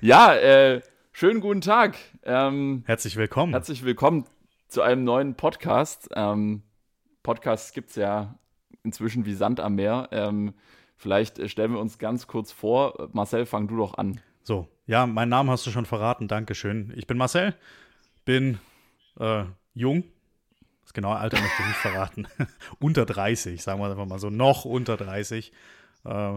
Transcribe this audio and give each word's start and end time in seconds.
Ja, 0.00 0.34
äh, 0.34 0.80
schönen 1.12 1.40
guten 1.40 1.60
Tag. 1.60 1.96
Ähm, 2.24 2.82
Herzlich 2.86 3.16
willkommen. 3.16 3.52
herzlich 3.52 3.84
willkommen 3.84 4.24
zu 4.68 4.82
einem 4.82 5.04
neuen 5.04 5.34
Podcast. 5.34 6.08
Ähm, 6.14 6.62
Podcasts 7.22 7.72
gibt 7.72 7.90
es 7.90 7.96
ja 7.96 8.38
inzwischen 8.82 9.24
wie 9.24 9.34
Sand 9.34 9.60
am 9.60 9.74
Meer. 9.76 10.08
Ähm, 10.12 10.54
vielleicht 10.96 11.38
äh, 11.38 11.48
stellen 11.48 11.72
wir 11.72 11.80
uns 11.80 11.98
ganz 11.98 12.26
kurz 12.26 12.52
vor. 12.52 13.08
Marcel, 13.12 13.46
fang 13.46 13.68
du 13.68 13.76
doch 13.76 13.94
an. 13.94 14.20
So, 14.42 14.68
ja, 14.86 15.06
meinen 15.06 15.28
Namen 15.28 15.50
hast 15.50 15.66
du 15.66 15.70
schon 15.70 15.86
verraten. 15.86 16.28
Dankeschön. 16.28 16.92
Ich 16.96 17.06
bin 17.06 17.16
Marcel, 17.16 17.54
bin 18.24 18.58
äh, 19.20 19.44
jung. 19.74 20.04
Das 20.82 20.92
genaue 20.92 21.16
Alter 21.16 21.40
möchte 21.40 21.62
ich 21.62 21.68
nicht 21.68 21.76
verraten. 21.80 22.26
unter 22.80 23.06
30, 23.06 23.62
sagen 23.62 23.80
wir 23.80 23.88
einfach 23.90 24.06
mal 24.06 24.18
so. 24.18 24.30
Noch 24.30 24.64
unter 24.64 24.96
30. 24.96 25.52
Äh, 26.04 26.32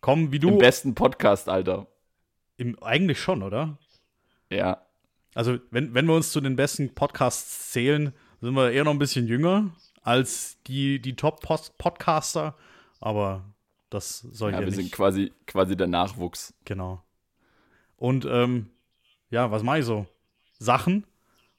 komm, 0.00 0.30
wie 0.32 0.36
Im 0.36 0.42
du. 0.42 0.58
besten 0.58 0.94
Podcast-Alter. 0.94 1.86
Im, 2.58 2.80
eigentlich 2.82 3.18
schon, 3.20 3.42
oder? 3.42 3.78
Ja. 4.50 4.82
Also, 5.34 5.58
wenn, 5.70 5.94
wenn 5.94 6.04
wir 6.06 6.14
uns 6.14 6.30
zu 6.32 6.40
den 6.42 6.56
besten 6.56 6.94
Podcasts 6.94 7.70
zählen, 7.72 8.12
sind 8.40 8.54
wir 8.54 8.70
eher 8.72 8.84
noch 8.84 8.92
ein 8.92 8.98
bisschen 8.98 9.26
jünger 9.26 9.70
als 10.02 10.58
die, 10.66 11.00
die 11.00 11.16
Top-Podcaster. 11.16 12.54
Aber 13.00 13.44
das 13.90 14.18
soll 14.20 14.50
ja 14.52 14.58
hier 14.58 14.66
wir 14.66 14.70
nicht. 14.72 14.76
sind 14.76 14.92
quasi, 14.92 15.32
quasi 15.46 15.76
der 15.76 15.86
Nachwuchs. 15.86 16.52
Genau. 16.64 17.02
Und 17.96 18.26
ähm, 18.30 18.70
ja, 19.30 19.50
was 19.50 19.62
mache 19.62 19.78
ich 19.80 19.84
so? 19.84 20.06
Sachen. 20.58 21.06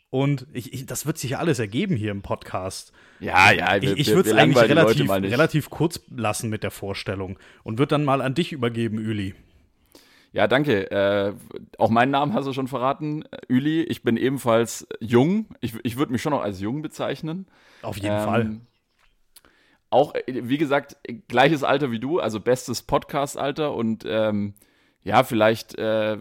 Und 0.09 0.47
ich, 0.53 0.73
ich, 0.73 0.85
das 0.85 1.05
wird 1.05 1.17
sich 1.17 1.31
ja 1.31 1.37
alles 1.39 1.59
ergeben 1.59 1.95
hier 1.95 2.11
im 2.11 2.21
Podcast. 2.23 2.91
Ja, 3.19 3.51
ja, 3.51 3.75
Ich, 3.77 3.91
ich 3.91 4.07
wir- 4.07 4.15
würde 4.15 4.29
wir 4.29 4.35
es 4.35 4.41
eigentlich 4.41 4.63
relativ, 4.69 5.09
relativ 5.09 5.69
kurz 5.69 6.01
lassen 6.09 6.49
mit 6.49 6.63
der 6.63 6.71
Vorstellung 6.71 7.37
und 7.63 7.77
würde 7.77 7.89
dann 7.91 8.05
mal 8.05 8.21
an 8.21 8.33
dich 8.33 8.51
übergeben, 8.51 8.97
Üli. 8.97 9.35
Ja, 10.31 10.47
danke. 10.47 10.91
Äh, 10.91 11.33
auch 11.77 11.89
meinen 11.89 12.11
Namen 12.11 12.33
hast 12.33 12.45
du 12.45 12.53
schon 12.53 12.67
verraten, 12.67 13.23
äh, 13.31 13.37
Üli. 13.47 13.81
Ich 13.83 14.03
bin 14.03 14.15
ebenfalls 14.17 14.87
jung. 14.99 15.47
Ich, 15.59 15.73
ich 15.83 15.97
würde 15.97 16.11
mich 16.11 16.21
schon 16.21 16.31
noch 16.31 16.43
als 16.43 16.59
jung 16.59 16.81
bezeichnen. 16.81 17.47
Auf 17.81 17.97
jeden 17.97 18.15
Ähm, 18.15 18.23
Fall. 18.23 18.57
Auch, 19.89 20.13
äh, 20.13 20.23
wie 20.27 20.57
gesagt, 20.59 20.97
gleiches 21.27 21.63
Alter 21.63 21.91
wie 21.91 21.99
du, 21.99 22.19
also 22.19 22.39
bestes 22.39 22.83
Podcast-Alter 22.83 23.73
und 23.73 24.05
ähm, 24.07 24.53
ja, 25.03 25.23
vielleicht, 25.23 25.75
äh, 25.79 26.17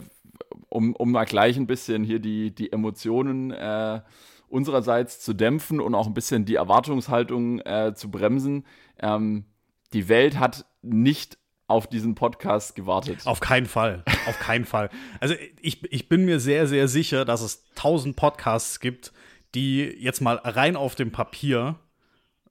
um, 0.70 0.94
um 0.96 1.12
mal 1.12 1.24
gleich 1.24 1.56
ein 1.56 1.66
bisschen 1.66 2.02
hier 2.04 2.18
die, 2.18 2.54
die 2.54 2.72
Emotionen 2.72 3.50
äh, 3.50 4.00
unsererseits 4.48 5.20
zu 5.20 5.34
dämpfen 5.34 5.80
und 5.80 5.94
auch 5.94 6.06
ein 6.06 6.14
bisschen 6.14 6.46
die 6.46 6.54
Erwartungshaltung 6.54 7.60
äh, 7.60 7.92
zu 7.94 8.10
bremsen. 8.10 8.64
Ähm, 8.98 9.44
die 9.92 10.08
Welt 10.08 10.38
hat 10.38 10.64
nicht 10.80 11.36
auf 11.68 11.86
diesen 11.86 12.14
Podcast 12.14 12.74
gewartet. 12.74 13.26
Auf 13.26 13.40
keinen 13.40 13.66
Fall. 13.66 14.02
Auf 14.26 14.38
keinen 14.38 14.64
Fall. 14.64 14.90
Also 15.20 15.34
ich, 15.60 15.84
ich 15.92 16.08
bin 16.08 16.24
mir 16.24 16.40
sehr, 16.40 16.66
sehr 16.66 16.88
sicher, 16.88 17.24
dass 17.24 17.42
es 17.42 17.64
tausend 17.74 18.16
Podcasts 18.16 18.80
gibt, 18.80 19.12
die 19.54 19.82
jetzt 19.82 20.20
mal 20.20 20.36
rein 20.36 20.76
auf 20.76 20.94
dem 20.94 21.12
Papier 21.12 21.76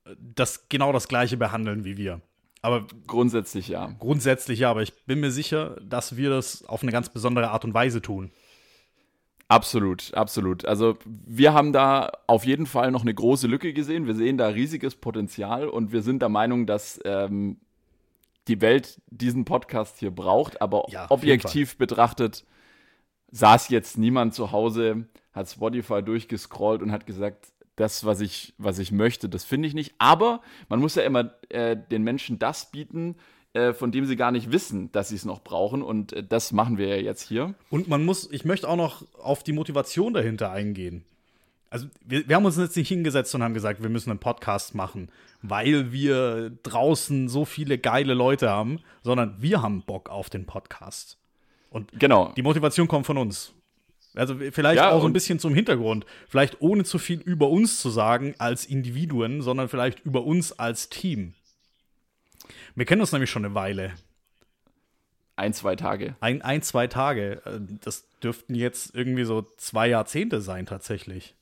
äh, 0.06 0.16
das 0.20 0.70
genau 0.70 0.94
das 0.94 1.08
gleiche 1.08 1.36
behandeln 1.36 1.84
wie 1.84 1.98
wir. 1.98 2.22
Aber 2.62 2.86
Grundsätzlich 3.06 3.70
ja. 3.70 3.96
grundsätzlich 4.00 4.60
ja, 4.60 4.70
aber 4.70 4.82
ich 4.82 4.94
bin 5.06 5.20
mir 5.20 5.32
sicher, 5.32 5.78
dass 5.82 6.18
wir 6.18 6.30
das 6.30 6.66
auf 6.66 6.84
eine 6.84 6.92
ganz 6.92 7.10
besondere 7.10 7.50
Art 7.50 7.66
und 7.66 7.74
Weise 7.74 8.02
tun. 8.02 8.32
Absolut, 9.48 10.14
absolut. 10.14 10.66
Also 10.66 10.98
wir 11.06 11.54
haben 11.54 11.72
da 11.72 12.12
auf 12.28 12.46
jeden 12.46 12.66
Fall 12.66 12.92
noch 12.92 13.04
eine 13.04 13.14
große 13.14 13.48
Lücke 13.48 13.72
gesehen. 13.74 14.06
Wir 14.06 14.16
sehen 14.16 14.38
da 14.38 14.48
riesiges 14.48 14.96
Potenzial 14.96 15.70
und 15.70 15.92
wir 15.92 16.02
sind 16.02 16.22
der 16.22 16.30
Meinung, 16.30 16.66
dass 16.66 17.00
ähm, 17.06 17.58
die 18.48 18.62
Welt 18.62 19.02
diesen 19.08 19.46
Podcast 19.46 20.00
hier 20.00 20.12
braucht. 20.12 20.62
Aber 20.62 20.86
Ja, 20.90 21.10
objektiv 21.10 21.78
betrachtet 21.78 22.46
saß 23.32 23.70
jetzt 23.70 23.98
niemand 23.98 24.34
zu 24.34 24.52
Hause, 24.52 25.08
hat 25.34 25.50
Spotify 25.50 26.02
durchgescrollt 26.02 26.82
und 26.82 26.92
hat 26.92 27.06
gesagt, 27.06 27.52
das, 27.76 28.06
was 28.06 28.22
ich, 28.22 28.54
was 28.58 28.80
ich 28.80 28.92
möchte, 28.92 29.30
das 29.30 29.44
finde 29.44 29.68
ich 29.68 29.74
nicht. 29.74 29.94
Aber 30.00 30.42
man 30.68 30.80
muss 30.80 30.96
ja 30.96 31.04
immer 31.04 31.32
äh, 31.50 31.78
den 31.78 32.04
Menschen 32.04 32.40
das 32.40 32.72
bieten, 32.72 33.16
äh, 33.54 33.74
von 33.74 33.92
dem 33.92 34.06
sie 34.06 34.16
gar 34.16 34.32
nicht 34.32 34.52
wissen, 34.52 34.92
dass 34.92 35.10
sie 35.10 35.16
es 35.16 35.26
noch 35.26 35.44
brauchen. 35.44 35.84
Und 35.84 36.14
äh, 36.14 36.24
das 36.24 36.52
machen 36.52 36.78
wir 36.78 36.88
ja 36.88 36.96
jetzt 36.98 37.28
hier. 37.28 37.54
Und 37.70 37.88
man 37.88 38.04
muss, 38.04 38.30
ich 38.32 38.46
möchte 38.46 38.68
auch 38.68 38.76
noch 38.76 39.06
auf 39.20 39.44
die 39.44 39.54
Motivation 39.54 40.14
dahinter 40.14 40.52
eingehen. 40.52 41.06
Also, 41.70 41.88
wir, 42.06 42.28
wir 42.28 42.36
haben 42.36 42.46
uns 42.46 42.58
jetzt 42.58 42.78
nicht 42.78 42.88
hingesetzt 42.88 43.34
und 43.36 43.44
haben 43.44 43.54
gesagt, 43.54 43.82
wir 43.82 43.90
müssen 43.90 44.10
einen 44.10 44.20
Podcast 44.20 44.74
machen, 44.76 45.10
weil 45.42 45.92
wir 45.92 46.52
draußen 46.64 47.28
so 47.28 47.46
viele 47.46 47.78
geile 47.78 48.14
Leute 48.14 48.50
haben, 48.50 48.80
sondern 49.04 49.36
wir 49.42 49.62
haben 49.62 49.82
Bock 49.84 50.10
auf 50.10 50.30
den 50.30 50.46
Podcast. 50.46 51.18
Und 51.70 51.92
Genau. 52.00 52.32
die 52.38 52.42
Motivation 52.42 52.88
kommt 52.88 53.06
von 53.06 53.18
uns. 53.18 53.54
Also 54.16 54.36
vielleicht 54.52 54.78
Ja, 54.78 54.92
auch 54.92 55.02
so 55.02 55.08
ein 55.08 55.14
bisschen 55.14 55.38
zum 55.40 55.54
Hintergrund. 55.54 56.06
Vielleicht 56.28 56.62
ohne 56.62 56.84
zu 56.86 56.98
viel 56.98 57.20
über 57.22 57.50
uns 57.50 57.80
zu 57.82 57.90
sagen 57.90 58.34
als 58.40 58.66
Individuen, 58.66 59.42
sondern 59.42 59.68
vielleicht 59.70 60.00
über 60.06 60.24
uns 60.24 60.58
als 60.58 60.90
Team. 60.90 61.34
Wir 62.74 62.86
kennen 62.86 63.02
uns 63.02 63.12
nämlich 63.12 63.30
schon 63.30 63.46
eine 63.46 63.54
Weile. 63.54 63.94
Ein, 65.36 65.54
zwei 65.54 65.76
Tage. 65.76 66.16
Ein, 66.20 66.42
ein, 66.42 66.64
zwei 66.64 66.88
Tage. 66.88 67.42
Äh, 67.46 67.60
Das 67.84 68.06
dürften 68.24 68.56
jetzt 68.56 68.96
irgendwie 68.96 69.24
so 69.24 69.46
zwei 69.58 69.88
Jahrzehnte 69.88 70.42
sein, 70.42 70.66
tatsächlich. 70.66 71.36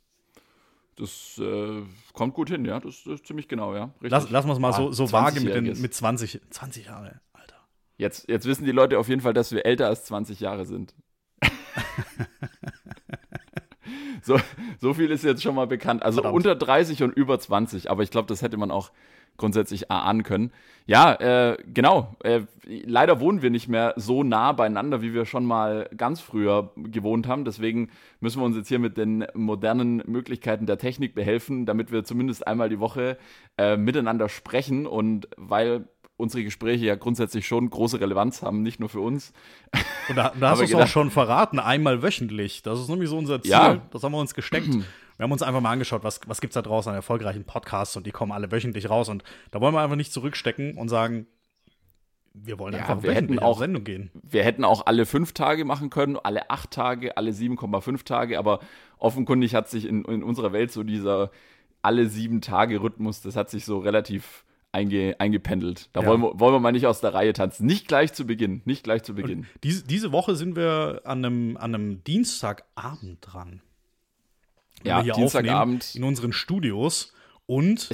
Das 0.98 1.38
äh, 1.40 1.82
kommt 2.14 2.34
gut 2.34 2.50
hin, 2.50 2.64
ja. 2.66 2.80
Das, 2.80 3.04
das 3.04 3.16
ist 3.16 3.28
ziemlich 3.28 3.48
genau, 3.48 3.76
ja. 3.76 3.86
Richtig. 3.96 4.12
Lass, 4.12 4.30
lassen 4.30 4.48
wir 4.48 4.54
es 4.54 4.60
mal 4.60 4.74
so, 4.74 4.90
Ah, 4.90 4.94
so 4.94 5.12
vage 5.12 5.42
mit, 5.42 5.54
den, 5.54 5.66
20-Jähriges. 5.66 5.82
mit 5.82 5.94
20, 5.94 6.42
20 6.50 6.86
Jahre, 6.86 7.20
Alter. 7.34 7.56
Jetzt, 7.98 8.30
jetzt 8.30 8.46
wissen 8.46 8.66
die 8.66 8.72
Leute 8.72 8.98
auf 8.98 9.10
jeden 9.10 9.22
Fall, 9.22 9.34
dass 9.34 9.52
wir 9.52 9.66
älter 9.66 9.88
als 9.88 10.06
20 10.06 10.40
Jahre 10.40 10.66
sind. 10.66 10.96
so, 14.26 14.40
so 14.80 14.94
viel 14.94 15.12
ist 15.12 15.24
jetzt 15.24 15.44
schon 15.44 15.56
mal 15.56 15.68
bekannt. 15.68 16.04
Also 16.04 16.22
Verdammt. 16.22 16.36
unter 16.36 16.56
30 16.56 17.04
und 17.04 17.12
über 17.12 17.40
20, 17.40 17.92
aber 17.92 18.04
ich 18.04 18.12
glaube, 18.12 18.28
das 18.28 18.42
hätte 18.42 18.58
man 18.58 18.72
auch 18.72 18.92
grundsätzlich 19.38 19.90
erahnen 19.90 20.24
können. 20.24 20.52
Ja, 20.88 21.14
äh, 21.14 21.58
genau. 21.74 22.16
Äh, 22.24 22.42
leider 22.66 23.20
wohnen 23.20 23.42
wir 23.42 23.50
nicht 23.50 23.68
mehr 23.68 23.94
so 23.98 24.24
nah 24.24 24.52
beieinander, 24.52 25.02
wie 25.02 25.14
wir 25.14 25.26
schon 25.26 25.46
mal 25.46 25.90
ganz 25.98 26.22
früher 26.22 26.72
gewohnt 26.76 27.28
haben. 27.28 27.44
Deswegen 27.44 27.90
müssen 28.20 28.40
wir 28.40 28.46
uns 28.46 28.56
jetzt 28.56 28.68
hier 28.68 28.80
mit 28.80 28.98
den 28.98 29.26
modernen 29.34 30.04
Möglichkeiten 30.06 30.68
der 30.68 30.78
Technik 30.78 31.16
behelfen, 31.16 31.66
damit 31.66 31.92
wir 31.92 32.04
zumindest 32.04 32.48
einmal 32.48 32.70
die 32.70 32.80
Woche 32.80 33.18
äh, 33.58 33.78
miteinander 33.78 34.30
sprechen. 34.30 34.86
Und 34.86 35.28
weil 35.38 35.88
unsere 36.18 36.44
Gespräche 36.44 36.86
ja 36.86 36.96
grundsätzlich 36.96 37.46
schon 37.46 37.70
große 37.70 38.00
Relevanz 38.00 38.42
haben, 38.42 38.62
nicht 38.62 38.80
nur 38.80 38.90
für 38.90 39.02
uns. 39.02 39.34
Und 40.10 40.16
da, 40.16 40.32
da 40.40 40.50
hast 40.52 40.60
du 40.60 40.64
es 40.64 40.70
auch 40.72 40.78
gedacht- 40.78 40.90
schon 40.92 41.12
verraten, 41.12 41.60
einmal 41.60 42.02
wöchentlich. 42.02 42.62
Das 42.64 42.80
ist 42.80 42.88
nämlich 42.90 43.10
so 43.10 43.18
unser 43.18 43.42
Ziel. 43.42 43.52
Ja. 43.52 43.82
Das 43.92 44.02
haben 44.04 44.14
wir 44.14 44.20
uns 44.20 44.34
gesteckt. 44.34 44.68
Wir 44.74 45.24
haben 45.24 45.32
uns 45.32 45.42
einfach 45.44 45.62
mal 45.62 45.72
angeschaut, 45.72 46.04
was, 46.04 46.20
was 46.28 46.42
gibt 46.42 46.52
es 46.52 46.56
da 46.56 46.62
draußen 46.62 46.90
an 46.90 46.96
erfolgreichen 46.96 47.44
Podcasts 47.46 47.96
und 47.98 48.06
die 48.06 48.12
kommen 48.12 48.32
alle 48.32 48.52
wöchentlich 48.52 48.90
raus. 48.90 49.10
Und 49.10 49.24
da 49.52 49.60
wollen 49.62 49.74
wir 49.74 49.82
einfach 49.82 49.96
nicht 49.98 50.12
zurückstecken 50.14 50.78
und 50.78 50.88
sagen, 50.90 51.28
wir 52.34 52.60
wollen 52.60 52.74
Ja, 52.74 52.82
einfach 52.82 53.04
wir 53.04 53.14
hätten 53.14 53.40
auch- 53.40 53.60
Sendung 53.60 53.84
gehen. 53.86 54.12
Wir 54.14 54.44
hätten 54.44 54.64
auch 54.66 54.86
alle 54.86 55.06
fünf 55.06 55.34
Tage 55.34 55.64
machen 55.66 55.90
können, 55.90 56.18
alle 56.22 56.50
acht 56.50 56.72
Tage, 56.72 57.16
alle 57.18 57.32
7,5 57.32 58.04
Tage, 58.04 58.38
aber 58.40 58.60
offenkundig 58.98 59.56
hat 59.56 59.70
sich 59.70 59.86
in, 59.86 60.04
in 60.06 60.22
unserer 60.24 60.52
Welt 60.54 60.72
so 60.72 60.84
dieser 60.84 61.32
alle 61.82 62.08
sieben 62.10 62.42
Tage 62.42 62.82
Rhythmus, 62.82 63.22
das 63.22 63.36
hat 63.36 63.50
sich 63.50 63.64
so 63.64 63.80
relativ 63.80 64.44
einge, 64.76 65.16
eingependelt. 65.20 65.90
Da 65.94 66.02
Ja. 66.02 66.08
wollen, 66.08 66.22
wir, 66.22 66.40
wollen 66.40 66.54
wir 66.54 66.60
mal 66.60 66.72
nicht 66.72 66.86
aus 66.86 67.02
der 67.02 67.14
Reihe 67.14 67.34
tanzen. 67.34 67.66
Nicht 67.66 67.88
gleich 67.88 68.14
zu 68.14 68.28
Beginn, 68.28 68.62
nicht 68.66 68.84
gleich 68.84 69.02
zu 69.04 69.16
Beginn. 69.16 69.48
Diese, 69.64 69.84
diese 69.84 70.12
Woche 70.12 70.36
sind 70.36 70.56
wir 70.56 71.02
an 71.06 71.26
einem, 71.26 71.58
an 71.58 71.74
einem 71.74 72.04
Dienstagabend 72.04 73.20
dran. 73.22 73.62
Wenn 74.84 74.88
Ja, 74.88 75.02
Dienstagabend. 75.02 75.96
in 75.96 76.04
unseren 76.04 76.34
Studios. 76.34 77.14
Und 77.48 77.90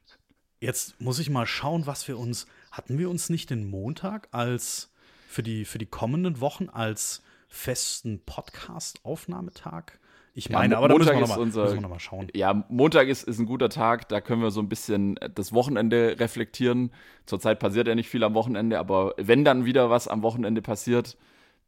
jetzt 0.60 1.00
muss 1.00 1.18
ich 1.18 1.30
mal 1.30 1.46
schauen, 1.46 1.86
was 1.86 2.06
wir 2.06 2.18
uns. 2.18 2.46
Hatten 2.70 2.98
wir 2.98 3.08
uns 3.10 3.30
nicht 3.30 3.48
den 3.50 3.68
Montag 3.70 4.28
als 4.32 4.92
für 5.28 5.42
die, 5.42 5.64
für 5.64 5.78
die 5.78 5.86
kommenden 5.86 6.40
Wochen 6.40 6.68
als 6.68 7.22
festen 7.48 8.20
Podcast-Aufnahmetag? 8.24 9.98
Ich 10.38 10.48
Ja, 10.50 10.58
meine, 10.58 10.74
Mo- 10.74 10.78
aber 10.84 10.88
da 10.88 10.94
müssen 10.98 11.06
wir 11.08 11.14
Montag 11.14 11.28
nochmal 11.30 11.48
ist 11.48 11.56
unser- 11.56 11.80
noch 11.80 11.88
mal 11.88 11.98
schauen. 11.98 12.28
Ja, 12.34 12.64
Montag 12.68 13.08
ist, 13.08 13.22
ist 13.26 13.38
ein 13.38 13.46
guter 13.46 13.70
Tag, 13.70 14.06
da 14.10 14.20
können 14.20 14.42
wir 14.42 14.50
so 14.50 14.60
ein 14.60 14.68
bisschen 14.68 15.18
das 15.34 15.52
Wochenende 15.54 16.16
reflektieren. 16.20 16.90
Zurzeit 17.24 17.58
passiert 17.58 17.88
ja 17.88 17.94
nicht 17.94 18.10
viel 18.10 18.22
am 18.22 18.34
Wochenende, 18.34 18.78
aber 18.78 19.14
wenn 19.16 19.46
dann 19.46 19.64
wieder 19.64 19.88
was 19.88 20.08
am 20.08 20.22
Wochenende 20.22 20.60
passiert, 20.60 21.16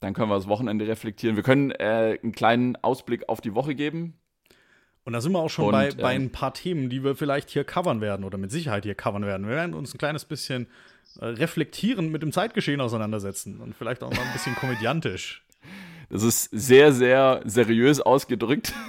dann 0.01 0.13
können 0.13 0.29
wir 0.31 0.35
das 0.35 0.49
Wochenende 0.49 0.87
reflektieren. 0.87 1.35
Wir 1.35 1.43
können 1.43 1.71
äh, 1.71 2.19
einen 2.23 2.33
kleinen 2.33 2.77
Ausblick 2.77 3.29
auf 3.31 3.41
die 3.41 3.55
Woche 3.55 3.75
geben. 3.75 4.19
Und 5.05 5.15
da 5.15 5.23
sind 5.23 5.33
wir 5.33 5.39
auch 5.39 5.49
schon 5.49 5.65
Und, 5.65 5.73
bei, 5.73 5.89
ähm, 5.89 5.97
bei 5.97 6.15
ein 6.15 6.31
paar 6.31 6.53
Themen, 6.53 6.91
die 6.91 7.03
wir 7.03 7.15
vielleicht 7.17 7.49
hier 7.49 7.65
covern 7.65 8.03
werden 8.03 8.23
oder 8.27 8.37
mit 8.37 8.51
Sicherheit 8.51 8.85
hier 8.85 8.95
covern 8.95 9.25
werden. 9.25 9.49
Wir 9.49 9.57
werden 9.57 9.73
uns 9.73 9.95
ein 9.95 9.99
kleines 9.99 10.27
bisschen 10.27 10.67
äh, 11.21 11.25
reflektierend 11.25 12.13
mit 12.13 12.21
dem 12.21 12.33
Zeitgeschehen 12.33 12.83
auseinandersetzen 12.83 13.61
und 13.63 13.75
vielleicht 13.75 14.03
auch 14.03 14.11
mal 14.11 14.21
ein 14.21 14.33
bisschen 14.35 14.55
komödiantisch. 14.61 15.43
Das 16.11 16.23
ist 16.23 16.45
sehr, 16.53 16.93
sehr 16.93 17.43
seriös 17.45 18.01
ausgedrückt. 18.01 18.73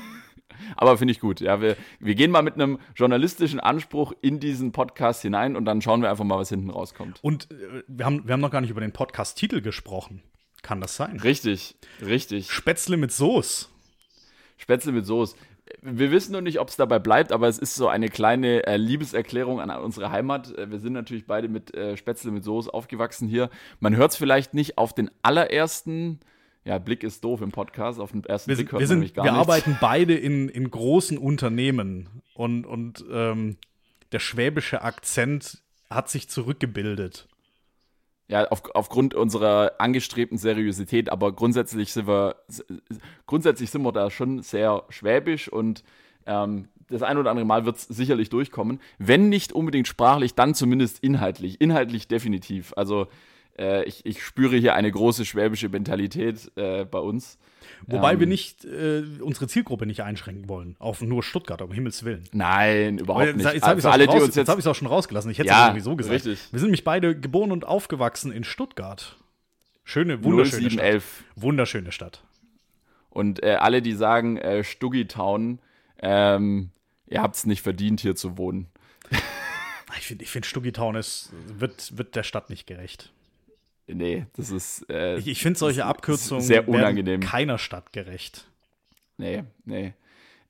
Aber 0.78 0.98
finde 0.98 1.12
ich 1.12 1.20
gut. 1.20 1.42
Ja, 1.42 1.62
wir, 1.62 1.76
wir 2.00 2.16
gehen 2.16 2.32
mal 2.32 2.42
mit 2.42 2.54
einem 2.54 2.80
journalistischen 2.96 3.60
Anspruch 3.60 4.14
in 4.22 4.40
diesen 4.40 4.72
Podcast 4.72 5.22
hinein 5.22 5.56
und 5.58 5.66
dann 5.66 5.82
schauen 5.82 6.02
wir 6.02 6.10
einfach 6.10 6.24
mal, 6.24 6.38
was 6.38 6.50
hinten 6.50 6.70
rauskommt. 6.70 7.20
Und 7.22 7.52
äh, 7.52 7.84
wir, 7.88 8.06
haben, 8.06 8.26
wir 8.26 8.34
haben 8.34 8.42
noch 8.42 8.52
gar 8.52 8.62
nicht 8.62 8.70
über 8.70 8.82
den 8.82 8.94
Podcast-Titel 8.94 9.62
gesprochen. 9.62 10.22
Kann 10.62 10.82
das 10.82 10.96
sein? 10.96 11.20
Richtig, 11.20 11.76
richtig. 12.02 12.52
Spätzle 12.52 12.98
mit 12.98 13.12
Soße. 13.12 13.68
Spätzle 14.58 14.92
mit 14.92 15.06
Soße. 15.06 15.36
Wir 15.82 16.12
wissen 16.12 16.34
noch 16.34 16.42
nicht, 16.42 16.60
ob 16.60 16.70
es 16.70 16.76
dabei 16.76 17.00
bleibt, 17.00 17.32
aber 17.32 17.48
es 17.48 17.60
ist 17.60 17.76
so 17.76 17.88
eine 17.88 18.10
kleine 18.10 18.66
äh, 18.66 18.78
Liebeserklärung 18.78 19.60
an 19.62 19.70
unsere 19.70 20.12
Heimat. 20.12 20.58
Äh, 20.58 20.72
wir 20.72 20.80
sind 20.80 20.94
natürlich 20.94 21.28
beide 21.28 21.48
mit 21.48 21.74
äh, 21.76 21.96
Spätzle 21.96 22.32
mit 22.32 22.44
Soße 22.44 22.74
aufgewachsen 22.74 23.28
hier. 23.28 23.50
Man 23.80 23.96
hört 23.96 24.12
es 24.12 24.18
vielleicht 24.18 24.54
nicht 24.54 24.78
auf 24.78 24.94
den 24.94 25.12
allerersten. 25.22 26.20
Ja, 26.66 26.78
Blick 26.78 27.04
ist 27.04 27.24
doof 27.24 27.42
im 27.42 27.52
Podcast. 27.52 28.00
Auf 28.00 28.12
den 28.12 28.24
ersten 28.24 28.50
Wir, 28.50 28.58
Blick 28.58 28.72
hört 28.72 28.82
wir, 28.82 28.88
sind, 28.88 29.00
nämlich 29.00 29.14
gar 29.14 29.26
wir 29.26 29.32
nichts. 29.32 29.48
arbeiten 29.48 29.78
beide 29.80 30.16
in, 30.16 30.50
in 30.50 30.70
großen 30.70 31.18
Unternehmen 31.18 32.10
und, 32.34 32.66
und 32.66 33.06
ähm, 33.12 33.58
der 34.12 34.20
schwäbische 34.20 34.82
Akzent 34.82 35.64
hat 35.90 36.10
sich 36.10 36.30
zurückgebildet. 36.30 37.28
Ja, 38.28 38.48
auf, 38.50 38.64
aufgrund 38.76 39.16
unserer 39.16 39.74
angestrebten 39.80 40.38
Seriosität, 40.38 41.12
aber 41.12 41.32
grundsätzlich 41.32 41.92
sind 41.94 42.08
wir 42.08 42.36
grundsätzlich 43.26 43.72
sind 43.72 43.82
wir 43.82 43.92
da 43.92 44.12
schon 44.12 44.44
sehr 44.44 44.84
schwäbisch 44.90 45.50
und 45.52 45.84
ähm, 46.28 46.68
das 46.90 47.02
ein 47.02 47.18
oder 47.18 47.32
andere 47.32 47.46
Mal 47.46 47.66
wird 47.66 47.78
es 47.78 47.88
sicherlich 47.88 48.30
durchkommen. 48.30 48.80
Wenn 49.00 49.30
nicht 49.30 49.54
unbedingt 49.54 49.88
sprachlich, 49.88 50.36
dann 50.36 50.54
zumindest 50.54 51.00
inhaltlich. 51.00 51.60
Inhaltlich 51.62 52.08
definitiv. 52.08 52.74
Also 52.76 53.08
äh, 53.60 53.84
ich, 53.84 54.06
ich 54.06 54.24
spüre 54.24 54.56
hier 54.58 54.74
eine 54.76 54.92
große 54.92 55.26
schwäbische 55.26 55.70
Mentalität 55.70 56.52
äh, 56.56 56.86
bei 56.86 57.00
uns. 57.00 57.38
Wobei 57.88 58.14
Ähm, 58.14 58.20
wir 58.22 58.28
nicht 58.28 58.66
äh, 58.66 59.04
unsere 59.22 59.48
Zielgruppe 59.48 59.86
nicht 59.86 60.02
einschränken 60.04 60.50
wollen. 60.50 60.76
Auf 60.80 61.02
nur 61.02 61.22
Stuttgart, 61.24 61.62
um 61.62 61.72
Himmels 61.72 62.04
Willen. 62.04 62.28
Nein, 62.32 62.98
überhaupt 63.00 63.36
nicht. 63.36 63.46
jetzt 63.46 63.64
habe 63.64 63.80
ich 63.80 63.86
es 63.86 63.92
Für 63.92 64.10
auch, 64.10 64.22
raus- 64.22 64.48
hab 64.48 64.66
auch 64.68 64.76
schon 64.76 64.88
rausgelassen. 64.88 65.30
Ich 65.32 65.38
hätte 65.40 65.50
Ja, 65.50 65.68
es 65.68 65.72
sowieso 65.74 65.96
gesagt. 65.96 66.16
richtig. 66.16 66.40
Wir 66.52 66.60
sind 66.60 66.68
nämlich 66.68 66.84
beide 66.84 67.18
geboren 67.20 67.52
und 67.52 67.66
aufgewachsen 67.66 68.32
in 68.32 68.44
Stuttgart. 68.44 69.16
Schöne, 69.84 70.24
wunderschöne 70.24 70.70
Stadt. 70.70 70.82
0711 70.84 71.24
Wunderschöne 71.36 71.92
Stadt. 71.92 72.24
und 73.10 73.42
äh, 73.44 73.56
alle, 73.56 73.82
die 73.82 73.94
sagen 73.94 74.38
äh, 74.38 74.64
Stuggy 74.64 75.06
Town, 75.08 75.60
ähm, 76.02 76.70
ihr 77.08 77.22
habt 77.22 77.36
es 77.36 77.46
nicht 77.46 77.62
verdient, 77.62 78.00
hier 78.02 78.16
zu 78.16 78.38
wohnen. 78.38 78.68
Ich 79.98 80.06
finde, 80.06 80.24
ich 80.24 80.30
find, 80.30 80.46
Stuggitown 80.46 80.96
ist, 80.96 81.32
wird, 81.48 81.98
wird 81.98 82.16
der 82.16 82.24
Stadt 82.24 82.50
nicht 82.52 82.68
gerecht. 82.68 83.12
Nee, 83.92 84.26
das 84.36 84.52
ist. 84.52 84.90
Äh, 84.90 85.18
Ich, 85.18 85.28
ich 85.28 85.42
finde 85.42 85.58
solche 85.60 85.86
Abkürzungen 85.86 86.44
sehr 86.44 86.68
unangenehm. 86.68 87.22
keiner 87.22 87.58
Stadt 87.58 87.92
gerecht. 87.94 88.46
Nee, 89.18 89.44
nee. 89.66 89.94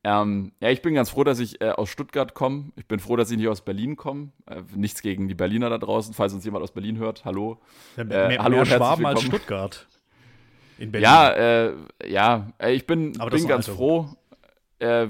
Ähm, 0.03 0.53
ja, 0.61 0.69
ich 0.69 0.81
bin 0.81 0.93
ganz 0.93 1.09
froh, 1.09 1.23
dass 1.25 1.39
ich 1.39 1.59
äh, 1.61 1.69
aus 1.71 1.89
Stuttgart 1.89 2.33
komme. 2.33 2.71
Ich 2.77 2.85
bin 2.85 2.99
froh, 2.99 3.15
dass 3.17 3.29
ich 3.31 3.37
nicht 3.37 3.49
aus 3.49 3.61
Berlin 3.61 3.97
komme. 3.97 4.29
Äh, 4.45 4.61
nichts 4.75 5.01
gegen 5.01 5.27
die 5.27 5.33
Berliner 5.35 5.69
da 5.69 5.77
draußen, 5.77 6.13
falls 6.13 6.33
uns 6.33 6.45
jemand 6.45 6.63
aus 6.63 6.71
Berlin 6.71 6.97
hört. 6.97 7.25
Hallo. 7.25 7.59
Ja, 7.97 8.03
Äh, 8.03 8.27
mehr, 8.29 8.43
hallo 8.43 8.57
mehr 8.57 8.65
Schwaben 8.65 9.05
als. 9.05 9.21
Stuttgart. 9.23 9.87
In 10.77 10.91
Berlin. 10.91 11.03
Ja, 11.03 11.31
äh, 11.31 11.73
ja, 12.07 12.47
äh, 12.59 12.71
ich 12.73 12.85
bin, 12.87 13.19
Aber 13.19 13.31
bin 13.31 13.45
ganz 13.47 13.67
alter 13.67 13.77
froh. 13.77 14.09
Äh, 14.79 15.07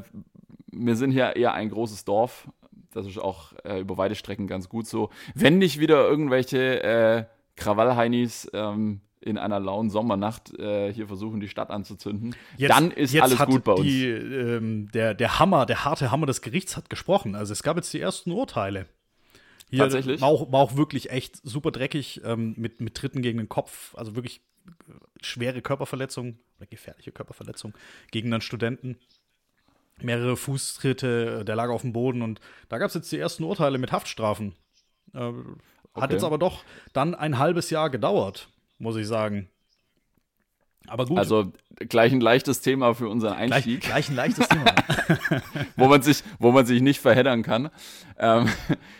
wir 0.71 0.95
sind 0.95 1.11
hier 1.11 1.35
eher 1.35 1.53
ein 1.53 1.69
großes 1.69 2.05
Dorf. 2.05 2.47
Das 2.91 3.05
ist 3.05 3.19
auch 3.19 3.53
über 3.79 3.97
weite 3.97 4.15
Strecken 4.15 4.47
ganz 4.47 4.67
gut 4.67 4.87
so. 4.87 5.11
Wenn 5.35 5.59
nicht 5.59 5.79
wieder 5.79 6.07
irgendwelche 6.09 6.81
äh, 6.81 7.25
Krawallheinis 7.59 8.49
ähm, 8.53 9.01
in 9.21 9.37
einer 9.37 9.59
lauen 9.59 9.89
Sommernacht 9.89 10.57
äh, 10.57 10.93
hier 10.93 11.07
versuchen, 11.07 11.39
die 11.39 11.49
Stadt 11.49 11.69
anzuzünden, 11.69 12.35
dann 12.57 12.91
ist 12.91 13.13
jetzt 13.13 13.23
alles 13.23 13.39
gut 13.45 13.63
bei 13.63 13.73
uns. 13.73 13.83
Die, 13.83 14.07
ähm, 14.07 14.89
der, 14.93 15.13
der 15.13 15.39
Hammer, 15.39 15.65
der 15.65 15.83
harte 15.85 16.11
Hammer 16.11 16.25
des 16.25 16.41
Gerichts 16.41 16.77
hat 16.77 16.89
gesprochen. 16.89 17.35
Also 17.35 17.51
es 17.51 17.61
gab 17.61 17.75
jetzt 17.75 17.93
die 17.93 17.99
ersten 17.99 18.31
Urteile. 18.31 18.85
Hier 19.69 19.79
Tatsächlich? 19.79 20.21
War 20.21 20.29
auch, 20.29 20.51
war 20.51 20.61
auch 20.61 20.77
wirklich 20.77 21.11
echt 21.11 21.39
super 21.43 21.71
dreckig 21.71 22.21
ähm, 22.23 22.55
mit, 22.57 22.81
mit 22.81 22.95
Tritten 22.95 23.21
gegen 23.21 23.37
den 23.37 23.49
Kopf. 23.49 23.93
Also 23.95 24.15
wirklich 24.15 24.41
äh, 24.67 24.93
schwere 25.21 25.61
Körperverletzung 25.61 26.39
oder 26.57 26.67
gefährliche 26.67 27.11
Körperverletzung 27.11 27.73
gegen 28.11 28.33
einen 28.33 28.41
Studenten. 28.41 28.97
Mehrere 30.01 30.37
Fußtritte, 30.37 31.41
äh, 31.41 31.45
der 31.45 31.55
lag 31.55 31.69
auf 31.69 31.81
dem 31.81 31.93
Boden 31.93 32.21
und 32.21 32.39
da 32.69 32.77
gab 32.77 32.87
es 32.87 32.95
jetzt 32.95 33.11
die 33.11 33.19
ersten 33.19 33.43
Urteile 33.43 33.77
mit 33.77 33.91
Haftstrafen. 33.91 34.55
Äh, 35.13 35.33
Hat 35.95 36.05
Okay. 36.05 36.13
jetzt 36.13 36.23
aber 36.23 36.37
doch 36.37 36.63
dann 36.93 37.15
ein 37.15 37.39
halbes 37.39 37.69
Jahr 37.69 37.89
gedauert, 37.89 38.49
muss 38.77 38.95
ich 38.95 39.07
sagen. 39.07 39.49
Aber 40.87 41.05
gut, 41.05 41.19
Also 41.19 41.51
gleich 41.87 42.11
ein 42.11 42.21
leichtes 42.21 42.61
Thema 42.61 42.95
für 42.95 43.09
unseren 43.09 43.33
gleich, 43.35 43.53
Einstieg, 43.53 43.81
gleich 43.81 44.09
ein 44.09 44.15
leichtes 44.15 44.47
Thema. 44.47 44.65
wo, 45.75 45.87
man 45.87 46.01
sich, 46.01 46.23
wo 46.39 46.51
man 46.51 46.65
sich 46.65 46.81
nicht 46.81 46.99
verheddern 46.99 47.43
kann. 47.43 47.69
Ähm, 48.17 48.49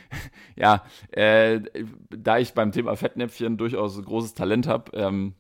ja, 0.56 0.84
äh, 1.12 1.62
da 2.10 2.38
ich 2.38 2.54
beim 2.54 2.72
Thema 2.72 2.96
Fettnäpfchen 2.96 3.58
durchaus 3.58 4.04
großes 4.04 4.34
Talent 4.36 4.68
habe, 4.68 4.92
ähm, 4.96 5.34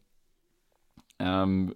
ähm, 1.20 1.76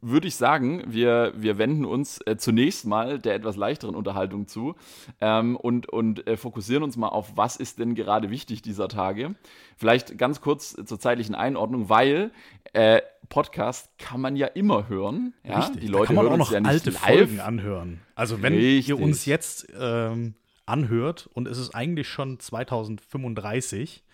würde 0.00 0.26
ich 0.26 0.36
sagen, 0.36 0.82
wir, 0.86 1.32
wir 1.36 1.58
wenden 1.58 1.84
uns 1.84 2.20
äh, 2.26 2.36
zunächst 2.36 2.86
mal 2.86 3.18
der 3.18 3.34
etwas 3.34 3.56
leichteren 3.56 3.94
Unterhaltung 3.94 4.48
zu 4.48 4.74
ähm, 5.20 5.56
und, 5.56 5.88
und 5.88 6.26
äh, 6.26 6.36
fokussieren 6.36 6.82
uns 6.82 6.96
mal 6.96 7.08
auf, 7.08 7.36
was 7.36 7.56
ist 7.56 7.78
denn 7.78 7.94
gerade 7.94 8.30
wichtig 8.30 8.62
dieser 8.62 8.88
Tage. 8.88 9.34
Vielleicht 9.76 10.16
ganz 10.16 10.40
kurz 10.40 10.74
zur 10.84 10.98
zeitlichen 10.98 11.34
Einordnung, 11.34 11.90
weil 11.90 12.30
äh, 12.72 13.02
Podcast 13.28 13.90
kann 13.98 14.20
man 14.20 14.34
ja 14.34 14.46
immer 14.46 14.88
hören. 14.88 15.34
Ja? 15.44 15.58
Richtig. 15.60 15.82
Die 15.82 15.86
Leute 15.86 16.06
kann 16.06 16.16
man 16.16 16.24
hören 16.24 16.34
auch 16.34 16.38
noch 16.38 16.52
ja 16.52 16.60
alte 16.62 16.90
live. 16.90 17.00
Folgen 17.00 17.40
anhören. 17.40 18.00
Also 18.14 18.40
wenn 18.42 18.54
Richtig. 18.54 18.88
ihr 18.88 18.98
uns 18.98 19.26
jetzt 19.26 19.68
ähm, 19.78 20.34
anhört 20.64 21.28
und 21.34 21.48
es 21.48 21.58
ist 21.58 21.74
eigentlich 21.74 22.08
schon 22.08 22.38
2035, 22.38 24.04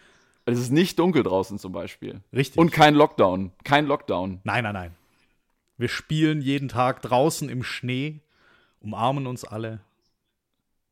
Es 0.47 0.59
ist 0.59 0.71
nicht 0.71 0.99
dunkel 0.99 1.23
draußen 1.23 1.59
zum 1.59 1.73
Beispiel. 1.73 2.21
richtig. 2.33 2.59
Und 2.59 2.73
kein 2.73 2.95
Lockdown. 2.95 3.53
Kein 3.65 3.87
Lockdown. 3.87 4.41
nein, 4.45 4.65
nein, 4.65 4.75
nein. 4.75 4.95
Wir 5.77 5.89
spielen 5.89 6.41
jeden 6.41 6.69
Tag 6.69 7.03
draußen 7.03 7.51
im 7.51 7.63
Schnee, 7.63 8.21
umarmen 8.81 9.27
uns 9.27 9.45
alle. 9.45 9.81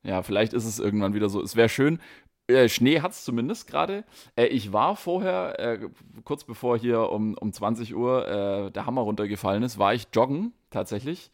Ja, 0.03 0.23
vielleicht 0.23 0.53
ist 0.53 0.67
es 0.67 0.79
irgendwann 0.79 1.15
wieder 1.15 1.31
so. 1.31 1.41
Es 1.41 1.57
wäre 1.57 1.71
schön. 1.71 1.99
Äh, 2.47 2.69
Schnee 2.69 3.01
hat 3.01 3.13
es 3.13 3.25
zumindest 3.25 3.67
gerade. 3.67 4.05
Äh, 4.37 4.47
ich 4.47 4.73
war 4.75 4.97
vorher, 4.97 5.59
äh, 5.59 5.79
kurz 6.25 6.45
bevor 6.45 6.77
hier 6.77 7.11
um, 7.11 7.35
um 7.35 7.53
20 7.53 7.95
Uhr 7.95 8.29
äh, 8.29 8.71
der 8.71 8.85
Hammer 8.85 9.01
runtergefallen 9.01 9.63
ist, 9.63 9.79
war 9.79 9.95
ich 9.95 10.09
joggen 10.13 10.53
tatsächlich 10.69 11.31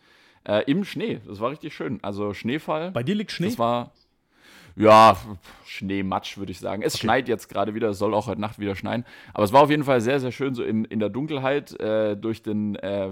äh, 0.46 0.62
im 0.70 0.84
Schnee. 0.84 1.20
Das 1.26 1.40
war 1.40 1.50
richtig 1.50 1.74
schön. 1.74 1.98
Also 2.02 2.32
Schneefall. 2.32 2.92
Bei 2.92 3.02
dir 3.02 3.16
liegt 3.16 3.32
Schnee? 3.32 3.48
Das 3.48 3.58
war, 3.58 3.92
ja, 4.76 5.16
Schneematsch, 5.64 6.38
würde 6.38 6.52
ich 6.52 6.58
sagen. 6.58 6.82
Es 6.82 6.94
Okay. 6.94 7.02
schneit 7.02 7.28
jetzt 7.28 7.48
gerade 7.48 7.74
wieder, 7.74 7.90
es 7.90 7.98
soll 7.98 8.14
auch 8.14 8.26
heute 8.26 8.40
Nacht 8.40 8.58
wieder 8.58 8.74
schneien. 8.74 9.04
Aber 9.34 9.44
es 9.44 9.52
war 9.52 9.62
auf 9.62 9.70
jeden 9.70 9.84
Fall 9.84 10.00
sehr, 10.00 10.20
sehr 10.20 10.32
schön, 10.32 10.54
so 10.54 10.62
in, 10.62 10.84
in 10.84 11.00
der 11.00 11.08
Dunkelheit 11.08 11.78
äh, 11.80 12.16
durch 12.16 12.42
den 12.42 12.76
äh, 12.76 13.10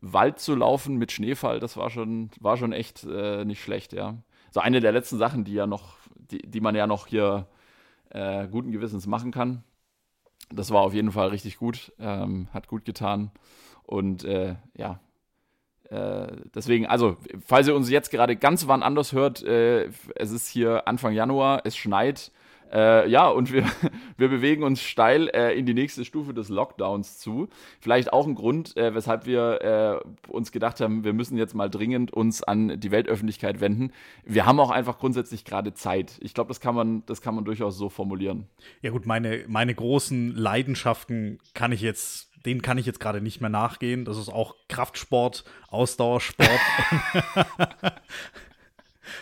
Wald 0.00 0.38
zu 0.38 0.54
laufen 0.54 0.96
mit 0.96 1.12
Schneefall. 1.12 1.60
Das 1.60 1.76
war 1.76 1.90
schon, 1.90 2.30
war 2.40 2.56
schon 2.56 2.72
echt 2.72 3.04
äh, 3.04 3.44
nicht 3.44 3.62
schlecht, 3.62 3.92
ja. 3.92 4.16
So 4.50 4.60
eine 4.60 4.80
der 4.80 4.92
letzten 4.92 5.18
Sachen, 5.18 5.44
die 5.44 5.54
ja 5.54 5.66
noch, 5.66 5.96
die, 6.30 6.38
die 6.38 6.60
man 6.60 6.74
ja 6.74 6.86
noch 6.86 7.06
hier 7.06 7.46
äh, 8.10 8.46
guten 8.48 8.72
Gewissens 8.72 9.06
machen 9.06 9.32
kann. 9.32 9.64
Das 10.50 10.70
war 10.70 10.82
auf 10.82 10.94
jeden 10.94 11.12
Fall 11.12 11.28
richtig 11.28 11.56
gut, 11.56 11.92
ähm, 11.98 12.48
hat 12.52 12.68
gut 12.68 12.84
getan. 12.84 13.30
Und 13.82 14.24
äh, 14.24 14.56
ja, 14.76 15.00
äh, 15.90 16.28
deswegen, 16.54 16.86
also, 16.86 17.16
falls 17.44 17.68
ihr 17.68 17.74
uns 17.74 17.90
jetzt 17.90 18.10
gerade 18.10 18.36
ganz 18.36 18.66
wann 18.66 18.82
anders 18.82 19.12
hört, 19.12 19.42
äh, 19.42 19.88
es 20.14 20.30
ist 20.30 20.48
hier 20.48 20.88
Anfang 20.88 21.12
Januar, 21.12 21.62
es 21.64 21.76
schneit. 21.76 22.32
Äh, 22.72 23.08
ja, 23.08 23.28
und 23.28 23.52
wir, 23.52 23.64
wir 24.16 24.28
bewegen 24.28 24.62
uns 24.62 24.82
steil 24.82 25.28
äh, 25.28 25.56
in 25.56 25.66
die 25.66 25.74
nächste 25.74 26.04
Stufe 26.04 26.34
des 26.34 26.48
Lockdowns 26.48 27.18
zu. 27.18 27.48
Vielleicht 27.80 28.12
auch 28.12 28.26
ein 28.26 28.34
Grund, 28.34 28.76
äh, 28.76 28.94
weshalb 28.94 29.26
wir 29.26 30.02
äh, 30.02 30.30
uns 30.30 30.52
gedacht 30.52 30.80
haben, 30.80 31.04
wir 31.04 31.12
müssen 31.12 31.38
jetzt 31.38 31.54
mal 31.54 31.70
dringend 31.70 32.12
uns 32.12 32.42
an 32.42 32.80
die 32.80 32.90
Weltöffentlichkeit 32.90 33.60
wenden. 33.60 33.92
Wir 34.24 34.46
haben 34.46 34.58
auch 34.58 34.70
einfach 34.70 34.98
grundsätzlich 34.98 35.44
gerade 35.44 35.74
Zeit. 35.74 36.18
Ich 36.20 36.34
glaube, 36.34 36.48
das 36.48 36.60
kann 36.60 36.74
man, 36.74 37.04
das 37.06 37.20
kann 37.20 37.34
man 37.34 37.44
durchaus 37.44 37.76
so 37.76 37.88
formulieren. 37.88 38.46
Ja 38.82 38.90
gut, 38.90 39.06
meine, 39.06 39.44
meine 39.46 39.74
großen 39.74 40.34
Leidenschaften 40.34 41.38
kann 41.54 41.70
ich 41.72 41.82
jetzt, 41.82 42.32
denen 42.46 42.62
kann 42.62 42.78
ich 42.78 42.86
jetzt 42.86 43.00
gerade 43.00 43.20
nicht 43.20 43.40
mehr 43.40 43.50
nachgehen. 43.50 44.04
Das 44.04 44.16
ist 44.16 44.28
auch 44.28 44.54
Kraftsport, 44.68 45.44
Ausdauersport. 45.68 46.48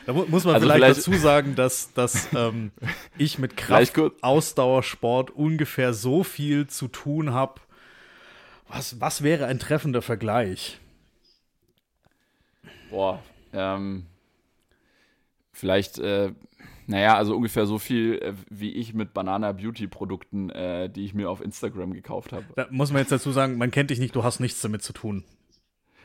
da 0.07 0.13
mu 0.13 0.25
muss 0.29 0.45
man 0.45 0.55
Also 0.55 0.67
vielleicht, 0.67 0.85
vielleicht- 0.85 0.99
dazu 0.99 1.15
sagen, 1.15 1.55
dass, 1.57 1.93
dass 1.95 2.33
ähm, 2.35 2.71
ich 3.19 3.39
mit 3.39 3.57
Kraft, 3.57 3.99
Ausdauersport 4.23 5.31
ungefähr 5.31 5.95
so 5.95 6.23
viel 6.23 6.67
zu 6.67 6.89
tun 6.89 7.33
habe. 7.33 7.61
Was, 8.69 9.01
was 9.01 9.23
wäre 9.23 9.47
ein 9.47 9.59
treffender 9.59 10.03
Vergleich? 10.03 10.79
Boah, 12.91 13.23
ähm, 13.53 14.07
vielleicht, 15.53 15.99
äh, 15.99 16.33
naja, 16.87 17.17
also 17.17 17.35
ungefähr 17.37 17.67
so 17.67 17.79
viel, 17.79 18.19
äh, 18.23 18.35
wie 18.51 18.73
ich 18.73 18.95
mit 18.95 19.15
Banana 19.15 19.53
Beauty 19.53 19.87
Produkten, 19.87 20.51
äh, 20.51 20.91
die 20.91 21.05
ich 21.05 21.15
mir 21.15 21.31
auf 21.31 21.41
Instagram 21.41 21.93
gekauft 21.93 22.33
habe. 22.33 22.45
Da 22.57 22.67
muss 22.71 22.93
man 22.93 23.01
jetzt 23.01 23.13
dazu 23.13 23.31
sagen, 23.33 23.57
man 23.59 23.71
kennt 23.71 23.91
dich 23.91 23.99
nicht, 23.99 24.15
du 24.15 24.25
hast 24.25 24.41
nichts 24.41 24.61
damit 24.61 24.83
zu 24.83 24.93
tun. 24.93 25.25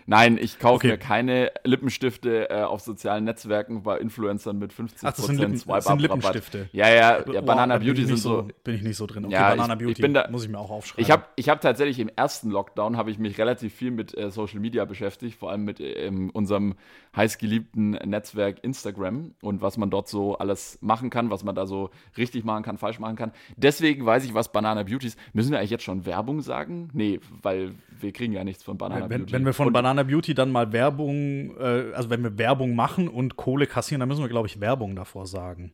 Nein, 0.09 0.39
ich 0.41 0.57
kaufe 0.57 0.77
okay. 0.77 0.87
mir 0.87 0.97
keine 0.97 1.51
Lippenstifte 1.63 2.49
äh, 2.49 2.63
auf 2.63 2.81
sozialen 2.81 3.25
Netzwerken 3.25 3.83
bei 3.83 3.99
Influencern 3.99 4.57
mit 4.57 4.73
50% 4.73 4.95
Ach, 5.03 5.13
das 5.13 5.25
sind, 5.25 5.37
Lippen, 5.37 5.61
das 5.67 5.85
sind 5.85 6.01
Lippenstifte. 6.01 6.67
Ja, 6.71 6.89
ja, 6.89 7.31
ja 7.31 7.41
Banana 7.41 7.75
oh, 7.75 7.79
Beauty 7.79 8.05
sind 8.05 8.17
so, 8.17 8.47
Bin 8.63 8.73
ich 8.73 8.81
nicht 8.81 8.97
so 8.97 9.05
drin. 9.05 9.25
Okay, 9.25 9.35
ja, 9.35 9.51
Banana 9.51 9.73
ich, 9.73 9.79
Beauty 9.79 9.91
ich 9.91 10.01
bin 10.01 10.15
da, 10.15 10.27
muss 10.31 10.43
ich 10.43 10.49
mir 10.49 10.57
auch 10.57 10.71
aufschreiben. 10.71 11.05
Ich 11.05 11.11
habe 11.11 11.25
ich 11.35 11.47
hab 11.47 11.61
tatsächlich 11.61 11.99
im 11.99 12.09
ersten 12.09 12.49
Lockdown 12.49 12.97
habe 12.97 13.11
ich 13.11 13.19
mich 13.19 13.37
relativ 13.37 13.71
viel 13.71 13.91
mit 13.91 14.17
äh, 14.17 14.31
Social 14.31 14.59
Media 14.59 14.83
beschäftigt, 14.85 15.37
vor 15.37 15.51
allem 15.51 15.63
mit 15.63 15.79
äh, 15.79 16.11
unserem 16.33 16.73
heißgeliebten 17.15 17.91
Netzwerk 17.91 18.63
Instagram 18.63 19.35
und 19.43 19.61
was 19.61 19.77
man 19.77 19.91
dort 19.91 20.07
so 20.07 20.39
alles 20.39 20.79
machen 20.81 21.11
kann, 21.11 21.29
was 21.29 21.43
man 21.43 21.53
da 21.53 21.67
so 21.67 21.91
richtig 22.17 22.43
machen 22.43 22.63
kann, 22.63 22.79
falsch 22.79 22.97
machen 22.97 23.15
kann. 23.15 23.31
Deswegen 23.57 24.07
weiß 24.07 24.25
ich, 24.25 24.33
was 24.33 24.51
Banana 24.51 24.81
Beauty 24.81 25.05
ist. 25.05 25.19
Müssen 25.33 25.51
wir 25.51 25.59
eigentlich 25.59 25.69
jetzt 25.69 25.83
schon 25.83 26.07
Werbung 26.07 26.41
sagen? 26.41 26.89
Nee, 26.93 27.19
weil 27.43 27.75
wir 27.99 28.11
kriegen 28.11 28.33
ja 28.33 28.43
nichts 28.43 28.63
von 28.63 28.77
Banana 28.77 29.09
wenn, 29.09 29.19
Beauty. 29.21 29.33
Wenn 29.33 29.45
wir 29.45 29.53
von 29.53 29.67
und, 29.67 29.73
Banana 29.99 30.03
Beauty 30.03 30.33
dann 30.33 30.51
mal 30.51 30.71
Werbung, 30.71 31.57
äh, 31.57 31.93
also 31.93 32.09
wenn 32.09 32.23
wir 32.23 32.37
Werbung 32.37 32.75
machen 32.75 33.07
und 33.07 33.35
Kohle 33.35 33.67
kassieren, 33.67 33.99
dann 33.99 34.09
müssen 34.09 34.21
wir, 34.21 34.29
glaube 34.29 34.47
ich, 34.47 34.59
Werbung 34.59 34.95
davor 34.95 35.25
sagen. 35.25 35.73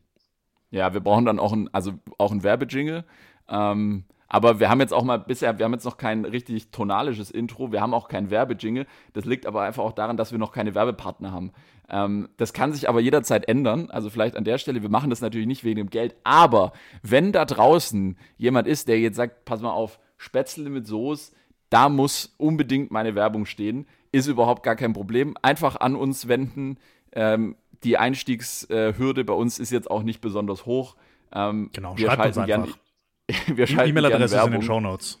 Ja, 0.70 0.92
wir 0.92 1.00
brauchen 1.00 1.24
dann 1.24 1.38
auch 1.38 1.52
ein, 1.52 1.72
also 1.72 1.92
auch 2.18 2.32
ein 2.32 2.42
Werbejingle. 2.42 3.04
Ähm, 3.48 4.04
aber 4.28 4.58
wir 4.58 4.68
haben 4.68 4.80
jetzt 4.80 4.92
auch 4.92 5.04
mal 5.04 5.18
bisher, 5.18 5.58
wir 5.58 5.64
haben 5.64 5.72
jetzt 5.72 5.84
noch 5.84 5.98
kein 5.98 6.24
richtig 6.24 6.72
tonalisches 6.72 7.30
Intro, 7.30 7.70
wir 7.70 7.80
haben 7.80 7.94
auch 7.94 8.08
kein 8.08 8.30
Werbejingle. 8.30 8.86
Das 9.12 9.24
liegt 9.24 9.46
aber 9.46 9.62
einfach 9.62 9.84
auch 9.84 9.92
daran, 9.92 10.16
dass 10.16 10.32
wir 10.32 10.38
noch 10.38 10.50
keine 10.50 10.74
Werbepartner 10.74 11.30
haben. 11.30 11.52
Ähm, 11.88 12.28
das 12.36 12.52
kann 12.52 12.72
sich 12.72 12.88
aber 12.88 13.00
jederzeit 13.00 13.46
ändern. 13.48 13.90
Also 13.90 14.10
vielleicht 14.10 14.36
an 14.36 14.44
der 14.44 14.58
Stelle, 14.58 14.82
wir 14.82 14.90
machen 14.90 15.10
das 15.10 15.20
natürlich 15.20 15.46
nicht 15.46 15.62
wegen 15.62 15.76
dem 15.76 15.90
Geld, 15.90 16.16
aber 16.24 16.72
wenn 17.02 17.30
da 17.30 17.44
draußen 17.44 18.18
jemand 18.36 18.66
ist, 18.66 18.88
der 18.88 18.98
jetzt 18.98 19.16
sagt, 19.16 19.44
pass 19.44 19.62
mal 19.62 19.70
auf, 19.70 20.00
Spätzle 20.18 20.68
mit 20.70 20.86
Soße, 20.86 21.32
da 21.68 21.88
muss 21.88 22.34
unbedingt 22.38 22.90
meine 22.90 23.14
Werbung 23.14 23.44
stehen, 23.44 23.86
ist 24.12 24.26
überhaupt 24.26 24.62
gar 24.62 24.76
kein 24.76 24.92
Problem. 24.92 25.36
Einfach 25.42 25.76
an 25.76 25.96
uns 25.96 26.28
wenden. 26.28 26.78
Ähm, 27.12 27.56
die 27.84 27.98
Einstiegshürde 27.98 29.24
bei 29.24 29.34
uns 29.34 29.58
ist 29.58 29.70
jetzt 29.70 29.90
auch 29.90 30.02
nicht 30.02 30.20
besonders 30.20 30.66
hoch. 30.66 30.96
Ähm, 31.32 31.70
genau, 31.72 31.96
wir 31.96 32.10
schreibt 32.10 32.26
uns 32.26 32.38
einfach. 32.38 32.78
Gern, 33.26 33.46
wir 33.56 33.66
schalten 33.66 33.90
E-Mail-Adresse 33.90 34.36
ist 34.36 34.46
in 34.46 34.52
den 34.52 34.62
Show 34.62 34.80
Notes. 34.80 35.20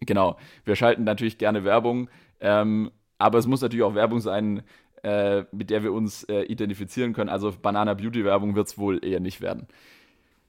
Genau, 0.00 0.36
wir 0.64 0.76
schalten 0.76 1.04
natürlich 1.04 1.38
gerne 1.38 1.64
Werbung, 1.64 2.10
ähm, 2.40 2.90
aber 3.18 3.38
es 3.38 3.46
muss 3.46 3.62
natürlich 3.62 3.84
auch 3.84 3.94
Werbung 3.94 4.20
sein, 4.20 4.62
äh, 5.02 5.44
mit 5.52 5.70
der 5.70 5.82
wir 5.82 5.92
uns 5.92 6.24
äh, 6.24 6.42
identifizieren 6.42 7.12
können. 7.12 7.30
Also 7.30 7.52
Banana 7.52 7.94
Beauty 7.94 8.24
Werbung 8.24 8.54
wird 8.54 8.68
es 8.68 8.78
wohl 8.78 9.04
eher 9.04 9.20
nicht 9.20 9.40
werden. 9.40 9.68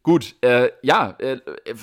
Gut, 0.06 0.36
äh, 0.42 0.70
ja, 0.84 1.16
äh, 1.18 1.40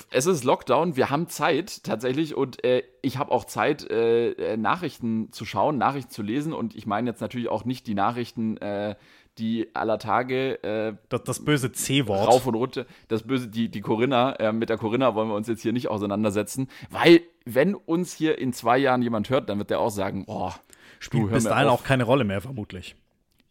es 0.09 0.27
ist 0.27 0.45
Lockdown, 0.45 0.95
wir 0.95 1.09
haben 1.09 1.27
Zeit 1.27 1.83
tatsächlich 1.83 2.37
und 2.37 2.63
äh, 2.63 2.83
ich 3.01 3.17
habe 3.17 3.33
auch 3.33 3.43
Zeit, 3.43 3.91
äh, 3.91 4.31
äh, 4.31 4.55
Nachrichten 4.55 5.33
zu 5.33 5.43
schauen, 5.43 5.77
Nachrichten 5.77 6.09
zu 6.09 6.21
lesen 6.21 6.53
und 6.53 6.73
ich 6.73 6.87
meine 6.87 7.09
jetzt 7.09 7.19
natürlich 7.19 7.49
auch 7.49 7.65
nicht 7.65 7.85
die 7.85 7.95
Nachrichten, 7.95 8.55
äh, 8.55 8.95
die 9.39 9.75
aller 9.75 9.99
Tage. 9.99 10.97
das, 11.09 11.23
das 11.23 11.43
böse 11.43 11.73
C-Wort. 11.73 12.29
Rauf 12.29 12.47
und 12.47 12.55
runter. 12.55 12.85
Das 13.09 13.23
böse, 13.23 13.49
die, 13.49 13.67
die 13.67 13.81
Corinna, 13.81 14.53
mit 14.53 14.69
der 14.69 14.77
Corinna 14.77 15.15
wollen 15.15 15.27
wir 15.27 15.35
uns 15.35 15.47
jetzt 15.47 15.63
hier 15.63 15.73
nicht 15.73 15.89
auseinandersetzen, 15.89 16.69
weil, 16.91 17.21
wenn 17.43 17.73
uns 17.73 18.13
hier 18.13 18.37
in 18.37 18.53
zwei 18.53 18.77
Jahren 18.77 19.01
jemand 19.01 19.31
hört, 19.31 19.49
dann 19.49 19.57
wird 19.57 19.71
der 19.71 19.79
auch 19.79 19.89
sagen: 19.89 20.23
Oh, 20.27 20.51
spielt 20.99 21.31
bis 21.31 21.45
dahin 21.45 21.67
auch 21.67 21.83
keine 21.83 22.03
Rolle 22.03 22.25
mehr, 22.25 22.41
vermutlich 22.41 22.95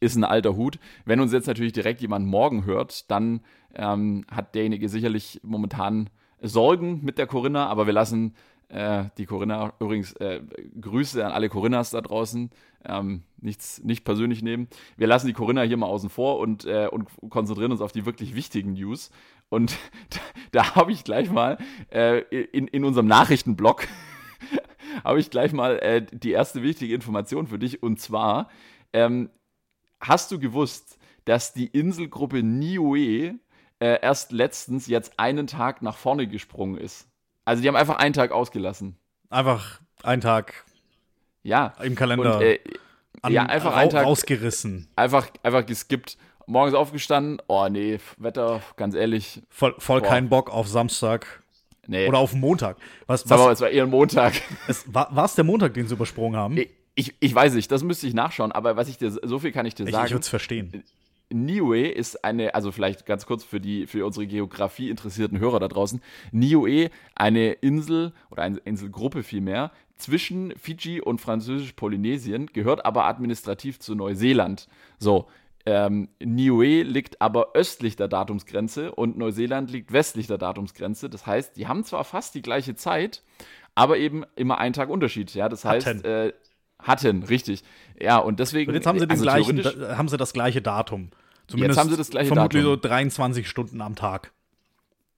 ist 0.02 0.16
ein 0.16 0.24
alter 0.24 0.56
Hut. 0.56 0.78
Wenn 1.04 1.20
uns 1.20 1.32
jetzt 1.32 1.46
natürlich 1.46 1.72
direkt 1.72 2.00
jemand 2.00 2.26
morgen 2.26 2.64
hört, 2.64 3.10
dann 3.10 3.40
ähm, 3.74 4.24
hat 4.30 4.54
derjenige 4.54 4.88
sicherlich 4.88 5.40
momentan 5.44 6.10
Sorgen 6.40 7.00
mit 7.04 7.18
der 7.18 7.28
Corinna, 7.28 7.68
aber 7.68 7.86
wir 7.86 7.92
lassen 7.92 8.34
äh, 8.68 9.04
die 9.16 9.26
Corinna, 9.26 9.72
übrigens 9.78 10.12
äh, 10.14 10.40
Grüße 10.80 11.24
an 11.24 11.30
alle 11.30 11.48
Corinnas 11.48 11.90
da 11.90 12.00
draußen, 12.00 12.50
ähm, 12.84 13.22
nichts 13.40 13.82
nicht 13.84 14.04
persönlich 14.04 14.42
nehmen. 14.42 14.66
Wir 14.96 15.06
lassen 15.06 15.28
die 15.28 15.34
Corinna 15.34 15.62
hier 15.62 15.76
mal 15.76 15.86
außen 15.86 16.10
vor 16.10 16.40
und, 16.40 16.64
äh, 16.64 16.88
und 16.90 17.06
konzentrieren 17.30 17.70
uns 17.70 17.80
auf 17.80 17.92
die 17.92 18.06
wirklich 18.06 18.34
wichtigen 18.34 18.72
News. 18.72 19.10
Und 19.50 19.76
da, 20.10 20.18
da 20.50 20.74
habe 20.74 20.90
ich 20.90 21.04
gleich 21.04 21.30
mal 21.30 21.58
äh, 21.92 22.20
in, 22.20 22.66
in 22.66 22.84
unserem 22.84 23.06
Nachrichtenblock 23.06 23.86
habe 25.04 25.20
ich 25.20 25.30
gleich 25.30 25.52
mal 25.52 25.78
äh, 25.78 26.04
die 26.10 26.32
erste 26.32 26.62
wichtige 26.62 26.94
Information 26.94 27.46
für 27.46 27.60
dich. 27.60 27.84
Und 27.84 28.00
zwar 28.00 28.48
ähm, 28.92 29.30
hast 30.02 30.30
du 30.32 30.38
gewusst, 30.38 30.98
dass 31.24 31.52
die 31.52 31.66
Inselgruppe 31.66 32.42
Niue 32.42 33.36
äh, 33.78 34.00
erst 34.00 34.32
letztens 34.32 34.86
jetzt 34.86 35.18
einen 35.18 35.46
Tag 35.46 35.82
nach 35.82 35.96
vorne 35.96 36.26
gesprungen 36.26 36.76
ist? 36.76 37.06
Also 37.44 37.62
die 37.62 37.68
haben 37.68 37.76
einfach 37.76 37.96
einen 37.96 38.12
Tag 38.12 38.32
ausgelassen. 38.32 38.96
Einfach 39.30 39.80
einen 40.02 40.20
Tag 40.20 40.64
ja. 41.42 41.72
im 41.82 41.94
Kalender. 41.94 42.36
Und, 42.36 42.42
äh, 42.42 42.58
an, 43.22 43.32
ja, 43.32 43.44
einfach 43.44 43.74
einen 43.74 43.90
Tag 43.90 44.04
rausgerissen. 44.04 44.88
Einfach, 44.96 45.28
einfach 45.42 45.64
geskippt. 45.64 46.18
Morgens 46.46 46.74
aufgestanden, 46.74 47.40
oh 47.46 47.68
nee, 47.68 48.00
Wetter, 48.18 48.60
ganz 48.76 48.96
ehrlich. 48.96 49.42
Voll, 49.48 49.74
voll 49.78 50.02
keinen 50.02 50.28
Bock 50.28 50.50
auf 50.50 50.66
Samstag. 50.66 51.42
Nee. 51.86 52.08
Oder 52.08 52.18
auf 52.18 52.34
Montag. 52.34 52.76
Was, 53.06 53.28
was, 53.28 53.40
aber 53.40 53.52
es 53.52 53.60
war 53.60 53.70
eher 53.70 53.84
ein 53.84 53.90
Montag. 53.90 54.34
Es, 54.68 54.92
war 54.92 55.24
es 55.24 55.34
der 55.34 55.44
Montag, 55.44 55.74
den 55.74 55.86
sie 55.86 55.94
übersprungen 55.94 56.36
haben? 56.38 56.54
Ich, 56.94 57.14
ich, 57.20 57.34
weiß 57.34 57.54
nicht, 57.54 57.70
das 57.70 57.82
müsste 57.82 58.06
ich 58.06 58.14
nachschauen, 58.14 58.52
aber 58.52 58.76
was 58.76 58.88
ich 58.88 58.98
dir, 58.98 59.10
so 59.10 59.38
viel 59.38 59.52
kann 59.52 59.64
ich 59.64 59.74
dir 59.74 59.84
sagen. 59.84 60.04
Ich, 60.04 60.10
ich 60.10 60.14
würde 60.14 60.22
es 60.22 60.28
verstehen. 60.28 60.84
Niue 61.32 61.88
ist 61.88 62.24
eine, 62.24 62.54
also 62.54 62.72
vielleicht 62.72 63.06
ganz 63.06 63.26
kurz 63.26 63.44
für 63.44 63.60
die, 63.60 63.86
für 63.86 64.04
unsere 64.04 64.26
Geografie 64.26 64.90
interessierten 64.90 65.38
Hörer 65.38 65.60
da 65.60 65.68
draußen. 65.68 66.02
Niue, 66.30 66.90
eine 67.14 67.52
Insel 67.52 68.12
oder 68.30 68.42
eine 68.42 68.58
Inselgruppe 68.58 69.22
vielmehr 69.22 69.72
zwischen 69.96 70.52
Fiji 70.56 71.00
und 71.00 71.20
Französisch-Polynesien, 71.20 72.46
gehört 72.52 72.84
aber 72.84 73.04
administrativ 73.04 73.78
zu 73.78 73.94
Neuseeland. 73.94 74.68
So, 74.98 75.28
ähm, 75.64 76.08
Niue 76.20 76.82
liegt 76.82 77.20
aber 77.20 77.54
östlich 77.54 77.94
der 77.96 78.08
Datumsgrenze 78.08 78.92
und 78.92 79.16
Neuseeland 79.16 79.70
liegt 79.70 79.92
westlich 79.92 80.26
der 80.26 80.38
Datumsgrenze. 80.38 81.08
Das 81.08 81.26
heißt, 81.26 81.56
die 81.56 81.68
haben 81.68 81.84
zwar 81.84 82.04
fast 82.04 82.34
die 82.34 82.42
gleiche 82.42 82.74
Zeit, 82.74 83.22
aber 83.74 83.96
eben 83.98 84.24
immer 84.34 84.58
einen 84.58 84.72
Tag 84.72 84.90
Unterschied. 84.90 85.32
Ja, 85.34 85.48
das 85.48 85.64
heißt, 85.64 86.04
äh, 86.04 86.32
hatten, 86.82 87.22
richtig. 87.24 87.62
Ja, 88.00 88.18
und 88.18 88.40
deswegen. 88.40 88.68
Und 88.70 88.74
jetzt 88.74 88.86
haben 88.86 88.98
sie, 88.98 89.06
den 89.06 89.10
also 89.10 89.22
gleichen, 89.22 89.96
haben 89.96 90.08
sie 90.08 90.16
das 90.16 90.32
gleiche 90.32 90.62
Datum. 90.62 91.10
Zumindest 91.46 91.76
jetzt 91.76 91.84
haben 91.84 91.90
sie 91.90 91.96
das 91.96 92.10
gleiche 92.10 92.28
vermutlich 92.28 92.62
Datum. 92.62 92.80
so 92.82 92.88
23 92.88 93.48
Stunden 93.48 93.80
am 93.80 93.94
Tag. 93.94 94.32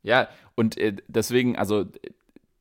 Ja, 0.03 0.29
und 0.55 0.77
äh, 0.77 0.97
deswegen, 1.09 1.57
also 1.57 1.87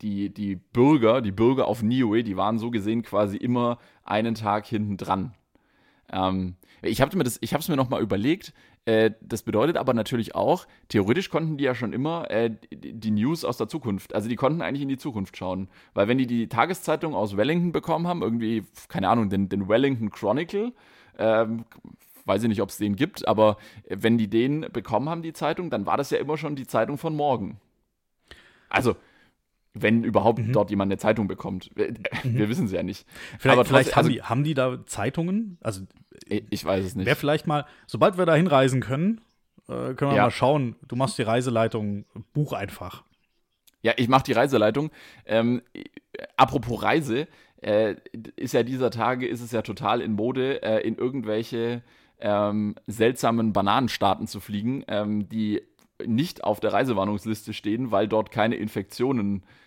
die, 0.02 0.34
die 0.34 0.56
Bürger, 0.56 1.22
die 1.22 1.32
Bürger 1.32 1.68
auf 1.68 1.82
Niue, 1.82 2.24
die 2.24 2.38
waren 2.38 2.58
so 2.60 2.72
gesehen 2.72 3.04
quasi 3.04 3.38
immer 3.38 3.80
einen 4.04 4.36
Tag 4.36 4.66
hinten 4.66 4.98
dran. 4.98 5.34
Ähm, 6.12 6.56
ich 6.82 7.02
habe 7.02 7.16
mir 7.18 7.24
das, 7.24 7.38
ich 7.42 7.54
habe 7.54 7.62
es 7.62 7.70
mir 7.70 7.78
noch 7.78 7.90
mal 7.90 8.02
überlegt. 8.02 8.54
Äh, 8.86 9.12
das 9.22 9.44
bedeutet 9.44 9.78
aber 9.78 9.94
natürlich 9.94 10.36
auch, 10.36 10.68
theoretisch 10.90 11.30
konnten 11.30 11.58
die 11.58 11.64
ja 11.64 11.74
schon 11.74 11.94
immer 11.94 12.30
äh, 12.30 12.52
die 12.72 13.12
News 13.12 13.46
aus 13.46 13.58
der 13.58 13.70
Zukunft, 13.70 14.14
also 14.14 14.28
die 14.28 14.36
konnten 14.36 14.62
eigentlich 14.62 14.82
in 14.82 14.90
die 14.90 14.98
Zukunft 14.98 15.38
schauen, 15.38 15.70
weil 15.94 16.08
wenn 16.08 16.18
die 16.18 16.28
die 16.28 16.50
Tageszeitung 16.50 17.16
aus 17.16 17.38
Wellington 17.38 17.72
bekommen 17.72 18.08
haben, 18.08 18.22
irgendwie 18.22 18.66
keine 18.90 19.08
Ahnung, 19.08 19.30
den, 19.30 19.48
den 19.48 19.70
Wellington 19.70 20.10
Chronicle, 20.12 20.74
ähm, 21.18 21.64
weiß 22.26 22.44
ich 22.44 22.50
nicht, 22.50 22.62
ob 22.62 22.70
es 22.70 22.78
den 22.78 22.96
gibt, 22.96 23.28
aber 23.28 23.58
wenn 23.88 24.18
die 24.18 24.30
den 24.30 24.68
bekommen 24.74 25.10
haben, 25.10 25.22
die 25.22 25.34
Zeitung, 25.34 25.70
dann 25.70 25.86
war 25.86 25.98
das 25.98 26.10
ja 26.10 26.18
immer 26.18 26.38
schon 26.38 26.56
die 26.56 26.68
Zeitung 26.68 26.98
von 26.98 27.16
morgen. 27.16 27.60
Also 28.70 28.96
wenn 29.74 30.04
überhaupt 30.04 30.40
mhm. 30.40 30.54
dort 30.54 30.70
jemand 30.70 30.92
eine 30.92 30.98
Zeitung 30.98 31.28
bekommt. 31.28 31.72
Wir, 31.76 31.94
mhm. 32.24 32.50
wissen 32.50 32.66
es 32.66 32.72
ja 32.72 32.84
nicht. 32.84 33.08
Vielleicht, 33.40 33.58
Aber 33.58 33.66
vielleicht 33.66 33.96
haben, 33.96 34.06
also, 34.06 34.10
die, 34.10 34.22
haben 34.22 34.44
die 34.44 34.54
da 34.54 34.86
Zeitungen? 34.86 35.58
Also 35.62 35.82
ich 36.28 36.64
weiß 36.64 36.86
es 36.86 36.96
nicht. 36.96 37.06
Wäre 37.06 37.16
vielleicht 37.16 37.48
mal, 37.48 37.66
sobald 37.88 38.18
wir 38.18 38.26
da 38.26 38.36
hinreisen 38.36 38.82
können, 38.82 39.22
äh, 39.68 39.94
können 39.96 40.12
wir 40.12 40.16
ja. 40.16 40.24
mal 40.24 40.32
schauen. 40.32 40.76
Du 40.88 40.96
machst 40.96 41.18
die 41.18 41.24
Reiseleitung, 41.24 42.06
buch 42.34 42.54
einfach. 42.54 43.04
Ja, 43.82 43.94
ich 43.98 44.08
mache 44.08 44.24
die 44.24 44.34
Reiseleitung. 44.34 44.92
Ähm, 45.26 45.62
apropos 46.38 46.84
Reise, 46.84 47.28
äh, 47.62 47.96
ist 48.36 48.54
ja 48.54 48.64
dieser 48.64 48.92
Tage, 48.92 49.28
ist 49.28 49.42
es 49.42 49.52
ja 49.52 49.62
total 49.64 50.02
in 50.02 50.14
Mode, 50.14 50.62
äh, 50.62 50.88
in 50.88 50.96
irgendwelche 50.96 51.82
ähm, 52.20 52.76
seltsamen 52.86 53.54
Bananenstaaten 53.54 54.28
zu 54.28 54.40
fliegen, 54.40 54.84
ähm, 54.88 55.28
die 55.30 55.64
nicht 56.06 56.44
auf 56.44 56.60
der 56.60 56.74
Reisewarnungsliste 56.74 57.54
stehen, 57.54 57.92
weil 57.92 58.08
dort 58.08 58.32
keine 58.32 58.56
Infektionen 58.56 59.44
äh, 59.44 59.63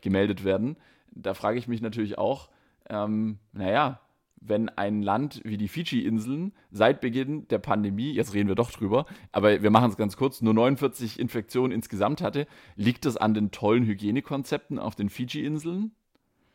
gemeldet 0.00 0.44
werden. 0.44 0.76
Da 1.12 1.34
frage 1.34 1.58
ich 1.58 1.68
mich 1.68 1.80
natürlich 1.80 2.18
auch, 2.18 2.48
ähm, 2.88 3.38
naja, 3.52 4.00
wenn 4.40 4.68
ein 4.68 5.02
Land 5.02 5.40
wie 5.44 5.56
die 5.56 5.68
Fidschi-Inseln 5.68 6.52
seit 6.70 7.00
Beginn 7.00 7.48
der 7.48 7.58
Pandemie, 7.58 8.12
jetzt 8.12 8.34
reden 8.34 8.48
wir 8.48 8.54
doch 8.54 8.70
drüber, 8.70 9.06
aber 9.32 9.62
wir 9.62 9.70
machen 9.70 9.90
es 9.90 9.96
ganz 9.96 10.16
kurz, 10.16 10.42
nur 10.42 10.54
49 10.54 11.18
Infektionen 11.18 11.72
insgesamt 11.72 12.20
hatte, 12.20 12.46
liegt 12.76 13.06
es 13.06 13.16
an 13.16 13.34
den 13.34 13.50
tollen 13.50 13.84
Hygienekonzepten 13.84 14.78
auf 14.78 14.94
den 14.94 15.08
Fidschi-Inseln? 15.08 15.92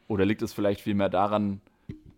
Oder 0.07 0.25
liegt 0.25 0.41
es 0.41 0.53
vielleicht 0.53 0.81
vielmehr 0.81 1.09
daran, 1.09 1.61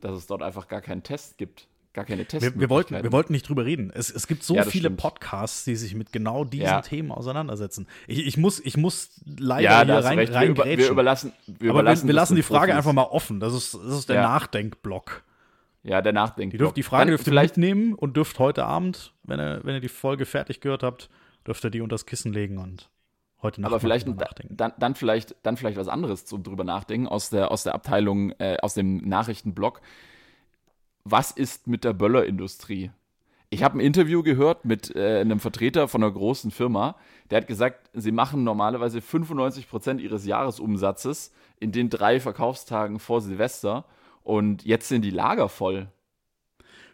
dass 0.02 0.16
es 0.16 0.28
dort 0.28 0.42
einfach 0.42 0.68
gar 0.68 0.82
keinen 0.82 1.04
Test 1.04 1.38
gibt? 1.38 1.68
Gar 1.94 2.06
keine 2.06 2.26
Tests. 2.26 2.44
Wir, 2.44 2.60
wir, 2.60 2.70
wollten, 2.72 2.96
wir 3.04 3.12
wollten 3.12 3.34
nicht 3.34 3.48
drüber 3.48 3.66
reden. 3.66 3.92
Es, 3.94 4.10
es 4.10 4.26
gibt 4.26 4.44
so 4.44 4.56
ja, 4.56 4.64
viele 4.64 4.86
stimmt. 4.86 5.00
Podcasts, 5.00 5.64
die 5.64 5.76
sich 5.76 5.94
mit 5.94 6.12
genau 6.12 6.44
diesen 6.44 6.66
ja. 6.66 6.82
Themen 6.82 7.12
auseinandersetzen. 7.12 7.88
Ich, 8.08 8.26
ich, 8.26 8.38
muss, 8.38 8.60
ich 8.60 8.78
muss 8.78 9.22
leider 9.26 9.62
ja, 9.62 9.84
hier 9.86 10.04
rein, 10.04 10.20
rein 10.20 10.48
wir, 10.48 10.50
über, 10.50 10.66
wir 10.66 10.90
überlassen, 10.90 11.34
wir, 11.46 11.70
Aber 11.70 11.82
überlassen, 11.82 12.08
wir, 12.08 12.16
lassen 12.16 12.36
die 12.36 12.42
Frage 12.42 12.72
Profis. 12.72 12.78
einfach 12.78 12.94
mal 12.94 13.04
offen. 13.04 13.40
Das 13.40 13.54
ist, 13.54 13.76
das 13.76 14.00
ist 14.00 14.10
der 14.10 14.24
Nachdenkblock. 14.24 15.24
Ja, 15.84 16.02
der 16.02 16.14
nachdenkt. 16.14 16.54
Die, 16.54 16.58
dürft, 16.58 16.78
die 16.78 16.84
Frage 16.84 17.12
dürft 17.12 17.28
ihr 17.28 17.32
vielleicht 17.32 17.58
mitnehmen 17.58 17.94
und 17.94 18.18
dürft 18.18 18.40
heute 18.40 18.66
Abend, 18.66 19.14
wenn 19.24 19.40
ihr, 19.40 19.60
wenn 19.64 19.76
ihr 19.76 19.82
die 19.82 19.90
Folge 19.90 20.26
fertig 20.26 20.62
gehört 20.62 20.82
habt, 20.82 21.10
dürft 21.46 21.64
ihr 21.64 21.70
die 21.70 21.82
unter 21.82 21.94
das 21.94 22.08
Kissen 22.08 22.34
legen 22.34 22.58
und 22.58 22.90
heute 23.44 23.62
Nacht 23.62 23.72
aber 23.72 23.80
vielleicht 23.80 24.08
nachdenken. 24.08 24.58
Dann, 24.58 24.72
dann, 24.80 24.96
vielleicht 24.96 25.36
dann 25.44 25.58
vielleicht 25.58 25.78
was 25.78 25.90
anderes 25.90 26.26
zum 26.26 26.42
drüber 26.42 26.64
nachdenken 26.64 27.08
aus 27.08 27.30
der 27.30 27.52
aus 27.52 27.64
der 27.64 27.76
Abteilung 27.76 28.32
äh, 28.40 28.58
aus 28.62 28.74
dem 28.74 28.98
Nachrichtenblock. 29.08 29.82
Was 31.04 31.32
ist 31.32 31.68
mit 31.68 31.84
der 31.84 31.94
Böllerindustrie? 31.94 32.92
Ich 33.50 33.62
habe 33.62 33.78
ein 33.78 33.82
Interview 33.82 34.24
gehört 34.24 34.66
mit 34.66 34.96
äh, 34.96 35.20
einem 35.20 35.40
Vertreter 35.40 35.88
von 35.88 36.04
einer 36.04 36.12
großen 36.12 36.50
Firma, 36.50 36.96
der 37.30 37.42
hat 37.42 37.48
gesagt, 37.48 37.90
sie 37.94 38.12
machen 38.12 38.44
normalerweise 38.44 39.00
95 39.00 39.70
Prozent 39.70 40.02
ihres 40.02 40.26
Jahresumsatzes 40.26 41.32
in 41.60 41.72
den 41.72 41.90
drei 41.90 42.20
Verkaufstagen 42.20 43.00
vor 43.00 43.22
Silvester 43.22 43.86
und 44.24 44.66
jetzt 44.66 44.88
sind 44.88 45.04
die 45.04 45.12
Lager 45.12 45.50
voll. 45.50 45.88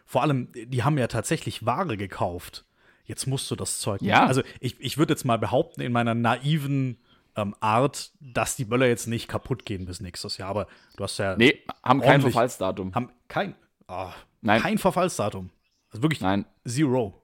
Vor 0.04 0.22
allem, 0.22 0.48
die 0.52 0.82
haben 0.82 0.98
ja 0.98 1.06
tatsächlich 1.06 1.64
Ware 1.64 1.96
gekauft. 1.96 2.64
Jetzt 3.04 3.26
musst 3.26 3.50
du 3.50 3.56
das 3.56 3.80
Zeug. 3.80 4.02
Ja. 4.02 4.26
Also 4.26 4.42
ich, 4.60 4.78
ich 4.80 4.98
würde 4.98 5.12
jetzt 5.12 5.24
mal 5.24 5.38
behaupten, 5.38 5.80
in 5.80 5.92
meiner 5.92 6.14
naiven 6.14 6.98
ähm, 7.36 7.54
Art, 7.60 8.12
dass 8.20 8.56
die 8.56 8.64
Böller 8.64 8.86
jetzt 8.86 9.06
nicht 9.06 9.28
kaputt 9.28 9.64
gehen 9.64 9.86
bis 9.86 10.00
nächstes 10.00 10.36
Jahr. 10.36 10.48
Aber 10.48 10.66
du 10.96 11.04
hast 11.04 11.18
ja. 11.18 11.36
Nee, 11.36 11.62
haben 11.82 12.00
kein 12.00 12.20
Verfallsdatum. 12.20 12.94
Haben 12.94 13.10
kein. 13.28 13.54
Oh, 13.90 14.12
Nein. 14.40 14.62
Kein 14.62 14.78
Verfallsdatum. 14.78 15.50
Also 15.90 16.02
wirklich 16.02 16.20
Nein. 16.20 16.46
zero. 16.66 17.20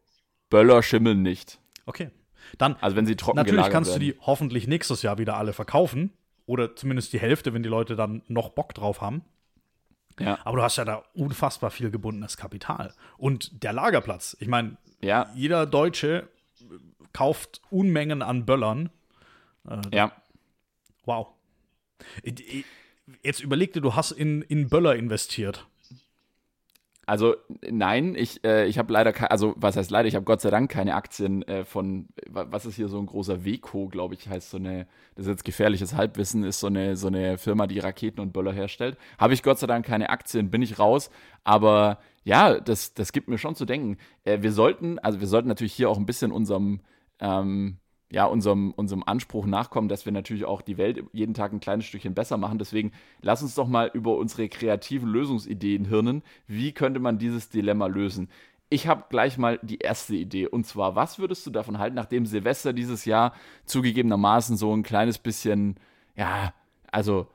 Böller 0.51 0.83
schimmeln 0.83 1.23
nicht. 1.23 1.61
Okay. 1.87 2.11
Dann, 2.59 2.77
also 2.81 2.97
wenn 2.97 3.07
sie 3.07 3.17
trocken 3.17 3.37
natürlich 3.37 3.69
kannst 3.69 3.91
werden. 3.93 4.01
du 4.01 4.13
die 4.13 4.19
hoffentlich 4.21 4.67
nächstes 4.67 5.03
Jahr 5.03 5.19
wieder 5.19 5.37
alle 5.37 5.53
verkaufen. 5.53 6.13
Oder 6.45 6.77
zumindest 6.77 7.13
die 7.13 7.19
Hälfte, 7.19 7.55
wenn 7.55 7.63
die 7.63 7.69
Leute 7.69 7.97
dann 7.97 8.23
noch 8.29 8.51
Bock 8.51 8.75
drauf 8.75 9.01
haben. 9.01 9.25
Ja. 10.19 10.39
Aber 10.45 10.59
du 10.59 10.63
hast 10.63 10.77
ja 10.77 10.85
da 10.85 11.05
unfassbar 11.15 11.71
viel 11.71 11.91
gebundenes 11.91 12.37
Kapital. 12.37 12.95
Und 13.17 13.63
der 13.63 13.73
Lagerplatz, 13.73 14.37
ich 14.41 14.49
meine, 14.49 14.77
ja. 15.01 15.31
jeder 15.35 15.67
Deutsche 15.67 16.29
kauft 17.13 17.61
Unmengen 17.71 18.23
an 18.23 18.45
Böllern. 18.45 18.91
Äh, 19.69 19.81
ja. 19.93 20.13
Wow. 21.05 21.29
Jetzt 23.23 23.41
überleg 23.41 23.73
dir, 23.73 23.81
du 23.81 23.95
hast 23.95 24.13
in, 24.13 24.43
in 24.43 24.69
Böller 24.69 24.97
investiert. 24.97 25.67
Also 27.09 27.37
nein, 27.71 28.17
ich, 28.17 28.43
äh, 28.45 28.67
ich 28.67 28.79
habe 28.79 28.93
leider, 28.93 29.13
keine, 29.13 29.31
also 29.31 29.55
was 29.57 29.77
heißt 29.77 29.93
leider, 29.93 30.09
ich 30.09 30.17
habe 30.17 30.25
Gott 30.25 30.41
sei 30.41 30.51
Dank 30.51 30.69
keine 30.69 30.97
Aktien 30.97 31.43
äh, 31.43 31.65
von, 31.65 32.09
was 32.29 32.67
ist 32.67 32.75
hier 32.75 32.89
so 32.89 32.99
ein 32.99 33.07
großer 33.07 33.45
Weco, 33.45 33.87
glaube 33.87 34.15
ich, 34.15 34.29
heißt 34.29 34.51
so 34.51 34.57
eine, 34.57 34.89
das 35.15 35.27
ist 35.27 35.31
jetzt 35.31 35.45
gefährliches 35.45 35.95
Halbwissen, 35.95 36.43
ist 36.43 36.59
so 36.59 36.67
eine, 36.67 36.97
so 36.97 37.07
eine 37.07 37.39
Firma, 37.39 37.69
die 37.69 37.79
Raketen 37.79 38.21
und 38.21 38.33
Böller 38.33 38.53
herstellt. 38.53 38.99
Habe 39.19 39.35
ich 39.35 39.45
Gott 39.45 39.61
sei 39.61 39.69
Dank 39.69 39.87
keine 39.87 40.11
Aktien, 40.11 40.51
bin 40.51 40.63
ich 40.63 40.81
raus, 40.81 41.11
aber 41.45 41.99
ja, 42.25 42.59
das, 42.59 42.93
das 42.95 43.13
gibt 43.13 43.29
mir 43.29 43.39
schon 43.39 43.55
zu 43.55 43.67
denken. 43.67 43.99
Äh, 44.25 44.43
wir 44.43 44.51
sollten, 44.51 44.99
also 44.99 45.21
wir 45.21 45.29
sollten 45.29 45.49
natürlich 45.49 45.75
hier 45.75 45.89
auch 45.89 45.99
ein 45.99 46.07
bisschen 46.07 46.33
unserem, 46.33 46.81
ähm, 47.21 47.79
ja, 48.11 48.25
unserem, 48.25 48.73
unserem 48.73 49.03
Anspruch 49.05 49.47
nachkommen, 49.47 49.89
dass 49.89 50.05
wir 50.05 50.13
natürlich 50.13 50.45
auch 50.45 50.63
die 50.63 50.79
Welt 50.79 51.05
jeden 51.13 51.35
Tag 51.35 51.53
ein 51.53 51.61
kleines 51.61 51.87
Stückchen 51.87 52.15
besser 52.15 52.37
machen. 52.37 52.59
Deswegen 52.59 52.93
lass 53.21 53.43
uns 53.43 53.55
doch 53.55 53.67
mal 53.67 53.91
über 53.93 54.17
unsere 54.17 54.49
kreativen 54.49 55.09
Lösungsideen 55.09 55.87
hirnen. 55.87 56.23
Wie 56.47 56.73
könnte 56.73 57.01
man 57.01 57.19
dieses 57.19 57.49
Dilemma 57.49 57.87
lösen? 57.87 58.29
Ich 58.69 58.87
habe 58.87 59.05
gleich 59.11 59.39
mal 59.39 59.59
die 59.63 59.79
erste 59.79 60.15
Idee. 60.15 60.47
Und 60.47 60.67
zwar, 60.67 60.95
was 60.95 61.19
würdest 61.19 61.47
du 61.47 61.51
davon 61.51 61.79
halten, 61.79 61.97
nachdem 61.97 62.27
Silvester 62.27 62.73
dieses 62.73 63.05
Jahr 63.05 63.33
zugegebenermaßen 63.65 64.57
so 64.57 64.73
ein 64.73 64.83
kleines 64.83 65.19
bisschen, 65.19 65.77
ja, 66.17 66.53
also 66.93 67.27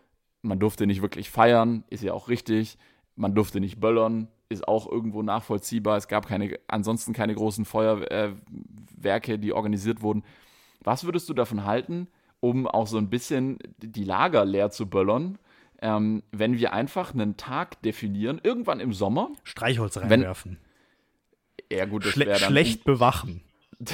man 0.41 0.59
durfte 0.59 0.87
nicht 0.87 1.01
wirklich 1.01 1.29
feiern, 1.29 1.83
ist 1.89 2.03
ja 2.03 2.13
auch 2.13 2.29
richtig. 2.29 2.77
Man 3.15 3.35
durfte 3.35 3.59
nicht 3.59 3.79
böllern, 3.79 4.29
ist 4.49 4.67
auch 4.67 4.89
irgendwo 4.89 5.21
nachvollziehbar. 5.21 5.97
Es 5.97 6.07
gab 6.07 6.27
keine, 6.27 6.57
ansonsten 6.67 7.13
keine 7.13 7.35
großen 7.35 7.65
Feuerwerke, 7.65 9.37
die 9.37 9.53
organisiert 9.53 10.01
wurden. 10.01 10.23
Was 10.83 11.03
würdest 11.03 11.29
du 11.29 11.33
davon 11.33 11.65
halten, 11.65 12.07
um 12.39 12.67
auch 12.67 12.87
so 12.87 12.97
ein 12.97 13.09
bisschen 13.09 13.59
die 13.77 14.03
Lager 14.03 14.45
leer 14.45 14.71
zu 14.71 14.89
böllern, 14.89 15.37
ähm, 15.81 16.23
wenn 16.31 16.57
wir 16.57 16.73
einfach 16.73 17.13
einen 17.13 17.37
Tag 17.37 17.81
definieren, 17.81 18.39
irgendwann 18.43 18.79
im 18.79 18.93
Sommer? 18.93 19.31
Streichholz 19.43 19.97
reinwerfen. 19.97 20.57
Wenn, 21.69 21.77
ja, 21.77 21.85
gut, 21.85 22.05
das 22.05 22.11
Schle 22.11 22.25
dann, 22.25 22.37
Schlecht 22.37 22.83
bewachen. 22.83 23.41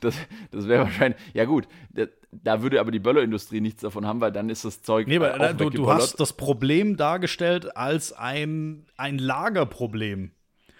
Das, 0.00 0.14
das 0.52 0.68
wäre 0.68 0.84
wahrscheinlich, 0.84 1.20
ja 1.34 1.44
gut, 1.44 1.66
da, 1.90 2.04
da, 2.30 2.62
würde 2.62 2.78
aber 2.78 2.92
die 2.92 3.00
Böllerindustrie 3.00 3.60
nichts 3.60 3.82
davon 3.82 4.06
haben, 4.06 4.20
weil 4.20 4.30
dann 4.30 4.48
ist 4.48 4.64
das 4.64 4.82
Zeug. 4.82 5.08
Nee, 5.08 5.16
aber 5.16 5.40
äh, 5.40 5.54
du, 5.56 5.70
du, 5.70 5.90
hast 5.90 6.20
das 6.20 6.34
Problem 6.34 6.96
dargestellt 6.96 7.76
als 7.76 8.12
ein, 8.12 8.86
ein 8.96 9.18
Lagerproblem. 9.18 10.30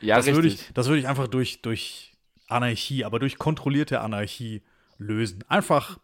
Ja, 0.00 0.16
das 0.16 0.26
richtig. 0.26 0.36
Würde 0.36 0.48
ich, 0.48 0.72
das 0.72 0.86
würde 0.86 1.00
ich 1.00 1.08
einfach 1.08 1.26
durch, 1.26 1.62
durch 1.62 2.12
Anarchie, 2.46 3.04
aber 3.04 3.18
durch 3.18 3.38
kontrollierte 3.38 4.00
Anarchie 4.02 4.62
lösen. 4.98 5.44
Einfach 5.48 5.98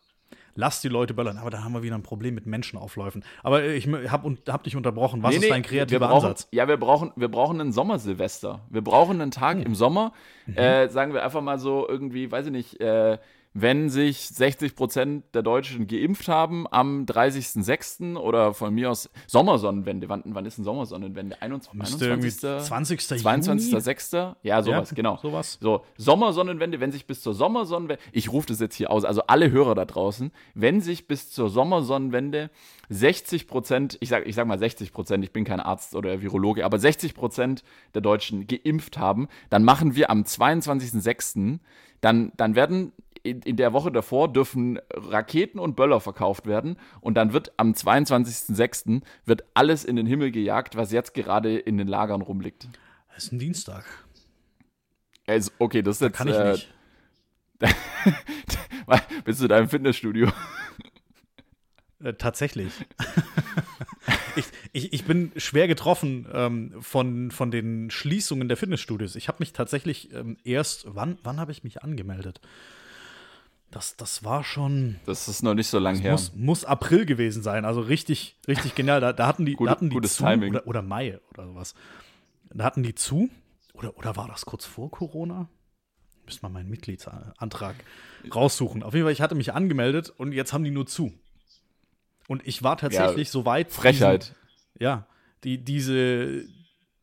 lass 0.54 0.80
die 0.80 0.88
Leute 0.88 1.14
böllern. 1.14 1.38
Aber 1.38 1.50
da 1.50 1.62
haben 1.62 1.72
wir 1.72 1.82
wieder 1.82 1.94
ein 1.94 2.02
Problem 2.02 2.34
mit 2.34 2.46
Menschenaufläufen. 2.46 3.24
Aber 3.42 3.64
ich 3.64 3.86
habe 3.88 4.36
hab 4.48 4.64
dich 4.64 4.76
unterbrochen. 4.76 5.22
Was 5.22 5.34
nee, 5.34 5.42
ist 5.42 5.50
dein 5.50 5.62
kreativer 5.62 6.06
brauchen, 6.08 6.26
Ansatz? 6.26 6.48
Ja, 6.52 6.68
wir 6.68 6.76
brauchen, 6.76 7.12
wir 7.16 7.28
brauchen 7.28 7.60
einen 7.60 7.72
Sommersilvester. 7.72 8.60
Wir 8.70 8.82
brauchen 8.82 9.20
einen 9.20 9.30
Tag 9.30 9.58
hm. 9.58 9.66
im 9.66 9.74
Sommer. 9.74 10.12
Mhm. 10.46 10.56
Äh, 10.56 10.88
sagen 10.88 11.12
wir 11.12 11.24
einfach 11.24 11.42
mal 11.42 11.58
so 11.58 11.88
irgendwie, 11.88 12.30
weiß 12.30 12.46
ich 12.46 12.52
nicht, 12.52 12.80
äh, 12.80 13.18
wenn 13.54 13.88
sich 13.88 14.28
60 14.28 14.74
Prozent 14.74 15.24
der 15.32 15.42
Deutschen 15.42 15.86
geimpft 15.86 16.26
haben 16.26 16.66
am 16.70 17.04
30.06. 17.04 18.16
oder 18.16 18.52
von 18.52 18.74
mir 18.74 18.90
aus 18.90 19.08
Sommersonnenwende. 19.28 20.08
Wann, 20.08 20.22
wann 20.26 20.44
ist 20.44 20.58
denn 20.58 20.64
Sommersonnenwende? 20.64 21.40
21. 21.40 21.98
20. 21.98 23.00
22.06. 23.00 24.34
Ja, 24.42 24.60
sowas, 24.60 24.90
ja, 24.90 24.94
genau. 24.96 25.18
Sowas. 25.22 25.58
So, 25.60 25.84
Sommersonnenwende, 25.96 26.80
wenn 26.80 26.90
sich 26.90 27.06
bis 27.06 27.22
zur 27.22 27.32
Sommersonnenwende, 27.32 28.02
ich 28.10 28.32
rufe 28.32 28.48
das 28.48 28.58
jetzt 28.58 28.74
hier 28.74 28.90
aus, 28.90 29.04
also 29.04 29.22
alle 29.28 29.52
Hörer 29.52 29.76
da 29.76 29.84
draußen, 29.84 30.32
wenn 30.54 30.80
sich 30.80 31.06
bis 31.06 31.30
zur 31.30 31.48
Sommersonnenwende 31.48 32.50
60 32.88 33.46
Prozent, 33.46 33.96
ich 34.00 34.08
sag, 34.08 34.26
ich 34.26 34.34
sag 34.34 34.48
mal 34.48 34.58
60 34.58 34.92
Prozent, 34.92 35.24
ich 35.24 35.32
bin 35.32 35.44
kein 35.44 35.60
Arzt 35.60 35.94
oder 35.94 36.20
Virologe, 36.20 36.64
aber 36.64 36.80
60 36.80 37.14
Prozent 37.14 37.62
der 37.94 38.02
Deutschen 38.02 38.48
geimpft 38.48 38.98
haben, 38.98 39.28
dann 39.48 39.62
machen 39.62 39.94
wir 39.94 40.10
am 40.10 40.22
22.06. 40.22 41.60
Dann, 42.00 42.32
dann 42.36 42.54
werden 42.54 42.92
in, 43.24 43.40
in, 43.42 43.56
der 43.56 43.72
Woche 43.72 43.90
davor 43.90 44.32
dürfen 44.32 44.78
Raketen 44.92 45.58
und 45.58 45.74
Böller 45.74 46.00
verkauft 46.00 46.46
werden 46.46 46.76
und 47.00 47.14
dann 47.14 47.32
wird 47.32 47.52
am 47.56 47.72
22.06. 47.72 49.02
wird 49.24 49.44
alles 49.54 49.84
in 49.84 49.96
den 49.96 50.06
Himmel 50.06 50.30
gejagt, 50.30 50.76
was 50.76 50.92
jetzt 50.92 51.14
gerade 51.14 51.58
in 51.58 51.78
den 51.78 51.88
Lagern 51.88 52.20
rumliegt. 52.20 52.68
Das 53.14 53.24
ist 53.24 53.32
ein 53.32 53.38
Dienstag. 53.38 53.84
Also, 55.26 55.50
okay, 55.58 55.82
das 55.82 55.96
ist 55.96 56.02
da 56.02 56.06
jetzt. 56.06 56.16
Kann 56.16 56.28
ich 56.28 56.36
äh, 56.36 56.52
nicht. 56.52 56.68
Bist 59.24 59.40
du 59.40 59.48
da 59.48 59.58
im 59.58 59.68
Fitnessstudio? 59.68 60.30
Äh, 62.02 62.14
tatsächlich. 62.14 62.72
ich, 64.36 64.44
ich, 64.72 64.92
ich, 64.92 65.04
bin 65.04 65.32
schwer 65.36 65.66
getroffen 65.66 66.26
ähm, 66.30 66.74
von, 66.80 67.30
von 67.30 67.50
den 67.50 67.90
Schließungen 67.90 68.48
der 68.48 68.58
Fitnessstudios. 68.58 69.16
Ich 69.16 69.28
habe 69.28 69.38
mich 69.40 69.54
tatsächlich 69.54 70.12
ähm, 70.12 70.36
erst, 70.44 70.84
wann, 70.88 71.18
wann 71.22 71.40
habe 71.40 71.52
ich 71.52 71.64
mich 71.64 71.82
angemeldet? 71.82 72.42
Das, 73.74 73.96
das 73.96 74.22
war 74.22 74.44
schon. 74.44 75.00
Das 75.04 75.26
ist 75.26 75.42
noch 75.42 75.54
nicht 75.54 75.66
so 75.66 75.80
lange 75.80 75.98
her. 75.98 76.12
Muss, 76.12 76.32
muss, 76.36 76.64
April 76.64 77.06
gewesen 77.06 77.42
sein. 77.42 77.64
Also 77.64 77.80
richtig, 77.80 78.38
richtig 78.46 78.76
genial. 78.76 79.00
Da, 79.00 79.12
da 79.12 79.26
hatten 79.26 79.44
die, 79.44 79.54
Gut, 79.54 79.66
da 79.66 79.72
hatten 79.72 79.90
die 79.90 79.94
gutes 79.94 80.14
zu. 80.14 80.22
Timing. 80.22 80.50
Oder, 80.52 80.66
oder 80.68 80.82
Mai 80.82 81.18
oder 81.30 81.46
sowas. 81.48 81.74
Da 82.50 82.62
hatten 82.62 82.84
die 82.84 82.94
zu. 82.94 83.30
Oder, 83.72 83.98
oder 83.98 84.14
war 84.14 84.28
das 84.28 84.46
kurz 84.46 84.64
vor 84.64 84.92
Corona? 84.92 85.48
Müsste 86.24 86.42
mal 86.42 86.50
meinen 86.50 86.70
Mitgliedsantrag 86.70 87.74
raussuchen. 88.32 88.84
Auf 88.84 88.94
jeden 88.94 89.06
Fall, 89.06 89.12
ich 89.12 89.20
hatte 89.20 89.34
mich 89.34 89.52
angemeldet 89.52 90.10
und 90.16 90.30
jetzt 90.30 90.52
haben 90.52 90.62
die 90.62 90.70
nur 90.70 90.86
zu. 90.86 91.12
Und 92.28 92.46
ich 92.46 92.62
war 92.62 92.76
tatsächlich 92.76 93.26
ja, 93.26 93.32
so 93.32 93.44
weit. 93.44 93.72
Frechheit. 93.72 94.22
Diesen, 94.22 94.36
ja, 94.78 95.06
die, 95.42 95.64
diese, 95.64 96.44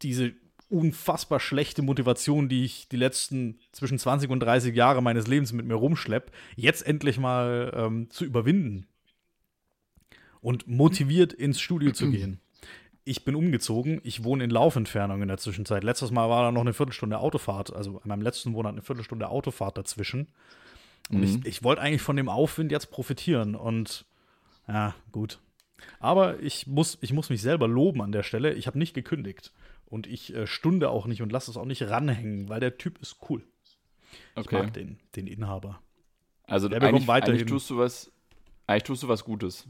diese 0.02 0.32
unfassbar 0.72 1.40
schlechte 1.40 1.82
Motivation, 1.82 2.50
die 2.50 2.64
ich 2.64 2.88
die 2.88 2.98
letzten 2.98 3.60
zwischen 3.72 4.00
20 4.00 4.30
und 4.30 4.40
30 4.40 4.76
Jahre 4.76 5.02
meines 5.04 5.28
Lebens 5.28 5.52
mit 5.52 5.66
mir 5.66 5.76
rumschlepp, 5.76 6.32
jetzt 6.56 6.86
endlich 6.86 7.20
mal 7.20 7.72
ähm, 7.76 8.10
zu 8.10 8.26
überwinden 8.26 8.88
und 10.40 10.68
motiviert 10.68 11.34
ins 11.34 11.60
Studio 11.60 11.92
zu 11.92 12.10
gehen. 12.12 12.40
Ich 13.04 13.26
bin 13.26 13.36
umgezogen, 13.36 14.00
ich 14.04 14.24
wohne 14.24 14.44
in 14.44 14.50
Laufentfernung 14.50 15.22
in 15.22 15.28
der 15.28 15.38
Zwischenzeit. 15.38 15.84
Letztes 15.84 16.12
Mal 16.12 16.30
war 16.30 16.44
da 16.44 16.52
noch 16.52 16.62
eine 16.62 16.74
Viertelstunde 16.74 17.20
Autofahrt, 17.20 17.74
also 17.76 17.98
an 17.98 18.08
meinem 18.08 18.22
letzten 18.22 18.52
Monat 18.52 18.74
eine 18.74 18.82
Viertelstunde 18.82 19.28
Autofahrt 19.28 19.78
dazwischen. 19.78 20.28
Und 21.10 21.18
mhm. 21.18 21.24
ich, 21.24 21.46
ich 21.46 21.64
wollte 21.64 21.82
eigentlich 21.82 22.04
von 22.04 22.16
dem 22.16 22.30
Aufwind 22.30 22.72
jetzt 22.72 22.92
profitieren 22.92 23.56
und 23.56 24.06
ja, 24.68 24.96
gut. 25.12 25.40
Aber 26.00 26.40
ich 26.40 26.68
muss, 26.68 26.98
ich 27.02 27.12
muss 27.12 27.30
mich 27.30 27.42
selber 27.42 27.68
loben 27.68 28.02
an 28.02 28.12
der 28.12 28.24
Stelle. 28.24 28.54
Ich 28.54 28.68
habe 28.68 28.78
nicht 28.78 28.94
gekündigt. 28.94 29.52
Und 29.92 30.08
ich 30.08 30.34
äh, 30.34 30.48
stunde 30.48 30.90
auch 30.90 31.06
nicht 31.06 31.22
und 31.22 31.32
lasse 31.34 31.52
es 31.52 31.58
auch 31.58 31.66
nicht 31.66 31.84
ranhängen, 31.84 32.48
weil 32.48 32.62
der 32.62 32.78
Typ 32.78 33.00
ist 33.02 33.18
cool. 33.30 33.44
Okay. 34.36 34.46
Ich 34.46 34.52
mag 34.52 34.74
den, 34.74 34.98
den 35.18 35.28
Inhaber. 35.28 35.82
Also 36.48 36.70
der 36.70 36.82
eigentlich, 36.82 37.10
eigentlich, 37.10 37.46
tust 37.46 37.70
du 37.70 37.78
was, 37.78 38.10
eigentlich 38.68 38.84
tust 38.84 39.04
du 39.04 39.10
was 39.10 39.26
Gutes. 39.26 39.68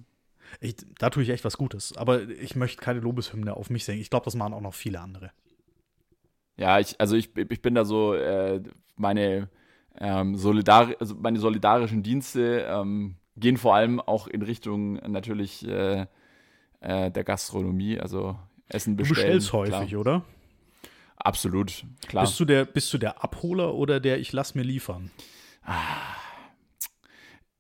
Ich, 0.60 0.76
da 1.00 1.10
tue 1.10 1.24
ich 1.24 1.30
echt 1.30 1.44
was 1.44 1.58
Gutes. 1.58 1.98
Aber 1.98 2.30
ich 2.30 2.56
möchte 2.56 2.80
keine 2.82 3.00
Lobeshymne 3.00 3.58
auf 3.58 3.72
mich 3.72 3.84
singen. 3.84 4.00
Ich 4.00 4.12
glaube, 4.12 4.26
das 4.26 4.36
machen 4.36 4.54
auch 4.54 4.62
noch 4.62 4.76
viele 4.76 5.00
andere. 5.00 5.32
Ja, 6.56 6.80
ich, 6.80 7.02
also 7.02 7.16
ich, 7.16 7.36
ich 7.36 7.62
bin 7.64 7.74
da 7.74 7.84
so, 7.84 8.14
äh, 8.14 8.62
meine, 8.98 9.50
ähm, 9.98 10.38
solidar 10.38 10.94
also 11.00 11.16
meine 11.16 11.40
solidarischen 11.40 12.04
Dienste 12.04 12.68
ähm, 12.70 13.16
gehen 13.38 13.58
vor 13.58 13.76
allem 13.76 14.00
auch 14.00 14.28
in 14.28 14.44
Richtung 14.44 14.94
natürlich 14.94 15.68
äh, 15.68 16.06
äh, 16.80 17.10
der 17.10 17.24
Gastronomie, 17.24 18.00
also 18.00 18.38
Essen 18.74 18.96
bestellen. 18.96 19.18
Du 19.18 19.24
bestellst 19.24 19.54
häufig, 19.54 19.90
klar. 19.90 20.00
oder? 20.02 20.26
Absolut, 21.18 21.84
klar. 22.08 22.24
Bist 22.26 22.40
du, 22.40 22.46
der, 22.46 22.66
bist 22.66 22.92
du 22.94 22.98
der 22.98 23.24
Abholer 23.24 23.76
oder 23.76 24.00
der 24.00 24.20
Ich 24.20 24.32
lass 24.34 24.56
mir 24.56 24.64
liefern? 24.64 25.12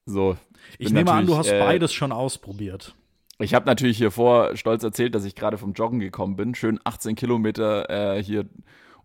so, 0.05 0.37
Ich 0.77 0.85
bin 0.87 0.93
nehme 0.93 1.11
an, 1.11 1.25
du 1.25 1.37
hast 1.37 1.47
äh, 1.47 1.59
beides 1.59 1.93
schon 1.93 2.11
ausprobiert. 2.11 2.95
Ich 3.39 3.53
habe 3.53 3.65
natürlich 3.65 3.97
hier 3.97 4.11
vor 4.11 4.55
stolz 4.55 4.83
erzählt, 4.83 5.15
dass 5.15 5.25
ich 5.25 5.35
gerade 5.35 5.57
vom 5.57 5.73
Joggen 5.73 5.99
gekommen 5.99 6.35
bin. 6.35 6.53
Schön 6.55 6.79
18 6.83 7.15
Kilometer 7.15 8.15
äh, 8.17 8.23
hier 8.23 8.45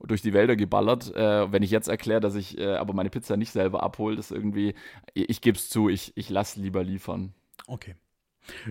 durch 0.02 0.20
die 0.22 0.32
Wälder 0.34 0.56
geballert. 0.56 1.14
Äh, 1.14 1.50
wenn 1.52 1.62
ich 1.62 1.70
jetzt 1.70 1.88
erkläre, 1.88 2.20
dass 2.20 2.34
ich 2.34 2.58
äh, 2.58 2.74
aber 2.76 2.92
meine 2.92 3.08
Pizza 3.10 3.36
nicht 3.36 3.50
selber 3.50 3.82
abhole, 3.82 4.18
ist 4.18 4.30
irgendwie, 4.30 4.74
ich, 5.14 5.30
ich 5.30 5.40
gebe 5.40 5.56
es 5.56 5.68
zu, 5.70 5.88
ich, 5.88 6.12
ich 6.16 6.28
lasse 6.28 6.60
lieber 6.60 6.82
liefern. 6.84 7.32
Okay. 7.66 7.94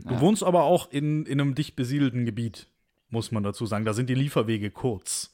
Du 0.06 0.14
Ja. 0.14 0.22
wohnst 0.22 0.44
aber 0.44 0.64
auch 0.64 0.92
in, 0.92 1.26
in 1.26 1.42
einem 1.42 1.56
dicht 1.56 1.76
besiedelten 1.76 2.26
Gebiet, 2.26 2.68
muss 3.10 3.32
man 3.32 3.44
dazu 3.44 3.66
sagen. 3.66 3.86
Da 3.86 3.94
sind 3.94 4.10
die 4.10 4.16
Lieferwege 4.16 4.72
kurz. 4.72 5.34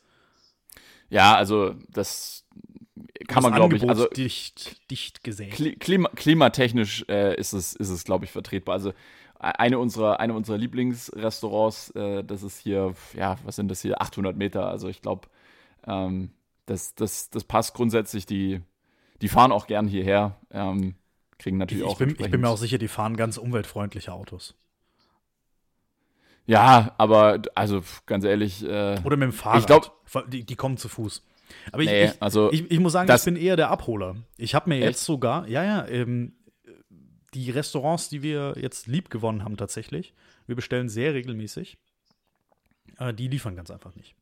Ja, 1.09 1.35
also 1.35 1.75
das 1.89 2.45
kann 3.27 3.43
Das 3.43 3.43
man, 3.43 3.53
glaube 3.53 3.75
ich, 3.75 3.87
also 3.87 4.07
dicht, 4.07 4.89
dicht. 4.89 5.23
Kli 5.23 5.75
Klima 5.75 6.09
klimatechnisch 6.09 7.05
äh, 7.09 7.35
ist 7.35 7.53
es, 7.53 7.73
ist 7.73 7.89
es 7.89 8.03
glaube 8.03 8.25
ich, 8.25 8.31
vertretbar. 8.31 8.73
Also 8.73 8.89
e- 8.91 8.93
eine 9.39 9.79
unserer, 9.79 10.19
eine 10.19 10.33
unserer 10.33 10.57
Lieblingsrestaurants, 10.57 11.91
äh, 11.91 12.23
das 12.23 12.43
ist 12.43 12.59
hier, 12.59 12.93
ja, 13.15 13.37
was 13.43 13.55
sind 13.57 13.69
das 13.69 13.81
hier, 13.81 14.01
800 14.01 14.35
Meter. 14.37 14.67
Also 14.67 14.87
ich 14.87 15.01
glaube, 15.01 15.27
ähm, 15.85 16.31
das, 16.65 16.95
das, 16.95 17.29
das 17.29 17.43
passt 17.43 17.73
grundsätzlich. 17.73 18.25
Die, 18.25 18.61
die 19.21 19.27
fahren 19.29 19.51
auch 19.51 19.67
gern 19.67 19.87
hierher, 19.87 20.37
ähm, 20.51 20.95
kriegen 21.37 21.57
Ich, 21.57 21.59
natürlich 21.59 21.83
ich, 21.85 21.89
auch 21.89 21.97
bin, 21.97 22.11
ich 22.17 22.29
bin 22.31 22.41
mir 22.41 22.49
auch 22.49 22.57
sicher, 22.57 22.77
die 22.77 22.87
fahren 22.87 23.17
ganz 23.17 23.37
umweltfreundliche 23.37 24.13
Autos. 24.13 24.55
Ja, 26.47 26.93
aber 26.97 27.41
also 27.55 27.81
ganz 28.05 28.25
ehrlich, 28.25 28.63
äh, 28.63 28.99
Oder 29.03 29.15
mit 29.17 29.27
dem 29.27 29.33
Fahrrad. 29.33 29.59
Ich 29.61 29.65
glaub- 29.67 30.29
die, 30.29 30.43
die 30.43 30.55
kommen 30.55 30.77
zu 30.77 30.89
Fuß. 30.89 31.23
Aber 31.71 31.83
ich, 31.83 31.89
nee, 31.89 32.05
ich, 32.05 32.21
also 32.21 32.51
ich, 32.51 32.69
ich 32.71 32.79
muss 32.79 32.93
sagen, 32.93 33.09
ich 33.13 33.23
bin 33.23 33.35
eher 33.35 33.55
der 33.55 33.69
Abholer. 33.69 34.15
Ich 34.37 34.55
habe 34.55 34.69
mir 34.69 34.75
Echt? 34.77 34.85
jetzt 34.85 35.05
sogar, 35.05 35.47
ja, 35.47 35.63
ja, 35.63 35.87
ähm, 35.87 36.33
die 37.33 37.49
Restaurants, 37.51 38.09
die 38.09 38.21
wir 38.21 38.55
jetzt 38.57 38.87
lieb 38.87 39.09
gewonnen 39.09 39.43
haben 39.43 39.55
tatsächlich, 39.57 40.13
wir 40.47 40.55
bestellen 40.55 40.89
sehr 40.89 41.13
regelmäßig, 41.13 41.77
äh, 42.97 43.13
die 43.13 43.27
liefern 43.29 43.55
ganz 43.55 43.69
einfach 43.71 43.95
nicht. 43.95 44.15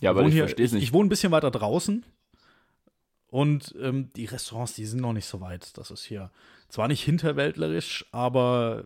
ja, 0.00 0.10
aber 0.10 0.22
ich 0.22 0.32
hier- 0.34 0.44
verstehe 0.44 0.66
es 0.66 0.72
Ich, 0.72 0.74
nicht. 0.74 0.82
ich 0.84 0.92
wohne 0.92 1.06
ein 1.06 1.10
bisschen 1.10 1.32
weiter 1.32 1.50
draußen 1.50 2.04
und 3.28 3.74
ähm, 3.80 4.10
die 4.14 4.26
Restaurants, 4.26 4.74
die 4.74 4.86
sind 4.86 5.00
noch 5.00 5.12
nicht 5.12 5.26
so 5.26 5.40
weit. 5.40 5.76
Das 5.78 5.90
ist 5.90 6.04
hier 6.04 6.30
zwar 6.68 6.86
nicht 6.88 7.02
hinterwäldlerisch, 7.02 8.06
aber 8.12 8.84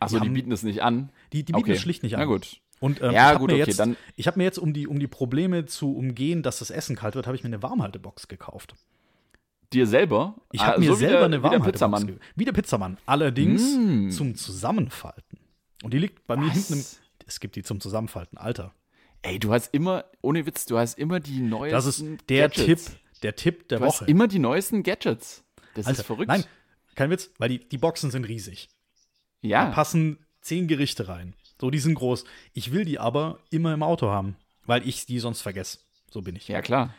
Achso, 0.00 0.18
die 0.18 0.28
die 0.28 0.34
bieten 0.34 0.52
es 0.52 0.62
nicht 0.62 0.82
an. 0.82 1.10
Die, 1.34 1.44
die 1.44 1.52
bieten 1.52 1.64
Okay. 1.64 1.72
es 1.72 1.80
schlicht 1.80 2.02
nicht 2.02 2.14
an. 2.14 2.20
Na 2.20 2.24
gut. 2.26 2.60
Und 2.80 3.00
ähm, 3.02 3.10
Ja, 3.10 3.10
ich 3.10 3.18
habe 3.28 3.38
gut, 3.40 3.50
mir, 3.50 3.62
okay, 3.62 3.70
jetzt- 3.70 3.88
ich 4.16 4.26
hab 4.26 4.36
mir 4.36 4.44
jetzt, 4.44 4.58
um 4.58 4.72
die, 4.72 4.86
um 4.86 4.98
die 4.98 5.06
Probleme 5.06 5.66
zu 5.66 5.94
umgehen, 5.96 6.42
dass 6.42 6.58
das 6.58 6.70
Essen 6.70 6.96
kalt 6.96 7.14
wird, 7.14 7.26
habe 7.26 7.36
ich 7.36 7.42
mir 7.42 7.48
eine 7.48 7.62
Warmhaltebox 7.62 8.28
gekauft. 8.28 8.74
Dir 9.72 9.86
selber? 9.86 10.36
Ich 10.52 10.60
Ah, 10.60 10.66
habe 10.68 10.80
mir 10.80 10.86
so 10.86 10.94
selber 10.94 11.16
der- 11.16 11.24
eine 11.24 11.42
Warmhaltebox 11.42 11.72
Pizzamann. 11.72 12.06
ge- 12.06 12.18
Wie 12.36 12.44
der 12.44 12.52
Pizzamann. 12.52 12.98
Allerdings 13.06 13.62
Mm. 13.76 14.10
zum 14.10 14.34
Zusammenfalten. 14.36 15.38
Und 15.82 15.92
die 15.94 15.98
liegt 15.98 16.26
bei 16.26 16.36
mir 16.36 16.46
Was? 16.48 16.54
hinten 16.68 16.74
im. 16.74 16.84
Es 17.26 17.40
gibt 17.40 17.56
die 17.56 17.62
zum 17.62 17.80
Zusammenfalten, 17.80 18.38
Alter. 18.38 18.72
Ey, 19.22 19.38
du 19.38 19.52
hast 19.52 19.72
immer, 19.74 20.04
ohne 20.20 20.44
Witz, 20.46 20.66
du 20.66 20.76
hast 20.78 20.98
immer 20.98 21.18
die 21.18 21.40
neuesten 21.40 21.72
Das 21.74 21.86
ist 21.86 22.04
der 22.28 22.48
Gadgets. 22.50 22.84
Tipp, 22.84 22.96
der 23.22 23.36
Tipp 23.36 23.68
der 23.68 23.78
Du 23.78 23.84
hast 23.86 24.02
Woche. 24.02 24.10
immer 24.10 24.28
die 24.28 24.38
neuesten 24.38 24.82
Gadgets. 24.82 25.42
Das 25.74 25.86
Alter, 25.86 26.00
ist 26.00 26.06
verrückt. 26.06 26.28
Nein, 26.28 26.44
kein 26.94 27.10
Witz, 27.10 27.30
weil 27.38 27.48
die, 27.48 27.66
die 27.66 27.78
Boxen 27.78 28.10
sind 28.10 28.24
riesig. 28.28 28.68
Da 29.42 29.48
ja, 29.48 29.64
passen 29.70 30.18
zehn 30.44 30.68
Gerichte 30.68 31.08
rein. 31.08 31.34
So, 31.60 31.70
die 31.70 31.78
sind 31.78 31.94
groß. 31.94 32.24
Ich 32.52 32.72
will 32.72 32.84
die 32.84 32.98
aber 32.98 33.38
immer 33.50 33.72
im 33.74 33.82
Auto 33.82 34.08
haben, 34.08 34.36
weil 34.66 34.86
ich 34.86 35.06
die 35.06 35.18
sonst 35.18 35.42
vergesse. 35.42 35.78
So 36.10 36.22
bin 36.22 36.36
ich. 36.36 36.46
ja 36.48 36.62
klar. 36.62 36.94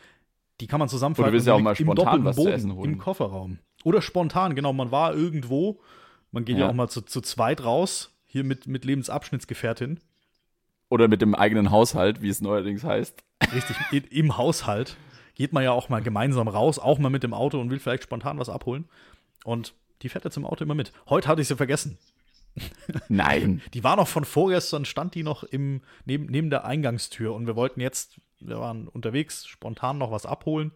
Die 0.62 0.68
kann 0.68 0.80
man 0.80 0.90
zusammenfalten. 0.90 1.28
Und 1.28 1.32
du 1.32 1.36
willst 1.36 1.48
ja 1.48 1.54
auch 1.54 1.60
mal 1.60 1.76
spontan 1.76 2.24
was 2.24 2.36
zu 2.36 2.44
Boden 2.44 2.54
essen 2.54 2.74
holen. 2.76 2.94
Im 2.94 2.98
Kofferraum. 2.98 3.60
Oder 3.84 4.02
spontan, 4.02 4.56
genau. 4.56 4.74
Man 4.74 4.92
war 4.92 5.14
irgendwo, 5.14 5.82
man 6.32 6.46
geht 6.46 6.58
ja, 6.58 6.64
Ja. 6.66 6.70
auch 6.70 6.74
mal 6.74 6.88
zu, 6.88 7.02
zu 7.02 7.22
zweit 7.22 7.64
raus, 7.64 8.12
hier 8.26 8.44
mit, 8.44 8.66
mit 8.66 8.86
Lebensabschnittsgefährtin. 8.86 10.00
Oder 10.90 11.08
mit 11.08 11.22
dem 11.22 11.36
eigenen 11.36 11.72
Haushalt, 11.72 12.22
wie 12.22 12.30
es 12.30 12.42
neuerdings 12.42 12.84
heißt. 12.84 13.22
Richtig, 13.54 14.12
im 14.12 14.38
Haushalt 14.38 14.98
geht 15.36 15.52
man 15.52 15.64
ja 15.64 15.72
auch 15.72 15.90
mal 15.90 16.02
gemeinsam 16.02 16.48
raus, 16.48 16.80
auch 16.80 17.00
mal 17.00 17.10
mit 17.10 17.24
dem 17.24 17.34
Auto 17.34 17.60
und 17.60 17.70
will 17.70 17.80
vielleicht 17.80 18.04
spontan 18.04 18.40
was 18.40 18.50
abholen. 18.50 18.86
Und 19.44 19.74
die 20.02 20.10
fährt 20.10 20.24
jetzt 20.24 20.38
im 20.38 20.46
Auto 20.46 20.64
immer 20.64 20.76
mit. 20.76 20.94
Heute 21.10 21.28
hatte 21.28 21.42
ich 21.42 21.48
sie 21.50 21.56
vergessen. 21.58 21.98
Nein. 23.10 23.62
Die 23.74 23.84
war 23.84 23.96
noch 23.96 24.08
von 24.08 24.26
vorgestern, 24.26 24.86
stand 24.86 25.16
die 25.16 25.24
noch 25.24 25.44
im, 25.44 25.82
neben, 26.06 26.26
neben 26.28 26.50
der 26.50 26.66
Eingangstür 26.66 27.34
und 27.34 27.48
wir 27.48 27.56
wollten 27.56 27.82
jetzt, 27.82 28.20
wir 28.40 28.60
waren 28.60 28.88
unterwegs, 28.88 29.46
spontan 29.46 29.98
noch 29.98 30.12
was 30.12 30.26
abholen 30.26 30.72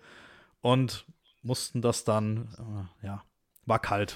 und 0.62 1.06
mussten 1.42 1.82
das 1.82 2.04
dann, 2.04 2.90
äh, 3.02 3.06
ja, 3.06 3.24
war 3.66 3.80
kalt. 3.80 4.16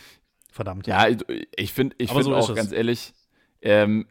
Verdammt. 0.52 0.86
Ja, 0.86 1.08
ich 1.56 1.74
finde 1.74 1.96
ich 1.98 2.12
find 2.12 2.26
so 2.26 2.36
auch 2.36 2.54
ganz 2.54 2.72
ehrlich, 2.72 3.14
ähm, 3.62 4.08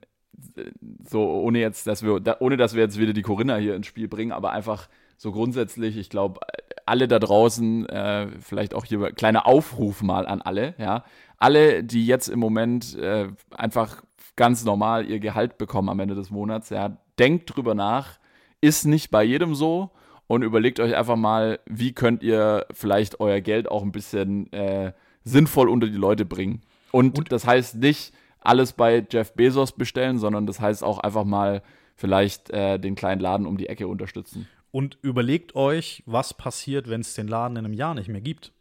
so 1.08 1.22
ohne 1.22 1.60
jetzt, 1.60 1.86
dass 1.86 2.02
wir, 2.02 2.20
ohne 2.40 2.56
dass 2.56 2.74
wir 2.74 2.82
jetzt 2.82 2.98
wieder 2.98 3.12
die 3.12 3.22
Corinna 3.22 3.56
hier 3.56 3.76
ins 3.76 3.86
Spiel 3.86 4.08
bringen, 4.08 4.32
aber 4.32 4.50
einfach 4.50 4.88
so 5.22 5.30
grundsätzlich, 5.30 5.96
ich 5.98 6.10
glaube, 6.10 6.40
alle 6.84 7.06
da 7.06 7.20
draußen, 7.20 7.88
äh, 7.88 8.26
vielleicht 8.40 8.74
auch 8.74 8.84
hier 8.84 9.12
kleiner 9.12 9.46
Aufruf 9.46 10.02
mal 10.02 10.26
an 10.26 10.42
alle, 10.42 10.74
ja, 10.78 11.04
alle, 11.38 11.84
die 11.84 12.08
jetzt 12.08 12.26
im 12.26 12.40
Moment 12.40 12.98
äh, 12.98 13.28
einfach 13.52 14.02
ganz 14.34 14.64
normal 14.64 15.08
ihr 15.08 15.20
Gehalt 15.20 15.58
bekommen 15.58 15.90
am 15.90 16.00
Ende 16.00 16.16
des 16.16 16.32
Monats, 16.32 16.70
ja, 16.70 16.96
denkt 17.20 17.54
drüber 17.54 17.76
nach, 17.76 18.18
ist 18.60 18.84
nicht 18.84 19.12
bei 19.12 19.22
jedem 19.22 19.54
so 19.54 19.90
und 20.26 20.42
überlegt 20.42 20.80
euch 20.80 20.96
einfach 20.96 21.14
mal, 21.14 21.60
wie 21.66 21.92
könnt 21.92 22.24
ihr 22.24 22.66
vielleicht 22.72 23.20
euer 23.20 23.40
Geld 23.40 23.70
auch 23.70 23.82
ein 23.82 23.92
bisschen 23.92 24.52
äh, 24.52 24.92
sinnvoll 25.22 25.68
unter 25.68 25.86
die 25.86 25.92
Leute 25.92 26.24
bringen. 26.24 26.62
Und, 26.90 27.30
das 27.30 27.46
heißt 27.46 27.76
nicht 27.76 28.12
alles 28.40 28.72
bei 28.72 29.06
Jeff 29.08 29.34
Bezos 29.34 29.70
bestellen, 29.70 30.18
sondern 30.18 30.48
das 30.48 30.58
heißt 30.58 30.82
auch 30.82 30.98
einfach 30.98 31.22
mal 31.22 31.62
vielleicht 31.94 32.50
äh, 32.50 32.80
den 32.80 32.96
kleinen 32.96 33.20
Laden 33.20 33.46
um 33.46 33.56
die 33.56 33.68
Ecke 33.68 33.86
unterstützen. 33.86 34.48
Und 34.72 34.98
überlegt 35.02 35.54
euch, 35.54 36.02
was 36.06 36.34
passiert, 36.34 36.88
wenn 36.90 37.02
es 37.02 37.14
den 37.14 37.28
Laden 37.28 37.56
in 37.56 37.64
einem 37.64 37.74
Jahr 37.74 37.94
nicht 37.94 38.08
mehr 38.08 38.20
gibt. 38.22 38.52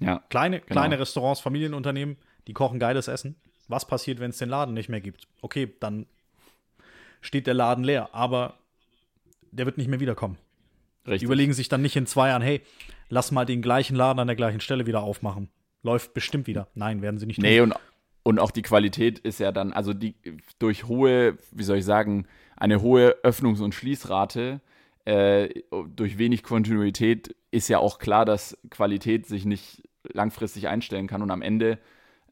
Ja. 0.00 0.22
Kleine, 0.28 0.60
Genau. 0.60 0.72
kleine 0.72 0.98
Restaurants, 0.98 1.40
Familienunternehmen, 1.40 2.16
die 2.46 2.52
kochen 2.52 2.78
geiles 2.78 3.08
Essen. 3.08 3.36
Was 3.68 3.86
passiert, 3.86 4.18
wenn 4.20 4.30
es 4.30 4.38
den 4.38 4.48
Laden 4.48 4.74
nicht 4.74 4.88
mehr 4.88 5.00
gibt? 5.00 5.28
Okay, 5.40 5.72
dann 5.80 6.06
steht 7.20 7.46
der 7.46 7.54
Laden 7.54 7.84
leer, 7.84 8.10
aber 8.12 8.54
der 9.50 9.66
wird 9.66 9.78
nicht 9.78 9.88
mehr 9.88 10.00
wiederkommen. 10.00 10.38
Die 11.06 11.10
Richtig. 11.12 11.26
überlegen 11.26 11.52
sich 11.52 11.68
dann 11.68 11.82
nicht 11.82 11.96
in 11.96 12.06
zwei 12.06 12.28
Jahren, 12.28 12.42
hey, 12.42 12.60
lass 13.08 13.30
mal 13.30 13.44
den 13.44 13.62
gleichen 13.62 13.96
Laden 13.96 14.18
an 14.18 14.26
der 14.26 14.36
gleichen 14.36 14.60
Stelle 14.60 14.86
wieder 14.86 15.02
aufmachen. 15.02 15.48
Läuft 15.82 16.14
bestimmt 16.14 16.46
wieder. 16.46 16.68
Nein, 16.74 17.00
werden 17.02 17.18
sie 17.18 17.26
nicht 17.26 17.40
Nee, 17.40 17.60
und, 17.60 17.74
und 18.24 18.38
auch 18.40 18.50
die 18.50 18.62
Qualität 18.62 19.18
ist 19.20 19.38
ja 19.40 19.52
dann, 19.52 19.72
also 19.72 19.94
die 19.94 20.14
durch 20.58 20.84
hohe, 20.84 21.38
wie 21.52 21.62
soll 21.62 21.78
ich 21.78 21.84
sagen, 21.84 22.26
eine 22.56 22.80
hohe 22.82 23.16
Öffnungs- 23.22 23.62
und 23.62 23.74
Schließrate, 23.74 24.60
äh, 25.08 25.62
durch 25.96 26.18
wenig 26.18 26.42
Kontinuität 26.42 27.34
ist 27.50 27.68
ja 27.68 27.78
auch 27.78 27.98
klar, 27.98 28.26
dass 28.26 28.58
Qualität 28.68 29.24
sich 29.24 29.46
nicht 29.46 29.88
langfristig 30.02 30.68
einstellen 30.68 31.06
kann. 31.06 31.22
Und 31.22 31.30
am 31.30 31.40
Ende 31.40 31.78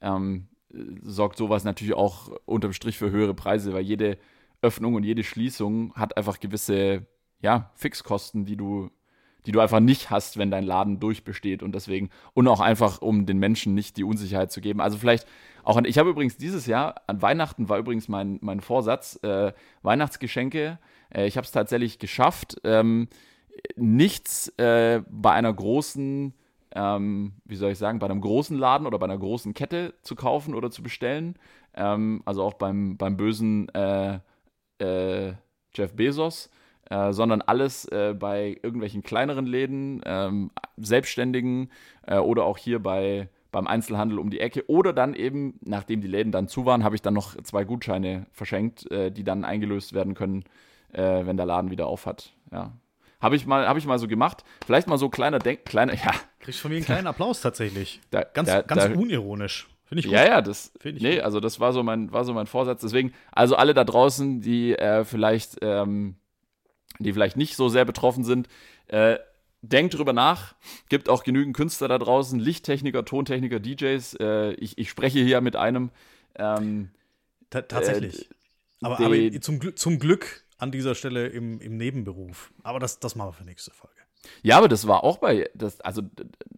ähm, 0.03 0.49
sorgt 1.03 1.39
sowas 1.39 1.65
natürlich 1.65 1.95
auch 1.95 2.31
unterm 2.45 2.75
Strich 2.75 2.99
für 2.99 3.11
höhere 3.11 3.33
Preise, 3.33 3.73
weil 3.73 3.83
jede 3.83 4.19
Öffnung 4.61 4.93
und 4.93 5.05
jede 5.05 5.25
Schließung 5.25 5.95
hat 5.95 6.19
einfach 6.19 6.39
gewisse 6.39 7.07
ja, 7.41 7.71
Fixkosten, 7.77 8.45
die 8.45 8.59
du, 8.59 8.91
die 9.47 9.53
du 9.53 9.61
einfach 9.61 9.81
nicht 9.81 10.11
hast, 10.11 10.37
wenn 10.37 10.51
dein 10.51 10.65
Laden 10.65 11.01
durchbesteht. 11.01 11.63
Und 11.63 11.75
deswegen 11.75 12.11
und 12.35 12.47
auch 12.47 12.61
einfach, 12.61 13.01
um 13.01 13.25
den 13.25 13.39
Menschen 13.39 13.75
nicht 13.75 13.97
die 13.97 14.05
Unsicherheit 14.05 14.53
zu 14.53 14.61
geben. 14.61 14.83
Also 14.83 14.99
vielleicht 14.99 15.27
auch 15.65 15.79
an, 15.79 15.87
ich 15.87 15.97
habe 15.97 16.11
übrigens 16.11 16.37
dieses 16.37 16.67
Jahr, 16.67 16.97
an 17.07 17.23
Weihnachten 17.23 17.71
war 17.71 17.79
übrigens 17.79 18.07
mein, 18.09 18.39
mein 18.43 18.61
Vorsatz, 18.61 19.19
äh, 19.23 19.55
Weihnachtsgeschenke, 19.81 20.79
äh, 21.15 21.27
ich 21.27 21.37
habe 21.37 21.45
es 21.45 21.53
tatsächlich 21.53 21.99
geschafft, 21.99 22.57
ähm, 22.65 23.09
nichts 23.77 24.49
äh, 24.59 25.03
bei 25.09 25.33
einer 25.33 25.53
großen, 25.53 26.35
ähm, 26.75 27.33
wie 27.45 27.57
soll 27.57 27.73
ich 27.73 27.79
sagen, 27.79 27.99
bei 27.99 28.07
einem 28.07 28.21
großen 28.21 28.57
Laden 28.57 28.87
oder 28.87 28.99
bei 28.99 29.07
einer 29.07 29.19
großen 29.19 29.55
Kette 29.55 29.95
zu 30.03 30.15
kaufen 30.15 30.55
oder 30.55 30.71
zu 30.71 30.83
bestellen. 30.83 31.37
Ähm, 31.75 32.23
also 32.25 32.43
auch 32.43 32.55
beim, 32.55 32.97
beim 32.97 33.17
bösen 33.17 33.69
äh, 33.71 34.19
äh, 34.79 35.33
Jeff 35.75 35.95
Bezos, 35.95 36.51
äh, 36.91 37.13
sondern 37.13 37.43
alles 37.43 37.87
äh, 37.87 38.15
bei 38.19 38.59
irgendwelchen 38.63 39.03
kleineren 39.03 39.47
Läden, 39.47 40.03
ähm, 40.05 40.51
Selbstständigen 40.77 41.71
äh, 42.07 42.19
oder 42.19 42.45
auch 42.45 42.59
hier 42.59 42.83
bei 42.83 43.29
beim 43.53 43.67
Einzelhandel 43.67 44.19
um 44.19 44.29
die 44.29 44.41
Ecke. 44.41 44.69
Oder 44.69 44.93
dann 44.93 45.15
eben, 45.15 45.59
nachdem 45.63 46.03
die 46.03 46.09
Läden 46.09 46.31
dann 46.31 46.47
zu 46.47 46.67
waren, 46.67 46.85
habe 46.85 46.95
ich 46.95 47.01
dann 47.01 47.15
noch 47.15 47.35
zwei 47.43 47.65
Gutscheine 47.65 48.27
verschenkt, 48.31 48.91
äh, 48.91 49.11
die 49.11 49.25
dann 49.25 49.45
eingelöst 49.45 49.95
werden 49.95 50.13
können, 50.13 50.45
äh, 50.97 51.27
wenn 51.27 51.37
der 51.37 51.47
Laden 51.47 51.71
wieder 51.71 51.87
auf 51.87 52.07
hat. 52.07 52.33
Ja. 52.51 52.73
Habe 53.21 53.37
ich, 53.37 53.47
mal, 53.47 53.67
hab 53.67 53.77
ich 53.77 53.87
mal 53.87 53.99
so 53.99 54.09
gemacht. 54.09 54.45
Vielleicht 54.65 54.89
mal 54.89 54.99
so 54.99 55.09
kleiner 55.09 55.39
Denk, 55.39 55.65
kleiner, 55.65 55.95
ja. 55.95 56.13
Kriegst 56.39 56.61
von 56.61 56.71
mir 56.71 56.77
einen 56.77 56.85
kleinen 56.85 57.07
Applaus 57.07 57.41
tatsächlich. 57.41 58.01
Da, 58.11 58.23
ganz 58.23 58.49
da, 58.49 58.63
ganz 58.63 58.85
da, 58.85 58.91
unironisch. 58.93 59.69
Finde 59.85 60.01
ich 60.01 60.07
gut. 60.07 60.15
Ja, 60.15 60.27
ja, 60.27 60.43
das, 60.43 60.73
Find 60.81 60.97
ich 60.99 61.03
nee, 61.03 61.15
gut. 61.17 61.25
also 61.25 61.41
das 61.41 61.59
war 61.61 61.73
so 61.73 61.83
mein, 61.83 62.13
war 62.13 62.25
so 62.25 62.35
mein 62.35 62.47
Vorsatz. 62.47 62.83
Deswegen, 62.83 63.13
also 63.33 63.57
alle 63.57 63.73
da 63.73 63.85
draußen, 63.85 64.41
die 64.41 64.75
äh, 64.77 65.05
vielleicht, 65.05 65.57
ähm, 65.63 66.17
die 66.99 67.13
vielleicht 67.13 67.37
nicht 67.37 67.57
so 67.57 67.69
sehr 67.69 67.85
betroffen 67.85 68.25
sind, 68.25 68.49
äh, 68.89 69.19
denkt 69.63 69.95
drüber 69.97 70.13
nach. 70.13 70.55
Gibt 70.89 71.09
auch 71.09 71.25
genügend 71.25 71.57
Künstler 71.57 71.89
da 71.89 71.99
draußen, 71.99 72.39
Lichttechniker, 72.39 73.05
Tontechniker, 73.05 73.61
DJs. 73.61 74.15
Äh, 74.21 74.53
ich, 74.55 74.77
ich 74.77 74.91
spreche 74.91 75.21
hier 75.21 75.41
mit 75.41 75.57
einem. 75.57 75.91
Ähm, 76.35 76.91
Ta 77.51 77.63
tatsächlich. 77.63 78.29
aber, 78.83 78.97
die- 78.97 79.05
aber 79.33 79.41
zum, 79.41 79.59
Glück, 79.59 79.79
zum 79.79 79.99
Glück 79.99 80.45
an 80.59 80.71
dieser 80.71 80.95
Stelle 80.95 81.27
im, 81.27 81.61
im 81.61 81.77
Nebenberuf. 81.77 82.53
Aber 82.63 82.79
das, 82.79 82.99
das 82.99 83.15
machen 83.15 83.29
wir 83.29 83.33
für 83.33 83.45
nächste 83.45 83.71
Folge. 83.73 83.97
Ja, 84.43 84.59
aber 84.59 84.69
das 84.69 84.87
war 84.87 85.05
auch 85.05 85.19
bei, 85.19 85.49
das, 85.55 85.81
also 85.81 86.03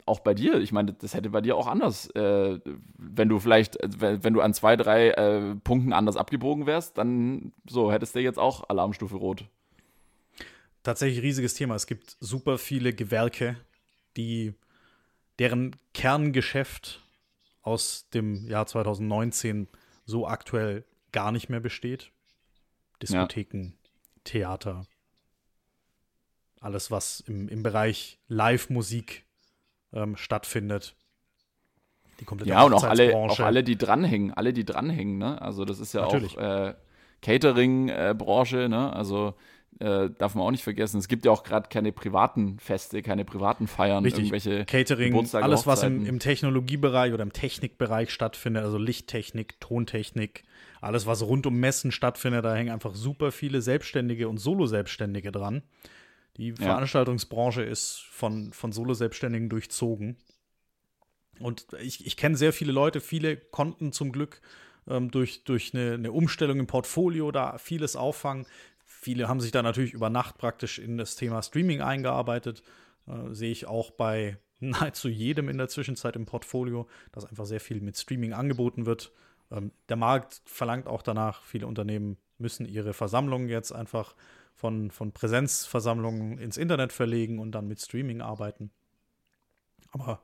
auch 0.06 0.20
bei 0.20 0.34
dir. 0.34 0.58
Ich 0.60 0.72
meine, 0.72 0.92
das 0.94 1.14
hätte 1.14 1.30
bei 1.30 1.40
dir 1.40 1.56
auch 1.56 1.66
anders, 1.66 2.08
äh, 2.10 2.58
wenn 2.96 3.28
du 3.28 3.38
vielleicht, 3.38 3.76
äh, 3.76 3.88
wenn, 3.98 4.24
wenn 4.24 4.32
du 4.34 4.40
an 4.40 4.54
zwei, 4.54 4.76
drei 4.76 5.10
äh, 5.10 5.54
Punkten 5.56 5.92
anders 5.92 6.16
abgebogen 6.16 6.66
wärst, 6.66 6.98
dann 6.98 7.52
so 7.68 7.92
hättest 7.92 8.14
du 8.14 8.20
jetzt 8.20 8.38
auch 8.38 8.68
Alarmstufe 8.68 9.16
Rot. 9.16 9.44
Tatsächlich 10.82 11.22
riesiges 11.22 11.54
Thema. 11.54 11.74
Es 11.74 11.86
gibt 11.86 12.16
super 12.20 12.56
viele 12.58 12.92
Gewerke, 12.92 13.56
die 14.16 14.54
deren 15.38 15.76
Kerngeschäft 15.92 17.02
aus 17.62 18.08
dem 18.14 18.46
Jahr 18.46 18.66
2019 18.66 19.68
so 20.06 20.26
aktuell 20.26 20.84
gar 21.12 21.32
nicht 21.32 21.48
mehr 21.48 21.60
besteht. 21.60 22.10
Diskotheken, 23.02 23.74
Theater, 24.28 24.86
alles, 26.60 26.90
was 26.90 27.20
im, 27.20 27.48
im 27.48 27.62
Bereich 27.62 28.18
Live-Musik 28.28 29.24
ähm, 29.92 30.16
stattfindet. 30.16 30.94
Die 32.20 32.24
komplette 32.24 32.50
Ja, 32.50 32.64
und 32.64 32.74
auch 32.74 32.82
alle, 32.82 33.14
auch 33.14 33.40
alle, 33.40 33.64
die 33.64 33.78
dranhängen, 33.78 34.34
alle, 34.34 34.52
die 34.52 34.64
dranhängen, 34.64 35.18
ne? 35.18 35.40
Also 35.40 35.64
das 35.64 35.78
ist 35.78 35.94
ja 35.94 36.02
Natürlich. 36.02 36.36
auch 36.36 36.68
äh, 36.68 36.74
Catering-Branche, 37.22 38.68
ne? 38.68 38.92
Also 38.92 39.34
äh, 39.78 40.10
darf 40.10 40.34
man 40.34 40.44
auch 40.44 40.50
nicht 40.50 40.64
vergessen. 40.64 40.98
Es 40.98 41.08
gibt 41.08 41.24
ja 41.24 41.30
auch 41.30 41.44
gerade 41.44 41.68
keine 41.68 41.92
privaten 41.92 42.58
Feste, 42.58 43.00
keine 43.02 43.24
privaten 43.24 43.66
Feiern, 43.66 44.04
Richtig. 44.04 44.24
irgendwelche 44.24 44.64
Catering, 44.66 45.12
Geburtstage, 45.12 45.44
alles, 45.44 45.66
was 45.66 45.84
im, 45.84 46.04
im 46.04 46.18
Technologiebereich 46.18 47.12
oder 47.14 47.22
im 47.22 47.32
Technikbereich 47.32 48.10
stattfindet, 48.10 48.64
also 48.64 48.76
Lichttechnik, 48.76 49.60
Tontechnik, 49.60 50.42
alles, 50.80 51.06
was 51.06 51.22
rund 51.22 51.46
um 51.46 51.58
Messen 51.58 51.92
stattfindet, 51.92 52.44
da 52.44 52.54
hängen 52.54 52.70
einfach 52.70 52.94
super 52.94 53.32
viele 53.32 53.62
Selbstständige 53.62 54.28
und 54.28 54.38
Solo-Selbstständige 54.38 55.32
dran. 55.32 55.62
Die 56.36 56.52
Veranstaltungsbranche 56.52 57.62
ist 57.62 58.04
von, 58.10 58.52
von 58.52 58.70
Solo-Selbstständigen 58.70 59.48
durchzogen. 59.48 60.16
Und 61.40 61.66
ich, 61.80 62.06
ich 62.06 62.16
kenne 62.16 62.36
sehr 62.36 62.52
viele 62.52 62.72
Leute, 62.72 63.00
viele 63.00 63.36
konnten 63.36 63.92
zum 63.92 64.12
Glück 64.12 64.40
ähm, 64.88 65.10
durch, 65.10 65.44
durch 65.44 65.74
eine, 65.74 65.94
eine 65.94 66.12
Umstellung 66.12 66.58
im 66.60 66.66
Portfolio 66.66 67.30
da 67.32 67.58
vieles 67.58 67.96
auffangen. 67.96 68.46
Viele 68.84 69.28
haben 69.28 69.40
sich 69.40 69.50
da 69.50 69.62
natürlich 69.62 69.92
über 69.92 70.10
Nacht 70.10 70.38
praktisch 70.38 70.78
in 70.78 70.96
das 70.96 71.16
Thema 71.16 71.42
Streaming 71.42 71.80
eingearbeitet. 71.80 72.62
Äh, 73.06 73.34
sehe 73.34 73.50
ich 73.50 73.66
auch 73.66 73.90
bei 73.90 74.38
nahezu 74.60 75.08
jedem 75.08 75.48
in 75.48 75.58
der 75.58 75.68
Zwischenzeit 75.68 76.16
im 76.16 76.26
Portfolio, 76.26 76.88
dass 77.12 77.24
einfach 77.24 77.46
sehr 77.46 77.60
viel 77.60 77.80
mit 77.80 77.96
Streaming 77.96 78.32
angeboten 78.32 78.86
wird. 78.86 79.12
Ähm, 79.50 79.72
der 79.88 79.96
Markt 79.96 80.42
verlangt 80.44 80.86
auch 80.86 81.02
danach, 81.02 81.42
viele 81.44 81.66
Unternehmen 81.66 82.16
müssen 82.38 82.66
ihre 82.66 82.92
Versammlungen 82.94 83.48
jetzt 83.48 83.72
einfach 83.72 84.14
von, 84.54 84.90
von 84.90 85.12
Präsenzversammlungen 85.12 86.38
ins 86.38 86.56
Internet 86.56 86.92
verlegen 86.92 87.38
und 87.38 87.52
dann 87.52 87.68
mit 87.68 87.80
Streaming 87.80 88.20
arbeiten. 88.20 88.70
Aber 89.92 90.20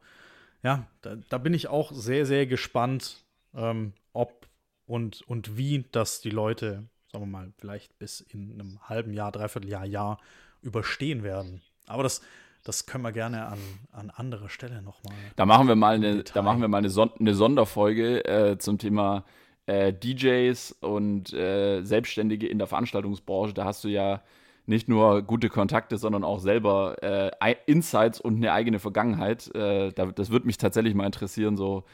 ja, 0.62 0.86
da, 1.02 1.16
da 1.28 1.38
bin 1.38 1.54
ich 1.54 1.68
auch 1.68 1.92
sehr, 1.92 2.26
sehr 2.26 2.46
gespannt, 2.46 3.24
ähm, 3.54 3.92
ob 4.12 4.48
und, 4.86 5.22
und 5.22 5.56
wie 5.56 5.84
das 5.92 6.20
die 6.20 6.30
Leute, 6.30 6.88
sagen 7.10 7.24
wir 7.24 7.26
mal, 7.26 7.52
vielleicht 7.58 7.98
bis 7.98 8.20
in 8.20 8.52
einem 8.52 8.80
halben 8.88 9.12
Jahr, 9.12 9.32
dreiviertel 9.32 9.68
Jahr, 9.68 9.86
Jahr 9.86 10.20
überstehen 10.62 11.22
werden. 11.22 11.62
Aber 11.86 12.02
das, 12.02 12.22
das 12.64 12.86
können 12.86 13.04
wir 13.04 13.12
gerne 13.12 13.46
an, 13.46 13.58
an 13.92 14.10
anderer 14.10 14.48
Stelle 14.48 14.82
nochmal. 14.82 15.14
Da 15.36 15.46
machen 15.46 15.68
wir 15.68 15.76
mal 15.76 15.94
eine, 15.94 16.24
da 16.24 16.42
machen 16.42 16.60
wir 16.60 16.68
mal 16.68 16.78
eine, 16.78 16.90
Son 16.90 17.10
eine 17.18 17.34
Sonderfolge 17.34 18.24
äh, 18.24 18.58
zum 18.58 18.78
Thema 18.78 19.24
äh, 19.66 19.92
DJs 19.92 20.72
und 20.80 21.32
äh, 21.32 21.82
Selbstständige 21.82 22.48
in 22.48 22.58
der 22.58 22.66
Veranstaltungsbranche. 22.66 23.54
Da 23.54 23.64
hast 23.64 23.84
du 23.84 23.88
ja 23.88 24.22
nicht 24.66 24.88
nur 24.88 25.22
gute 25.22 25.50
Kontakte, 25.50 25.98
sondern 25.98 26.24
auch 26.24 26.40
selber 26.40 26.96
äh, 27.02 27.54
Insights 27.66 28.18
und 28.18 28.36
eine 28.36 28.52
eigene 28.52 28.78
Vergangenheit. 28.78 29.54
Äh, 29.54 29.92
da, 29.92 30.06
das 30.06 30.30
würde 30.30 30.46
mich 30.46 30.56
tatsächlich 30.56 30.94
mal 30.94 31.06
interessieren. 31.06 31.58
So, 31.58 31.84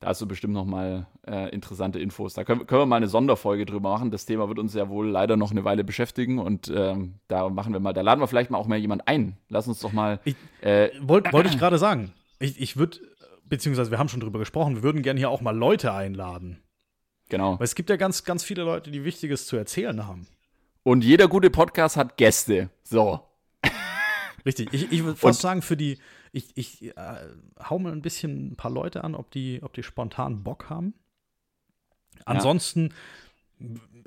da 0.00 0.08
hast 0.08 0.20
du 0.20 0.26
bestimmt 0.26 0.52
noch 0.52 0.64
mal 0.66 1.06
äh, 1.26 1.48
interessante 1.54 1.98
Infos. 1.98 2.34
Da 2.34 2.44
können, 2.44 2.66
können 2.66 2.82
wir 2.82 2.86
mal 2.86 2.96
eine 2.96 3.08
Sonderfolge 3.08 3.64
drüber 3.66 3.90
machen. 3.90 4.10
Das 4.10 4.26
Thema 4.26 4.46
wird 4.48 4.58
uns 4.58 4.74
ja 4.74 4.88
wohl 4.88 5.08
leider 5.08 5.36
noch 5.36 5.50
eine 5.50 5.64
Weile 5.64 5.84
beschäftigen 5.84 6.38
und 6.38 6.68
ähm, 6.74 7.14
da 7.28 7.48
machen 7.48 7.72
wir 7.72 7.80
mal, 7.80 7.92
da 7.94 8.02
laden 8.02 8.20
wir 8.20 8.26
vielleicht 8.28 8.50
mal 8.50 8.58
auch 8.58 8.66
mal 8.66 8.76
jemand 8.78 9.08
ein. 9.08 9.36
Lass 9.48 9.66
uns 9.68 9.80
doch 9.80 9.92
mal. 9.92 10.20
Ich- 10.24 10.36
äh, 10.60 10.90
Wollte 11.00 11.32
wollt 11.32 11.46
ich 11.46 11.58
gerade 11.58 11.78
sagen. 11.78 12.12
Ich, 12.38 12.60
ich 12.60 12.76
würde, 12.76 12.98
beziehungsweise 13.44 13.90
wir 13.90 13.98
haben 13.98 14.08
schon 14.10 14.20
drüber 14.20 14.38
gesprochen, 14.38 14.76
wir 14.76 14.82
würden 14.82 15.02
gerne 15.02 15.18
hier 15.18 15.30
auch 15.30 15.40
mal 15.40 15.56
Leute 15.56 15.92
einladen. 15.92 16.62
genau. 17.30 17.58
Weil 17.58 17.64
es 17.64 17.74
gibt 17.74 17.88
ja 17.88 17.96
ganz, 17.96 18.24
ganz 18.24 18.44
viele 18.44 18.62
Leute, 18.64 18.90
die 18.90 19.04
Wichtiges 19.04 19.46
zu 19.46 19.56
erzählen 19.56 20.06
haben. 20.06 20.26
Und 20.82 21.02
jeder 21.04 21.26
gute 21.26 21.48
Podcast 21.50 21.96
hat 21.96 22.16
Gäste. 22.18 22.68
So. 22.84 23.20
Richtig. 24.44 24.68
Ich, 24.72 24.92
ich 24.92 25.02
würde 25.04 25.16
fast 25.18 25.40
sagen, 25.40 25.62
für 25.62 25.76
die, 25.76 25.98
ich, 26.36 26.56
ich 26.56 26.96
äh, 26.96 27.16
hau 27.68 27.78
mal 27.78 27.92
ein 27.92 28.02
bisschen 28.02 28.52
ein 28.52 28.56
paar 28.56 28.70
Leute 28.70 29.02
an, 29.04 29.14
ob 29.14 29.30
die, 29.30 29.60
ob 29.62 29.72
die 29.72 29.82
spontan 29.82 30.42
Bock 30.42 30.68
haben. 30.70 30.94
Ansonsten, 32.24 32.92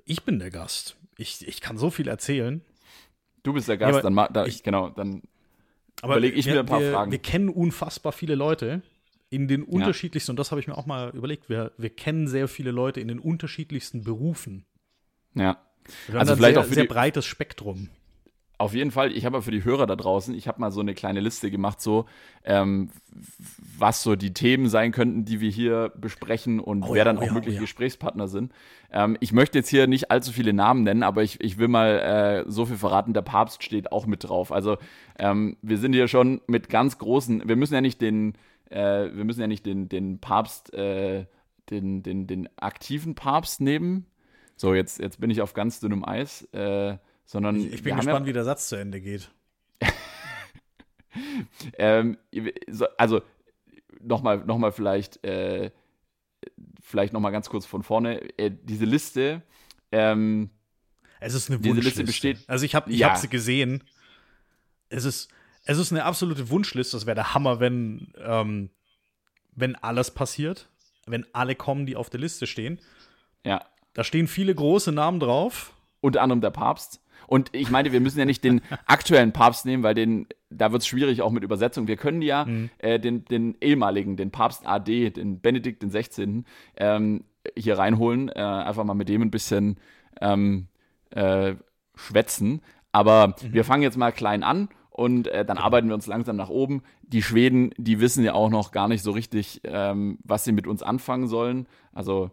ich 0.05 0.23
bin 0.23 0.39
der 0.39 0.51
Gast. 0.51 0.95
Ich, 1.17 1.47
ich 1.47 1.61
kann 1.61 1.77
so 1.77 1.89
viel 1.89 2.07
erzählen. 2.07 2.61
Du 3.43 3.53
bist 3.53 3.67
der 3.67 3.77
Gast, 3.77 3.99
aber 3.99 4.01
dann 4.01 4.33
da, 4.33 4.45
ich- 4.45 4.63
genau, 4.63 4.89
dann 4.89 5.21
Aber 6.01 6.13
Überleg 6.13 6.35
ich 6.37 6.45
wir, 6.45 6.53
mir 6.55 6.59
ein 6.61 6.65
paar 6.65 6.81
wir, 6.81 6.91
Fragen. 6.91 7.11
Wir 7.11 7.19
kennen 7.19 7.49
unfassbar 7.49 8.11
viele 8.11 8.35
Leute 8.35 8.81
in 9.29 9.47
den 9.47 9.63
unterschiedlichsten, 9.63 10.31
und 10.31 10.39
das 10.39 10.51
habe 10.51 10.59
ich 10.59 10.67
mir 10.67 10.77
auch 10.77 10.85
mal 10.87 11.09
überlegt, 11.15 11.49
wir, 11.49 11.71
wir 11.77 11.89
kennen 11.91 12.27
sehr 12.27 12.47
viele 12.47 12.71
Leute 12.71 12.99
in 12.99 13.07
den 13.07 13.19
unterschiedlichsten 13.19 14.03
Berufen. 14.03 14.65
ja. 15.35 15.57
Wir 16.07 16.19
Also 16.19 16.35
vielleicht 16.35 16.53
sehr, 16.55 16.63
auch 16.63 16.67
für 16.67 16.75
sehr 16.75 16.83
breites 16.85 17.25
Spektrum. 17.25 17.89
Auf 18.59 18.73
jeden 18.73 18.91
Fall, 18.91 19.13
ich 19.15 19.25
habe 19.25 19.37
ja 19.37 19.41
für 19.41 19.51
die 19.51 19.63
Hörer 19.63 19.87
da 19.87 19.95
draußen, 19.95 20.35
ich 20.35 20.49
habe 20.49 20.59
mal 20.59 20.69
so 20.69 20.81
eine 20.81 20.93
kleine 20.93 21.21
Liste 21.21 21.49
gemacht, 21.49 21.79
so 21.79 22.07
ähm, 22.43 22.89
was 23.77 24.03
so 24.03 24.17
die 24.17 24.33
Themen 24.33 24.67
sein 24.67 24.91
könnten, 24.91 25.23
die 25.23 25.39
wir 25.39 25.49
hier 25.49 25.93
besprechen 25.95 26.59
und 26.59 26.83
Oh 26.83 26.89
wer 26.89 26.97
ja, 26.97 27.03
dann 27.05 27.17
oh 27.17 27.21
auch 27.21 27.27
ja, 27.27 27.31
mögliche 27.31 27.59
oh. 27.59 27.61
Gesprächspartner 27.61 28.27
sind. 28.27 28.51
Ähm, 28.91 29.15
ich 29.21 29.31
möchte 29.31 29.59
jetzt 29.59 29.69
hier 29.69 29.87
nicht 29.87 30.11
allzu 30.11 30.33
viele 30.33 30.51
Namen 30.51 30.83
nennen, 30.83 31.03
aber 31.03 31.23
ich, 31.23 31.39
ich 31.39 31.57
will 31.57 31.69
mal 31.69 32.43
äh, 32.47 32.51
so 32.51 32.65
viel 32.65 32.75
verraten, 32.75 33.13
der 33.13 33.21
Papst 33.21 33.63
steht 33.63 33.93
auch 33.93 34.05
mit 34.05 34.27
drauf. 34.27 34.51
Also 34.51 34.77
ähm, 35.17 35.55
wir 35.61 35.77
sind 35.77 35.93
hier 35.93 36.09
schon 36.09 36.41
mit 36.47 36.67
ganz 36.67 36.97
großen, 36.97 37.47
wir 37.47 37.55
müssen 37.55 37.75
ja 37.75 37.81
nicht 37.81 38.01
den, 38.01 38.33
äh, 38.69 39.07
wir 39.13 39.23
müssen 39.23 39.39
ja 39.39 39.47
nicht 39.47 39.65
den, 39.65 39.87
den 39.87 40.19
Papst, 40.19 40.73
äh, 40.73 41.27
den, 41.69 42.03
den, 42.03 42.27
den 42.27 42.49
aktiven 42.57 43.15
Papst 43.15 43.61
nehmen. 43.61 44.05
So, 44.57 44.73
jetzt, 44.73 44.99
jetzt 44.99 45.21
bin 45.21 45.29
ich 45.29 45.41
auf 45.41 45.53
ganz 45.53 45.79
dünnem 45.79 46.03
Eis. 46.03 46.41
Äh, 46.51 46.97
sondern 47.31 47.57
Ich, 47.57 47.73
ich 47.73 47.83
bin 47.83 47.95
gespannt, 47.95 48.21
ja, 48.21 48.25
wie 48.25 48.33
der 48.33 48.43
Satz 48.43 48.69
zu 48.69 48.75
Ende 48.75 48.99
geht. 49.01 49.29
Ähm, 51.77 52.17
so- 52.69 52.87
also 52.97 53.21
nochmal 54.01 54.37
noch 54.45 54.57
mal 54.57 54.71
vielleicht, 54.71 55.23
äh, 55.23 55.71
vielleicht 56.81 57.13
nochmal 57.13 57.31
ganz 57.31 57.49
kurz 57.49 57.65
von 57.65 57.83
vorne. 57.83 58.21
Äh, 58.37 58.51
diese 58.63 58.85
Liste, 58.85 59.41
ähm, 59.91 60.49
Es 61.19 61.33
ist 61.33 61.49
eine 61.49 61.57
Wunschliste. 61.63 61.81
Liste 61.89 62.03
besteht- 62.05 62.37
also 62.47 62.63
ich 62.65 62.75
habe 62.75 62.91
ich 62.91 62.99
Ja. 62.99 63.09
hab 63.09 63.17
sie 63.17 63.27
gesehen. 63.27 63.83
Es 64.89 65.03
ist, 65.03 65.29
es 65.65 65.77
ist 65.77 65.91
eine 65.91 66.05
absolute 66.05 66.49
Wunschliste. 66.49 66.95
Das 66.95 67.05
wäre 67.05 67.15
der 67.15 67.33
Hammer, 67.33 67.59
wenn, 67.59 68.13
ähm, 68.17 68.69
wenn 69.55 69.75
alles 69.75 70.11
passiert. 70.11 70.69
Wenn 71.05 71.25
alle 71.33 71.55
kommen, 71.55 71.85
die 71.87 71.95
auf 71.95 72.09
der 72.09 72.19
Liste 72.19 72.45
stehen. 72.47 72.79
ja, 73.43 73.65
Da 73.93 74.03
stehen 74.03 74.27
viele 74.27 74.53
große 74.53 74.91
Namen 74.91 75.19
drauf. 75.19 75.73
unter 76.01 76.21
anderem 76.21 76.39
der 76.41 76.51
Papst. 76.51 77.01
Und 77.29 77.51
ich 77.53 77.69
meine, 77.69 77.91
wir 77.91 77.99
müssen 77.99 78.17
ja 78.17 78.25
nicht 78.25 78.43
den 78.43 78.61
aktuellen 78.87 79.33
Papst 79.33 79.63
nehmen, 79.63 79.83
weil 79.83 79.93
den, 79.93 80.25
da 80.49 80.71
wird 80.71 80.81
es 80.81 80.87
schwierig 80.87 81.21
auch 81.21 81.29
mit 81.29 81.43
Übersetzung. 81.43 81.87
Wir 81.87 81.95
können 81.95 82.23
ja 82.23 82.47
äh, 82.79 82.99
den, 82.99 83.23
den 83.25 83.55
ehemaligen, 83.61 84.17
den 84.17 84.31
Papst 84.31 84.65
AD, 84.65 85.11
den 85.11 85.39
Benedikt 85.39 85.83
den 85.83 85.91
16., 85.91 86.45
ähm, 86.77 87.23
hier 87.55 87.77
reinholen, 87.77 88.29
äh, 88.29 88.41
einfach 88.41 88.83
mal 88.83 88.95
mit 88.95 89.09
dem 89.09 89.21
ein 89.21 89.29
bisschen 89.29 89.77
ähm, 90.19 90.69
äh, 91.11 91.53
schwätzen. 91.93 92.61
Aber 92.91 93.35
wir 93.47 93.63
fangen 93.63 93.83
jetzt 93.83 93.97
mal 93.97 94.11
klein 94.11 94.41
an 94.43 94.67
und 94.89 95.27
äh, 95.27 95.45
dann 95.45 95.59
arbeiten 95.59 95.87
wir 95.87 95.93
uns 95.93 96.07
langsam 96.07 96.35
nach 96.35 96.49
oben. 96.49 96.81
Die 97.03 97.21
Schweden, 97.21 97.75
die 97.77 97.99
wissen 97.99 98.23
ja 98.23 98.33
auch 98.33 98.49
noch 98.49 98.71
gar 98.71 98.87
nicht 98.87 99.03
so 99.03 99.11
richtig, 99.11 99.61
ähm, 99.65 100.17
was 100.23 100.45
sie 100.45 100.51
mit 100.51 100.65
uns 100.65 100.81
anfangen 100.81 101.27
sollen. 101.27 101.67
Also 101.93 102.31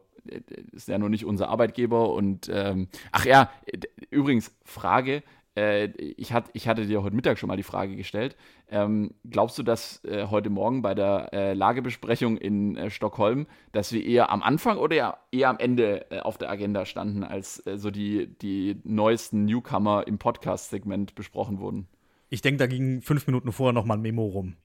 ist 0.73 0.89
ja 0.89 0.99
nur 0.99 1.09
nicht 1.09 1.25
unser 1.25 1.49
Arbeitgeber 1.49 2.12
und 2.12 2.51
ähm, 2.53 2.89
ach 3.12 3.25
ja, 3.25 3.51
äh, 3.67 3.79
übrigens 4.11 4.55
Frage, 4.65 5.23
äh, 5.57 5.87
ich, 5.97 6.33
hat, 6.33 6.51
ich 6.53 6.69
hatte 6.69 6.87
dir 6.87 7.03
heute 7.03 7.17
Mittag 7.17 7.39
schon 7.39 7.49
mal 7.49 7.57
die 7.57 7.62
Frage 7.62 7.97
gestellt. 7.97 8.37
Ähm, 8.69 9.15
glaubst 9.29 9.59
du, 9.59 9.62
dass 9.62 10.05
äh, 10.05 10.27
heute 10.27 10.51
Morgen 10.51 10.83
bei 10.83 10.95
der 10.95 11.33
äh, 11.33 11.55
Lagebesprechung 11.55 12.37
in 12.37 12.77
äh, 12.77 12.91
Stockholm, 12.91 13.47
dass 13.73 13.93
wir 13.93 14.05
eher 14.05 14.31
am 14.31 14.43
Anfang 14.43 14.77
oder 14.77 14.97
eher, 14.97 15.19
eher 15.33 15.49
am 15.49 15.59
Ende 15.59 16.11
äh, 16.11 16.21
auf 16.21 16.37
der 16.37 16.51
Agenda 16.51 16.85
standen, 16.85 17.25
als 17.25 17.67
äh, 17.67 17.79
so 17.79 17.91
die, 17.91 18.37
die 18.39 18.81
neuesten 18.85 19.47
Newcomer 19.47 20.07
im 20.07 20.19
Podcast-Segment 20.19 21.15
besprochen 21.15 21.59
wurden? 21.59 21.89
Ich 22.29 22.43
denke, 22.43 22.59
da 22.59 22.67
ging 22.67 23.01
fünf 23.03 23.27
Minuten 23.27 23.53
vorher 23.53 23.73
noch 23.73 23.85
mal 23.85 23.95
ein 23.95 24.03
Memo 24.03 24.27
rum. 24.27 24.57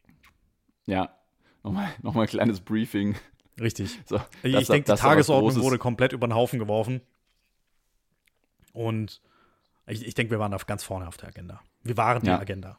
Ja, 0.87 1.15
nochmal 1.63 1.89
noch 2.01 2.15
mal 2.15 2.23
ein 2.23 2.27
kleines 2.27 2.59
Briefing. 2.59 3.15
Richtig. 3.61 3.99
So, 4.05 4.19
ich 4.43 4.53
dass- 4.53 4.67
denke, 4.67 4.85
die 4.85 4.87
da 4.87 4.93
was 4.93 4.99
Tagesordnung 4.99 5.61
wurde 5.61 5.77
komplett 5.77 6.11
über 6.13 6.27
den 6.27 6.33
Haufen 6.35 6.59
geworfen. 6.59 7.01
Und 8.73 9.21
ich, 9.87 10.05
ich 10.05 10.13
denke, 10.15 10.31
wir 10.31 10.39
waren 10.39 10.53
auf 10.53 10.65
ganz 10.65 10.83
vorne 10.83 11.07
auf 11.07 11.17
der 11.17 11.29
Agenda. 11.29 11.61
Wir 11.83 11.97
waren 11.97 12.21
die 12.21 12.27
Ja. 12.27 12.39
Agenda. 12.39 12.77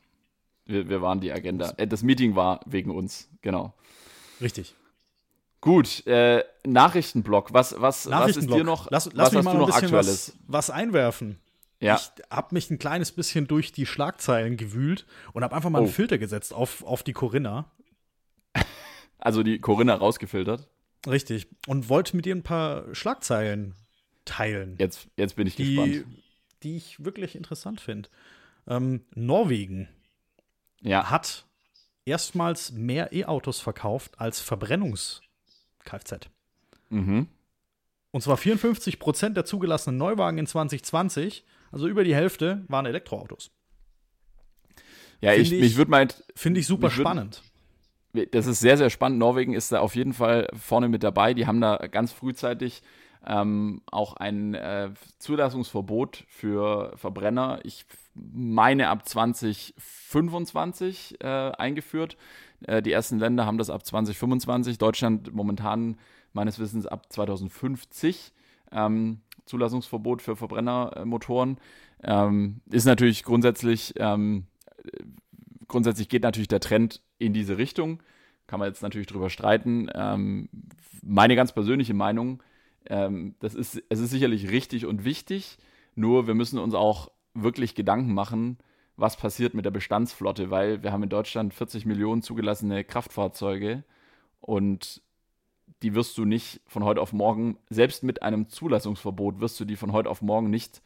Wir, 0.65 0.89
wir 0.89 1.03
waren 1.03 1.21
die 1.21 1.33
Agenda. 1.33 1.73
Äh, 1.77 1.87
das 1.87 2.03
Meeting 2.03 2.37
war 2.37 2.61
wegen 2.67 2.91
uns, 2.91 3.29
genau. 3.43 3.75
Richtig. 4.41 4.75
Gut, 5.61 6.07
äh, 6.07 6.45
Nachrichtenblock. 6.67 7.53
Was, 7.53 7.73
was, 7.75 7.81
was 7.81 8.05
ist 8.05 8.11
Nachrichtenblock. 8.11 8.59
dir 8.59 8.65
noch, 8.65 8.91
lass, 8.91 9.07
was 9.07 9.15
lass 9.15 9.33
mich 9.33 9.39
hast 9.39 9.45
mal 9.45 9.61
ein 9.61 9.67
bisschen 9.67 9.93
was, 9.93 10.37
was 10.47 10.71
einwerfen. 10.71 11.39
Ja, 11.81 11.97
Ich 11.97 12.11
habe 12.31 12.55
mich 12.55 12.71
ein 12.71 12.79
kleines 12.79 13.11
bisschen 13.13 13.47
durch 13.49 13.73
die 13.73 13.87
Schlagzeilen 13.87 14.57
gewühlt 14.57 15.05
und 15.33 15.43
habe 15.45 15.55
einfach 15.55 15.69
mal 15.71 15.81
Oh. 15.81 15.85
einen 15.85 15.93
Filter 15.93 16.17
gesetzt 16.19 16.53
auf, 16.55 16.85
auf 16.85 17.03
die 17.03 17.13
Corinna. 17.13 17.71
also 19.19 19.43
die 19.43 19.61
Corinna 19.61 19.95
rausgefiltert. 19.95 20.69
Richtig. 21.07 21.49
Und 21.67 21.89
wollte 21.89 22.15
mit 22.17 22.25
dir 22.27 22.35
ein 22.35 22.43
paar 22.43 22.95
Schlagzeilen 22.95 23.75
teilen, 24.25 24.77
Jetzt, 24.79 25.09
jetzt 25.17 25.35
bin 25.37 25.47
ich 25.47 25.57
die, 25.57 25.75
gespannt. 25.75 26.07
die 26.63 26.77
ich 26.77 27.05
wirklich 27.05 27.35
interessant 27.35 27.81
finde. 27.81 28.09
Ähm, 28.69 29.05
Norwegen 29.15 29.89
Ja, 30.81 31.11
hat 31.11 31.45
erstmals 32.05 32.71
mehr 32.73 33.13
E-Autos 33.13 33.59
verkauft 33.61 34.21
als 34.21 34.41
Verbrennungs-Kfz. 34.41 36.29
mhm. 36.91 37.27
Und 38.13 38.21
zwar 38.21 38.37
54 38.37 38.99
Prozent 38.99 39.37
der 39.39 39.45
zugelassenen 39.47 39.97
Neuwagen 39.97 40.37
in 40.39 40.47
2020, 40.47 41.45
also 41.73 41.89
über 41.89 42.05
die 42.05 42.15
Hälfte, 42.15 42.63
waren 42.69 42.85
Elektroautos. 42.87 43.51
ja 45.21 45.33
ich, 45.35 45.49
Finde 45.49 45.57
ich- 45.57 45.63
mich 45.71 45.77
würde 45.77 45.91
mal, 45.91 46.09
Finde 46.37 46.61
ich 46.61 46.67
super 46.67 46.91
spannend. 46.91 47.43
Das 48.13 48.47
ist 48.47 48.61
sehr, 48.61 48.77
sehr 48.77 48.91
spannend. 48.91 49.19
Norwegen 49.19 49.55
ist 49.55 49.73
da 49.73 49.81
auf 49.81 49.95
jeden 49.95 50.13
Fall 50.13 50.49
vorne 50.55 50.89
mit 50.89 51.03
dabei. 51.03 51.35
Die 51.35 51.47
haben 51.47 51.61
da 51.61 51.77
ganz 51.91 52.13
frühzeitig 52.13 52.83
ähm, 53.27 53.83
auch 53.91 54.15
ein 54.15 54.55
äh, 54.55 54.91
Zulassungsverbot 55.19 56.25
für 56.29 56.93
Verbrenner, 56.97 57.61
ich 57.63 57.87
meine 58.15 58.89
ab 58.89 59.09
2025 59.09 61.21
äh, 61.21 61.27
eingeführt. 61.27 62.17
Äh, 62.63 62.83
die 62.83 62.93
ersten 62.93 63.19
Länder 63.19 63.47
haben 63.47 63.59
das 63.59 63.71
ab 63.71 63.87
2025, 63.87 64.79
Deutschland 64.79 65.33
momentan 65.33 65.97
meines 66.33 66.59
Wissens 66.59 66.87
ab 66.87 67.13
2050. 67.13 68.33
Ähm, 68.73 69.21
Zulassungsverbot 69.45 70.23
für 70.23 70.37
Verbrennermotoren. 70.37 71.59
Ähm, 72.03 72.61
ist 72.71 72.85
natürlich 72.85 73.23
grundsätzlich, 73.23 73.95
ähm, 73.97 74.47
grundsätzlich 75.73 76.09
geht 76.09 76.23
natürlich 76.23 76.49
der 76.49 76.61
Trend 76.61 77.03
in 77.19 77.33
diese 77.33 77.59
Richtung. 77.59 78.03
Kann 78.47 78.61
man 78.61 78.69
jetzt 78.69 78.83
natürlich 78.83 79.07
drüber 79.09 79.31
streiten. 79.31 79.89
Ähm, 79.95 80.49
meine 81.03 81.35
ganz 81.35 81.53
persönliche 81.53 81.95
Meinung, 81.95 82.43
ähm, 82.87 83.35
das 83.41 83.55
ist, 83.55 83.83
es 83.89 83.99
ist 83.99 84.11
sicherlich 84.11 84.51
richtig 84.51 84.87
und 84.87 85.05
wichtig, 85.05 85.59
nur 85.95 86.27
wir 86.27 86.35
müssen 86.35 86.59
uns 86.59 86.75
auch 86.75 87.11
wirklich 87.35 87.75
Gedanken 87.75 88.13
machen, 88.13 88.59
was 88.97 89.17
passiert 89.17 89.55
mit 89.55 89.65
der 89.65 89.71
Bestandsflotte, 89.71 90.51
weil 90.51 90.83
wir 90.83 90.93
haben 90.93 91.03
in 91.03 91.09
Deutschland 91.09 91.55
40 91.55 91.87
Millionen 91.87 92.23
zugelassene 92.23 92.85
Kraftfahrzeuge 92.85 93.85
und 94.41 95.03
die 95.83 95.95
wirst 95.95 96.19
du 96.19 96.25
nicht 96.25 96.61
von 96.67 96.85
heute 96.85 97.01
auf 97.01 97.13
morgen, 97.13 97.57
selbst 97.71 98.03
mit 98.03 98.23
einem 98.23 98.49
Zulassungsverbot, 98.49 99.41
wirst 99.41 99.59
du 99.59 99.65
die 99.65 99.77
von 99.77 99.93
heute 99.93 100.11
auf 100.11 100.21
morgen 100.21 100.51
nicht 100.51 100.83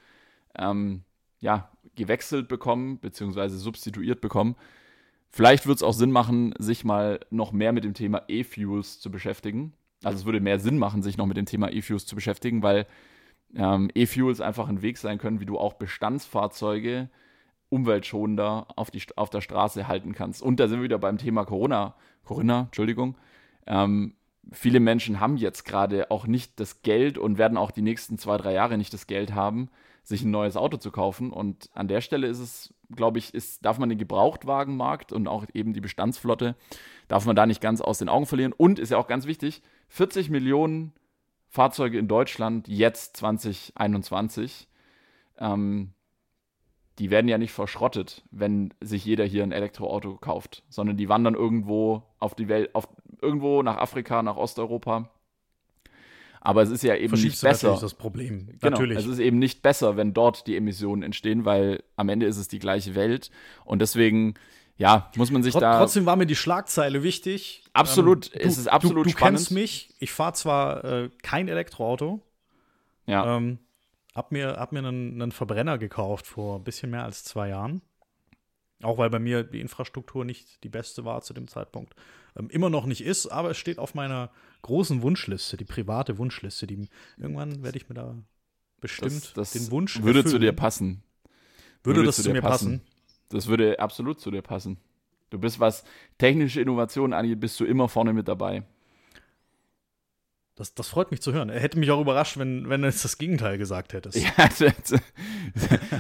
ähm, 0.57 1.03
ja, 1.41 1.71
gewechselt 1.97 2.49
bekommen, 2.49 3.01
beziehungsweise 3.01 3.59
substituiert 3.59 4.21
bekommen. 4.21 4.57
Vielleicht 5.29 5.67
wird 5.67 5.77
es 5.77 5.83
auch 5.83 5.93
Sinn 5.93 6.13
machen, 6.13 6.55
sich 6.59 6.85
mal 6.85 7.21
noch 7.31 7.53
mehr 7.53 7.73
mit 7.73 7.85
dem 7.85 7.95
Thema 7.95 8.23
E-Fuels 8.29 9.01
zu 9.01 9.11
beschäftigen. 9.11 9.75
Also 10.05 10.19
es 10.19 10.25
würde 10.25 10.41
mehr 10.41 10.59
Sinn 10.59 10.79
machen, 10.79 11.03
sich 11.03 11.17
noch 11.17 11.27
mit 11.27 11.37
dem 11.37 11.47
Thema 11.47 11.71
E-Fuels 11.73 12.07
zu 12.07 12.15
beschäftigen, 12.15 12.63
weil 12.63 12.87
ähm, 13.55 13.91
E-Fuels 13.95 14.41
einfach 14.41 14.69
ein 14.69 14.83
Weg 14.83 14.99
sein 14.99 15.19
können, 15.19 15.41
wie 15.41 15.47
du 15.47 15.59
auch 15.59 15.75
Bestandsfahrzeuge 15.75 17.11
umweltschonender 17.69 18.69
auf, 18.77 18.91
die, 18.91 19.03
auf 19.17 19.31
der 19.31 19.41
Straße 19.41 19.89
halten 19.89 20.13
kannst. 20.13 20.43
Und 20.43 20.61
da 20.61 20.69
sind 20.69 20.79
wir 20.79 20.85
wieder 20.85 20.99
beim 20.99 21.19
Thema 21.19 21.45
Corona. 21.45 21.95
Corinna, 22.25 22.63
Entschuldigung. 22.67 23.17
Ähm, 23.67 24.15
viele 24.53 24.81
Menschen 24.81 25.21
haben 25.21 25.37
jetzt 25.37 25.65
gerade 25.65 26.11
auch 26.11 26.27
nicht 26.27 26.59
das 26.61 26.83
Geld 26.83 27.19
und 27.19 27.39
werden 27.39 27.59
auch 27.59 27.71
die 27.71 27.83
nächsten 27.83 28.19
zwei, 28.19 28.37
drei 28.37 28.53
Jahre 28.53 28.79
nicht 28.79 28.93
das 28.93 29.07
Geld 29.07 29.35
haben, 29.35 29.69
sich 30.07 30.23
ein 30.23 30.31
neues 30.31 30.57
Auto 30.57 30.77
zu 30.77 30.93
kaufen. 30.93 31.33
Und 31.33 31.69
an 31.75 31.89
der 31.89 32.01
Stelle 32.01 32.29
ist 32.29 32.39
es, 32.39 32.73
glaube 32.95 33.19
ich, 33.19 33.35
ist, 33.35 33.65
darf 33.65 33.79
man 33.79 33.89
den 33.89 33.99
Gebrauchtwagenmarkt 33.99 35.13
und 35.13 35.27
auch 35.27 35.45
eben 35.53 35.73
die 35.73 35.81
Bestandsflotte, 35.81 36.55
darf 37.09 37.27
man 37.27 37.35
da 37.35 37.45
nicht 37.45 37.61
ganz 37.61 37.81
aus 37.81 37.99
den 37.99 38.09
Augen 38.09 38.27
verlieren. 38.27 38.53
Und 38.53 38.79
ist 38.79 38.91
ja 38.91 38.99
auch 38.99 39.09
ganz 39.09 39.27
wichtig, 39.27 39.63
40 39.89 40.31
Millionen 40.31 40.93
Fahrzeuge 41.49 41.99
in 41.99 42.07
Deutschland 42.07 42.69
jetzt 42.69 43.17
2021, 43.17 44.69
ähm, 45.39 45.91
die 47.01 47.11
werden 47.11 47.27
ja 47.27 47.37
nicht 47.37 47.53
verschrottet, 47.53 48.25
wenn 48.31 48.73
sich 48.81 49.05
jeder 49.05 49.25
hier 49.25 49.43
ein 49.43 49.53
Elektroauto 49.53 50.19
kauft, 50.19 50.63
sondern 50.69 50.97
die 50.97 51.09
wandern 51.09 51.35
irgendwo 51.35 52.05
auf 52.21 52.37
die 52.37 52.49
Welt, 52.49 52.73
auf, 52.77 52.89
irgendwo 53.21 53.63
nach 53.65 53.79
Afrika, 53.79 54.23
nach 54.23 54.37
Osteuropa. 54.37 55.11
Aber 56.47 56.63
es 56.63 56.71
ist 56.71 56.85
ja 56.85 56.95
eben 56.95 57.13
nicht 57.21 57.43
du 57.43 57.47
besser. 57.49 57.67
natürlich 57.69 57.81
das 57.81 57.95
Problem. 57.95 58.47
Genau, 58.61 58.71
natürlich. 58.71 58.99
es 58.99 59.07
ist 59.07 59.19
eben 59.19 59.39
nicht 59.41 59.63
besser, 59.63 59.97
wenn 59.97 60.15
dort 60.15 60.47
die 60.47 60.57
Emissionen 60.57 61.03
entstehen, 61.03 61.45
weil 61.45 61.83
am 61.97 62.09
Ende 62.09 62.27
ist 62.27 62.37
es 62.37 62.47
die 62.47 62.61
gleiche 62.61 62.95
Welt. 62.95 63.33
Und 63.65 63.81
deswegen, 63.83 64.35
ja, 64.77 65.11
muss 65.17 65.33
man 65.33 65.43
sich 65.43 65.53
Trot- 65.55 65.63
da. 65.63 65.79
Trotzdem 65.79 66.07
war 66.07 66.15
mir 66.15 66.27
die 66.27 66.37
Schlagzeile 66.37 67.03
wichtig. 67.03 67.65
Absolut, 67.73 68.31
Ähm, 68.33 68.41
es 68.45 68.59
ist 68.59 68.69
absolut 68.69 69.07
du, 69.07 69.11
du 69.11 69.17
spannend. 69.17 69.39
kennst 69.39 69.51
mich. 69.51 69.95
Ich 69.99 70.13
fahre 70.13 70.35
zwar 70.35 70.85
äh, 70.85 71.11
kein 71.23 71.49
Elektroauto, 71.49 72.23
ja, 73.07 73.37
ähm, 73.37 73.59
hab 74.15 74.31
mir, 74.31 74.57
hab 74.57 74.71
mir 74.71 74.79
einen, 74.79 75.21
einen 75.21 75.33
Verbrenner 75.33 75.79
gekauft 75.79 76.27
vor 76.29 76.59
ein 76.61 76.65
bisschen 76.65 76.91
mehr 76.91 77.03
als 77.05 77.25
zwei 77.25 77.49
Jahren. 77.49 77.83
Auch 78.83 78.99
weil 78.99 79.09
bei 79.09 79.19
mir 79.19 79.43
die 79.43 79.61
Infrastruktur 79.61 80.25
nicht 80.25 80.63
die 80.63 80.69
beste 80.69 81.05
war 81.05 81.23
zu 81.23 81.33
dem 81.33 81.49
Zeitpunkt. 81.49 81.95
Ähm, 82.37 82.51
immer 82.51 82.69
noch 82.69 82.87
nicht 82.87 83.03
ist, 83.03 83.27
aber 83.27 83.51
es 83.51 83.57
steht 83.57 83.79
auf 83.79 83.95
meiner 83.95 84.31
großen 84.63 85.03
Wunschliste, 85.03 85.57
die 85.57 85.65
private 85.65 86.19
Wunschliste. 86.19 86.67
Die, 86.67 86.89
irgendwann 87.17 87.63
werde 87.63 87.79
ich 87.79 87.89
mir 87.89 87.95
da 87.95 88.15
bestimmt 88.81 89.33
das, 89.37 89.53
das 89.53 89.53
den 89.53 89.71
Wunsch 89.71 90.03
würde 90.03 90.21
zu 90.21 90.27
erfüllen. 90.27 90.43
dir 90.43 90.53
passen. 90.53 91.03
Würde, 91.83 91.99
würde 91.99 92.07
das 92.07 92.17
zu 92.17 92.23
zu 92.23 92.29
dir 92.29 92.35
mir 92.35 92.43
passen. 92.43 92.81
passen? 92.81 92.93
Das 93.31 93.47
würde 93.47 93.79
absolut 93.81 94.21
zu 94.21 94.31
dir 94.31 94.43
passen. 94.43 94.79
Du 95.31 95.39
bist, 95.39 95.59
was 95.59 95.85
technische 96.19 96.61
Innovationen 96.61 97.13
angeht, 97.13 97.41
bist 97.41 97.59
du 97.59 97.65
immer 97.65 97.89
vorne 97.89 98.13
mit 98.13 98.29
dabei. 98.29 98.65
Das, 100.57 100.73
das 100.75 100.89
freut 100.89 101.11
mich 101.11 101.21
zu 101.21 101.35
hören. 101.35 101.51
Er 101.51 101.61
hätte 101.61 101.79
mich 101.79 101.91
auch 101.91 102.01
überrascht, 102.01 102.39
wenn, 102.39 102.69
wenn 102.71 102.81
du 102.81 102.89
jetzt 102.89 103.05
das 103.05 103.19
Gegenteil 103.19 103.59
gesagt 103.59 103.93
hättest. 103.93 104.17
Ja, 104.17 104.33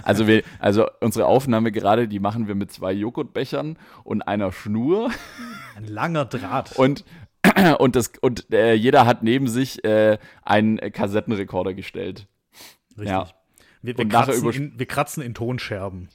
also, 0.02 0.26
wir, 0.26 0.42
also 0.58 0.86
unsere 1.00 1.26
Aufnahme 1.26 1.72
gerade, 1.72 2.08
die 2.08 2.20
machen 2.20 2.48
wir 2.48 2.54
mit 2.54 2.72
zwei 2.72 2.92
Joghurtbechern 2.92 3.78
und 4.02 4.22
einer 4.22 4.52
Schnur 4.52 5.10
Ein 5.76 5.84
langer 5.86 6.24
Draht. 6.24 6.72
und, 6.76 7.04
und, 7.78 7.96
das, 7.96 8.12
und 8.22 8.50
äh, 8.50 8.72
jeder 8.72 9.04
hat 9.04 9.22
neben 9.22 9.46
sich 9.46 9.84
äh, 9.84 10.16
einen 10.42 10.78
Kassettenrekorder 10.78 11.74
gestellt. 11.74 12.26
Richtig. 12.96 13.08
ja. 13.08 13.28
Wir, 13.82 13.98
wir, 13.98 14.04
Und 14.04 14.08
kratzen 14.10 14.50
in, 14.52 14.78
wir 14.78 14.86
kratzen 14.86 15.22
in 15.22 15.34
Tonscherben. 15.34 16.08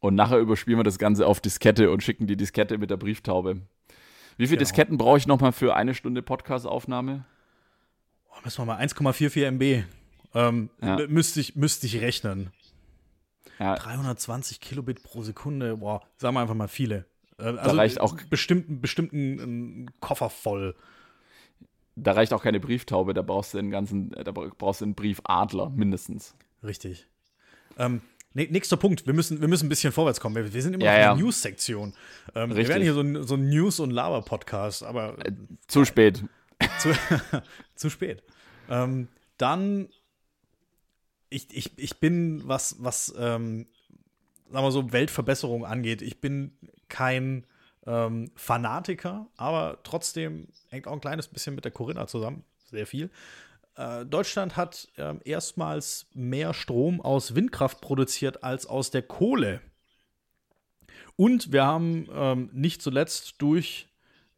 Und 0.00 0.14
nachher 0.14 0.38
überspielen 0.38 0.78
wir 0.78 0.84
das 0.84 0.98
Ganze 0.98 1.26
auf 1.26 1.40
Diskette 1.40 1.90
und 1.90 2.02
schicken 2.02 2.26
die 2.26 2.36
Diskette 2.38 2.78
mit 2.78 2.90
der 2.90 2.96
Brieftaube. 2.96 3.60
Wie 4.38 4.46
viele 4.46 4.56
Genau. 4.56 4.60
Disketten 4.60 4.96
brauche 4.96 5.18
ich 5.18 5.26
nochmal 5.26 5.52
für 5.52 5.76
eine 5.76 5.94
Stunde 5.94 6.22
Podcast-Aufnahme? 6.22 7.26
Müssen 8.44 8.58
wir 8.58 8.64
mal 8.66 8.78
1,44 8.80 9.44
MB. 9.46 9.84
Ähm, 10.34 10.70
Ja. 10.80 10.98
müsste, 11.08 11.40
ich, 11.40 11.56
müsste 11.56 11.86
ich 11.86 12.00
rechnen. 12.00 12.50
Ja, 13.58 13.76
320 13.76 14.60
Kilobit 14.60 15.02
pro 15.02 15.22
Sekunde. 15.22 15.76
Boah, 15.76 16.02
sagen 16.16 16.34
wir 16.34 16.40
einfach 16.40 16.54
mal 16.54 16.68
viele. 16.68 17.04
Äh, 17.38 17.44
also 17.44 17.76
reicht 17.76 18.00
auch- 18.00 18.16
bestimmt, 18.30 18.80
bestimmt 18.80 19.12
ein, 19.12 19.38
ein 19.84 19.90
Koffer 20.00 20.30
voll. 20.30 20.74
da 21.94 22.12
reicht 22.12 22.32
auch 22.32 22.42
keine 22.42 22.58
Brieftaube, 22.58 23.12
da 23.12 23.20
brauchst 23.20 23.52
du 23.52 23.58
den 23.58 23.70
ganzen, 23.70 24.10
da 24.12 24.32
brauchst 24.32 24.80
du 24.80 24.86
einen 24.86 24.94
Briefadler 24.94 25.68
mindestens. 25.68 26.34
Richtig. 26.64 27.06
Ähm, 27.76 28.00
ne- 28.32 28.48
nächster 28.50 28.78
Punkt. 28.78 29.06
Wir 29.06 29.12
müssen, 29.12 29.42
wir 29.42 29.48
müssen 29.48 29.66
ein 29.66 29.68
bisschen 29.68 29.92
vorwärts 29.92 30.18
kommen. 30.18 30.34
Wir, 30.34 30.54
wir 30.54 30.62
sind 30.62 30.72
immer 30.72 30.84
Ja, 30.86 30.92
noch 30.92 30.96
in 30.96 31.02
ja. 31.02 31.14
der 31.14 31.22
News-Sektion. 31.22 31.92
Ähm, 32.34 32.56
wir 32.56 32.66
werden 32.68 32.82
hier 32.82 32.94
so 32.94 33.00
ein, 33.02 33.22
so 33.24 33.34
ein 33.34 33.46
News- 33.50 33.78
und 33.78 33.90
Laber-Podcast, 33.90 34.82
aber 34.84 35.16
Zu 35.66 35.84
spät. 35.84 36.24
Zu, 36.78 36.92
zu 37.74 37.90
spät. 37.90 38.22
Ähm, 38.68 39.08
dann, 39.38 39.88
ich, 41.28 41.48
ich, 41.50 41.78
ich 41.78 41.98
bin, 42.00 42.42
was, 42.46 42.76
was 42.78 43.14
ähm, 43.18 43.66
sagen 44.50 44.64
wir 44.64 44.70
so, 44.70 44.92
Weltverbesserung 44.92 45.64
angeht. 45.64 46.02
Ich 46.02 46.20
bin 46.20 46.52
kein 46.88 47.46
ähm, 47.86 48.30
Fanatiker, 48.36 49.26
aber 49.36 49.78
trotzdem 49.82 50.48
hängt 50.68 50.86
auch 50.86 50.92
ein 50.92 51.00
kleines 51.00 51.28
bisschen 51.28 51.54
mit 51.54 51.64
der 51.64 51.72
Corinna 51.72 52.06
zusammen. 52.06 52.44
Sehr 52.70 52.86
viel. 52.86 53.10
Äh, 53.76 54.04
Deutschland 54.06 54.56
hat 54.56 54.88
äh, 54.96 55.14
erstmals 55.24 56.06
mehr 56.12 56.54
Strom 56.54 57.00
aus 57.00 57.34
Windkraft 57.34 57.80
produziert 57.80 58.44
als 58.44 58.66
aus 58.66 58.90
der 58.90 59.02
Kohle. 59.02 59.60
Und 61.16 61.52
wir 61.52 61.64
haben 61.64 62.08
ähm, 62.12 62.50
nicht 62.52 62.82
zuletzt 62.82 63.36
durch 63.38 63.88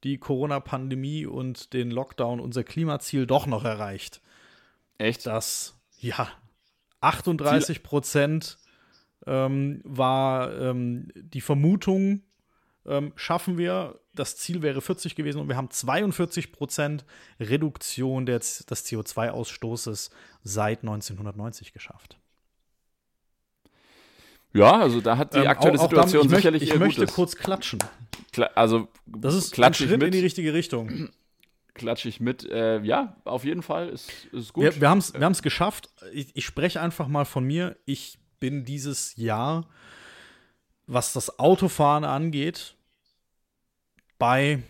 die 0.05 0.18
Corona-Pandemie 0.18 1.26
und 1.26 1.72
den 1.72 1.90
Lockdown 1.90 2.38
unser 2.38 2.62
Klimaziel 2.62 3.26
doch 3.26 3.46
noch 3.46 3.64
erreicht. 3.64 4.20
Echt? 4.98 5.26
Das, 5.26 5.74
ja, 5.98 6.28
38 7.00 7.82
Prozent 7.82 8.59
ähm, 9.26 9.80
war 9.84 10.57
ähm, 10.61 11.09
die 11.14 11.40
Vermutung, 11.40 12.22
ähm, 12.86 13.12
schaffen 13.16 13.59
wir. 13.59 13.98
Das 14.14 14.36
Ziel 14.36 14.62
wäre 14.62 14.80
40 14.80 15.16
gewesen 15.16 15.40
und 15.40 15.48
wir 15.48 15.57
haben 15.57 15.70
42 15.70 16.52
Prozent 16.52 17.05
Reduktion 17.40 18.26
des, 18.26 18.64
des 18.66 18.86
CO2-Ausstoßes 18.86 20.11
seit 20.44 20.82
1990 20.82 21.72
geschafft. 21.72 22.18
Ja, 24.55 24.78
also 24.80 25.00
da 25.00 25.16
hat 25.18 25.34
die 25.34 25.38
Ähm, 25.38 25.46
aktuelle 25.48 25.78
auch- 25.78 25.84
auch 25.84 25.88
damit- 25.90 26.09
Situation 26.11 26.26
ich 26.30 26.36
sicherlich 26.36 26.62
möchte, 26.62 26.74
Ich 26.74 26.80
möchte 26.80 27.00
Gutes. 27.02 27.14
kurz 27.14 27.36
klatschen. 27.36 27.80
Kla 28.32 28.46
also 28.55 28.88
Das 29.07 29.34
ist 29.34 29.48
ein 29.52 29.55
klatsche 29.55 29.84
ich 29.84 29.90
Schritt 29.90 30.02
in 30.02 30.12
die 30.12 30.20
richtige 30.20 30.55
Richtung. 30.55 31.11
klatsche 31.74 32.09
ich 32.09 32.20
mit. 32.20 32.44
Äh, 32.48 32.80
ja, 32.82 33.16
auf 33.24 33.44
jeden 33.44 33.62
Fall 33.62 33.88
ist, 33.88 34.09
ist 34.32 34.52
gut. 34.52 34.62
Wir, 34.64 34.80
wir 34.80 34.88
haben 34.88 34.98
es 34.98 35.12
wir 35.12 35.20
haben's 35.24 35.42
geschafft. 35.42 35.90
Ich, 36.12 36.34
ich 36.36 36.44
spreche 36.44 36.80
einfach 36.80 37.09
mal 37.09 37.24
von 37.24 37.44
mir. 37.44 37.76
Ich 37.84 38.18
bin 38.38 38.64
dieses 38.64 39.16
Jahr, 39.16 39.66
was 40.86 41.12
das 41.12 41.38
Autofahren 41.40 42.05
angeht, 42.05 42.74
bei, 44.18 44.62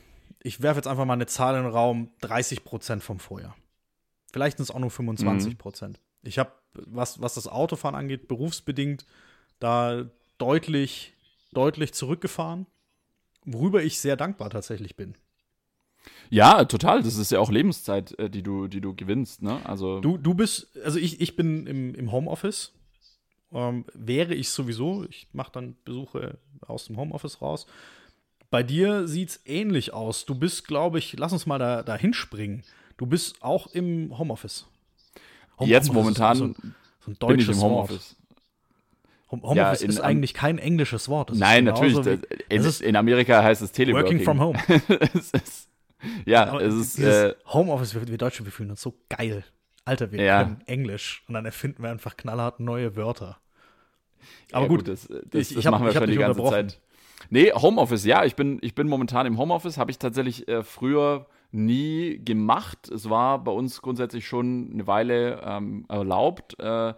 ich 0.43 0.63
werfe 0.63 0.79
jetzt 0.79 0.87
einfach 0.87 1.05
mal 1.05 1.13
eine 1.15 1.27
Zahl 1.27 1.57
in 1.57 1.65
den 1.65 1.73
Raum, 1.73 2.11
30 2.23 2.65
Prozent 2.65 3.03
vom 3.03 3.19
Vorjahr. 3.19 3.55
Vielleicht 4.33 4.57
sind 4.57 4.65
es 4.65 4.71
auch 4.71 4.79
nur 4.79 4.91
25 4.91 5.59
Prozent. 5.59 6.01
Ich 6.23 6.39
habe, 6.39 6.51
was, 6.73 7.21
was 7.21 7.35
das 7.35 7.47
Autofahren 7.49 7.95
angeht, 7.95 8.29
berufsbedingt 8.29 9.05
da 9.65 10.05
deutlich, 10.39 11.15
deutlich 11.53 11.95
zurückgefahren, 11.95 12.67
worüber 13.45 13.83
ich 13.83 13.99
sehr 13.99 14.17
dankbar 14.17 14.51
tatsächlich 14.51 14.95
bin. 14.97 15.15
Ja, 16.29 16.65
total. 16.67 17.03
Das 17.03 17.17
ist 17.17 17.31
ja 17.33 17.41
auch 17.41 17.51
Lebenszeit, 17.51 18.19
äh, 18.19 18.29
die 18.29 18.43
du, 18.43 18.69
die 18.69 18.81
du 18.83 18.95
gewinnst. 18.95 19.43
Ne? 19.43 19.61
Also 19.65 20.01
Du, 20.01 20.19
du 20.19 20.35
bist, 20.35 20.77
also 20.85 20.99
ich, 20.99 21.21
ich 21.21 21.35
bin 21.35 21.67
im, 21.67 21.95
im 21.95 22.13
Homeoffice. 22.13 22.73
Ähm, 23.53 23.87
wäre 23.95 24.35
ich 24.35 24.51
sowieso. 24.51 25.05
Ich 25.09 25.29
mache 25.33 25.53
dann 25.53 25.77
Besuche 25.85 26.39
aus 26.67 26.87
dem 26.87 26.97
Homeoffice 26.99 27.41
raus. 27.41 27.67
Bei 28.51 28.63
dir 28.63 29.09
sieht 29.09 29.31
es 29.31 29.41
ähnlich 29.47 29.95
aus. 29.95 30.27
Du 30.27 30.35
bist, 30.35 30.67
glaube 30.69 30.99
ich, 30.99 31.17
lass 31.19 31.33
uns 31.33 31.47
mal 31.47 31.59
da, 31.59 31.83
da 31.83 31.97
hinspringen. 31.97 32.65
Du 32.99 33.07
bist 33.07 33.43
auch 33.43 33.69
im 33.69 34.17
Homeoffice. 34.19 34.67
Home- 35.59 35.71
jetzt 35.71 35.89
Homeoffice 35.89 36.11
ist 36.13 36.19
momentan 36.19 36.37
so 36.37 36.45
ein, 36.45 36.55
so 37.01 37.11
ein 37.13 37.15
bin 37.29 37.39
ich 37.39 37.47
deutsches 37.47 37.57
im 37.57 37.63
Homeoffice. 37.63 38.17
Wort. 38.19 38.24
Home- 39.43 39.51
Homeoffice 39.61 39.83
in- 39.83 39.91
ist 39.91 40.01
eigentlich 40.01 40.35
kein 40.35 40.59
englisches 40.59 41.09
Wort. 41.09 41.31
Das 41.31 41.39
Nein, 41.39 41.65
natürlich. 41.65 41.97
wie- 42.05 42.19
in, 42.49 42.65
in 42.65 42.97
Amerika 42.97 43.43
heißt 43.43 43.63
es 43.63 43.73
Teleworking. 43.73 44.19
Working 44.19 44.25
from 44.25 44.41
home. 44.41 44.59
es 45.15 45.31
ist, 45.33 45.69
ja, 46.27 46.47
Aber 46.49 46.61
es 46.63 46.75
ist. 46.75 46.99
Äh, 46.99 47.35
Homeoffice, 47.47 47.95
wir, 47.95 48.07
wir 48.09 48.19
Deutsche, 48.19 48.45
wir 48.45 48.53
fühlen 48.53 48.71
uns 48.71 48.81
so 48.83 48.95
geil. 49.09 49.45
Alter, 49.85 50.11
wir 50.13 50.23
Ja. 50.23 50.45
können 50.45 50.61
Englisch 50.67 51.23
und 51.29 51.35
dann 51.35 51.45
erfinden 51.45 51.83
wir 51.83 51.91
einfach 51.91 52.17
knallhart 52.17 52.61
neue 52.61 52.97
Wörter. 52.97 53.39
Aber 54.53 54.63
ja, 54.63 54.69
gut, 54.69 54.89
das, 54.89 55.07
das, 55.09 55.19
ich- 55.33 55.51
ich 55.51 55.57
das 55.57 55.67
hab- 55.67 55.73
machen 55.73 55.85
wir 55.85 55.91
ich 55.93 55.97
schon 55.99 56.11
die 56.11 56.17
ganze. 56.17 56.43
Zeit. 56.45 56.81
Nee, 57.31 57.53
Homeoffice, 57.53 58.05
ja, 58.05 58.25
ich 58.25 58.35
bin, 58.37 58.59
ich 58.63 58.75
bin 58.75 58.87
momentan 58.89 59.27
im 59.27 59.39
Homeoffice, 59.39 59.79
habe 59.79 59.91
ich 59.91 59.99
tatsächlich 59.99 60.47
äh, 60.49 60.63
früher 60.63 61.27
nie 61.53 62.21
gemacht. 62.23 62.89
Es 62.91 63.09
war 63.09 63.43
bei 63.43 63.53
uns 63.53 63.81
grundsätzlich 63.81 64.27
schon 64.27 64.71
eine 64.73 64.87
Weile 64.87 65.41
ähm, 65.45 65.87
erlaubt. 65.89 66.59
Äh, 66.59 66.95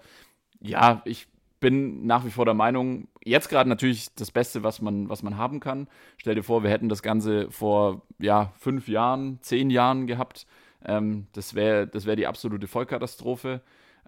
ja, 0.61 1.03
ich 1.05 1.29
bin 1.61 2.07
nach 2.07 2.25
wie 2.25 2.31
vor 2.31 2.45
der 2.45 2.55
Meinung, 2.55 3.09
jetzt 3.25 3.49
gerade 3.49 3.69
natürlich 3.69 4.15
das 4.15 4.31
Beste, 4.31 4.63
was 4.63 4.81
man, 4.81 5.09
was 5.09 5.23
man 5.23 5.37
haben 5.37 5.61
kann. 5.61 5.89
Stell 6.17 6.35
dir 6.35 6.43
vor, 6.43 6.63
wir 6.63 6.71
hätten 6.71 6.89
das 6.89 7.03
Ganze 7.03 7.51
vor 7.51 8.03
ja, 8.19 8.53
fünf 8.59 8.89
Jahren, 8.89 9.39
zehn 9.41 9.71
Jahren 9.71 10.07
gehabt. 10.07 10.47
Ähm, 10.85 11.27
das 11.33 11.55
wäre 11.55 11.87
das 11.87 12.07
wär 12.07 12.17
die 12.17 12.27
absolute 12.27 12.67
Vollkatastrophe. 12.67 13.63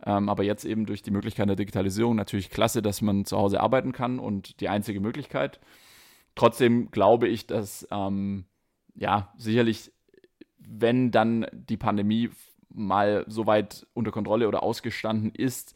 Ähm, 0.04 0.28
aber 0.28 0.44
jetzt 0.44 0.64
eben 0.64 0.86
durch 0.86 1.02
die 1.02 1.10
Möglichkeit 1.10 1.48
der 1.48 1.56
Digitalisierung 1.56 2.14
natürlich 2.14 2.50
klasse, 2.50 2.82
dass 2.82 3.02
man 3.02 3.24
zu 3.24 3.36
Hause 3.36 3.60
arbeiten 3.60 3.92
kann 3.92 4.18
und 4.18 4.60
die 4.60 4.68
einzige 4.68 5.00
Möglichkeit. 5.00 5.58
Trotzdem 6.34 6.90
glaube 6.90 7.26
ich, 7.26 7.46
dass 7.46 7.88
ähm, 7.90 8.44
ja 8.94 9.32
sicherlich, 9.36 9.90
wenn 10.58 11.10
dann 11.10 11.46
die 11.52 11.76
Pandemie 11.76 12.30
mal 12.68 13.24
so 13.26 13.46
weit 13.46 13.86
unter 13.94 14.12
Kontrolle 14.12 14.46
oder 14.46 14.62
ausgestanden 14.62 15.32
ist, 15.34 15.74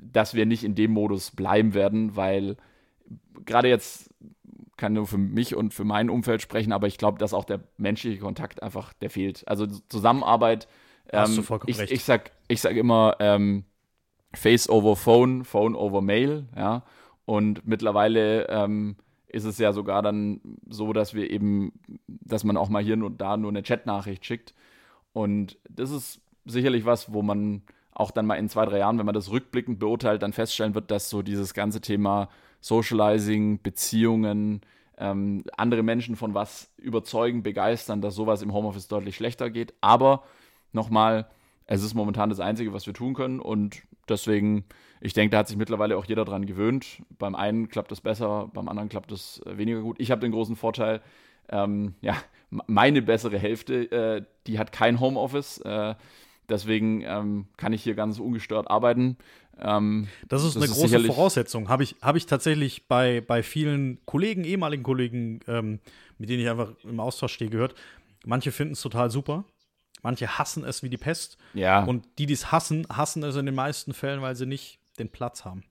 dass 0.00 0.34
wir 0.34 0.46
nicht 0.46 0.64
in 0.64 0.74
dem 0.74 0.92
Modus 0.92 1.30
bleiben 1.30 1.74
werden, 1.74 2.16
weil 2.16 2.56
gerade 3.44 3.68
jetzt 3.68 4.10
kann 4.76 4.92
nur 4.92 5.06
für 5.06 5.18
mich 5.18 5.54
und 5.54 5.72
für 5.72 5.84
mein 5.84 6.10
Umfeld 6.10 6.42
sprechen, 6.42 6.72
aber 6.72 6.86
ich 6.86 6.98
glaube, 6.98 7.18
dass 7.18 7.32
auch 7.32 7.44
der 7.44 7.60
menschliche 7.78 8.20
Kontakt 8.20 8.62
einfach, 8.62 8.92
der 8.94 9.10
fehlt. 9.10 9.46
Also 9.48 9.66
Zusammenarbeit. 9.88 10.68
Hast 11.10 11.30
ähm, 11.30 11.36
du 11.36 11.42
vollkommen 11.42 11.70
ich, 11.70 11.78
recht. 11.78 11.92
ich 11.92 12.04
sag, 12.04 12.32
ich 12.48 12.60
sag 12.60 12.76
immer 12.76 13.16
ähm, 13.20 13.64
Face 14.34 14.68
over 14.68 14.96
Phone, 14.96 15.44
Phone 15.44 15.74
over 15.74 16.02
Mail, 16.02 16.46
ja. 16.54 16.82
Und 17.24 17.66
mittlerweile 17.66 18.48
ähm, 18.48 18.96
ist 19.28 19.44
es 19.44 19.58
ja 19.58 19.72
sogar 19.72 20.02
dann 20.02 20.40
so, 20.68 20.92
dass 20.92 21.14
wir 21.14 21.30
eben, 21.30 21.72
dass 22.06 22.44
man 22.44 22.56
auch 22.56 22.68
mal 22.68 22.82
hier 22.82 22.94
und 22.94 23.20
da 23.20 23.36
nur 23.36 23.50
eine 23.50 23.62
Chatnachricht 23.62 24.24
schickt. 24.24 24.54
Und 25.12 25.58
das 25.68 25.90
ist 25.90 26.20
sicherlich 26.44 26.84
was, 26.84 27.12
wo 27.12 27.22
man 27.22 27.62
auch 27.96 28.10
dann 28.10 28.26
mal 28.26 28.34
in 28.34 28.50
zwei, 28.50 28.66
drei 28.66 28.78
Jahren, 28.78 28.98
wenn 28.98 29.06
man 29.06 29.14
das 29.14 29.30
rückblickend 29.30 29.78
beurteilt, 29.78 30.22
dann 30.22 30.34
feststellen 30.34 30.74
wird, 30.74 30.90
dass 30.90 31.08
so 31.08 31.22
dieses 31.22 31.54
ganze 31.54 31.80
Thema 31.80 32.28
Socializing, 32.60 33.62
Beziehungen, 33.62 34.60
ähm, 34.98 35.44
andere 35.56 35.82
Menschen 35.82 36.14
von 36.14 36.34
was 36.34 36.70
überzeugen, 36.76 37.42
begeistern, 37.42 38.02
dass 38.02 38.14
sowas 38.14 38.42
im 38.42 38.52
Homeoffice 38.52 38.88
deutlich 38.88 39.16
schlechter 39.16 39.48
geht. 39.48 39.72
Aber 39.80 40.24
nochmal, 40.72 41.26
es 41.64 41.82
ist 41.82 41.94
momentan 41.94 42.28
das 42.28 42.38
Einzige, 42.38 42.74
was 42.74 42.86
wir 42.86 42.92
tun 42.92 43.14
können 43.14 43.40
und 43.40 43.82
deswegen, 44.10 44.64
ich 45.00 45.14
denke, 45.14 45.30
da 45.30 45.38
hat 45.38 45.48
sich 45.48 45.56
mittlerweile 45.56 45.96
auch 45.96 46.04
jeder 46.04 46.26
dran 46.26 46.44
gewöhnt. 46.44 47.02
Beim 47.18 47.34
einen 47.34 47.68
klappt 47.68 47.92
es 47.92 48.02
besser, 48.02 48.50
beim 48.52 48.68
anderen 48.68 48.90
klappt 48.90 49.10
es 49.10 49.40
äh, 49.46 49.56
weniger 49.56 49.80
gut. 49.80 49.98
Ich 50.00 50.10
habe 50.10 50.20
den 50.20 50.32
großen 50.32 50.54
Vorteil, 50.54 51.00
ähm, 51.48 51.94
ja, 52.02 52.14
meine 52.50 53.00
bessere 53.00 53.38
Hälfte, 53.38 53.90
äh, 53.90 54.22
die 54.46 54.58
hat 54.58 54.70
kein 54.70 55.00
Homeoffice. 55.00 55.58
Äh, 55.62 55.94
deswegen 56.48 57.02
ähm, 57.02 57.46
kann 57.56 57.72
ich 57.72 57.82
hier 57.82 57.94
ganz 57.94 58.18
ungestört 58.18 58.70
arbeiten. 58.70 59.16
Ähm, 59.58 60.08
Das 60.28 60.42
ist 60.44 60.54
Das 60.56 60.62
eine 60.62 60.72
ist 60.72 60.78
große 60.78 61.00
Voraussetzung. 61.04 61.68
Habe 61.68 61.82
ich, 61.82 61.96
hab 62.02 62.16
ich 62.16 62.26
tatsächlich 62.26 62.86
bei, 62.88 63.20
bei 63.20 63.42
vielen 63.42 63.98
Kollegen, 64.06 64.44
ehemaligen 64.44 64.82
Kollegen, 64.82 65.40
ähm, 65.48 65.80
mit 66.18 66.28
denen 66.28 66.42
ich 66.42 66.48
einfach 66.50 66.72
im 66.84 67.00
Austausch 67.00 67.32
stehe, 67.34 67.50
gehört. 67.50 67.74
Manche 68.24 68.52
finden 68.52 68.72
es 68.74 68.80
total 68.82 69.10
super. 69.10 69.44
Manche 70.02 70.38
hassen 70.38 70.62
es 70.64 70.82
wie 70.82 70.88
die 70.90 70.98
Pest. 70.98 71.38
ja, 71.54 71.84
Und 71.84 72.06
die, 72.18 72.26
die 72.26 72.34
es 72.34 72.52
hassen, 72.52 72.86
hassen 72.90 73.22
es 73.22 73.34
in 73.36 73.46
den 73.46 73.54
meisten 73.54 73.92
Fällen, 73.94 74.20
weil 74.20 74.36
sie 74.36 74.46
nicht 74.46 74.78
den 74.98 75.08
Platz 75.08 75.44
haben. 75.44 75.64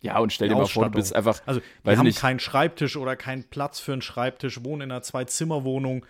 ja, 0.00 0.18
und 0.18 0.32
stell 0.32 0.48
dir 0.48 0.54
mal 0.56 0.66
vor, 0.66 0.84
du 0.84 0.90
bist 0.90 1.14
einfach, 1.14 1.40
Also, 1.46 1.60
wir 1.82 1.96
haben 1.98 2.06
nicht. 2.06 2.18
keinen 2.18 2.38
Schreibtisch 2.38 2.96
oder 2.96 3.16
keinen 3.16 3.44
Platz 3.44 3.80
für 3.80 3.92
einen 3.94 4.02
Schreibtisch, 4.02 4.62
wohnen 4.64 4.82
in 4.82 4.90
einer 4.92 5.02
Zwei-Zimmer-Wohnung. 5.02 6.04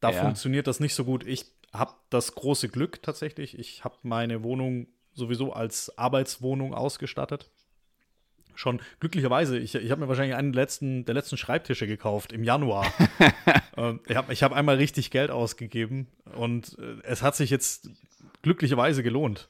Da 0.00 0.10
Ja. 0.10 0.20
funktioniert 0.20 0.66
das 0.66 0.80
nicht 0.80 0.94
so 0.94 1.04
gut. 1.04 1.26
Ich 1.26 1.46
habe 1.72 1.94
das 2.10 2.34
große 2.34 2.68
Glück 2.68 3.02
tatsächlich. 3.02 3.58
Ich 3.58 3.84
habe 3.84 3.96
meine 4.02 4.42
Wohnung 4.42 4.88
sowieso 5.14 5.52
als 5.52 5.96
Arbeitswohnung 5.98 6.74
ausgestattet. 6.74 7.50
Schon 8.54 8.82
glücklicherweise, 9.00 9.58
ich, 9.58 9.74
ich 9.74 9.90
habe 9.90 10.02
mir 10.02 10.08
wahrscheinlich 10.08 10.36
einen 10.36 10.52
der 10.52 10.62
letzten, 10.62 11.06
der 11.06 11.14
letzten 11.14 11.38
Schreibtische 11.38 11.86
gekauft 11.86 12.32
im 12.32 12.44
Januar. 12.44 12.92
Ähm, 13.74 14.00
ich 14.06 14.16
habe 14.16 14.30
ich 14.34 14.42
hab 14.42 14.52
einmal 14.52 14.76
richtig 14.76 15.10
Geld 15.10 15.30
ausgegeben 15.30 16.06
und 16.36 16.76
äh, 16.78 16.96
es 17.04 17.22
hat 17.22 17.34
sich 17.34 17.48
jetzt 17.48 17.88
glücklicherweise 18.42 19.02
gelohnt. 19.02 19.48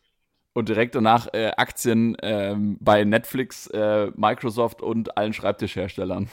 und 0.52 0.68
direkt 0.68 0.94
danach 0.94 1.26
äh, 1.32 1.50
Aktien 1.56 2.16
ähm, 2.22 2.78
bei 2.78 3.02
Netflix, 3.02 3.66
äh, 3.66 4.12
Microsoft 4.14 4.80
und 4.80 5.16
allen 5.16 5.32
Schreibtischherstellern. 5.32 6.28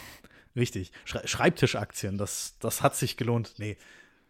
Richtig. 0.56 0.92
Schrei 1.04 1.26
Schreibtischaktien, 1.26 2.20
das, 2.20 2.60
das 2.60 2.84
hat 2.84 2.96
sich 2.96 3.18
gelohnt. 3.18 3.56
Nee, 3.58 3.76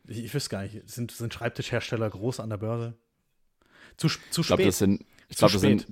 ich, 0.08 0.24
ich 0.26 0.34
wüsste 0.34 0.50
gar 0.50 0.64
nicht. 0.64 0.90
Sind, 0.90 1.12
sind 1.12 1.34
Schreibtischhersteller 1.34 2.10
groß 2.10 2.40
an 2.40 2.50
der 2.50 2.58
Börse? 2.58 2.96
Zu, 3.98 4.08
zu 4.08 4.42
Ich 4.42 4.48
glaube, 4.48 4.62
spät. 4.62 4.68
das 4.68 4.78
sind, 4.80 5.06
ich 5.28 5.38
glaube, 5.38 5.54
das 5.54 5.62
sind 5.62 5.88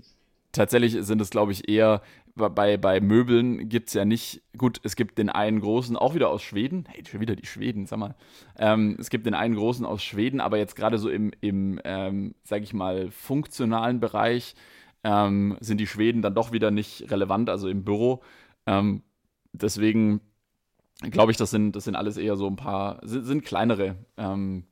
tatsächlich 0.51 0.97
sind 0.99 1.21
es, 1.21 1.29
glaube 1.29 1.51
ich, 1.51 1.69
eher 1.69 2.01
bei, 2.35 2.77
bei 2.77 2.99
Möbeln 3.01 3.67
gibt 3.67 3.87
es 3.87 3.95
ja 3.95 4.05
nicht, 4.05 4.41
gut, 4.57 4.79
es 4.83 4.95
gibt 4.95 5.17
den 5.17 5.29
einen 5.29 5.59
großen, 5.59 5.97
auch 5.97 6.13
wieder 6.13 6.29
aus 6.29 6.43
Schweden, 6.43 6.85
hey, 6.87 7.03
schon 7.05 7.19
wieder 7.19 7.35
die 7.35 7.47
Schweden, 7.47 7.87
sag 7.87 7.97
mal. 7.97 8.15
Ähm, 8.57 8.95
es 8.99 9.09
gibt 9.09 9.25
den 9.25 9.33
einen 9.33 9.55
großen 9.55 9.85
aus 9.85 10.03
Schweden, 10.03 10.39
aber 10.39 10.57
jetzt 10.57 10.75
gerade 10.75 10.99
so 10.99 11.09
im, 11.09 11.31
im 11.41 11.79
ähm, 11.83 12.35
sag 12.43 12.61
ich 12.61 12.73
mal, 12.73 13.09
funktionalen 13.09 13.99
Bereich 13.99 14.53
ähm, 15.03 15.57
sind 15.61 15.79
die 15.79 15.87
Schweden 15.87 16.21
dann 16.21 16.35
doch 16.35 16.51
wieder 16.51 16.69
nicht 16.69 17.09
relevant, 17.09 17.49
also 17.49 17.69
im 17.69 17.83
Büro. 17.83 18.21
Ähm, 18.67 19.01
deswegen 19.51 20.21
glaube 21.01 21.31
ich, 21.31 21.37
das 21.37 21.51
sind, 21.51 21.75
das 21.75 21.83
sind 21.83 21.95
alles 21.95 22.17
eher 22.17 22.35
so 22.35 22.47
ein 22.47 22.55
paar, 22.55 22.99
sind, 23.03 23.25
sind 23.25 23.45
kleinere. 23.45 23.95
Ähm, 24.17 24.65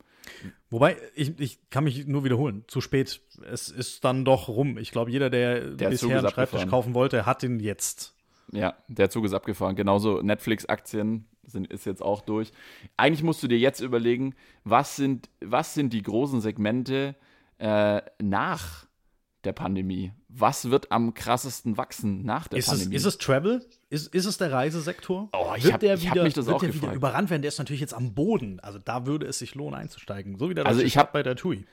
Wobei, 0.69 0.97
ich, 1.13 1.39
ich 1.39 1.69
kann 1.69 1.83
mich 1.83 2.07
nur 2.07 2.23
wiederholen. 2.23 2.63
Zu 2.67 2.81
spät. 2.81 3.21
Es 3.49 3.69
ist 3.69 4.03
dann 4.03 4.25
doch 4.25 4.47
rum. 4.47 4.77
Ich 4.77 4.91
glaube, 4.91 5.11
jeder, 5.11 5.29
der, 5.29 5.71
Der 5.71 5.89
bisher 5.89 6.09
einen 6.09 6.19
Schreibtisch 6.21 6.37
abgefahren. 6.43 6.69
kaufen 6.69 6.93
wollte, 6.93 7.25
hat 7.25 7.43
ihn 7.43 7.59
jetzt. 7.59 8.15
Ja, 8.51 8.75
der 8.87 9.09
Zug 9.09 9.25
ist 9.25 9.33
abgefahren. 9.33 9.75
Genauso 9.75 10.21
Netflix-Aktien 10.21 11.27
sind, 11.45 11.71
ist 11.71 11.85
jetzt 11.85 12.01
auch 12.01 12.21
durch. 12.21 12.51
Eigentlich 12.97 13.23
musst 13.23 13.43
du 13.43 13.47
dir 13.47 13.57
jetzt 13.57 13.79
überlegen, 13.79 14.35
was 14.63 14.95
sind, 14.95 15.29
was 15.41 15.73
sind 15.73 15.93
die 15.93 16.01
großen 16.01 16.41
Segmente 16.41 17.15
äh, 17.59 18.01
nach 18.21 18.84
der 19.45 19.53
Pandemie? 19.53 20.11
Was 20.29 20.69
wird 20.69 20.91
am 20.91 21.13
krassesten 21.13 21.77
wachsen 21.77 22.23
nach 22.25 22.47
der 22.47 22.59
Ist 22.59 22.67
es, 22.67 22.71
Pandemie? 22.71 22.95
ist 22.95 23.05
es 23.05 23.17
Travel? 23.17 23.65
Ist, 23.89 24.13
ist 24.13 24.25
es 24.25 24.37
der 24.37 24.51
Reisesektor? 24.51 25.29
Oh, 25.33 25.53
ich 25.55 25.63
wird 25.63 25.73
hab- 25.73 25.81
mich 26.23 26.33
das 26.33 26.45
wird 26.45 26.55
auch 26.55 26.59
der 26.59 26.73
wieder 26.73 26.91
überrannt 26.93 27.29
werden? 27.29 27.41
Der 27.41 27.49
ist 27.49 27.59
natürlich 27.59 27.81
jetzt 27.81 27.93
am 27.93 28.13
Boden. 28.13 28.59
Also 28.59 28.79
da 28.79 29.05
würde 29.05 29.25
es 29.27 29.39
sich 29.39 29.55
lohnen 29.55 29.75
einzusteigen. 29.79 30.37
So 30.37 30.49
wie 30.49 30.53
der 30.55 30.65
Also 30.65 30.81
ich 30.81 30.97
hab- 30.97 31.13
bei 31.13 31.23
der 31.23 31.35
TUI. 31.35 31.65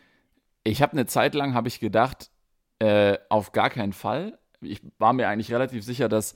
ich 0.64 0.82
habe 0.82 0.92
eine 0.92 1.06
Zeit 1.06 1.34
lang 1.34 1.54
habe 1.54 1.68
ich 1.68 1.80
gedacht, 1.80 2.30
äh, 2.78 3.18
auf 3.28 3.52
gar 3.52 3.70
keinen 3.70 3.92
Fall. 3.92 4.38
Ich 4.60 4.80
war 4.98 5.12
mir 5.12 5.28
eigentlich 5.28 5.52
relativ 5.52 5.84
sicher, 5.84 6.08
dass 6.08 6.34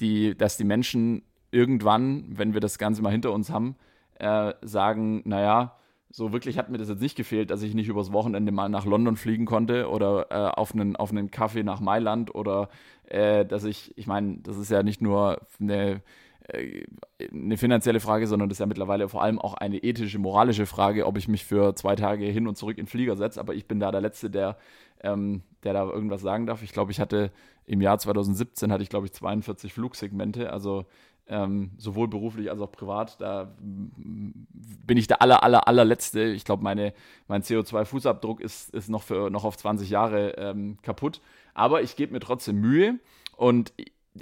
die, 0.00 0.36
dass 0.36 0.56
die 0.56 0.64
Menschen 0.64 1.22
irgendwann, 1.50 2.38
wenn 2.38 2.54
wir 2.54 2.60
das 2.60 2.78
Ganze 2.78 3.02
mal 3.02 3.10
hinter 3.10 3.32
uns 3.32 3.50
haben, 3.50 3.76
äh, 4.18 4.54
sagen, 4.62 5.22
naja, 5.24 5.76
so 6.10 6.32
wirklich 6.32 6.58
hat 6.58 6.70
mir 6.70 6.78
das 6.78 6.88
jetzt 6.88 7.02
nicht 7.02 7.16
gefehlt, 7.16 7.50
dass 7.50 7.62
ich 7.62 7.74
nicht 7.74 7.88
übers 7.88 8.12
Wochenende 8.12 8.52
mal 8.52 8.68
nach 8.68 8.84
London 8.84 9.16
fliegen 9.16 9.46
konnte 9.46 9.88
oder 9.88 10.26
äh, 10.30 10.58
auf 10.58 10.74
einen 10.74 10.96
auf 10.96 11.10
einen 11.10 11.30
Kaffee 11.30 11.62
nach 11.62 11.80
Mailand 11.80 12.34
oder 12.34 12.68
äh, 13.04 13.46
dass 13.46 13.64
ich, 13.64 13.96
ich 13.96 14.06
meine, 14.06 14.38
das 14.38 14.56
ist 14.56 14.70
ja 14.70 14.82
nicht 14.82 15.00
nur 15.00 15.40
eine 15.60 16.02
äh, 16.48 16.84
eine 17.32 17.56
finanzielle 17.56 18.00
Frage, 18.00 18.26
sondern 18.26 18.48
das 18.48 18.56
ist 18.56 18.60
ja 18.60 18.66
mittlerweile 18.66 19.08
vor 19.08 19.22
allem 19.22 19.38
auch 19.38 19.54
eine 19.54 19.78
ethische, 19.78 20.18
moralische 20.18 20.66
Frage, 20.66 21.06
ob 21.06 21.16
ich 21.16 21.28
mich 21.28 21.44
für 21.44 21.74
zwei 21.74 21.94
Tage 21.96 22.24
hin 22.26 22.48
und 22.48 22.56
zurück 22.56 22.78
in 22.78 22.86
den 22.86 22.90
Flieger 22.90 23.16
setze. 23.16 23.38
Aber 23.38 23.54
ich 23.54 23.66
bin 23.66 23.78
da 23.78 23.90
der 23.92 24.00
Letzte, 24.00 24.30
der, 24.30 24.56
ähm, 25.02 25.42
der 25.62 25.74
da 25.74 25.84
irgendwas 25.84 26.22
sagen 26.22 26.46
darf. 26.46 26.62
Ich 26.62 26.72
glaube, 26.72 26.92
ich 26.92 27.00
hatte 27.00 27.30
im 27.66 27.80
Jahr 27.80 27.98
2017 27.98 28.72
hatte 28.72 28.82
ich, 28.82 28.88
glaube 28.88 29.06
ich, 29.06 29.12
42 29.12 29.72
Flugsegmente, 29.72 30.52
also 30.52 30.86
ähm, 31.30 31.70
sowohl 31.78 32.08
beruflich 32.08 32.50
als 32.50 32.60
auch 32.60 32.72
privat. 32.72 33.20
Da 33.20 33.54
bin 33.60 34.96
ich 34.96 35.06
der 35.06 35.22
aller, 35.22 35.44
aller, 35.44 35.68
allerletzte. 35.68 36.24
Ich 36.24 36.44
glaube, 36.44 36.64
mein 36.64 36.92
CO2-Fußabdruck 37.30 38.40
ist, 38.40 38.70
ist 38.70 38.90
noch, 38.90 39.04
für, 39.04 39.30
noch 39.30 39.44
auf 39.44 39.56
20 39.56 39.88
Jahre 39.88 40.34
ähm, 40.36 40.76
kaputt. 40.82 41.20
Aber 41.54 41.82
ich 41.82 41.94
gebe 41.94 42.12
mir 42.12 42.20
trotzdem 42.20 42.56
Mühe 42.56 42.98
und 43.36 43.72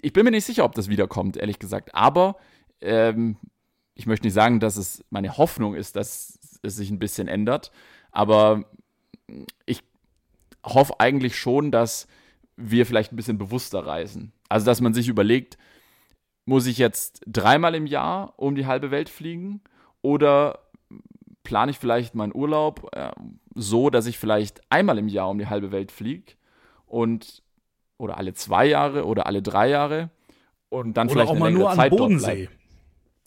ich 0.02 0.12
bin 0.12 0.24
mir 0.24 0.30
nicht 0.30 0.44
sicher, 0.44 0.64
ob 0.64 0.74
das 0.74 0.90
wiederkommt, 0.90 1.38
ehrlich 1.38 1.58
gesagt. 1.58 1.94
Aber 1.94 2.36
ähm, 2.82 3.38
ich 3.94 4.06
möchte 4.06 4.26
nicht 4.26 4.34
sagen, 4.34 4.60
dass 4.60 4.76
es 4.76 5.02
meine 5.08 5.38
Hoffnung 5.38 5.74
ist, 5.74 5.96
dass 5.96 6.38
es 6.62 6.76
sich 6.76 6.90
ein 6.90 6.98
bisschen 6.98 7.26
ändert. 7.26 7.72
Aber 8.12 8.64
ich 9.64 9.82
hoffe 10.62 11.00
eigentlich 11.00 11.38
schon, 11.38 11.70
dass 11.72 12.06
wir 12.56 12.84
vielleicht 12.84 13.12
ein 13.12 13.16
bisschen 13.16 13.38
bewusster 13.38 13.86
reisen. 13.86 14.32
Also, 14.50 14.66
dass 14.66 14.82
man 14.82 14.92
sich 14.92 15.08
überlegt, 15.08 15.56
muss 16.48 16.66
ich 16.66 16.78
jetzt 16.78 17.20
dreimal 17.26 17.74
im 17.74 17.86
Jahr 17.86 18.32
um 18.38 18.54
die 18.54 18.64
halbe 18.64 18.90
Welt 18.90 19.10
fliegen 19.10 19.60
oder 20.00 20.60
plane 21.44 21.70
ich 21.70 21.78
vielleicht 21.78 22.14
meinen 22.14 22.34
Urlaub 22.34 22.88
äh, 22.96 23.10
so, 23.54 23.90
dass 23.90 24.06
ich 24.06 24.18
vielleicht 24.18 24.62
einmal 24.70 24.96
im 24.96 25.08
Jahr 25.08 25.28
um 25.28 25.38
die 25.38 25.48
halbe 25.48 25.72
Welt 25.72 25.92
fliege 25.92 26.32
und 26.86 27.42
oder 27.98 28.16
alle 28.16 28.32
zwei 28.32 28.64
Jahre 28.64 29.04
oder 29.04 29.26
alle 29.26 29.42
drei 29.42 29.68
Jahre 29.68 30.08
und 30.70 30.96
dann 30.96 31.08
Oder 31.08 31.12
vielleicht 31.12 31.28
auch 31.28 31.34
eine 31.34 31.40
mal 31.40 31.50
nur 31.52 31.70
an 31.70 31.76
Zeit 31.76 31.92
dort 31.92 32.00
Bodensee. 32.00 32.48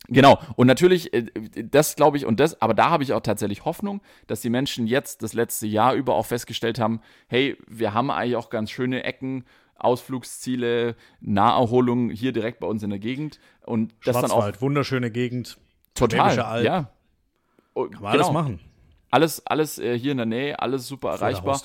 Genau. 0.07 0.39
Und 0.55 0.65
natürlich, 0.65 1.13
äh, 1.13 1.27
das 1.63 1.95
glaube 1.95 2.17
ich, 2.17 2.25
und 2.25 2.39
das, 2.39 2.59
aber 2.59 2.73
da 2.73 2.89
habe 2.89 3.03
ich 3.03 3.13
auch 3.13 3.21
tatsächlich 3.21 3.65
Hoffnung, 3.65 4.01
dass 4.25 4.41
die 4.41 4.49
Menschen 4.49 4.87
jetzt 4.87 5.21
das 5.21 5.33
letzte 5.33 5.67
Jahr 5.67 5.93
über 5.93 6.15
auch 6.15 6.25
festgestellt 6.25 6.79
haben, 6.79 7.01
hey, 7.27 7.55
wir 7.67 7.93
haben 7.93 8.09
eigentlich 8.09 8.35
auch 8.35 8.49
ganz 8.49 8.71
schöne 8.71 9.03
Ecken, 9.03 9.45
Ausflugsziele, 9.83 10.95
Naherholung 11.19 12.09
hier 12.09 12.31
direkt 12.31 12.59
bei 12.59 12.67
uns 12.67 12.83
in 12.83 12.89
der 12.89 12.99
Gegend. 12.99 13.39
Und 13.65 13.93
das 14.05 14.19
dann 14.19 14.31
auch 14.31 14.61
wunderschöne 14.61 15.11
Gegend. 15.11 15.57
total. 15.93 16.63
Ja. 16.63 16.91
Kann 17.73 17.89
man 18.01 18.05
alles 18.05 18.27
genau. 18.27 18.33
machen. 18.33 18.59
Alles, 19.09 19.45
alles 19.45 19.77
äh, 19.77 19.97
hier 19.97 20.11
in 20.11 20.17
der 20.17 20.25
Nähe, 20.25 20.59
alles 20.59 20.87
super 20.87 21.17
Vor 21.17 21.27
erreichbar. 21.27 21.61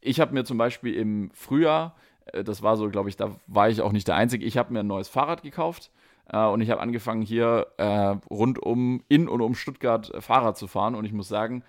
Ich 0.00 0.20
habe 0.20 0.32
mir 0.32 0.44
zum 0.44 0.58
Beispiel 0.58 0.94
im 0.94 1.30
Frühjahr, 1.34 1.96
äh, 2.26 2.44
das 2.44 2.62
war 2.62 2.76
so, 2.76 2.88
glaube 2.88 3.08
ich, 3.08 3.16
da 3.16 3.34
war 3.46 3.68
ich 3.68 3.80
auch 3.80 3.92
nicht 3.92 4.06
der 4.06 4.16
Einzige, 4.16 4.44
ich 4.44 4.56
habe 4.56 4.72
mir 4.72 4.80
ein 4.80 4.86
neues 4.86 5.08
Fahrrad 5.08 5.42
gekauft 5.42 5.90
äh, 6.32 6.44
und 6.44 6.60
ich 6.60 6.70
habe 6.70 6.80
angefangen, 6.80 7.22
hier 7.22 7.66
äh, 7.78 8.16
rund 8.30 8.60
um, 8.60 9.02
in 9.08 9.28
und 9.28 9.40
um 9.40 9.54
Stuttgart 9.54 10.12
äh, 10.14 10.20
Fahrrad 10.20 10.56
zu 10.56 10.68
fahren 10.68 10.94
und 10.94 11.04
ich 11.04 11.12
muss 11.12 11.28
sagen, 11.28 11.64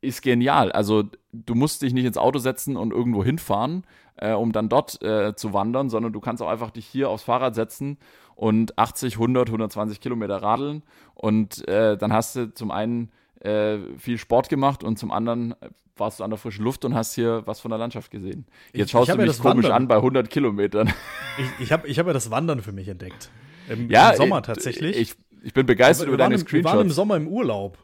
ist 0.00 0.22
genial. 0.22 0.72
Also 0.72 1.04
du 1.32 1.54
musst 1.54 1.82
dich 1.82 1.92
nicht 1.92 2.06
ins 2.06 2.16
Auto 2.16 2.38
setzen 2.38 2.76
und 2.76 2.92
irgendwo 2.92 3.22
hinfahren, 3.22 3.84
äh, 4.20 4.32
um 4.32 4.52
dann 4.52 4.68
dort 4.68 5.02
äh, 5.02 5.34
zu 5.34 5.52
wandern, 5.52 5.90
sondern 5.90 6.12
du 6.12 6.20
kannst 6.20 6.42
auch 6.42 6.48
einfach 6.48 6.70
dich 6.70 6.86
hier 6.86 7.08
aufs 7.10 7.22
Fahrrad 7.24 7.54
setzen 7.54 7.98
und 8.36 8.78
80, 8.78 9.14
100, 9.14 9.48
120 9.48 10.00
Kilometer 10.00 10.36
radeln 10.42 10.82
und 11.14 11.66
äh, 11.68 11.96
dann 11.96 12.12
hast 12.12 12.36
du 12.36 12.52
zum 12.54 12.70
einen 12.70 13.10
äh, 13.40 13.78
viel 13.98 14.18
Sport 14.18 14.48
gemacht 14.48 14.84
und 14.84 14.98
zum 14.98 15.10
anderen 15.10 15.52
äh, 15.60 15.70
warst 15.96 16.20
du 16.20 16.24
an 16.24 16.30
der 16.30 16.38
frischen 16.38 16.64
Luft 16.64 16.84
und 16.84 16.94
hast 16.94 17.14
hier 17.14 17.42
was 17.46 17.60
von 17.60 17.70
der 17.70 17.78
Landschaft 17.78 18.10
gesehen. 18.10 18.46
Jetzt 18.72 18.86
Ich- 18.86 18.90
schaust 18.92 19.08
ich 19.08 19.14
du 19.14 19.20
ja 19.20 19.26
mich 19.26 19.36
das 19.36 19.40
komisch 19.42 19.64
Wandern. 19.64 19.82
an 19.82 19.88
bei 19.88 19.96
100 19.96 20.30
Kilometern. 20.30 20.92
Ich, 21.38 21.64
ich 21.66 21.72
habe 21.72 21.86
ich 21.88 21.98
hab 21.98 22.06
ja 22.06 22.12
das 22.12 22.30
Wandern 22.30 22.60
für 22.60 22.72
mich 22.72 22.88
entdeckt. 22.88 23.30
Im, 23.68 23.88
ja, 23.90 24.10
im 24.10 24.16
Sommer 24.16 24.38
äh, 24.38 24.42
tatsächlich. 24.42 24.96
Ich, 24.96 25.14
ich 25.42 25.54
bin 25.54 25.64
begeistert 25.64 26.08
über 26.08 26.16
deine 26.18 26.34
im, 26.34 26.40
wir 26.40 26.64
waren 26.64 26.64
im 26.64 26.66
Screenshots. 26.70 26.94
Sommer 26.96 27.16
im 27.16 27.28
Urlaub. 27.28 27.78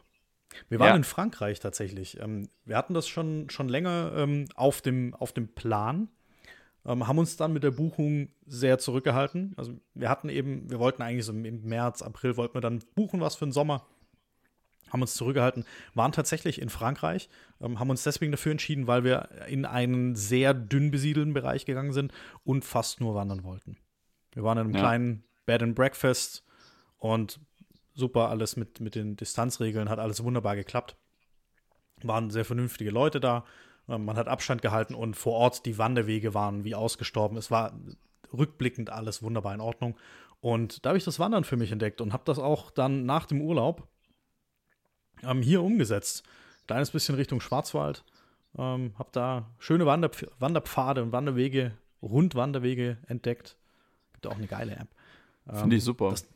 Wir 0.69 0.79
waren 0.79 0.89
Ja. 0.89 0.95
in 0.95 1.03
Frankreich 1.03 1.59
tatsächlich. 1.59 2.19
Ähm, 2.19 2.49
wir 2.65 2.75
hatten 2.77 2.93
das 2.93 3.07
schon, 3.07 3.49
schon 3.49 3.69
länger 3.69 4.11
ähm, 4.15 4.45
auf, 4.55 4.81
dem, 4.81 5.13
auf 5.15 5.31
dem 5.31 5.47
Plan, 5.55 6.09
ähm, 6.87 7.07
haben 7.07 7.19
uns 7.19 7.37
dann 7.37 7.53
mit 7.53 7.63
der 7.63 7.71
Buchung 7.71 8.29
sehr 8.47 8.79
zurückgehalten. 8.79 9.53
Also 9.57 9.73
wir 9.93 10.09
hatten 10.09 10.29
eben, 10.29 10.69
wir 10.71 10.79
wollten 10.79 11.01
eigentlich 11.03 11.25
so 11.25 11.33
im- 11.33 11.61
März, 11.63 12.01
April 12.01 12.37
wollten 12.37 12.55
wir 12.55 12.61
dann 12.61 12.79
buchen 12.95 13.19
was 13.21 13.35
für 13.35 13.45
den 13.45 13.51
Sommer. 13.51 13.85
Haben 14.89 15.01
uns 15.01 15.15
zurückgehalten, 15.15 15.65
waren 15.95 16.13
tatsächlich 16.13 16.61
in 16.61 16.69
Frankreich, 16.69 17.27
ähm, 17.59 17.77
haben 17.77 17.89
uns 17.89 18.03
deswegen 18.03 18.31
dafür 18.31 18.53
entschieden, 18.53 18.87
weil 18.87 19.03
wir 19.03 19.27
in 19.49 19.65
einen 19.65 20.15
sehr 20.15 20.53
dünn 20.53 20.91
besiedelten 20.91 21.33
Bereich 21.33 21.65
gegangen 21.65 21.91
sind 21.91 22.13
und 22.45 22.63
fast 22.63 23.01
nur 23.01 23.13
wandern 23.13 23.43
wollten. 23.43 23.75
Wir 24.33 24.43
waren 24.43 24.57
in 24.57 24.63
einem 24.67 24.73
Ja. 24.75 24.79
kleinen 24.79 25.23
Bed 25.45 25.61
and 25.61 25.75
Breakfast 25.75 26.45
und 26.99 27.41
super 27.95 28.29
alles 28.29 28.55
mit, 28.55 28.79
mit 28.79 28.95
den 28.95 29.17
Distanzregeln, 29.17 29.89
hat 29.89 29.99
alles 29.99 30.23
wunderbar 30.23 30.55
geklappt. 30.55 30.95
Waren 32.03 32.29
sehr 32.29 32.45
vernünftige 32.45 32.91
Leute 32.91 33.19
da. 33.19 33.43
Ähm, 33.89 34.05
Man 34.05 34.15
hat 34.17 34.27
Abstand 34.27 34.61
gehalten 34.61 34.95
und 34.95 35.15
vor 35.15 35.33
Ort 35.33 35.65
die 35.65 35.77
Wanderwege 35.77 36.33
waren 36.33 36.63
wie 36.63 36.75
ausgestorben. 36.75 37.37
Es 37.37 37.51
war 37.51 37.73
rückblickend 38.33 38.89
alles 38.89 39.21
wunderbar 39.23 39.53
in 39.53 39.61
Ordnung. 39.61 39.95
Und 40.41 40.85
da 40.85 40.89
habe 40.89 40.97
ich 40.97 41.03
das 41.03 41.19
Wandern 41.19 41.43
für 41.43 41.57
mich 41.57 41.71
entdeckt 41.71 41.99
und 42.01 42.13
habe 42.13 42.23
das 42.25 42.37
auch 42.39 42.69
dann 42.71 43.05
nach 43.05 43.25
dem 43.25 43.41
Urlaub 43.41 43.87
ähm, 45.23 45.41
hier 45.41 45.61
umgesetzt. 45.63 46.23
Kleines 46.67 46.91
bisschen 46.91 47.15
Richtung 47.15 47.41
Schwarzwald. 47.41 48.03
Ähm, 48.57 48.93
habe 48.97 49.09
da 49.11 49.49
schöne 49.59 49.85
Wanderpf 49.85 50.25
Wanderpfade 50.39 51.01
und 51.03 51.11
Wanderwege, 51.11 51.71
Rundwanderwege 52.01 52.97
entdeckt. 53.07 53.55
Gibt 54.13 54.27
auch 54.27 54.37
eine 54.37 54.47
geile 54.47 54.75
App. 54.75 54.87
Finde 55.53 55.75
ich 55.77 55.83
super. 55.83 56.09
das- 56.11 56.27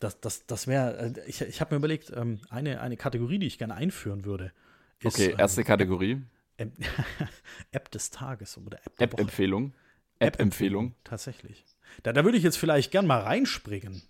Das, 0.00 0.20
das, 0.20 0.46
das 0.46 0.66
wäre, 0.66 1.14
äh, 1.16 1.20
ich, 1.28 1.40
ich 1.40 1.60
habe 1.60 1.74
mir 1.74 1.78
überlegt, 1.78 2.12
ähm, 2.14 2.40
eine, 2.50 2.80
eine 2.80 2.96
Kategorie, 2.96 3.38
die 3.38 3.46
ich 3.46 3.58
gerne 3.58 3.74
einführen 3.74 4.24
würde, 4.24 4.52
ist 5.00 5.14
okay, 5.18 5.34
erste 5.38 5.60
ähm, 5.62 5.66
Kategorie. 5.66 6.22
App, 7.72 7.90
des 7.90 8.10
Tages 8.10 8.56
oder 8.58 8.78
App 8.84 8.96
der. 8.98 9.04
App-Empfehlung. 9.08 9.72
App-Empfehlung. 10.18 10.94
Tatsächlich. 11.04 11.64
Da, 12.02 12.12
da 12.12 12.24
würde 12.24 12.38
ich 12.38 12.44
jetzt 12.44 12.56
vielleicht 12.56 12.90
gern 12.90 13.06
mal 13.06 13.20
reinspringen. 13.20 14.02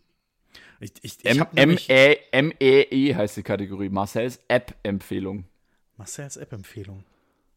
Ich, 0.81 0.93
ich, 1.03 1.19
ich 1.25 1.31
M- 1.31 1.41
habe 1.41 1.55
nämlich 1.57 1.89
M-E- 1.89 2.19
M-E-E 2.33 3.15
heißt 3.15 3.37
die 3.37 3.43
Kategorie. 3.43 3.89
Marcells 3.89 4.41
App-Empfehlung. 4.49 5.45
Marcells 5.97 6.37
App-Empfehlung. 6.37 7.05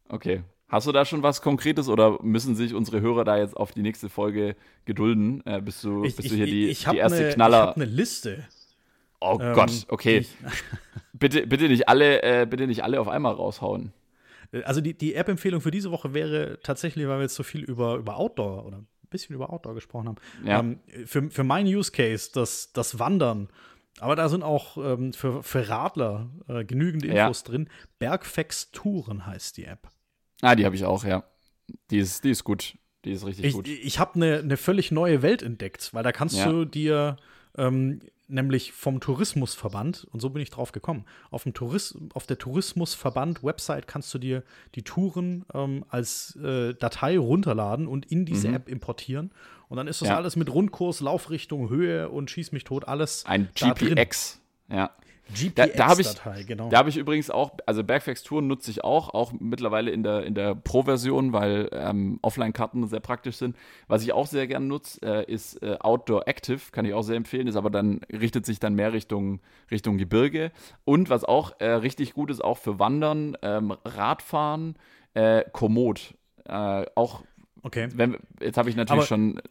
Okay. 0.09 0.43
Hast 0.69 0.85
du 0.87 0.91
da 0.91 1.05
schon 1.05 1.23
was 1.23 1.41
Konkretes 1.41 1.87
oder 1.87 2.21
müssen 2.21 2.55
sich 2.55 2.73
unsere 2.73 2.99
Hörer 3.01 3.23
da 3.23 3.37
jetzt 3.37 3.55
auf 3.55 3.71
die 3.71 3.81
nächste 3.81 4.09
Folge 4.09 4.55
gedulden, 4.85 5.41
äh, 5.45 5.61
bis 5.61 5.81
du, 5.81 6.03
Ich, 6.03 6.15
bis 6.15 6.25
ich, 6.25 6.31
du 6.31 6.37
hier 6.37 6.45
die, 6.45 6.67
ich 6.67 6.87
habe 6.87 6.95
die 6.95 6.99
erste 6.99 7.27
ich 7.29 7.33
Knaller. 7.35 7.67
hab 7.67 7.75
eine 7.77 7.85
Liste. 7.85 8.45
oh 9.21 9.37
ähm, 9.41 9.53
Gott, 9.53 9.85
okay. 9.87 10.17
Ich, 10.19 10.29
bitte, 11.13 11.47
bitte 11.47 11.69
nicht 11.69 11.87
alle, 11.87 12.21
äh, 12.21 12.45
bitte 12.45 12.67
nicht 12.67 12.83
alle 12.83 12.99
auf 12.99 13.07
einmal 13.07 13.33
raushauen. 13.33 13.93
Also 14.63 14.81
die, 14.81 14.97
die 14.97 15.15
App-Empfehlung 15.15 15.61
für 15.61 15.71
diese 15.71 15.91
Woche 15.91 16.13
wäre 16.13 16.59
tatsächlich, 16.63 17.07
weil 17.07 17.17
wir 17.17 17.23
jetzt 17.23 17.35
so 17.35 17.43
viel 17.43 17.63
über, 17.63 17.95
über 17.95 18.17
Outdoor 18.17 18.65
oder 18.65 18.77
ein 18.77 18.87
bisschen 19.09 19.35
über 19.35 19.51
Outdoor 19.51 19.73
gesprochen 19.75 20.07
haben, 20.09 20.17
Ja. 20.45 20.59
ähm, 20.59 20.79
für, 21.05 21.29
für 21.29 21.43
meinen 21.43 21.67
Use 21.67 21.91
Case, 21.91 22.29
das, 22.33 22.71
das 22.73 22.99
Wandern. 22.99 23.49
Aber 23.99 24.15
da 24.15 24.29
sind 24.29 24.43
auch 24.43 24.77
ähm, 24.77 25.13
für, 25.13 25.41
für 25.43 25.67
Radler 25.69 26.29
äh, 26.47 26.63
genügend 26.65 27.03
Ja. 27.05 27.23
Infos 27.25 27.43
drin. 27.43 27.67
Bergfex 27.99 28.71
Touren 28.71 29.25
heißt 29.25 29.57
die 29.57 29.65
App. 29.65 29.89
Ah, 30.41 30.55
die 30.55 30.65
habe 30.65 30.75
ich 30.75 30.85
auch, 30.85 31.03
ja. 31.03 31.23
Die 31.89 31.97
ist, 31.97 32.23
die 32.23 32.29
ist 32.29 32.43
gut. 32.43 32.77
Die 33.05 33.11
ist 33.11 33.25
richtig 33.25 33.45
Ich, 33.45 33.53
gut. 33.53 33.67
ich 33.67 33.99
habe 33.99 34.15
eine 34.15 34.43
ne 34.43 34.57
völlig 34.57 34.91
neue 34.91 35.21
Welt 35.21 35.41
entdeckt, 35.41 35.93
weil 35.93 36.03
da 36.03 36.11
kannst 36.11 36.37
Ja. 36.37 36.49
du 36.51 36.65
dir 36.65 37.17
ähm, 37.57 37.99
nämlich 38.29 38.73
vom 38.73 38.99
Tourismusverband, 38.99 40.07
und 40.11 40.19
so 40.19 40.29
bin 40.29 40.41
ich 40.41 40.49
drauf 40.49 40.71
gekommen, 40.73 41.05
auf, 41.31 41.43
dem 41.43 41.53
Touris 41.53 41.97
auf 42.13 42.27
der 42.27 42.37
Tourismusverband-Website 42.37 43.87
kannst 43.87 44.13
du 44.13 44.17
dir 44.17 44.43
die 44.75 44.83
Touren 44.83 45.45
ähm, 45.53 45.85
als 45.89 46.35
äh, 46.37 46.73
Datei 46.73 47.17
runterladen 47.17 47.87
und 47.87 48.05
in 48.05 48.25
diese 48.25 48.49
App 48.49 48.67
importieren. 48.69 49.31
Und 49.69 49.77
dann 49.77 49.87
ist 49.87 50.01
das 50.01 50.07
Mhm. 50.07 50.11
Ja. 50.11 50.17
alles 50.17 50.35
mit 50.35 50.53
Rundkurs, 50.53 51.01
Laufrichtung, 51.01 51.69
Höhe 51.69 52.09
und 52.09 52.29
Schieß 52.31 52.51
mich 52.51 52.63
tot, 52.63 52.87
alles 52.87 53.25
Ein. 53.25 53.49
GPX. 53.55 54.39
Ja. 54.69 54.91
Da- 55.55 55.67
da 55.67 55.93
ich- 55.97 56.47
genau. 56.47 56.69
Da 56.69 56.77
habe 56.77 56.89
ich 56.89 56.97
übrigens 56.97 57.29
auch, 57.29 57.51
also 57.65 57.83
Bergflex 57.83 58.23
Touren 58.23 58.47
nutze 58.47 58.71
ich 58.71 58.83
auch, 58.83 59.09
auch 59.13 59.33
mittlerweile 59.39 59.91
in 59.91 60.03
der, 60.03 60.23
in 60.23 60.35
der 60.35 60.55
Pro-Version, 60.55 61.33
weil 61.33 61.69
ähm, 61.73 62.19
Offline-Karten 62.21 62.87
sehr 62.87 62.99
praktisch 63.01 63.35
sind. 63.37 63.55
Was 63.87 64.03
ich 64.03 64.13
auch 64.13 64.25
sehr 64.27 64.47
gerne 64.47 64.65
nutze, 64.65 64.99
äh, 65.01 65.31
ist 65.31 65.61
äh, 65.61 65.77
Outdoor 65.79 66.27
Active, 66.27 66.59
kann 66.71 66.85
ich 66.85 66.93
auch 66.93 67.03
sehr 67.03 67.15
empfehlen, 67.17 67.47
ist 67.47 67.55
aber 67.55 67.69
dann, 67.69 68.01
richtet 68.11 68.45
sich 68.45 68.59
dann 68.59 68.73
mehr 68.75 68.93
Richtung, 68.93 69.39
Richtung 69.69 69.97
Gebirge. 69.97 70.51
Und 70.85 71.09
was 71.09 71.23
auch 71.23 71.59
äh, 71.59 71.65
richtig 71.71 72.13
gut 72.13 72.31
ist, 72.31 72.43
auch 72.43 72.57
für 72.57 72.79
Wandern, 72.79 73.37
ähm, 73.41 73.75
Radfahren, 73.85 74.75
äh, 75.13 75.43
Komoot. 75.51 76.13
Äh, 76.45 76.85
auch, 76.95 77.23
okay. 77.63 77.89
wenn, 77.93 78.17
jetzt 78.39 78.57
habe 78.57 78.69
ich 78.69 78.75
natürlich 78.75 78.99
Aber- 79.01 79.07
schon 79.07 79.41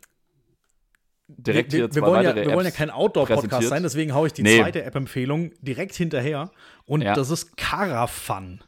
direkt 1.29 1.73
wir, 1.73 1.81
hier 1.81 1.91
zwei 1.91 2.01
wir 2.03 2.07
wollen 2.07 2.25
ja, 2.25 2.35
wir 2.37 2.53
wollen 2.53 2.65
ja 2.67 2.71
kein 2.71 2.91
Outdoor-Podcast 2.91 3.69
sein, 3.69 3.83
deswegen 3.83 4.15
haue 4.15 4.27
ich 4.29 4.33
die 4.33 4.43
Nee. 4.43 4.59
zweite 4.61 4.83
App-Empfehlung 4.85 5.53
direkt 5.61 5.95
hinterher. 5.95 6.51
Und 6.85 7.03
Ja. 7.03 7.15
das 7.15 7.31
ist 7.31 7.57
Carafun. 7.57 8.63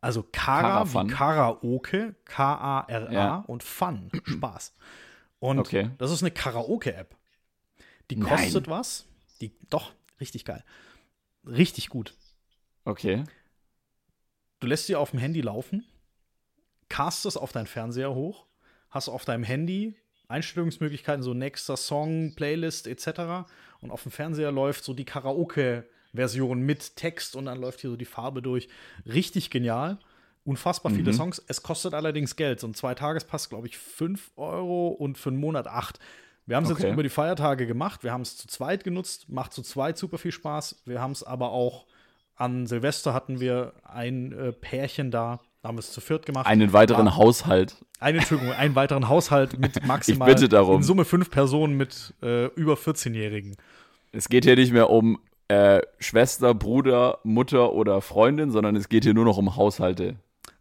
Also 0.00 0.22
Kara 0.22 0.62
Carafun. 0.62 1.08
wie 1.08 1.12
Karaoke, 1.14 2.14
K-A-R-A 2.24 3.12
Ja. 3.12 3.36
und 3.46 3.62
Fun, 3.62 4.10
Spaß. 4.24 4.74
Und 5.38 5.58
Okay. 5.58 5.90
das 5.98 6.10
ist 6.10 6.22
eine 6.22 6.30
Karaoke-App. 6.30 7.16
Die 8.10 8.16
Nein. 8.16 8.28
kostet 8.28 8.68
was. 8.68 9.06
Die, 9.40 9.52
doch, 9.70 9.92
richtig 10.20 10.44
geil. 10.44 10.62
Richtig 11.46 11.88
gut. 11.88 12.14
Okay. 12.84 13.24
Du 14.60 14.66
lässt 14.66 14.86
sie 14.86 14.96
auf 14.96 15.10
dem 15.10 15.18
Handy 15.20 15.40
laufen, 15.42 15.84
castest 16.88 17.38
auf 17.38 17.52
deinen 17.52 17.66
Fernseher 17.66 18.14
hoch, 18.14 18.46
hast 18.90 19.08
auf 19.08 19.24
deinem 19.24 19.44
Handy 19.44 19.96
Einstellungsmöglichkeiten, 20.28 21.22
so 21.22 21.34
nächster 21.34 21.76
Song, 21.76 22.34
Playlist 22.34 22.86
etc. 22.86 23.46
Und 23.80 23.90
auf 23.90 24.02
dem 24.02 24.12
Fernseher 24.12 24.52
läuft 24.52 24.84
so 24.84 24.94
die 24.94 25.04
Karaoke-Version 25.04 26.60
mit 26.60 26.96
Text 26.96 27.36
und 27.36 27.46
dann 27.46 27.60
läuft 27.60 27.80
hier 27.80 27.90
so 27.90 27.96
die 27.96 28.04
Farbe 28.04 28.42
durch. 28.42 28.68
Richtig 29.06 29.50
genial. 29.50 29.98
Unfassbar 30.44 30.92
viele 30.92 31.12
Mhm. 31.12 31.16
Songs. 31.16 31.42
Es 31.48 31.62
kostet 31.62 31.94
allerdings 31.94 32.36
Geld. 32.36 32.60
So 32.60 32.66
ein 32.66 32.74
Zweitagespass, 32.74 33.48
glaube 33.48 33.66
ich, 33.66 33.78
5 33.78 34.32
Euro 34.36 34.88
und 34.88 35.16
für 35.16 35.30
einen 35.30 35.38
Monat 35.38 35.66
8. 35.66 35.98
Wir 36.46 36.56
haben 36.56 36.64
es 36.64 36.70
Okay. 36.70 36.82
jetzt 36.82 36.92
über 36.92 37.02
die 37.02 37.08
Feiertage 37.08 37.66
gemacht. 37.66 38.04
Wir 38.04 38.12
haben 38.12 38.20
es 38.20 38.36
zu 38.36 38.46
zweit 38.48 38.84
genutzt. 38.84 39.30
Macht 39.30 39.54
zu 39.54 39.62
zweit 39.62 39.96
super 39.96 40.18
viel 40.18 40.32
Spaß. 40.32 40.82
Wir 40.84 41.00
haben 41.00 41.12
es 41.12 41.22
aber 41.22 41.50
auch 41.52 41.86
an 42.36 42.66
Silvester 42.66 43.14
hatten 43.14 43.38
wir 43.40 43.72
ein 43.84 44.32
äh, 44.32 44.52
Pärchen 44.52 45.10
da. 45.10 45.40
Haben 45.64 45.76
wir 45.76 45.80
es 45.80 45.92
zu 45.92 46.00
viert 46.00 46.26
gemacht. 46.26 46.46
Einen 46.46 46.72
weiteren 46.74 47.08
Ah. 47.08 47.16
Haushalt. 47.16 47.76
Eine, 47.98 48.18
Entschuldigung, 48.18 48.52
einen 48.54 48.74
weiteren 48.74 49.08
Haushalt 49.08 49.58
mit 49.58 49.84
maximal 49.86 50.28
Ich 50.28 50.34
bitte 50.34 50.48
darum. 50.48 50.76
in 50.76 50.82
Summe 50.82 51.04
fünf 51.06 51.30
Personen 51.30 51.76
mit 51.76 52.12
äh, 52.22 52.46
über 52.54 52.74
14-Jährigen. 52.74 53.56
Es 54.12 54.28
geht 54.28 54.44
hier 54.44 54.56
nicht 54.56 54.72
mehr 54.72 54.90
um 54.90 55.18
äh, 55.48 55.80
Schwester, 55.98 56.54
Bruder, 56.54 57.18
Mutter 57.24 57.72
oder 57.72 58.00
Freundin, 58.02 58.50
sondern 58.50 58.76
es 58.76 58.88
geht 58.90 59.04
hier 59.04 59.14
nur 59.14 59.24
noch 59.24 59.38
um 59.38 59.56
Haushalte. 59.56 60.16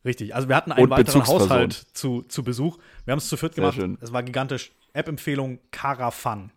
Richtig. 0.05 0.35
Also 0.35 0.47
wir 0.49 0.55
hatten 0.55 0.71
einen 0.71 0.85
Und 0.85 0.89
weiteren. 0.89 1.25
Haushalt 1.25 1.73
zu, 1.93 2.23
zu 2.23 2.43
Besuch. 2.43 2.77
Wir 3.05 3.11
haben 3.11 3.19
es 3.19 3.27
zu 3.29 3.37
viert 3.37 3.55
gemacht. 3.55 3.77
Es 4.01 4.11
war 4.13 4.23
gigantisch. 4.23 4.71
App-Empfehlung 4.93 5.59
Carafun. 5.71 6.51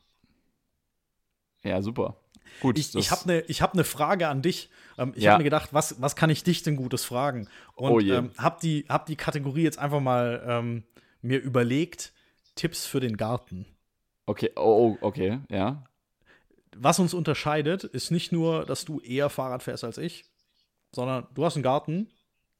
Ja, 1.62 1.82
super. 1.82 2.16
Gut. 2.60 2.78
Ich, 2.78 2.94
ich 2.94 3.10
habe 3.10 3.22
eine 3.24 3.42
hab 3.42 3.74
ne 3.74 3.84
Frage 3.84 4.28
an 4.28 4.42
dich. 4.42 4.70
Ähm, 4.98 5.12
ich 5.16 5.24
Ja. 5.24 5.32
habe 5.32 5.38
mir 5.42 5.44
gedacht, 5.44 5.70
was, 5.72 6.00
was 6.00 6.16
kann 6.16 6.30
ich 6.30 6.42
dich 6.44 6.62
denn 6.62 6.76
Gutes 6.76 7.04
fragen? 7.04 7.48
Und 7.74 7.92
Oh 7.92 8.00
ähm, 8.00 8.30
habe 8.38 8.58
die, 8.62 8.86
hab 8.88 9.06
die 9.06 9.16
Kategorie 9.16 9.62
jetzt 9.62 9.78
einfach 9.78 10.00
mal 10.00 10.42
ähm, 10.46 10.84
mir 11.22 11.40
überlegt. 11.40 12.12
Tipps 12.54 12.86
für 12.86 13.00
den 13.00 13.16
Garten. 13.16 13.66
Okay, 14.24 14.50
oh, 14.56 14.96
oh, 15.00 15.06
okay, 15.06 15.40
ja. 15.50 15.84
was 16.76 16.98
uns 16.98 17.14
unterscheidet, 17.14 17.84
ist 17.84 18.10
nicht 18.10 18.32
nur, 18.32 18.64
dass 18.64 18.84
du 18.84 18.98
eher 19.00 19.28
Fahrrad 19.30 19.62
fährst 19.62 19.84
als 19.84 19.98
ich, 19.98 20.24
sondern 20.92 21.26
du 21.34 21.44
hast 21.44 21.54
einen 21.56 21.62
Garten, 21.62 22.08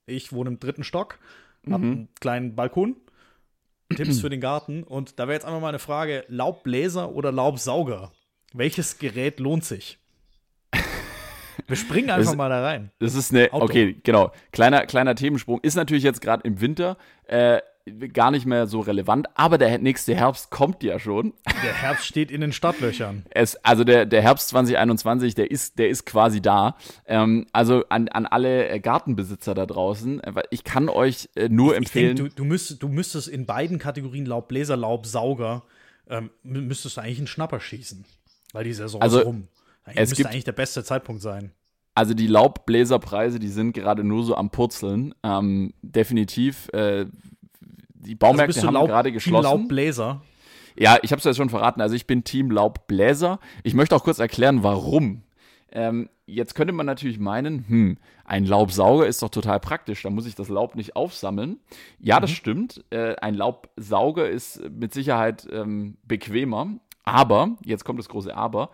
ich 0.05 0.33
wohne 0.33 0.51
im 0.51 0.61
dritten 0.61 0.85
Stock, 0.85 1.19
Mhm. 1.65 1.75
einen 1.75 2.09
kleinen 2.21 2.55
Balkon. 2.55 2.97
Tipps 3.97 4.21
für 4.21 4.31
den 4.31 4.41
Garten. 4.41 4.85
Und 4.85 5.19
da 5.19 5.27
wäre 5.27 5.35
jetzt 5.35 5.45
einfach 5.45 5.61
mal 5.61 5.71
eine 5.71 5.79
Frage: 5.81 6.25
Laubbläser 6.29 7.11
oder 7.13 7.33
Laubsauger? 7.33 8.13
Welches 8.57 8.99
Gerät 8.99 9.39
lohnt 9.41 9.65
sich? 9.65 9.99
Wir 11.67 11.77
springen 11.77 12.11
einfach 12.11 12.31
Das- 12.31 12.37
mal 12.37 12.49
da 12.49 12.63
rein. 12.63 12.91
Das 12.99 13.15
ist 13.15 13.33
eine, 13.33 13.45
Outdoor. 13.53 13.63
okay, 13.63 13.97
genau. 14.03 14.33
Kleiner, 14.53 14.87
kleiner 14.87 15.15
Themensprung. 15.15 15.61
Ist 15.63 15.75
natürlich 15.75 16.05
jetzt 16.05 16.21
gerade 16.21 16.43
im 16.47 16.61
Winter 16.61 16.97
äh, 17.27 17.61
gar 18.13 18.31
nicht 18.31 18.47
mehr 18.47 18.67
so 18.67 18.81
relevant, 18.81 19.29
aber 19.35 19.59
der 19.59 19.79
nächste 19.79 20.15
Herbst 20.15 20.51
kommt 20.51 20.83
ja 20.83 20.99
schon. 20.99 21.33
Der 21.65 21.73
Herbst 21.75 22.05
steht 22.07 22.31
in 22.31 22.41
den 22.41 22.53
Startlöchern. 22.53 23.25
Es, 23.31 23.57
also 23.65 23.85
der, 23.85 24.07
der 24.07 24.23
Herbst 24.23 24.49
2021, 24.49 25.35
der 25.35 25.51
ist, 25.51 25.79
der 25.79 25.89
ist 25.89 26.05
quasi 26.05 26.41
da. 26.41 26.77
Ähm, 27.07 27.47
also 27.53 27.85
an, 27.89 28.09
an 28.09 28.27
alle 28.27 28.69
äh, 28.69 28.81
Gartenbesitzer 28.81 29.55
da 29.55 29.67
draußen, 29.67 30.21
äh, 30.23 30.43
ich 30.51 30.63
kann 30.65 30.89
euch 30.89 31.29
äh, 31.37 31.49
nur 31.49 31.73
Ich 31.73 31.79
empfehlen. 31.79 32.17
denk, 32.17 32.31
du, 32.31 32.35
du, 32.37 32.45
müsst, 32.45 32.83
du 32.83 32.89
müsstest 32.89 33.29
in 33.29 33.47
beiden 33.47 33.79
Kategorien 33.79 34.27
Laubbläser, 34.27 34.77
Laubsauger, 34.77 35.63
ähm, 36.09 36.31
mü- 36.45 36.61
müsstest 36.63 36.97
du 36.97 37.01
eigentlich 37.01 37.19
einen 37.19 37.27
Schnapper 37.29 37.61
schießen. 37.61 38.05
Weil 38.53 38.65
die 38.65 38.73
Saison 38.73 39.01
Also, 39.03 39.21
rum. 39.21 39.49
Eigentlich 39.85 39.99
es 40.03 40.09
müsste 40.11 40.23
gibt- 40.23 40.31
eigentlich 40.33 40.45
der 40.45 40.53
beste 40.53 40.83
Zeitpunkt 40.85 41.23
sein. 41.23 41.53
Also 41.95 42.13
die 42.13 42.27
Laubbläserpreise, 42.27 43.39
die 43.39 43.49
sind 43.49 43.73
gerade 43.73 44.05
nur 44.05 44.23
so 44.25 44.35
am 44.37 44.51
Purzeln. 44.51 45.15
Ähm, 45.23 45.73
definitiv. 45.83 46.69
Äh, 46.75 47.07
die 47.95 48.15
Baumärkte 48.15 48.43
Also 48.59 48.61
bist 48.61 48.63
du 48.75 48.79
haben 48.79 48.87
gerade 48.87 49.09
Team 49.09 49.15
geschlossen. 49.15 49.43
Laubbläser. 49.45 50.23
Ja, 50.79 50.99
ich 51.03 51.11
habe 51.13 51.19
es 51.21 51.25
ja 51.25 51.33
schon 51.33 51.49
verraten. 51.49 51.81
Also 51.81 51.95
ich 51.95 52.07
bin 52.07 52.23
Team 52.23 52.51
Laubbläser. 52.51 53.39
Ich 53.63 53.73
möchte 53.75 53.97
auch 53.97 54.05
kurz 54.05 54.19
erklären, 54.19 54.63
warum. 54.63 55.23
Ähm, 55.73 56.11
jetzt 56.27 56.55
könnte 56.55 56.73
man 56.75 56.85
natürlich 56.87 57.19
meinen, 57.19 57.67
hm, 57.67 57.99
ein 58.27 58.45
Laubsauger 58.45 59.07
ist 59.07 59.23
doch 59.23 59.31
total 59.31 59.59
praktisch. 59.61 60.03
Da 60.03 60.11
muss 60.11 60.27
ich 60.27 60.35
das 60.35 60.49
Laub 60.51 60.75
nicht 60.75 60.97
aufsammeln. 60.97 61.61
Ja, 61.99 62.21
das 62.21 62.31
stimmt. 62.31 62.85
Äh, 62.91 63.17
ein 63.17 63.35
Laubsauger 63.35 64.29
ist 64.29 64.61
mit 64.71 64.93
Sicherheit 64.93 65.47
ähm, 65.51 65.97
bequemer. 66.05 66.75
Aber, 67.07 67.57
jetzt 67.65 67.85
kommt 67.85 67.99
das 67.99 68.11
große 68.11 68.37
Aber. 68.37 68.71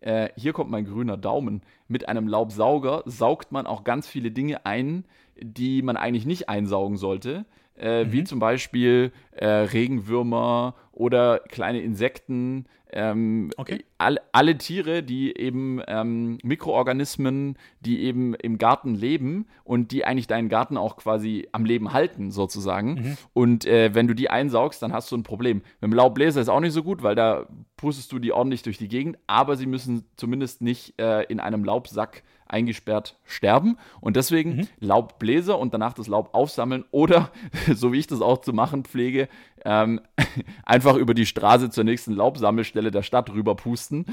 Äh, 0.00 0.30
hier 0.36 0.52
kommt 0.52 0.70
mein 0.70 0.86
grüner 0.86 1.16
Daumen. 1.16 1.62
Mit 1.88 2.08
einem 2.08 2.26
Laubsauger 2.28 3.02
saugt 3.04 3.52
man 3.52 3.66
auch 3.66 3.84
ganz 3.84 4.08
viele 4.08 4.30
Dinge 4.30 4.64
ein, 4.64 5.04
die 5.40 5.82
man 5.82 5.96
eigentlich 5.96 6.24
nicht 6.24 6.48
einsaugen 6.48 6.96
sollte. 6.96 7.44
Äh, 7.76 8.06
Wie 8.10 8.24
zum 8.24 8.38
Beispiel 8.38 9.12
äh, 9.32 9.46
Regenwürmer 9.46 10.74
oder 10.92 11.38
kleine 11.48 11.80
Insekten. 11.80 12.66
Ähm, 12.94 13.50
Okay. 13.56 13.84
all, 13.96 14.18
alle 14.32 14.58
Tiere, 14.58 15.02
die 15.02 15.34
eben 15.34 15.80
ähm, 15.86 16.36
Mikroorganismen, 16.42 17.56
die 17.80 18.02
eben 18.02 18.34
im 18.34 18.58
Garten 18.58 18.94
leben 18.94 19.46
und 19.64 19.92
die 19.92 20.04
eigentlich 20.04 20.26
deinen 20.26 20.50
Garten 20.50 20.76
auch 20.76 20.96
quasi 20.96 21.48
am 21.52 21.64
Leben 21.64 21.94
halten, 21.94 22.30
sozusagen. 22.30 23.16
Und 23.32 23.64
äh, 23.64 23.94
wenn 23.94 24.08
du 24.08 24.14
die 24.14 24.28
einsaugst, 24.28 24.82
dann 24.82 24.92
hast 24.92 25.10
du 25.10 25.16
ein 25.16 25.22
Problem. 25.22 25.58
Mit 25.80 25.90
dem 25.90 25.94
Laubbläser 25.94 26.40
ist 26.42 26.50
auch 26.50 26.60
nicht 26.60 26.74
so 26.74 26.82
gut, 26.82 27.02
weil 27.02 27.14
da 27.14 27.46
pustest 27.78 28.12
du 28.12 28.18
die 28.18 28.32
ordentlich 28.32 28.62
durch 28.62 28.76
die 28.78 28.88
Gegend, 28.88 29.16
aber 29.26 29.56
sie 29.56 29.66
müssen 29.66 30.04
zumindest 30.16 30.60
nicht 30.60 31.00
äh, 31.00 31.22
in 31.24 31.40
einem 31.40 31.64
Laubsack 31.64 32.22
eingesperrt 32.52 33.16
sterben. 33.24 33.78
Und 34.00 34.16
deswegen 34.16 34.68
Laubbläser 34.80 35.58
und 35.58 35.74
danach 35.74 35.94
das 35.94 36.06
Laub 36.06 36.34
aufsammeln 36.34 36.84
oder, 36.90 37.30
so 37.74 37.92
wie 37.92 37.98
ich 37.98 38.06
das 38.06 38.20
auch 38.20 38.40
zu 38.40 38.52
machen 38.52 38.84
pflege, 38.84 39.28
ähm, 39.64 40.00
einfach 40.64 40.96
über 40.96 41.14
die 41.14 41.26
Straße 41.26 41.70
zur 41.70 41.84
nächsten 41.84 42.12
Laubsammelstelle 42.12 42.90
der 42.90 43.02
Stadt 43.02 43.30
rüber 43.30 43.54
pusten. 43.56 44.06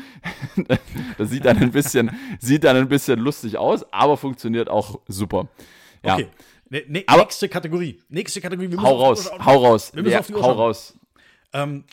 das 1.17 1.29
sieht 1.29 1.45
dann 1.45 1.57
ein 1.57 1.71
bisschen, 1.71 2.11
sieht 2.39 2.63
dann 2.63 2.77
ein 2.77 2.89
bisschen 2.89 3.19
lustig 3.19 3.57
aus, 3.57 3.85
aber 3.91 4.17
funktioniert 4.17 4.69
auch 4.69 4.99
super. 5.07 5.47
Ja. 6.03 6.15
Okay. 6.15 6.27
Ne, 6.69 6.83
ne, 6.87 7.03
Aber- 7.07 7.23
nächste 7.23 7.49
Kategorie. 7.49 7.99
Nächste 8.09 8.41
Kategorie. 8.41 8.75
Hau 8.77 8.95
auf 8.95 9.01
raus, 9.01 9.25
Uhr 9.25 9.31
schauen. 9.31 9.45
hau 9.45 9.65
raus. 9.65 9.91
Wir 9.93 10.03
müssen 10.03 10.13
Ja, 10.13 10.19
auf 10.19 10.27
die 10.27 10.33
Uhr 10.35 10.43
hau 10.43 10.51
raus. 10.51 10.97
Ähm, 11.53 11.83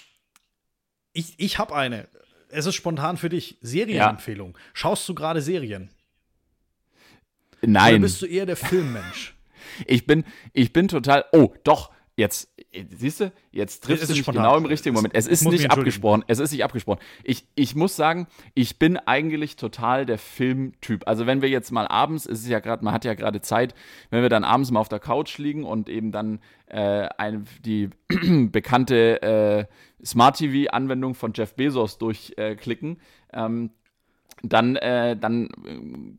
ich 1.13 1.35
ich 1.39 1.59
habe 1.59 1.75
eine. 1.75 2.09
Es 2.51 2.67
ist 2.67 2.75
spontan 2.75 3.17
für 3.17 3.29
dich. 3.29 3.57
Serienempfehlung. 3.61 4.57
Schaust 4.75 5.09
du 5.09 5.15
gerade 5.15 5.41
Serien? 5.43 5.91
Oder 7.63 7.73
Nein. 7.73 8.03
bist 8.03 8.23
du 8.23 8.27
eher 8.27 8.47
der 8.47 8.57
Filmmensch? 8.57 9.33
Ich 9.87 10.07
bin, 10.07 10.25
ich 10.55 10.73
bin 10.73 10.89
total. 10.89 11.27
Oh, 11.33 11.53
doch. 11.63 11.91
Jetzt, 12.19 12.49
siehst 12.97 13.21
du, 13.21 13.31
jetzt 13.53 13.85
triffst 13.85 14.05
Es 14.05 14.09
du 14.09 14.15
mich 14.15 14.23
spontan. 14.23 14.45
genau 14.45 14.57
im 14.57 14.65
richtigen 14.65 14.95
Moment. 14.95 15.15
Es 15.15 15.27
ist 15.27 15.45
nicht 15.47 15.71
abgesprochen. 15.71 16.25
Es 16.29 16.39
ist 16.39 16.51
nicht 16.51 16.65
abgesprochen. 16.65 17.01
Ich, 17.25 17.47
ich 17.57 17.75
muss 17.75 17.95
sagen, 17.95 18.27
ich 18.55 18.79
bin 18.79 18.97
eigentlich 18.97 19.57
total 19.57 20.07
der 20.07 20.17
Filmtyp. 20.17 21.07
Also 21.07 21.27
wenn 21.27 21.43
wir 21.43 21.51
jetzt 21.51 21.73
mal 21.73 21.87
abends, 21.87 22.25
es 22.25 22.41
ist 22.41 22.49
ja 22.49 22.61
gerade, 22.61 22.83
man 22.83 22.95
hat 22.95 23.05
ja 23.05 23.13
gerade 23.13 23.43
Zeit, 23.43 23.75
wenn 24.09 24.23
wir 24.23 24.31
dann 24.31 24.45
abends 24.45 24.71
mal 24.71 24.81
auf 24.81 24.89
der 24.89 24.99
Couch 24.99 25.37
liegen 25.37 25.65
und 25.65 25.91
eben 25.91 26.11
dann 26.11 26.39
äh, 26.69 27.07
eine, 27.19 27.45
die 27.67 27.91
bekannte 28.51 29.21
äh, 29.21 29.67
Smart 30.03 30.39
TV-Anwendung 30.39 31.15
von 31.15 31.33
Jeff 31.35 31.55
Bezos 31.55 31.99
durchklicken, 31.99 32.99
äh, 33.31 33.45
ähm, 33.45 33.71
dann, 34.43 34.77
äh, 34.77 35.17
dann 35.17 35.49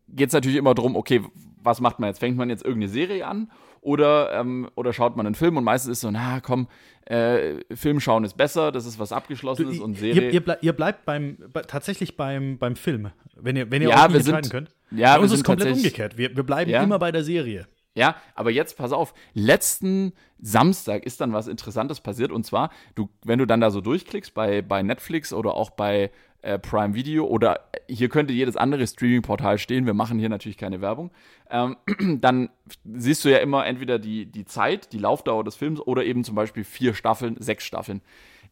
geht 0.10 0.28
es 0.30 0.34
natürlich 0.34 0.58
immer 0.58 0.74
darum, 0.76 0.96
okay, 0.96 1.22
was 1.62 1.82
macht 1.82 2.00
man 2.00 2.10
jetzt? 2.10 2.20
Fängt 2.20 2.38
man 2.38 2.50
jetzt 2.50 2.64
irgendeine 2.64 2.92
Serie 2.92 3.26
an 3.28 3.52
oder, 3.82 4.32
ähm, 4.34 4.70
oder 4.76 4.94
schaut 4.94 5.16
man 5.18 5.26
einen 5.26 5.36
Film? 5.36 5.58
Und 5.58 5.64
meistens 5.64 5.94
ist 5.94 6.02
so, 6.02 6.12
na 6.12 6.40
komm, 6.40 6.68
äh, 7.06 7.56
Film 7.76 8.00
schauen 8.00 8.24
ist 8.24 8.36
besser, 8.38 8.72
das 8.72 8.86
ist 8.86 9.00
was 9.00 9.12
Abgeschlossenes 9.12 9.80
und 9.80 9.96
Serie. 9.98 10.24
Ihr, 10.28 10.34
ihr, 10.34 10.42
blei- 10.44 10.58
ihr 10.62 10.74
bleibt 10.74 11.06
beim, 11.06 11.38
bei, 11.54 11.62
tatsächlich 11.62 12.18
beim, 12.18 12.58
beim 12.58 12.76
Film, 12.76 13.10
wenn 13.36 13.56
ihr, 13.56 13.70
wenn 13.72 13.82
ihr 13.82 13.90
Ja, 13.90 13.96
euch 13.96 14.02
nicht 14.10 14.14
wir 14.14 14.24
sind- 14.24 14.36
entscheiden 14.36 14.66
könnt. 14.90 15.00
ja, 15.00 15.16
Bei 15.16 15.22
uns 15.24 15.32
ist 15.32 15.44
komplett 15.44 15.74
umgekehrt. 15.76 16.18
Wir, 16.18 16.36
wir 16.36 16.44
bleiben 16.44 16.72
Ja. 16.72 16.84
immer 16.84 17.00
bei 17.00 17.12
der 17.12 17.24
Serie. 17.24 17.68
Ja, 17.98 18.16
aber 18.36 18.52
jetzt 18.52 18.78
pass 18.78 18.92
auf, 18.92 19.16
letzten 19.34 20.14
Samstag 20.40 21.04
ist 21.04 21.20
dann 21.20 21.34
was 21.34 21.48
Interessantes 21.48 22.00
passiert 22.00 22.32
und 22.32 22.46
zwar, 22.46 22.70
du, 22.94 23.10
wenn 23.26 23.40
du 23.40 23.48
dann 23.48 23.60
da 23.60 23.72
so 23.72 23.82
durchklickst 23.82 24.36
bei, 24.36 24.62
bei 24.62 24.84
Netflix 24.84 25.34
oder 25.34 25.56
auch 25.56 25.72
bei 25.72 26.12
äh, 26.44 26.60
Prime 26.60 26.94
Video 26.94 27.26
oder 27.26 27.72
hier 27.90 28.10
könnte 28.10 28.34
jedes 28.34 28.56
andere 28.56 28.86
Streaming-Portal 28.86 29.58
stehen, 29.58 29.88
wir 29.88 29.96
machen 29.96 30.20
hier 30.20 30.30
natürlich 30.30 30.58
keine 30.58 30.80
Werbung, 30.80 31.10
ähm, 31.50 31.76
dann 32.22 32.52
siehst 32.86 33.26
du 33.26 33.30
ja 33.30 33.40
immer 33.40 33.66
entweder 33.66 33.98
die, 33.98 34.28
die 34.28 34.46
Zeit, 34.46 34.94
die 34.94 35.00
Laufdauer 35.00 35.44
des 35.44 35.56
Films 35.56 35.82
oder 35.82 36.06
eben 36.06 36.24
zum 36.24 36.36
Beispiel 36.36 36.66
vier 36.66 36.94
Staffeln, 36.94 37.36
sechs 37.40 37.64
Staffeln. 37.64 38.02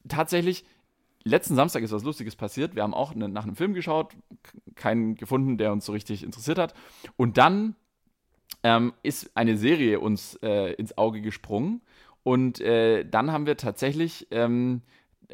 Tatsächlich, 0.09 0.65
letzten 1.23 1.53
Samstag 1.53 1.83
ist 1.83 1.91
was 1.91 2.03
Lustiges 2.03 2.35
passiert. 2.35 2.75
Wir 2.75 2.81
haben 2.81 2.95
auch 2.95 3.13
ne, 3.13 3.29
nach 3.29 3.43
einem 3.43 3.55
Film 3.55 3.75
geschaut, 3.75 4.13
keinen 4.73 5.13
gefunden, 5.13 5.59
der 5.59 5.71
uns 5.71 5.85
so 5.85 5.91
richtig 5.91 6.23
interessiert 6.23 6.57
hat. 6.57 6.73
Und 7.15 7.37
dann 7.37 7.75
ähm, 8.65 8.93
ist 9.03 9.37
eine 9.37 9.57
Serie 9.57 9.99
uns 9.99 10.39
äh, 10.41 10.73
ins 10.73 10.97
Auge 10.97 11.21
gesprungen. 11.21 11.81
Und 12.23 12.59
äh, 12.61 13.05
dann 13.05 13.31
haben 13.31 13.45
wir 13.45 13.57
tatsächlich, 13.57 14.27
ähm, 14.31 14.81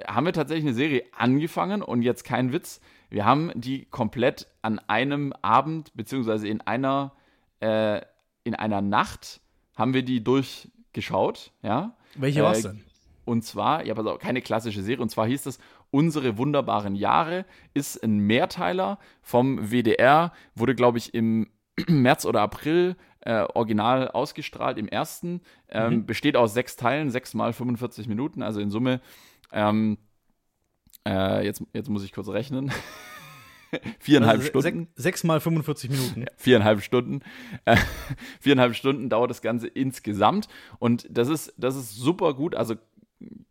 haben 0.06 0.26
wir 0.26 0.34
tatsächlich 0.34 0.66
eine 0.66 0.74
Serie 0.74 1.04
angefangen 1.18 1.82
und 1.82 2.02
jetzt 2.02 2.26
kein 2.26 2.52
Witz. 2.52 2.82
Wir 3.10 3.24
haben 3.24 3.50
die 3.56 3.86
komplett 3.86 4.48
an 4.62 4.80
einem 4.80 5.32
Abend, 5.42 5.96
beziehungsweise 5.96 6.50
in 6.50 6.60
einer, 6.60 7.14
äh, 7.62 8.02
in 8.44 8.54
einer 8.54 8.82
Nacht, 8.82 9.40
haben 9.78 9.94
wir 9.94 10.04
die 10.04 10.22
durchgeschaut, 10.22 11.54
ja. 11.64 11.96
Welche 12.16 12.42
Äh, 12.42 12.44
war's 12.44 12.64
denn? 12.64 12.84
Und 13.24 13.46
zwar, 13.46 13.86
ja, 13.86 13.94
pass 13.94 14.06
auf, 14.08 14.20
keine 14.20 14.42
klassische 14.42 14.84
Serie. 14.84 15.02
Und 15.02 15.10
zwar 15.10 15.26
hieß 15.26 15.46
es 15.46 15.58
Unsere 15.90 16.38
wunderbaren 16.38 16.96
Jahre, 16.96 17.46
ist 17.74 18.02
ein 18.02 18.20
Mehrteiler 18.20 18.98
vom 19.22 19.72
WDR, 19.72 20.32
wurde, 20.56 20.74
glaube 20.76 20.98
ich, 20.98 21.14
im 21.14 21.50
März 21.88 22.26
oder 22.26 22.42
April 22.42 22.96
äh, 23.22 23.45
original 23.53 24.09
ausgestrahlt, 24.09 24.78
im 24.78 24.88
ersten. 24.88 25.41
Ähm, 25.69 26.05
Besteht 26.05 26.36
aus 26.36 26.53
sechs 26.53 26.76
Teilen, 26.76 27.09
sechs 27.09 27.34
mal 27.34 27.53
45 27.53 28.07
Minuten, 28.07 28.41
also 28.41 28.59
in 28.59 28.69
Summe. 28.69 29.01
Ähm, 29.51 29.97
äh, 31.07 31.45
jetzt, 31.45 31.63
jetzt 31.74 31.89
muss 31.89 32.03
ich 32.03 32.11
kurz 32.11 32.30
rechnen. 32.30 32.72
Viereinhalb 33.99 34.39
Also 34.39 34.49
Stunden. 34.49 34.88
Sech, 34.95 35.03
sechs 35.03 35.24
mal 35.24 35.39
45 35.39 35.89
Minuten. 35.89 36.26
Viereinhalb 36.36 36.82
Stunden. 36.82 37.22
Äh, 37.65 37.78
viereinhalb 38.39 38.76
Stunden 38.76 39.09
dauert 39.09 39.30
das 39.30 39.41
Ganze 39.41 39.67
insgesamt. 39.67 40.47
Und 40.80 41.07
das 41.09 41.30
ist, 41.30 41.53
das 41.57 41.76
ist 41.76 41.95
super 41.95 42.34
gut. 42.34 42.55
Also 42.55 42.76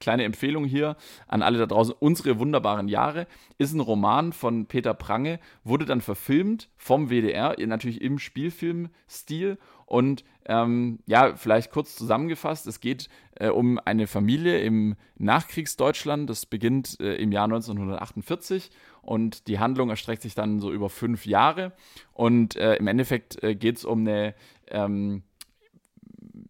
kleine 0.01 0.25
Empfehlung 0.25 0.65
hier 0.65 0.97
an 1.27 1.43
alle 1.43 1.59
da 1.59 1.67
draußen. 1.67 1.95
Unsere 1.99 2.39
wunderbaren 2.39 2.89
Jahre 2.89 3.27
ist 3.59 3.73
ein 3.73 3.81
Roman 3.81 4.33
von 4.33 4.67
Peter 4.67 4.95
Prange, 4.95 5.41
wurde 5.65 5.85
dann 5.85 6.01
verfilmt 6.01 6.69
vom 6.77 7.11
WDR, 7.11 7.55
natürlich 7.67 8.01
im 8.01 8.19
Spielfilmstil. 8.19 9.59
Und 9.87 10.25
ähm, 10.47 11.01
ja, 11.07 11.35
vielleicht 11.37 11.71
kurz 11.71 11.97
zusammengefasst, 11.97 12.67
es 12.67 12.81
geht 12.81 13.09
äh, 13.37 13.49
um 13.49 13.79
eine 13.85 14.07
Familie 14.07 14.61
im 14.61 14.97
Nachkriegsdeutschland. 15.17 16.31
Das 16.31 16.47
beginnt 16.47 16.99
äh, 17.01 17.17
im 17.17 17.33
Jahr 17.33 17.45
1948 17.45 18.71
und 19.03 19.49
die 19.49 19.59
Handlung 19.59 19.91
erstreckt 19.91 20.23
sich 20.23 20.35
dann 20.35 20.61
so 20.61 20.73
über 20.73 20.91
fünf 20.91 21.27
Jahre. 21.27 21.73
Und 22.13 22.57
äh, 22.57 22.77
im 22.77 22.87
Endeffekt 22.87 23.43
äh, 23.43 23.55
geht 23.55 23.79
es 23.79 23.85
um 23.85 24.01
eine 24.01 24.35
ähm, 24.69 25.23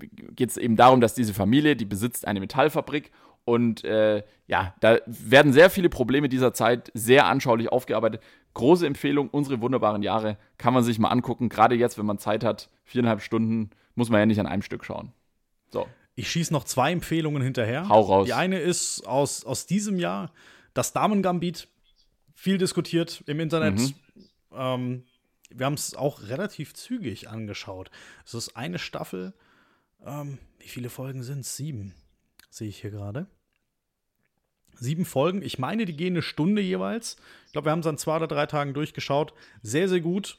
geht 0.01 0.51
es 0.51 0.57
eben 0.57 0.77
darum, 0.77 1.01
dass 1.01 1.15
diese 1.15 1.35
Familie, 1.35 1.77
die 1.77 1.85
besitzt 1.85 2.27
eine 2.27 2.41
Metallfabrik 2.41 3.11
und 3.45 3.85
äh, 3.85 4.23
ja, 4.47 4.75
da 4.81 4.99
werden 5.07 5.53
sehr 5.53 5.71
viele 5.71 5.89
Probleme 5.89 6.29
dieser 6.29 6.53
Zeit 6.53 6.91
sehr 6.95 7.27
anschaulich 7.27 7.71
aufgearbeitet. 7.71 8.23
Große 8.55 8.87
Empfehlung, 8.87 9.29
unsere 9.29 9.61
wunderbaren 9.61 10.03
Jahre 10.03 10.37
kann 10.59 10.75
man 10.75 10.85
sich 10.85 10.99
mal 10.99 11.09
angucken. 11.09 11.49
Gerade 11.49 11.75
jetzt, 11.75 11.99
wenn 11.99 12.07
man 12.07 12.19
Zeit 12.19 12.45
hat, 12.45 12.69
viereinhalb 12.85 13.23
Stunden, 13.23 13.71
muss 13.95 14.11
man 14.11 14.21
ja 14.21 14.27
nicht 14.27 14.41
an 14.41 14.47
einem 14.47 14.63
Stück 14.63 14.85
schauen. 14.85 15.13
So, 15.71 15.87
Ich 16.17 16.31
schieße 16.31 16.53
noch 16.53 16.65
zwei 16.65 16.93
Empfehlungen 16.93 17.43
hinterher. 17.43 17.89
Hau 17.89 18.01
raus. 18.01 18.27
Die 18.27 18.35
eine 18.35 18.59
ist 18.59 19.07
aus, 19.07 19.45
aus 19.45 19.67
diesem 19.67 19.99
Jahr, 19.99 20.33
das 20.75 20.93
Damengambit, 20.93 21.69
viel 22.35 22.59
diskutiert 22.59 23.23
im 23.27 23.41
Internet. 23.41 23.79
Mhm. 23.79 23.95
Ähm, 24.53 25.05
wir 25.51 25.67
haben 25.67 25.75
es 25.75 25.95
auch 25.95 26.23
relativ 26.23 26.75
zügig 26.75 27.29
angeschaut. 27.29 27.91
Es 28.25 28.35
ist 28.35 28.57
eine 28.57 28.79
Staffel. 28.79 29.35
Ähm, 30.05 30.39
wie 30.59 30.69
viele 30.69 30.91
Folgen 30.91 31.23
sind 31.23 31.41
es? 31.41 31.57
Sieben, 31.57 31.95
sehe 32.51 32.69
ich 32.69 32.81
hier 32.81 32.91
gerade. 32.91 33.27
Sieben 34.75 35.05
Folgen. 35.05 35.43
Ich 35.43 35.59
meine, 35.59 35.85
die 35.85 35.97
gehen 35.97 36.15
eine 36.15 36.23
Stunde 36.23 36.63
jeweils. 36.63 37.17
Ich 37.47 37.53
glaube, 37.53 37.67
wir 37.67 37.73
haben 37.73 37.81
es 37.81 37.87
an 37.87 37.99
zwei 37.99 38.17
oder 38.17 38.29
drei 38.29 38.47
Tagen 38.47 38.73
durchgeschaut. 38.73 39.35
Sehr, 39.63 39.89
sehr 39.89 40.01
gut. 40.01 40.39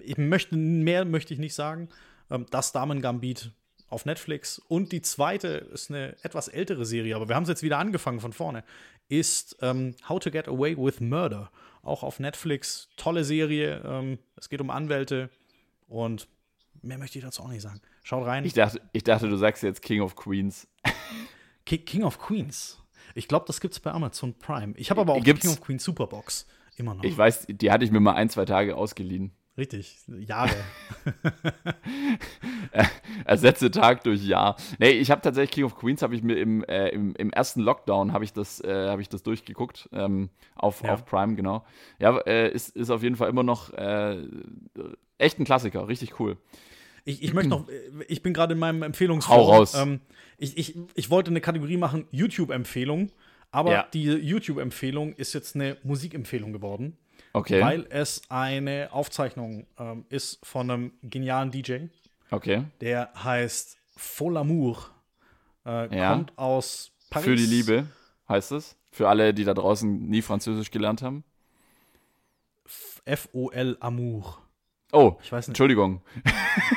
Ich 0.00 0.18
möchte, 0.18 0.56
mehr 0.56 1.04
möchte 1.04 1.34
ich 1.34 1.40
nicht 1.40 1.54
sagen. 1.54 1.88
Ähm, 2.30 2.46
das 2.50 2.72
Damen-Gambit 2.72 3.52
auf 3.88 4.04
Netflix. 4.04 4.58
Und 4.58 4.92
die 4.92 5.02
zweite 5.02 5.48
ist 5.48 5.90
eine 5.90 6.16
etwas 6.22 6.48
ältere 6.48 6.84
Serie, 6.84 7.16
aber 7.16 7.28
wir 7.28 7.36
haben 7.36 7.44
es 7.44 7.48
jetzt 7.48 7.62
wieder 7.62 7.78
angefangen 7.78 8.20
von 8.20 8.32
vorne. 8.32 8.64
Ist 9.08 9.56
ähm, 9.62 9.94
How 10.08 10.18
to 10.20 10.30
Get 10.30 10.48
Away 10.48 10.76
with 10.76 11.00
Murder. 11.00 11.50
Auch 11.82 12.02
auf 12.02 12.18
Netflix. 12.18 12.88
Tolle 12.96 13.24
Serie. 13.24 13.82
Ähm, 13.84 14.18
es 14.36 14.48
geht 14.48 14.60
um 14.60 14.70
Anwälte. 14.70 15.30
Und 15.88 16.28
mehr 16.82 16.98
möchte 16.98 17.18
ich 17.18 17.24
dazu 17.24 17.42
auch 17.42 17.48
nicht 17.48 17.62
sagen. 17.62 17.80
Schaut 18.08 18.24
rein. 18.24 18.44
ich 18.44 18.52
dachte, 18.52 18.80
ich 18.92 19.02
dachte, 19.02 19.28
du 19.28 19.34
sagst 19.36 19.64
jetzt 19.64 19.82
King 19.82 20.00
of 20.00 20.14
Queens. 20.14 20.68
Ki- 21.64 21.78
King 21.78 22.04
of 22.04 22.20
Queens. 22.20 22.80
Ich 23.16 23.26
glaube, 23.26 23.46
das 23.48 23.60
gibt's 23.60 23.80
bei 23.80 23.90
Amazon 23.90 24.32
Prime. 24.38 24.74
Ich 24.76 24.90
habe 24.90 25.00
aber 25.00 25.14
auch 25.14 25.18
die 25.18 25.24
Gibt's? 25.24 25.42
King 25.42 25.50
of 25.50 25.60
Queens 25.60 25.82
Superbox. 25.82 26.46
Immer 26.76 26.94
noch. 26.94 27.02
Ich 27.02 27.18
weiß, 27.18 27.46
die 27.48 27.72
hatte 27.72 27.84
ich 27.84 27.90
mir 27.90 27.98
mal 27.98 28.12
ein, 28.12 28.28
zwei 28.28 28.44
Tage 28.44 28.76
ausgeliehen. 28.76 29.32
Richtig. 29.58 29.98
Jahre. 30.06 30.54
Ersetze 33.24 33.70
Tag 33.72 34.04
durch 34.04 34.24
Jahr. 34.24 34.54
Nee, 34.78 34.90
ich 34.90 35.10
habe 35.10 35.20
tatsächlich 35.22 35.50
King 35.50 35.64
of 35.64 35.74
Queens 35.76 36.02
habe 36.02 36.14
ich 36.14 36.22
mir 36.22 36.36
im, 36.36 36.62
äh, 36.64 36.88
im, 36.90 37.12
im 37.16 37.30
ersten 37.30 37.60
Lockdown 37.60 38.12
habe 38.12 38.22
ich 38.24 38.32
das 38.32 38.60
äh, 38.60 38.88
habe 38.88 39.02
ich 39.02 39.08
das 39.08 39.24
durchgeguckt 39.24 39.88
ähm, 39.92 40.30
auf, 40.54 40.80
Ja. 40.82 40.92
auf 40.94 41.04
Prime 41.06 41.34
genau. 41.34 41.64
Ja, 41.98 42.16
äh, 42.18 42.52
ist, 42.52 42.76
ist 42.76 42.90
auf 42.90 43.02
jeden 43.02 43.16
Fall 43.16 43.30
immer 43.30 43.42
noch 43.42 43.72
äh, 43.72 44.22
echt 45.18 45.40
ein 45.40 45.44
Klassiker, 45.44 45.88
richtig 45.88 46.20
cool. 46.20 46.36
Ich, 47.08 47.22
ich 47.22 47.32
möchte 47.32 47.48
noch, 47.48 47.68
äh, 47.68 47.80
ich 48.08 48.22
bin 48.22 48.34
gerade 48.34 48.52
in 48.52 48.58
meinem 48.58 48.82
Hau 48.82 48.86
Empfehlungsforum. 48.86 49.54
raus. 49.54 49.74
Ähm, 49.74 50.00
ich, 50.36 50.58
ich, 50.58 50.76
ich 50.94 51.08
wollte 51.08 51.30
eine 51.30 51.40
Kategorie 51.40 51.76
machen, 51.78 52.06
YouTube-Empfehlung, 52.10 53.10
aber 53.50 53.72
Ja. 53.72 53.86
die 53.94 54.02
YouTube-Empfehlung 54.04 55.14
ist 55.14 55.32
jetzt 55.32 55.54
eine 55.54 55.78
Musikempfehlung 55.84 56.52
geworden, 56.52 56.98
Okay. 57.32 57.62
weil 57.62 57.86
es 57.90 58.22
eine 58.28 58.88
Aufzeichnung 58.92 59.66
ähm, 59.78 60.04
ist 60.10 60.44
von 60.44 60.70
einem 60.70 60.92
genialen 61.02 61.50
DJ, 61.52 61.86
okay. 62.30 62.64
der 62.80 63.12
heißt 63.14 63.78
Fol 63.96 64.36
Amour, 64.36 64.90
äh, 65.64 65.96
Ja. 65.96 66.12
kommt 66.12 66.36
aus 66.36 66.90
Paris. 67.08 67.24
Für 67.24 67.36
die 67.36 67.46
Liebe 67.46 67.86
heißt 68.28 68.52
es. 68.52 68.76
Für 68.90 69.08
alle, 69.08 69.32
die 69.32 69.44
da 69.44 69.54
draußen 69.54 70.08
nie 70.08 70.22
Französisch 70.22 70.70
gelernt 70.70 71.02
haben. 71.02 71.22
F-O-L 73.04 73.76
Amour. 73.80 74.42
Oh, 74.96 75.18
Ich 75.22 75.30
weiß 75.30 75.46
nicht. 75.46 75.50
Entschuldigung. 75.50 76.00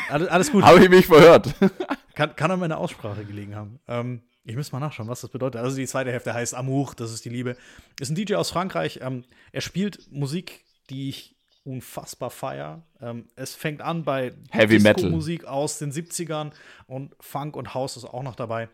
Alles, 0.10 0.28
alles 0.28 0.52
gut. 0.52 0.64
Habe 0.66 0.84
ich 0.84 0.90
mich 0.90 1.06
verhört. 1.06 1.54
Kann, 2.16 2.36
kann 2.36 2.52
an 2.52 2.60
meiner 2.60 2.78
Aussprache 2.80 3.24
gelegen 3.24 3.56
haben. 3.56 3.80
Ähm, 3.88 4.22
ich 4.44 4.58
muss 4.58 4.74
mal 4.74 4.82
nachschauen, 4.82 5.08
was 5.08 5.22
das 5.22 5.30
bedeutet. 5.30 5.62
Also 5.62 5.78
die 5.78 5.88
zweite 5.88 6.12
Hälfte 6.12 6.34
heißt 6.34 6.54
Amour, 6.54 6.92
das 6.98 7.14
ist 7.14 7.24
die 7.24 7.30
Liebe. 7.30 7.56
Ist 7.98 8.10
ein 8.10 8.16
DJ 8.16 8.36
aus 8.36 8.50
Frankreich. 8.50 9.00
Ähm, 9.02 9.24
er 9.54 9.62
spielt 9.62 10.12
Musik, 10.12 10.66
die 10.90 11.08
ich 11.08 11.38
unfassbar 11.64 12.30
feier. 12.30 12.84
Ähm, 13.00 13.30
es 13.38 13.56
fängt 13.56 13.82
an 13.82 14.04
bei 14.04 14.34
Heavy 14.52 14.80
Metal. 14.80 15.10
Musik 15.10 15.46
aus 15.46 15.80
den 15.80 15.94
70ern 15.94 16.52
und 16.88 17.16
Funk 17.22 17.56
und 17.56 17.74
House 17.74 17.96
ist 17.96 18.04
auch 18.04 18.24
noch 18.24 18.36
dabei. 18.36 18.68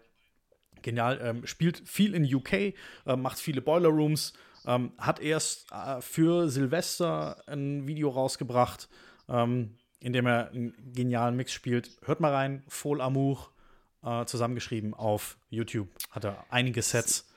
Genial. 0.82 1.20
Ähm, 1.22 1.46
spielt 1.46 1.88
viel 1.88 2.16
in 2.16 2.24
UK, 2.34 2.54
äh, 2.54 2.74
macht 3.16 3.38
viele 3.38 3.62
Boiler 3.62 3.90
Rooms, 3.90 4.34
ähm, 4.66 4.94
hat 4.98 5.20
erst 5.20 5.72
äh, 5.72 6.02
für 6.02 6.50
Silvester 6.50 7.44
ein 7.48 7.86
Video 7.86 8.10
rausgebracht, 8.10 8.88
ähm, 9.30 9.78
in 10.00 10.14
dem 10.14 10.26
er 10.26 10.50
einen 10.52 10.74
genialen 10.94 11.36
Mix 11.36 11.52
spielt. 11.52 11.92
Hört 12.06 12.20
mal 12.20 12.34
rein, 12.34 12.64
Fol 12.68 13.02
Amour. 13.02 13.50
äh, 14.04 14.26
zusammengeschrieben 14.26 14.94
auf 14.94 15.38
YouTube. 15.50 15.90
Hat 16.12 16.26
er 16.26 16.46
einige 16.50 16.82
Sets. 16.82 17.28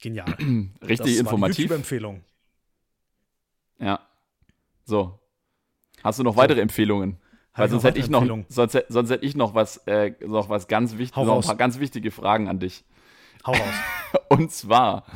Genial. 0.00 0.36
Richtig 0.86 1.18
informativ. 1.18 1.58
YouTube-Empfehlung. 1.58 2.22
Ja. 3.78 4.00
So. 4.84 5.18
Hast 6.02 6.18
du 6.18 6.22
noch 6.22 6.36
weitere 6.36 6.60
Empfehlungen? 6.60 7.16
Weil 7.56 7.70
sonst 7.70 7.84
hätte 7.84 8.00
ich 8.00 8.10
noch, 8.10 8.26
sonst, 8.48 8.84
sonst 8.88 9.10
hätte 9.10 9.24
ich 9.24 9.36
noch 9.36 9.54
was, 9.54 9.78
äh, 9.86 10.12
noch 10.26 10.48
was 10.48 10.66
ganz 10.66 10.98
wichtig, 10.98 11.16
noch 11.16 11.36
ein 11.36 11.42
paar 11.42 11.56
ganz 11.56 11.78
wichtige 11.78 12.10
Fragen 12.10 12.48
an 12.48 12.58
dich. 12.58 12.84
Hau 13.46 13.52
raus. 13.52 13.74
Und 14.28 14.50
zwar, 14.50 15.06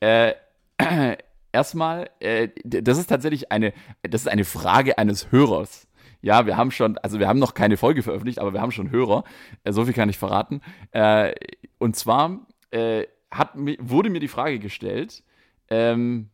äh, 0.00 0.34
erstmal, 1.52 2.10
äh, 2.20 2.48
das 2.64 2.98
ist 2.98 3.06
tatsächlich 3.06 3.52
eine, 3.52 3.72
das 4.02 4.22
ist 4.22 4.28
eine 4.28 4.44
Frage 4.44 4.98
eines 4.98 5.30
Hörers. 5.30 5.86
Ja, 6.20 6.46
wir 6.46 6.56
haben 6.56 6.70
schon, 6.70 6.98
also 6.98 7.18
wir 7.18 7.28
haben 7.28 7.40
noch 7.40 7.54
keine 7.54 7.76
Folge 7.76 8.02
veröffentlicht, 8.02 8.38
aber 8.38 8.52
wir 8.52 8.60
haben 8.60 8.70
schon 8.70 8.90
Hörer. 8.90 9.24
Äh, 9.64 9.72
so 9.72 9.84
viel 9.84 9.94
kann 9.94 10.08
ich 10.08 10.18
verraten. 10.18 10.60
Äh, 10.92 11.34
und 11.78 11.96
zwar 11.96 12.46
äh, 12.70 13.06
hat, 13.30 13.50
wurde 13.54 14.10
mir 14.10 14.20
die 14.20 14.28
Frage 14.28 14.58
gestellt, 14.58 15.24
ähm, 15.68 16.28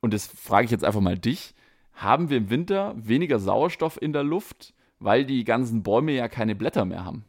und 0.00 0.14
das 0.14 0.26
frage 0.26 0.64
ich 0.64 0.70
jetzt 0.70 0.84
einfach 0.84 1.00
mal 1.00 1.18
dich, 1.18 1.54
haben 1.92 2.30
wir 2.30 2.38
im 2.38 2.50
Winter 2.50 2.94
weniger 2.96 3.38
Sauerstoff 3.38 4.00
in 4.00 4.12
der 4.12 4.24
Luft, 4.24 4.74
weil 4.98 5.24
die 5.24 5.44
ganzen 5.44 5.82
Bäume 5.82 6.12
ja 6.12 6.28
keine 6.28 6.54
Blätter 6.54 6.84
mehr 6.84 7.04
haben? 7.04 7.24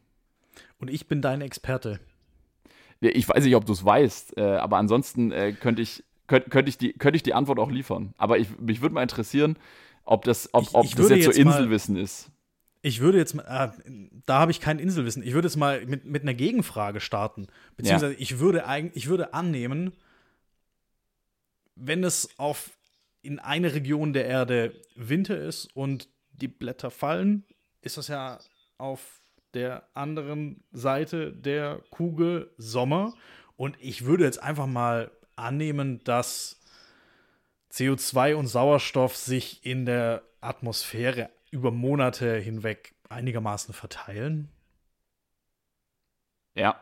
Und 0.80 0.90
ich 0.90 1.08
bin 1.08 1.22
dein 1.22 1.42
Experte. 1.42 2.00
Ich 3.00 3.28
weiß 3.28 3.44
nicht, 3.44 3.56
ob 3.56 3.66
du 3.66 3.74
es 3.74 3.84
weißt, 3.84 4.38
äh, 4.38 4.56
aber 4.56 4.78
ansonsten 4.78 5.32
äh, 5.32 5.52
könnte 5.52 5.82
ich, 5.82 6.04
könnt, 6.34 6.50
könnte 6.50 6.70
ich, 6.70 6.78
die, 6.80 6.94
könnte 6.94 7.16
ich 7.16 7.22
die 7.24 7.36
Antwort 7.36 7.60
auch 7.60 7.70
liefern. 7.70 8.16
Aber 8.18 8.40
ich, 8.40 8.48
mich 8.60 8.82
würde 8.82 8.96
mal 8.96 9.04
interessieren, 9.04 9.56
ob 10.04 10.26
das, 10.26 10.50
ob, 10.54 10.74
ob 10.74 10.86
ich 10.86 10.96
das 10.96 11.10
jetzt 11.10 11.26
so 11.26 11.32
jetzt 11.32 11.44
mal- 11.46 11.52
Inselwissen 11.52 11.96
ist. 11.96 12.32
Ich 12.82 13.00
würde 13.00 13.20
jetzt 13.20 13.36
mal, 13.36 13.44
äh, 13.86 13.92
da 14.26 14.40
habe 14.40 14.52
ich 14.52 14.60
kein 14.60 14.80
Inselwissen. 14.80 15.22
Ich 15.22 15.34
würde 15.34 15.48
jetzt 15.48 15.58
mal 15.58 15.86
mit, 15.86 16.06
mit 16.06 16.24
einer 16.24 16.34
Gegenfrage 16.34 17.00
starten. 17.02 17.48
Beziehungsweise 17.78 18.16
ich 18.16 18.40
würde 18.40 18.66
ich 18.96 19.08
würde 19.08 19.34
annehmen, 19.34 19.94
wenn 21.76 22.04
es 22.04 22.30
auf 22.38 22.72
in 23.22 23.38
eine 23.40 23.74
Region 23.74 24.12
der 24.12 24.26
Erde 24.26 24.74
Winter 24.96 25.38
ist 25.40 25.70
und 25.76 26.10
die 26.34 26.48
Blätter 26.50 26.90
fallen, 26.92 27.46
ist 27.82 27.98
das 27.98 28.08
ja 28.08 28.40
auf 28.80 29.22
der 29.54 29.84
anderen 29.94 30.64
Seite 30.72 31.32
der 31.32 31.80
Kugel 31.92 32.52
Sommer. 32.58 33.14
Und 33.56 33.78
ich 33.80 34.04
würde 34.06 34.26
jetzt 34.26 34.42
einfach 34.42 34.68
mal 34.68 35.12
annehmen, 35.36 36.04
dass 36.04 36.60
CO2 37.72 38.36
und 38.36 38.48
Sauerstoff 38.48 39.16
sich 39.16 39.66
in 39.66 39.86
der 39.86 40.24
Atmosphäre 40.42 41.30
über 41.52 41.72
Monate 41.72 42.38
hinweg 42.38 42.96
einigermaßen 43.10 43.74
verteilen. 43.74 44.50
Ja. 46.56 46.80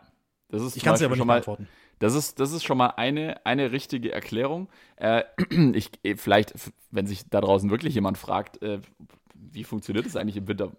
Das 0.50 0.62
ist 0.62 0.76
Ich 0.76 0.84
kann 0.84 0.96
es 0.96 1.02
aber 1.02 1.12
nicht 1.12 1.20
schon 1.20 1.28
mal, 1.28 1.36
beantworten. 1.36 1.68
Das 2.00 2.16
ist, 2.16 2.40
das 2.40 2.52
ist 2.52 2.64
schon 2.64 2.78
mal 2.78 2.88
eine, 2.98 3.46
eine 3.46 3.72
richtige 3.72 4.12
Erklärung. 4.12 4.70
Äh, 4.98 5.24
ich, 5.74 5.92
eh, 6.04 6.16
vielleicht, 6.16 6.54
wenn 6.90 7.08
sich 7.08 7.30
da 7.30 7.42
draußen 7.42 7.70
wirklich 7.70 7.96
jemand 7.96 8.18
fragt, 8.18 8.62
äh, 8.62 8.80
wie 9.34 9.64
funktioniert 9.64 10.06
das 10.06 10.16
eigentlich 10.16 10.38
im 10.38 10.48
Winter? 10.48 10.72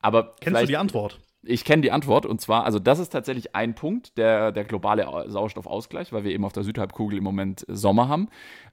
Aber 0.00 0.34
Kennst 0.40 0.62
du 0.62 0.66
die 0.66 0.76
Antwort? 0.76 1.20
Ich 1.42 1.64
kenne 1.64 1.82
die 1.82 1.92
Antwort 1.92 2.26
und 2.26 2.40
zwar, 2.40 2.64
also 2.64 2.78
das 2.78 2.98
ist 2.98 3.10
tatsächlich 3.10 3.54
ein 3.54 3.74
Punkt, 3.74 4.18
der, 4.18 4.52
der 4.52 4.64
globale 4.64 5.08
Au- 5.08 5.28
Sauerstoffausgleich, 5.28 6.12
weil 6.12 6.24
wir 6.24 6.32
eben 6.32 6.44
auf 6.44 6.52
der 6.52 6.64
Südhalbkugel 6.64 7.18
im 7.18 7.24
Moment 7.24 7.64
Sommer 7.68 8.08
haben. 8.08 8.28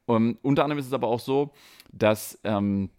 Um, 0.05 0.37
unter 0.41 0.63
anderem 0.63 0.79
ist 0.79 0.87
es 0.87 0.93
aber 0.93 1.07
auch 1.07 1.19
so, 1.19 1.51
dass 1.91 2.39
ähm, 2.43 2.89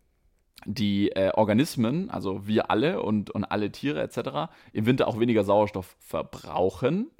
die 0.66 1.10
äh, 1.12 1.30
Organismen, 1.34 2.10
also 2.10 2.46
wir 2.46 2.70
alle 2.70 3.02
und, 3.02 3.30
und 3.30 3.44
alle 3.44 3.70
Tiere 3.70 4.02
etc., 4.02 4.50
im 4.72 4.86
Winter 4.86 5.06
auch 5.08 5.18
weniger 5.20 5.44
Sauerstoff 5.44 5.96
verbrauchen, 6.00 7.10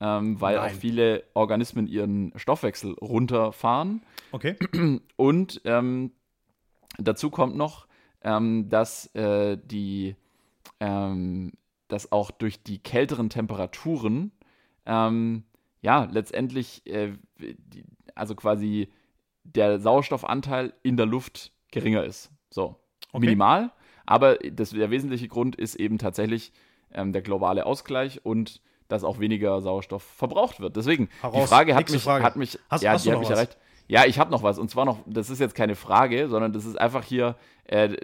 ähm, 0.00 0.40
weil 0.40 0.56
Nein. 0.56 0.70
auch 0.70 0.74
viele 0.74 1.24
Organismen 1.34 1.86
ihren 1.86 2.32
Stoffwechsel 2.36 2.94
runterfahren. 2.94 4.02
Okay. 4.32 4.56
Und 5.16 5.60
ähm, 5.64 6.12
dazu 6.98 7.30
kommt 7.30 7.56
noch, 7.56 7.86
ähm, 8.22 8.68
dass 8.68 9.14
äh, 9.14 9.56
die, 9.62 10.16
ähm, 10.80 11.52
dass 11.88 12.12
auch 12.12 12.30
durch 12.30 12.62
die 12.62 12.78
kälteren 12.78 13.30
Temperaturen, 13.30 14.32
ähm, 14.86 15.44
ja, 15.82 16.08
letztendlich, 16.10 16.86
äh, 16.86 17.12
die, 17.38 17.84
also 18.14 18.34
quasi 18.34 18.88
der 19.44 19.78
Sauerstoffanteil 19.80 20.72
in 20.82 20.96
der 20.96 21.06
Luft 21.06 21.52
geringer 21.70 22.04
ist. 22.04 22.30
So, 22.50 22.76
Okay. 23.12 23.24
minimal, 23.26 23.70
aber 24.06 24.36
das, 24.36 24.70
der 24.70 24.90
wesentliche 24.90 25.28
Grund 25.28 25.56
ist 25.56 25.74
eben 25.76 25.98
tatsächlich 25.98 26.52
ähm, 26.92 27.12
der 27.12 27.22
globale 27.22 27.64
Ausgleich 27.66 28.24
und 28.24 28.60
dass 28.88 29.04
auch 29.04 29.18
weniger 29.18 29.60
Sauerstoff 29.60 30.02
verbraucht 30.02 30.60
wird. 30.60 30.76
Deswegen, 30.76 31.06
die 31.06 31.22
Heraus. 31.22 31.48
Frage 31.48 31.74
hat 31.74 31.90
mich, 31.90 32.02
Frage. 32.02 32.24
hat 32.24 32.36
mich, 32.36 32.58
Hast- 32.70 32.82
ja, 32.82 32.92
hast 32.92 33.04
die 33.04 33.12
hat 33.12 33.18
mich 33.18 33.28
was? 33.28 33.36
erreicht. 33.36 33.58
Ja, 33.86 34.04
ich 34.04 34.18
habe 34.18 34.30
noch 34.30 34.42
was. 34.42 34.58
Und 34.58 34.70
zwar 34.70 34.84
noch, 34.84 34.98
das 35.06 35.30
ist 35.30 35.38
jetzt 35.40 35.54
keine 35.54 35.74
Frage, 35.74 36.28
sondern 36.28 36.52
das 36.52 36.64
ist 36.66 36.78
einfach 36.78 37.04
hier 37.04 37.36
äh, 37.64 37.96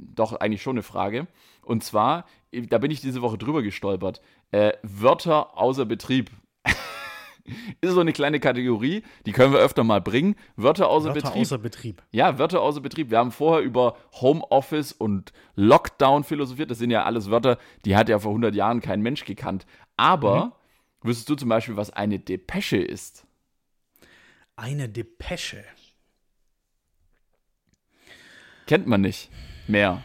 doch 0.00 0.34
eigentlich 0.34 0.62
schon 0.62 0.74
eine 0.76 0.82
Frage. 0.82 1.26
Und 1.68 1.84
zwar, 1.84 2.24
da 2.50 2.78
bin 2.78 2.90
ich 2.90 3.02
diese 3.02 3.20
Woche 3.20 3.36
drüber 3.36 3.62
gestolpert. 3.62 4.22
Äh, 4.52 4.72
Wörter 4.82 5.58
außer 5.58 5.84
Betrieb. 5.84 6.30
ist 7.82 7.92
so 7.92 8.00
eine 8.00 8.14
kleine 8.14 8.40
Kategorie, 8.40 9.02
die 9.26 9.32
können 9.32 9.52
wir 9.52 9.60
öfter 9.60 9.84
mal 9.84 10.00
bringen. 10.00 10.34
Wörter 10.56 10.88
außer 10.88 11.08
Wörter 11.08 11.28
Betrieb. 11.28 11.42
außer 11.42 11.58
Betrieb. 11.58 12.02
Ja, 12.10 12.38
Wörter 12.38 12.62
außer 12.62 12.80
Betrieb. 12.80 13.10
Wir 13.10 13.18
haben 13.18 13.32
vorher 13.32 13.62
über 13.62 13.96
Homeoffice 14.14 14.92
und 14.92 15.34
Lockdown 15.56 16.24
philosophiert. 16.24 16.70
Das 16.70 16.78
sind 16.78 16.90
ja 16.90 17.04
alles 17.04 17.30
Wörter, 17.30 17.58
die 17.84 17.96
hat 17.96 18.08
ja 18.08 18.18
vor 18.18 18.30
100 18.30 18.54
Jahren 18.54 18.80
kein 18.80 19.02
Mensch 19.02 19.26
gekannt. 19.26 19.66
Aber 19.98 20.56
wüsstest 21.02 21.28
du 21.28 21.34
zum 21.34 21.50
Beispiel, 21.50 21.76
was 21.76 21.90
eine 21.90 22.18
Depesche 22.18 22.78
ist? 22.78 23.26
Eine 24.56 24.88
Depesche. 24.88 25.62
Kennt 28.66 28.86
man 28.86 29.02
nicht 29.02 29.28
mehr. 29.66 30.02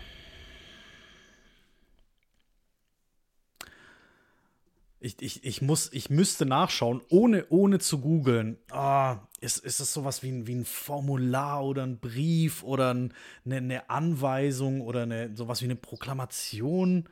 Ich, 5.06 5.18
ich, 5.20 5.44
ich, 5.44 5.62
muss, 5.62 5.92
ich 5.92 6.10
müsste 6.10 6.46
nachschauen, 6.46 7.02
ohne, 7.10 7.46
ohne 7.50 7.80
zu 7.80 8.00
googeln. 8.00 8.56
Ah, 8.72 9.18
ist, 9.42 9.58
ist 9.58 9.82
das 9.82 9.94
sowas 9.94 10.24
wie 10.24 10.30
ein, 10.30 10.48
wie 10.48 10.56
ein 10.56 10.64
Formular 10.64 11.66
oder 11.66 11.84
ein 11.84 12.00
Brief 12.00 12.64
oder 12.64 12.94
ein, 12.94 13.14
eine, 13.46 13.58
eine 13.58 13.90
Anweisung 13.90 14.80
oder 14.80 15.02
eine, 15.02 15.36
sowas 15.36 15.60
wie 15.62 15.66
eine 15.66 15.76
Proklamation? 15.76 17.10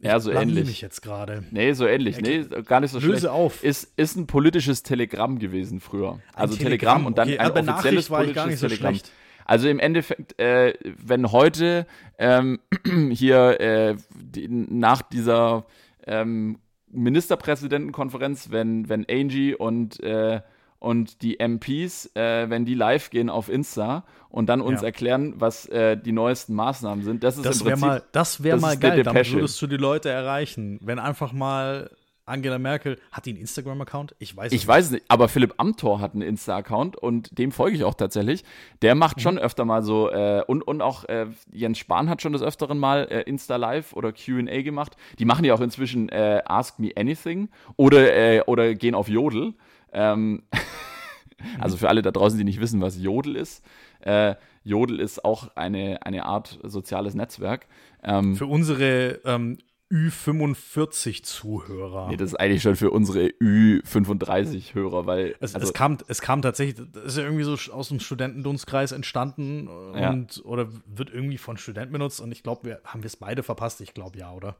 Ich 0.00 0.06
Ja, 0.06 0.18
so 0.18 0.32
ähnlich. 0.32 0.66
mich 0.66 0.80
jetzt 0.80 1.02
gerade. 1.02 1.44
Nee, 1.52 1.72
so 1.74 1.86
ähnlich. 1.86 2.20
Nee, 2.20 2.46
gar 2.66 2.80
nicht 2.80 2.90
so 2.90 2.98
Löse 2.98 3.10
schlecht. 3.20 3.26
auf. 3.26 3.62
Ist, 3.62 3.92
ist 3.96 4.16
ein 4.16 4.26
politisches 4.26 4.82
Telegramm 4.82 5.38
gewesen 5.38 5.78
früher. 5.78 6.18
Also 6.32 6.56
Telegramm, 6.56 7.04
Telegramm, 7.04 7.06
und 7.06 7.16
dann 7.16 7.28
okay. 7.28 7.38
ein 7.38 7.46
Aber 7.46 7.60
offizielles 7.60 8.10
Nachricht 8.10 8.10
war 8.10 8.24
ich 8.24 8.34
gar 8.34 8.44
politisches 8.46 8.62
nicht 8.62 8.72
so 8.72 8.76
Telegramm. 8.76 8.94
schlecht. 8.96 9.12
Also 9.44 9.68
im 9.68 9.78
Endeffekt, 9.78 10.36
äh, 10.40 10.74
wenn 10.82 11.30
heute 11.30 11.86
ähm, 12.18 12.58
hier 13.12 13.60
äh, 13.60 13.96
die, 14.10 14.48
nach 14.48 15.02
dieser 15.02 15.64
ähm, 16.08 16.58
Ministerpräsidentenkonferenz, 16.94 18.50
wenn, 18.50 18.88
wenn 18.88 19.06
Angie 19.08 19.54
und, 19.54 20.00
äh, 20.02 20.40
und 20.78 21.22
die 21.22 21.38
MPs, 21.40 22.10
äh, 22.14 22.48
wenn 22.50 22.64
die 22.64 22.74
live 22.74 23.10
gehen 23.10 23.30
auf 23.30 23.48
Insta 23.48 24.04
und 24.28 24.48
dann 24.48 24.60
uns 24.60 24.80
Ja. 24.80 24.86
erklären, 24.86 25.34
was 25.36 25.66
äh, 25.66 25.96
die 25.96 26.12
neuesten 26.12 26.54
Maßnahmen 26.54 27.04
sind, 27.04 27.24
das 27.24 27.36
ist 27.36 27.46
Das 27.46 27.60
im 27.60 27.66
wäre 27.66 27.76
Prinzip 27.76 27.86
mal, 27.88 28.02
das 28.12 28.42
wär 28.42 28.52
das 28.52 28.60
mal 28.60 28.76
geil. 28.76 29.02
Depesche. 29.02 29.34
würdest 29.36 29.60
du 29.62 29.66
die 29.66 29.76
Leute 29.76 30.10
erreichen. 30.10 30.78
Wenn 30.82 30.98
einfach 30.98 31.32
mal 31.32 31.90
Angela 32.26 32.58
Merkel, 32.58 32.98
hat 33.12 33.26
die 33.26 33.30
einen 33.30 33.40
Instagram-Account? 33.40 34.14
Ich 34.18 34.36
weiß 34.36 34.52
es 34.52 34.52
Ich 34.52 34.66
weiß 34.66 34.86
es 34.86 34.90
nicht, 34.92 35.04
aber 35.08 35.28
Philipp 35.28 35.54
Amthor 35.58 36.00
hat 36.00 36.12
einen 36.14 36.22
Insta-Account 36.22 36.96
und 36.96 37.38
dem 37.38 37.52
folge 37.52 37.76
ich 37.76 37.84
auch 37.84 37.94
tatsächlich. 37.94 38.44
Der 38.82 38.94
macht 38.94 39.18
Mhm. 39.18 39.20
schon 39.20 39.38
öfter 39.38 39.64
mal 39.64 39.82
so, 39.82 40.10
äh, 40.10 40.42
und, 40.46 40.62
und 40.62 40.80
auch 40.82 41.04
äh, 41.04 41.26
Jens 41.52 41.78
Spahn 41.78 42.08
hat 42.08 42.22
schon 42.22 42.32
des 42.32 42.42
Öfteren 42.42 42.78
mal 42.78 43.06
äh, 43.10 43.22
Insta-Live 43.22 43.92
oder 43.92 44.12
QA 44.12 44.62
gemacht. 44.62 44.96
Die 45.18 45.24
machen 45.24 45.44
ja 45.44 45.54
auch 45.54 45.60
inzwischen 45.60 46.08
äh, 46.08 46.42
Ask 46.46 46.78
Me 46.78 46.90
Anything 46.96 47.48
oder, 47.76 48.14
äh, 48.14 48.42
oder 48.46 48.74
gehen 48.74 48.94
auf 48.94 49.08
Jodel. 49.08 49.54
Ähm, 49.92 50.42
also 51.60 51.76
für 51.76 51.88
alle 51.88 52.02
da 52.02 52.10
draußen, 52.10 52.38
die 52.38 52.44
nicht 52.44 52.60
wissen, 52.60 52.80
was 52.80 53.00
Jodel 53.00 53.36
ist. 53.36 53.64
Äh, 54.00 54.34
Jodel 54.62 54.98
ist 55.00 55.24
auch 55.24 55.54
eine, 55.56 56.04
eine 56.06 56.24
Art 56.24 56.58
soziales 56.62 57.14
Netzwerk. 57.14 57.66
Ähm, 58.02 58.34
Für 58.36 58.46
unsere 58.46 59.20
ähm, 59.24 59.58
Ü45-Zuhörer. 59.92 62.08
nee, 62.08 62.16
das 62.16 62.30
ist 62.30 62.40
eigentlich 62.40 62.62
schon 62.62 62.76
für 62.76 62.90
unsere 62.90 63.28
Ü35-Hörer, 63.28 65.06
weil. 65.06 65.34
Es, 65.40 65.54
also, 65.54 65.68
es, 65.68 65.72
kam, 65.72 65.98
es 66.08 66.20
kam 66.20 66.42
tatsächlich, 66.42 66.86
das 66.92 67.04
ist 67.04 67.16
ja 67.18 67.24
irgendwie 67.24 67.44
so 67.44 67.56
aus 67.72 67.88
dem 67.88 68.00
Studentendunstkreis 68.00 68.92
entstanden 68.92 69.68
Ja. 69.94 70.10
und 70.10 70.42
oder 70.44 70.68
wird 70.86 71.12
irgendwie 71.12 71.38
von 71.38 71.56
Studenten 71.56 71.92
benutzt 71.92 72.20
und 72.20 72.32
ich 72.32 72.42
glaube, 72.42 72.64
wir 72.64 72.80
haben 72.84 73.02
wir 73.02 73.08
es 73.08 73.16
beide 73.16 73.42
verpasst, 73.42 73.80
ich 73.80 73.94
glaube 73.94 74.18
ja, 74.18 74.32
oder? 74.32 74.56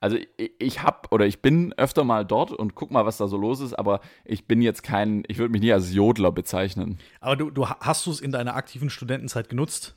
Also 0.00 0.16
ich, 0.36 0.52
ich 0.58 0.82
habe 0.82 1.08
oder 1.10 1.26
ich 1.26 1.40
bin 1.40 1.72
öfter 1.74 2.04
mal 2.04 2.24
dort 2.24 2.52
und 2.52 2.74
guck 2.74 2.90
mal, 2.90 3.06
was 3.06 3.16
da 3.16 3.28
so 3.28 3.36
los 3.36 3.60
ist, 3.60 3.74
aber 3.74 4.00
ich 4.24 4.46
bin 4.46 4.60
jetzt 4.60 4.82
kein, 4.82 5.24
ich 5.28 5.38
würde 5.38 5.52
mich 5.52 5.62
nie 5.62 5.72
als 5.72 5.92
Jodler 5.92 6.32
bezeichnen. 6.32 6.98
Aber 7.20 7.36
du, 7.36 7.50
du 7.50 7.68
hast 7.68 8.06
du 8.06 8.10
es 8.10 8.20
in 8.20 8.30
deiner 8.30 8.56
aktiven 8.56 8.90
Studentenzeit 8.90 9.48
genutzt? 9.48 9.96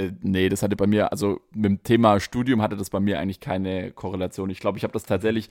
Äh, 0.00 0.12
nee, 0.22 0.48
das 0.48 0.62
hatte 0.62 0.76
bei 0.76 0.86
mir, 0.86 1.10
also 1.12 1.40
mit 1.54 1.64
dem 1.66 1.82
Thema 1.82 2.20
Studium 2.20 2.62
hatte 2.62 2.76
das 2.76 2.90
bei 2.90 3.00
mir 3.00 3.18
eigentlich 3.20 3.40
keine 3.40 3.90
Korrelation. 3.92 4.50
Ich 4.50 4.60
glaube, 4.60 4.78
ich 4.78 4.84
habe 4.84 4.92
das 4.92 5.04
tatsächlich 5.04 5.50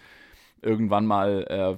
irgendwann 0.62 1.06
mal 1.06 1.45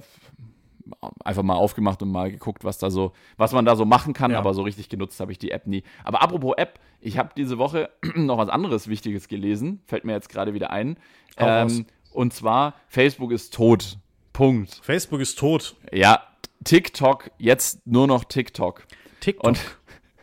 einfach 1.24 1.42
mal 1.42 1.54
aufgemacht 1.54 2.02
und 2.02 2.10
mal 2.10 2.30
geguckt, 2.30 2.64
was 2.64 2.78
da 2.78 2.90
so, 2.90 3.12
was 3.36 3.52
man 3.52 3.64
da 3.64 3.76
so 3.76 3.84
machen 3.84 4.12
kann, 4.14 4.32
Ja. 4.32 4.38
aber 4.38 4.54
so 4.54 4.62
richtig 4.62 4.88
genutzt 4.88 5.20
habe 5.20 5.32
ich 5.32 5.38
die 5.38 5.50
App 5.52 5.66
nie. 5.66 5.84
Aber 6.04 6.22
apropos 6.22 6.54
App, 6.56 6.80
ich 7.00 7.18
habe 7.18 7.30
diese 7.36 7.58
Woche 7.58 7.90
noch 8.16 8.38
was 8.38 8.48
anderes 8.48 8.88
Wichtiges 8.88 9.28
gelesen, 9.28 9.80
fällt 9.86 10.04
mir 10.04 10.12
jetzt 10.12 10.28
gerade 10.28 10.54
wieder 10.54 10.70
ein. 10.70 10.96
Ähm, 11.36 11.86
und 12.12 12.32
zwar, 12.34 12.74
Facebook 12.88 13.30
ist 13.32 13.54
tot. 13.54 13.98
Punkt. 14.32 14.80
Facebook 14.82 15.20
ist 15.20 15.38
tot. 15.38 15.76
Ja, 15.92 16.22
TikTok, 16.64 17.30
jetzt 17.38 17.86
nur 17.86 18.06
noch 18.06 18.24
TikTok. 18.24 18.84
TikTok. 19.20 19.46
Und 19.46 19.60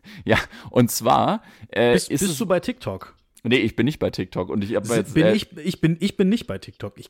ja, 0.25 0.37
und 0.69 0.91
zwar 0.91 1.43
äh, 1.69 1.93
bist, 1.93 2.09
ist 2.09 2.19
bist 2.21 2.31
es, 2.31 2.37
du 2.37 2.45
bei 2.45 2.59
TikTok? 2.59 3.15
Nee, 3.43 3.57
ich 3.57 3.75
bin 3.75 3.85
nicht 3.85 3.99
bei 3.99 4.09
TikTok 4.09 4.49
und 4.49 4.63
ich 4.63 4.75
habe 4.75 4.87
jetzt 4.95 5.13
bin 5.13 5.25
äh, 5.25 5.33
ich, 5.33 5.55
ich, 5.57 5.79
bin, 5.79 5.97
ich 5.99 6.17
bin 6.17 6.27
nicht 6.29 6.45
bei 6.45 6.57
TikTok. 6.57 6.99
Ich, 6.99 7.09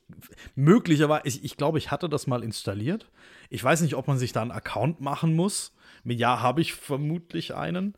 möglicherweise, 0.55 1.27
ich, 1.27 1.43
ich 1.43 1.57
glaube, 1.57 1.79
ich 1.79 1.91
hatte 1.91 2.07
das 2.07 2.27
mal 2.27 2.43
installiert. 2.43 3.09
Ich 3.49 3.63
weiß 3.63 3.81
nicht, 3.81 3.95
ob 3.95 4.07
man 4.07 4.19
sich 4.19 4.31
da 4.31 4.41
einen 4.41 4.51
Account 4.51 5.01
machen 5.01 5.35
muss. 5.35 5.73
Ja, 6.03 6.41
habe 6.41 6.61
ich 6.61 6.73
vermutlich 6.73 7.55
einen. 7.55 7.95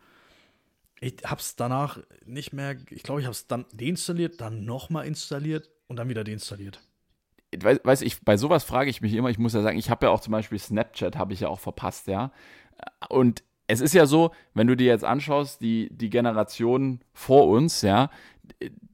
Ich 1.02 1.16
habe 1.26 1.42
es 1.42 1.56
danach 1.56 2.00
nicht 2.26 2.54
mehr, 2.54 2.78
ich 2.90 3.04
glaube, 3.04 3.22
ich 3.22 3.26
habe 3.26 3.34
es 3.34 3.48
dann 3.48 3.66
deinstalliert, 3.74 4.40
dann 4.40 4.66
nochmal 4.66 5.08
installiert 5.08 5.70
und 5.88 5.98
dann 5.98 6.10
wieder 6.10 6.24
deinstalliert. 6.24 6.80
weiß, 7.58 7.80
weiß 7.84 8.02
ich, 8.04 8.22
bei 8.22 8.38
sowas 8.38 8.64
frage 8.64 8.90
ich 8.90 9.02
mich 9.02 9.14
immer, 9.14 9.30
ich 9.30 9.40
muss 9.40 9.54
ja 9.54 9.62
sagen, 9.62 9.78
ich 9.78 9.90
habe 9.90 10.06
ja 10.06 10.12
auch 10.12 10.22
zum 10.22 10.32
Beispiel 10.32 10.60
Snapchat, 10.60 11.18
habe 11.18 11.34
ich 11.34 11.42
ja 11.42 11.50
auch 11.50 11.60
verpasst, 11.60 12.08
ja. 12.08 12.32
Und 13.10 13.44
es 13.72 13.82
ist 13.82 13.94
ja 13.94 14.06
so, 14.06 14.32
wenn 14.54 14.68
du 14.68 14.76
dir 14.76 14.88
jetzt 14.88 15.06
anschaust, 15.06 15.62
die, 15.62 15.90
die 15.92 16.10
Generation 16.10 17.00
vor 17.14 17.48
uns, 17.48 17.82
ja, 17.82 18.10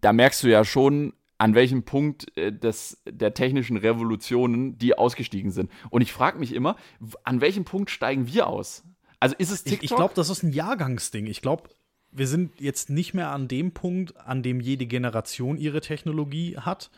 da 0.01 0.13
merkst 0.13 0.43
du 0.43 0.49
ja 0.49 0.63
schon, 0.63 1.13
an 1.39 1.53
welchem 1.55 1.84
Punkt 1.84 2.36
äh, 2.38 2.51
des, 2.51 3.01
der 3.09 3.34
technischen 3.34 3.78
Revolutionen 3.78 4.78
die 4.78 4.97
ausgestiegen 4.97 5.51
sind. 5.51 5.71
Und 5.89 6.01
ich 6.01 6.11
frage 6.11 6.39
mich 6.39 6.53
immer, 6.53 6.75
an 7.23 7.41
welchem 7.41 7.63
Punkt 7.63 7.89
steigen 7.89 8.28
wir 8.28 8.47
aus? 8.47 8.84
Also 9.19 9.36
ist 9.38 9.51
es 9.51 9.59
Ich, 9.59 9.71
TikTok? 9.71 9.84
ich 9.84 9.95
glaube, 9.95 10.13
das 10.15 10.30
ist 10.30 10.43
ein 10.43 10.51
Jahrgangsding. 10.51 11.25
Ich 11.28 11.41
glaube, 11.41 11.69
wir 12.11 12.28
sind 12.28 12.59
jetzt 12.59 12.89
nicht 12.89 13.13
mehr 13.13 13.32
an 13.32 13.47
dem 13.47 13.71
Punkt, 13.71 14.17
an 14.17 14.41
dem 14.41 14.59
jede 14.59 14.86
Generation 14.86 15.57
ihre 15.57 15.82
Technologie 15.82 16.57
hat, 16.57 16.89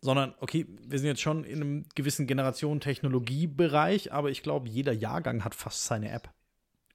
sondern, 0.00 0.34
okay, 0.40 0.66
wir 0.86 0.98
sind 0.98 1.08
jetzt 1.08 1.20
schon 1.20 1.44
in 1.44 1.60
einem 1.60 1.84
gewissen 1.94 2.26
Generation-Technologiebereich, 2.26 4.12
aber 4.12 4.30
ich 4.30 4.42
glaube, 4.42 4.68
jeder 4.68 4.92
Jahrgang 4.92 5.44
hat 5.44 5.54
fast 5.54 5.84
seine 5.84 6.10
App 6.10 6.32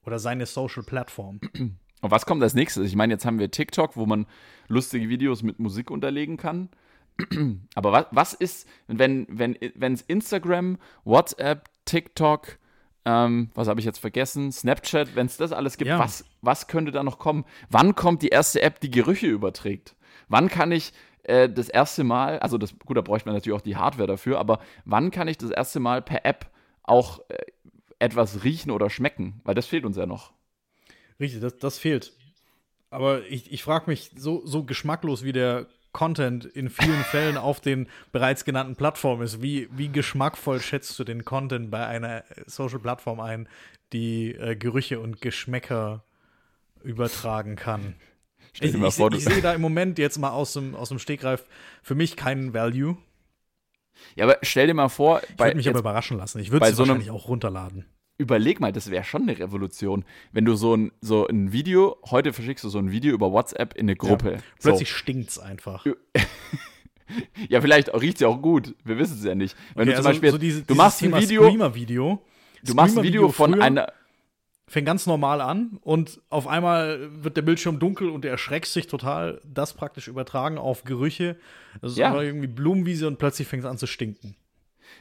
oder 0.06 0.18
seine 0.18 0.46
Social-Plattform. 0.46 1.40
Und 1.54 2.10
was 2.10 2.26
kommt 2.26 2.42
als 2.42 2.54
nächstes? 2.54 2.86
Ich 2.86 2.96
meine, 2.96 3.14
jetzt 3.14 3.24
haben 3.24 3.38
wir 3.38 3.50
TikTok, 3.50 3.96
wo 3.96 4.06
man 4.06 4.26
lustige 4.68 5.08
Videos 5.08 5.42
mit 5.42 5.58
Musik 5.58 5.90
unterlegen 5.90 6.36
kann. 6.36 6.68
Aber 7.74 7.92
was, 7.92 8.06
was 8.10 8.34
ist, 8.34 8.68
wenn 8.88 9.26
wenn 9.30 9.56
wenn 9.74 9.92
es 9.94 10.02
Instagram, 10.02 10.78
WhatsApp, 11.04 11.68
TikTok, 11.84 12.58
ähm, 13.04 13.50
was 13.54 13.68
habe 13.68 13.78
ich 13.80 13.86
jetzt 13.86 13.98
vergessen, 13.98 14.50
Snapchat, 14.50 15.14
wenn 15.14 15.26
es 15.26 15.36
das 15.36 15.52
alles 15.52 15.76
gibt, 15.76 15.88
Ja. 15.88 15.98
was, 15.98 16.24
was 16.42 16.66
könnte 16.66 16.90
da 16.90 17.02
noch 17.04 17.18
kommen? 17.18 17.44
Wann 17.70 17.94
kommt 17.94 18.22
die 18.22 18.28
erste 18.28 18.62
App, 18.62 18.80
die 18.80 18.90
Gerüche 18.90 19.26
überträgt? 19.28 19.94
Wann 20.28 20.48
kann 20.48 20.72
ich 20.72 20.92
äh, 21.22 21.48
das 21.48 21.68
erste 21.68 22.02
Mal, 22.02 22.38
also 22.40 22.58
das, 22.58 22.76
gut, 22.78 22.96
da 22.96 23.02
bräuchte 23.02 23.28
man 23.28 23.36
natürlich 23.36 23.56
auch 23.56 23.62
die 23.62 23.76
Hardware 23.76 24.08
dafür, 24.08 24.38
aber 24.40 24.58
wann 24.84 25.10
kann 25.10 25.28
ich 25.28 25.38
das 25.38 25.50
erste 25.50 25.80
Mal 25.80 26.02
per 26.02 26.24
App 26.26 26.50
auch 26.82 27.20
äh, 27.28 27.36
etwas 27.98 28.44
riechen 28.44 28.70
oder 28.70 28.90
schmecken? 28.90 29.40
Weil 29.44 29.54
das 29.54 29.66
fehlt 29.66 29.84
uns 29.84 29.96
ja 29.96 30.06
noch. 30.06 30.32
Richtig, 31.20 31.40
das, 31.40 31.56
das 31.58 31.78
fehlt. 31.78 32.12
Aber 32.90 33.26
ich, 33.26 33.52
ich 33.52 33.62
frage 33.62 33.90
mich, 33.90 34.12
so, 34.16 34.46
so 34.46 34.64
geschmacklos 34.64 35.24
wie 35.24 35.32
der 35.32 35.66
Content 35.92 36.44
in 36.44 36.70
vielen 36.70 37.04
Fällen 37.04 37.36
auf 37.36 37.60
den 37.60 37.88
bereits 38.12 38.44
genannten 38.44 38.76
Plattformen 38.76 39.22
ist, 39.22 39.42
wie, 39.42 39.68
wie 39.76 39.90
geschmackvoll 39.90 40.60
schätzt 40.60 40.98
du 40.98 41.04
den 41.04 41.24
Content 41.24 41.70
bei 41.70 41.86
einer 41.86 42.24
Social-Plattform 42.46 43.20
ein, 43.20 43.48
die 43.92 44.34
äh, 44.34 44.56
Gerüche 44.56 45.00
und 45.00 45.20
Geschmäcker 45.20 46.04
übertragen 46.82 47.56
kann? 47.56 47.94
Stell 48.52 48.68
Ich, 48.68 48.72
dir 48.72 48.78
mal 48.78 48.90
ich, 48.90 48.96
vor, 48.96 49.10
ich 49.12 49.24
du- 49.24 49.30
sehe 49.30 49.40
da 49.42 49.54
im 49.54 49.60
Moment 49.60 49.98
jetzt 49.98 50.18
mal 50.18 50.30
aus 50.30 50.52
dem, 50.54 50.74
aus 50.74 50.90
dem 50.90 50.98
Stegreif 50.98 51.46
für 51.82 51.94
mich 51.94 52.16
keinen 52.16 52.54
Value. 52.54 52.96
Ja, 54.16 54.24
aber 54.24 54.38
stell 54.42 54.66
dir 54.66 54.74
mal 54.74 54.88
vor, 54.88 55.20
Ich 55.22 55.38
würde 55.38 55.56
mich 55.56 55.66
aber 55.68 55.76
jetzt, 55.78 55.80
überraschen 55.82 56.16
lassen. 56.18 56.38
Ich 56.40 56.50
würde 56.50 56.66
es 56.66 56.76
so 56.76 56.80
wahrscheinlich 56.80 57.10
auch 57.10 57.28
runterladen. 57.28 57.84
überleg 58.18 58.60
mal, 58.60 58.72
das 58.72 58.90
wäre 58.90 59.04
schon 59.04 59.22
eine 59.22 59.38
Revolution, 59.38 60.04
wenn 60.32 60.44
du 60.44 60.54
so 60.54 60.74
ein, 60.76 60.92
so 61.00 61.26
ein 61.26 61.52
Video, 61.52 61.96
heute 62.10 62.32
verschickst 62.32 62.64
du 62.64 62.68
so 62.68 62.78
ein 62.78 62.90
Video 62.90 63.12
über 63.14 63.32
WhatsApp 63.32 63.74
in 63.74 63.86
eine 63.86 63.96
Gruppe. 63.96 64.38
Plötzlich 64.60 64.90
stinkt's 64.92 65.38
einfach. 65.38 65.84
so. 65.84 65.94
Ja, 67.50 67.60
vielleicht 67.60 67.92
riecht 67.92 68.14
es 68.14 68.20
ja 68.20 68.28
auch 68.28 68.40
gut. 68.40 68.74
Wir 68.82 68.98
wissen 68.98 69.18
es 69.18 69.24
ja 69.24 69.34
nicht. 69.34 69.54
Wenn 69.74 69.82
Okay, 69.88 69.90
du 69.90 69.96
zum 69.96 70.06
also 70.06 70.08
Beispiel, 70.08 70.30
so 70.30 70.38
diese- 70.38 70.62
du 70.62 70.74
machst 70.74 71.02
ein 71.02 71.06
Thema 71.10 71.20
Video, 71.20 71.42
Screamer-Video. 71.44 72.22
du 72.64 72.74
machst 72.74 72.96
ein 72.96 73.02
Video 73.04 73.28
Screamer-Video 73.28 73.28
von 73.32 73.52
früher 73.52 73.62
einer, 73.62 73.92
fängt 74.66 74.86
ganz 74.86 75.06
normal 75.06 75.40
an 75.40 75.78
und 75.82 76.20
auf 76.30 76.46
einmal 76.46 77.10
wird 77.22 77.36
der 77.36 77.42
Bildschirm 77.42 77.78
dunkel 77.78 78.08
und 78.08 78.24
du 78.24 78.28
erschreckst 78.28 78.72
sich 78.72 78.86
total. 78.86 79.40
Das 79.44 79.74
praktisch 79.74 80.08
übertragen 80.08 80.56
auf 80.58 80.84
Gerüche. 80.84 81.36
Das 81.82 81.92
ist 81.92 81.98
Ja. 81.98 82.08
einfach 82.08 82.22
irgendwie 82.22 82.46
Blumenwiese 82.46 83.06
und 83.06 83.18
plötzlich 83.18 83.46
fängt 83.46 83.64
es 83.64 83.68
an 83.70 83.76
zu 83.78 83.86
stinken. 83.86 84.36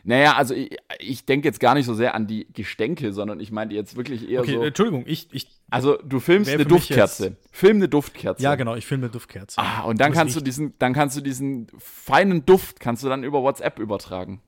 naja, 0.04 0.34
also 0.36 0.54
ich, 0.54 0.76
ich 1.00 1.26
denke 1.26 1.48
jetzt 1.48 1.60
gar 1.62 1.76
nicht 1.76 1.86
so 1.86 1.94
sehr 1.94 2.14
an 2.16 2.28
die 2.28 2.46
Gestänke, 2.52 3.14
sondern 3.14 3.40
ich 3.40 3.52
meinte 3.52 3.74
jetzt 3.76 3.96
wirklich 3.96 4.28
eher 4.30 4.42
Okay, 4.42 4.56
so, 4.56 4.64
Entschuldigung, 4.64 5.04
ich, 5.08 5.30
ich. 5.32 5.48
also 5.70 5.98
du 5.98 6.20
filmst 6.20 6.50
eine 6.52 6.66
Duftkerze. 6.66 7.38
Film 7.52 7.78
eine 7.78 7.88
Duftkerze. 7.88 8.44
Ja, 8.44 8.56
genau, 8.56 8.76
ich 8.76 8.86
filme 8.86 9.10
Duftkerze. 9.10 9.60
Ah, 9.62 9.82
und 9.84 10.02
dann 10.02 10.12
Das 10.12 10.18
kannst 10.20 10.36
du 10.36 10.42
diesen, 10.42 10.74
dann 10.80 10.92
kannst 10.94 11.16
du 11.16 11.22
diesen 11.22 11.68
feinen 11.78 12.46
Duft 12.46 12.80
kannst 12.82 13.04
du 13.04 13.08
dann 13.08 13.24
über 13.24 13.44
WhatsApp 13.44 13.80
übertragen. 13.80 14.42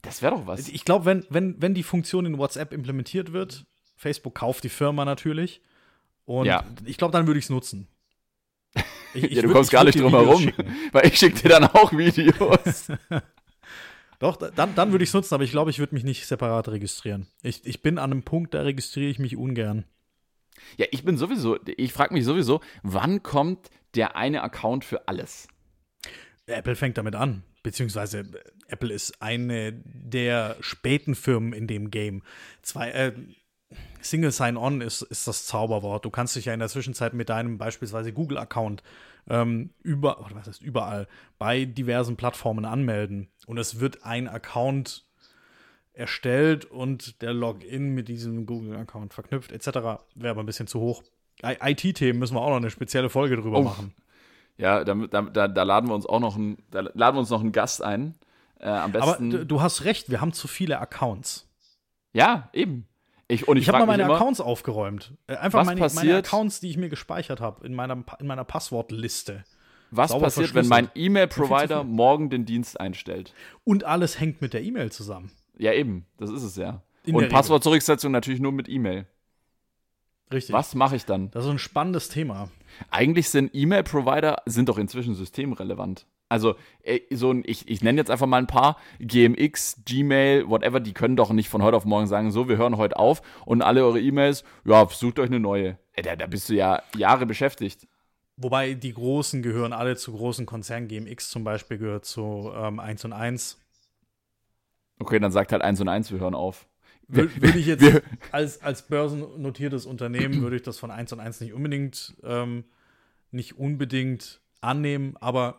Das 0.00 0.22
wäre 0.22 0.34
doch 0.34 0.46
was. 0.46 0.68
Ich 0.68 0.84
glaube, 0.86 1.04
wenn, 1.04 1.26
wenn, 1.28 1.60
wenn 1.60 1.74
die 1.74 1.82
Funktion 1.82 2.24
in 2.26 2.38
WhatsApp 2.38 2.72
implementiert 2.72 3.32
wird, 3.34 3.64
Facebook 4.02 4.34
kauft 4.34 4.64
die 4.64 4.68
Firma 4.68 5.04
natürlich. 5.04 5.60
Und 6.24 6.46
Ja. 6.46 6.64
ich 6.84 6.98
glaube, 6.98 7.12
dann 7.12 7.26
würde 7.26 7.38
ich 7.38 7.46
es 7.46 7.50
nutzen. 7.50 7.86
Ich, 9.14 9.24
ich 9.24 9.32
ja, 9.32 9.42
du 9.42 9.48
würd- 9.48 9.52
kommst 9.52 9.70
gar 9.70 9.84
nicht 9.84 10.00
drum 10.00 10.10
herum, 10.14 10.50
weil 10.92 11.06
ich 11.06 11.18
schicke 11.18 11.38
dir 11.42 11.50
dann 11.50 11.64
auch 11.64 11.92
Videos. 11.92 12.90
Doch, 14.18 14.36
da- 14.36 14.50
dann, 14.50 14.74
dann 14.74 14.90
würde 14.92 15.02
ich 15.04 15.10
es 15.10 15.14
nutzen, 15.14 15.34
aber 15.34 15.44
ich 15.44 15.50
glaube, 15.50 15.70
ich 15.70 15.78
würde 15.78 15.94
mich 15.94 16.02
nicht 16.04 16.26
separat 16.26 16.68
registrieren. 16.68 17.26
Ich, 17.42 17.66
ich 17.66 17.82
bin 17.82 17.98
an 17.98 18.10
einem 18.10 18.22
Punkt, 18.22 18.54
da 18.54 18.62
registriere 18.62 19.10
ich 19.10 19.18
mich 19.18 19.36
ungern. 19.36 19.84
ja, 20.78 20.86
ich 20.92 21.04
bin 21.04 21.18
sowieso, 21.18 21.58
ich 21.66 21.92
frage 21.92 22.14
mich 22.14 22.24
sowieso, 22.24 22.62
wann 22.82 23.22
kommt 23.22 23.68
der 23.94 24.16
eine 24.16 24.42
Account 24.42 24.84
für 24.86 25.08
alles? 25.08 25.46
Apple 26.46 26.74
fängt 26.76 26.96
damit 26.96 27.14
an. 27.14 27.42
Beziehungsweise 27.62 28.20
äh, 28.20 28.24
Apple 28.68 28.92
ist 28.94 29.20
eine 29.20 29.72
der 29.84 30.56
späten 30.60 31.14
Firmen 31.14 31.52
in 31.52 31.66
dem 31.66 31.90
Game. 31.90 32.22
Zwei, 32.62 32.90
äh, 32.92 33.12
Single 34.02 34.32
Sign-On 34.32 34.80
ist, 34.80 35.02
ist 35.02 35.26
das 35.28 35.46
Zauberwort. 35.46 36.04
Du 36.04 36.10
kannst 36.10 36.36
dich 36.36 36.44
ja 36.46 36.52
in 36.54 36.60
der 36.60 36.68
Zwischenzeit 36.68 37.14
mit 37.14 37.28
deinem 37.28 37.58
beispielsweise 37.58 38.12
Google-Account 38.12 38.82
ähm, 39.28 39.70
über, 39.82 40.24
oder 40.24 40.34
was 40.36 40.46
heißt 40.48 40.62
überall, 40.62 41.06
bei 41.38 41.64
diversen 41.64 42.16
Plattformen 42.16 42.64
anmelden. 42.64 43.28
Und 43.46 43.58
es 43.58 43.80
wird 43.80 44.04
ein 44.04 44.28
Account 44.28 45.04
erstellt 45.94 46.64
und 46.64 47.20
der 47.22 47.32
Login 47.34 47.94
mit 47.94 48.08
diesem 48.08 48.46
Google-Account 48.46 49.12
verknüpft, 49.14 49.52
etc. 49.52 49.66
Wäre 50.14 50.30
aber 50.30 50.42
ein 50.42 50.46
bisschen 50.46 50.66
zu 50.66 50.80
hoch. 50.80 51.02
IT-Themen 51.42 52.18
müssen 52.18 52.34
wir 52.34 52.40
auch 52.40 52.50
noch 52.50 52.56
eine 52.56 52.70
spezielle 52.70 53.10
Folge 53.10 53.36
drüber 53.36 53.58
Oh. 53.58 53.62
machen. 53.62 53.94
Ja, 54.58 54.84
da, 54.84 54.94
da, 54.94 55.48
da, 55.48 55.62
laden 55.62 55.88
wir 55.88 55.94
uns 55.94 56.06
auch 56.06 56.20
noch 56.20 56.36
einen, 56.36 56.58
da 56.70 56.80
laden 56.80 57.16
wir 57.16 57.20
uns 57.20 57.30
noch 57.30 57.40
einen 57.40 57.52
Gast 57.52 57.82
ein. 57.82 58.14
Äh, 58.60 58.68
am 58.68 58.90
Aber 58.94 59.06
besten. 59.06 59.30
du, 59.30 59.46
du 59.46 59.60
hast 59.60 59.84
recht, 59.84 60.08
wir 60.10 60.20
haben 60.20 60.32
zu 60.32 60.46
viele 60.46 60.78
Accounts. 60.78 61.48
ja, 62.12 62.48
eben. 62.52 62.86
Ich, 63.32 63.48
und 63.48 63.56
ich, 63.56 63.62
Ich 63.62 63.68
habe 63.68 63.78
mal 63.78 63.86
meine 63.86 64.02
immer, 64.04 64.14
Accounts 64.14 64.40
aufgeräumt. 64.40 65.14
Äh, 65.26 65.36
Einfach 65.36 65.64
meine, 65.64 65.80
meine 65.80 65.80
passiert- 65.80 66.26
Accounts, 66.26 66.60
die 66.60 66.68
ich 66.70 66.76
mir 66.76 66.88
gespeichert 66.88 67.40
habe 67.40 67.66
in 67.66 67.74
meiner, 67.74 68.02
in 68.20 68.26
meiner 68.26 68.44
Passwortliste. 68.44 69.44
was 69.90 70.10
sauber 70.10 70.26
passiert, 70.26 70.54
wenn 70.54 70.66
mein. 70.68 70.90
E-Mail-Provider 70.94 71.82
morgen 71.84 72.28
den 72.30 72.44
Dienst 72.44 72.78
einstellt? 72.78 73.32
Und 73.64 73.84
alles 73.84 74.20
hängt 74.20 74.42
mit 74.42 74.52
der 74.52 74.62
E-Mail 74.62 74.92
zusammen. 74.92 75.30
Ja, 75.56 75.72
eben. 75.72 76.06
Das 76.18 76.30
ist 76.30 76.42
es 76.42 76.56
ja. 76.56 76.82
In 77.04 77.14
und 77.14 77.28
Passwortzurücksetzung 77.28 78.12
natürlich 78.12 78.40
nur 78.40 78.52
mit 78.52 78.68
E-Mail. 78.68 79.06
Richtig. 80.32 80.52
Was 80.54 80.74
mache 80.74 80.96
ich 80.96 81.04
dann? 81.04 81.30
Das 81.30 81.44
ist 81.44 81.50
ein 81.50 81.58
spannendes 81.58 82.08
Thema. 82.08 82.48
Eigentlich 82.90 83.28
sind 83.28 83.50
E-Mail-Provider 83.54 84.42
sind 84.46 84.68
doch 84.68 84.78
inzwischen 84.78 85.14
systemrelevant. 85.14 86.06
Also 86.32 86.54
äh, 86.82 87.00
so 87.10 87.30
ein, 87.30 87.42
ich, 87.44 87.68
ich 87.68 87.82
nenne 87.82 87.98
jetzt 87.98 88.10
einfach 88.10 88.26
mal 88.26 88.38
ein 88.38 88.46
paar, 88.46 88.78
GMX, 89.00 89.82
Gmail, 89.84 90.48
whatever, 90.48 90.80
die 90.80 90.94
können 90.94 91.14
doch 91.14 91.30
nicht 91.30 91.50
von 91.50 91.62
heute 91.62 91.76
auf 91.76 91.84
morgen 91.84 92.06
sagen, 92.06 92.30
so, 92.32 92.48
wir 92.48 92.56
hören 92.56 92.78
heute 92.78 92.96
auf 92.98 93.20
und 93.44 93.60
alle 93.60 93.84
eure 93.84 94.00
E-Mails, 94.00 94.42
ja, 94.64 94.88
sucht 94.88 95.18
euch 95.18 95.28
eine 95.28 95.40
neue. 95.40 95.78
Äh, 95.92 96.00
da, 96.00 96.16
da 96.16 96.26
bist 96.26 96.48
du 96.48 96.54
ja 96.54 96.82
Jahre 96.96 97.26
beschäftigt. 97.26 97.86
Wobei 98.38 98.72
die 98.72 98.94
Großen 98.94 99.42
gehören 99.42 99.74
alle 99.74 99.94
zu 99.96 100.12
großen 100.14 100.46
Konzernen. 100.46 100.88
GMX 100.88 101.28
zum 101.28 101.44
Beispiel 101.44 101.76
gehört 101.76 102.06
zu 102.06 102.50
ähm, 102.56 102.80
1 102.80 103.04
und 103.04 103.12
1. 103.12 103.58
Okay, 104.98 105.20
dann 105.20 105.32
sagt 105.32 105.52
halt 105.52 105.60
eins 105.60 105.80
und 105.82 105.88
eins, 105.88 106.10
wir 106.10 106.18
hören 106.18 106.34
auf. 106.34 106.66
Wür- 107.10 107.28
Würde 107.42 107.58
ich 107.58 107.66
jetzt 107.74 107.84
als, 108.30 108.62
als 108.62 108.82
börsennotiertes 108.88 109.84
Unternehmen, 109.84 110.40
würde 110.40 110.56
ich 110.56 110.62
das 110.62 110.78
von 110.78 110.90
1 110.90 111.12
und 111.12 111.20
1 111.20 111.42
nicht 111.42 111.52
unbedingt, 111.52 112.14
ähm, 112.24 112.64
nicht 113.30 113.58
unbedingt 113.58 114.40
annehmen, 114.62 115.16
aber 115.20 115.58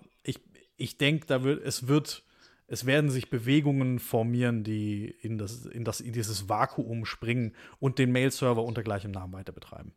ich, 0.77 0.97
denke, 0.97 1.27
da 1.27 1.43
wird, 1.43 1.63
es 1.63 1.87
wird, 1.87 2.23
Es 2.67 2.85
werden 2.85 3.09
sich 3.09 3.29
Bewegungen 3.29 3.99
formieren, 3.99 4.63
die 4.63 5.05
in, 5.21 5.37
das, 5.37 5.65
in, 5.65 5.83
das, 5.83 6.01
in 6.01 6.13
dieses 6.13 6.49
Vakuum 6.49 7.05
springen 7.05 7.53
und 7.79 7.99
den 7.99 8.11
Mail-Server 8.11 8.63
unter 8.63 8.83
gleichem 8.83 9.11
Namen 9.11 9.33
weiter 9.33 9.51
betreiben. 9.51 9.93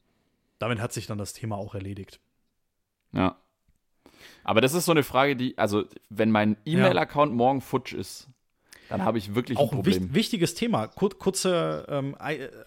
Damit 0.59 0.81
hat 0.81 0.93
sich 0.93 1.07
dann 1.07 1.19
das 1.19 1.33
Thema 1.33 1.57
auch 1.57 1.75
erledigt. 1.75 2.21
Ja. 3.13 3.37
Aber 4.45 4.61
das 4.61 4.75
ist 4.75 4.85
so 4.85 4.93
eine 4.93 5.03
Frage, 5.03 5.37
die, 5.37 5.57
also, 5.59 5.85
wenn 6.09 6.31
mein 6.31 6.57
E-Mail-Account 6.65 7.33
ja. 7.33 7.37
morgen 7.37 7.61
futsch 7.61 7.93
ist, 7.93 8.29
dann 8.89 9.03
habe 9.03 9.19
ich 9.19 9.35
wirklich 9.35 9.59
auch 9.59 9.73
ein 9.73 9.77
Problem. 9.77 10.11
Auch 10.11 10.15
wichtiges 10.15 10.55
Thema, 10.55 10.87
Kur 10.87 11.11
kurzer 11.11 11.89
ähm, 11.89 12.17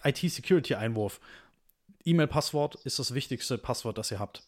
IT-Security-Einwurf. 0.04 1.20
E-Mail-Passwort 2.04 2.76
ist 2.84 2.98
das 2.98 3.14
wichtigste 3.14 3.58
Passwort, 3.58 3.98
das 3.98 4.10
ihr 4.10 4.18
habt. 4.18 4.42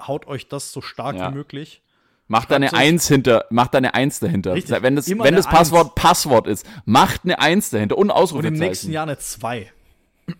Haut 0.00 0.26
euch 0.26 0.48
das 0.48 0.72
so 0.72 0.80
stark 0.80 1.16
ja. 1.16 1.30
wie 1.30 1.34
möglich. 1.34 1.82
Macht 2.28 2.50
da 2.50 2.56
eine 2.56 2.72
Eins 2.72 3.06
hinter, 3.06 3.44
macht 3.50 3.74
da 3.74 3.78
eine 3.78 3.94
Eins 3.94 4.18
dahinter. 4.18 4.54
Richtig, 4.54 4.82
wenn 4.82 4.96
das, 4.96 5.08
wenn 5.08 5.34
das 5.34 5.46
Passwort 5.46 5.86
Eins. 5.86 5.94
Passwort 5.94 6.46
ist, 6.48 6.66
macht 6.84 7.22
eine 7.24 7.38
Eins 7.38 7.70
dahinter 7.70 7.96
und 7.96 8.10
Ausrufezeichen. 8.10 8.56
Und 8.56 8.62
im 8.62 8.68
nächsten 8.68 8.90
Jahr 8.92 9.04
eine 9.04 9.18
Zwei. 9.18 9.72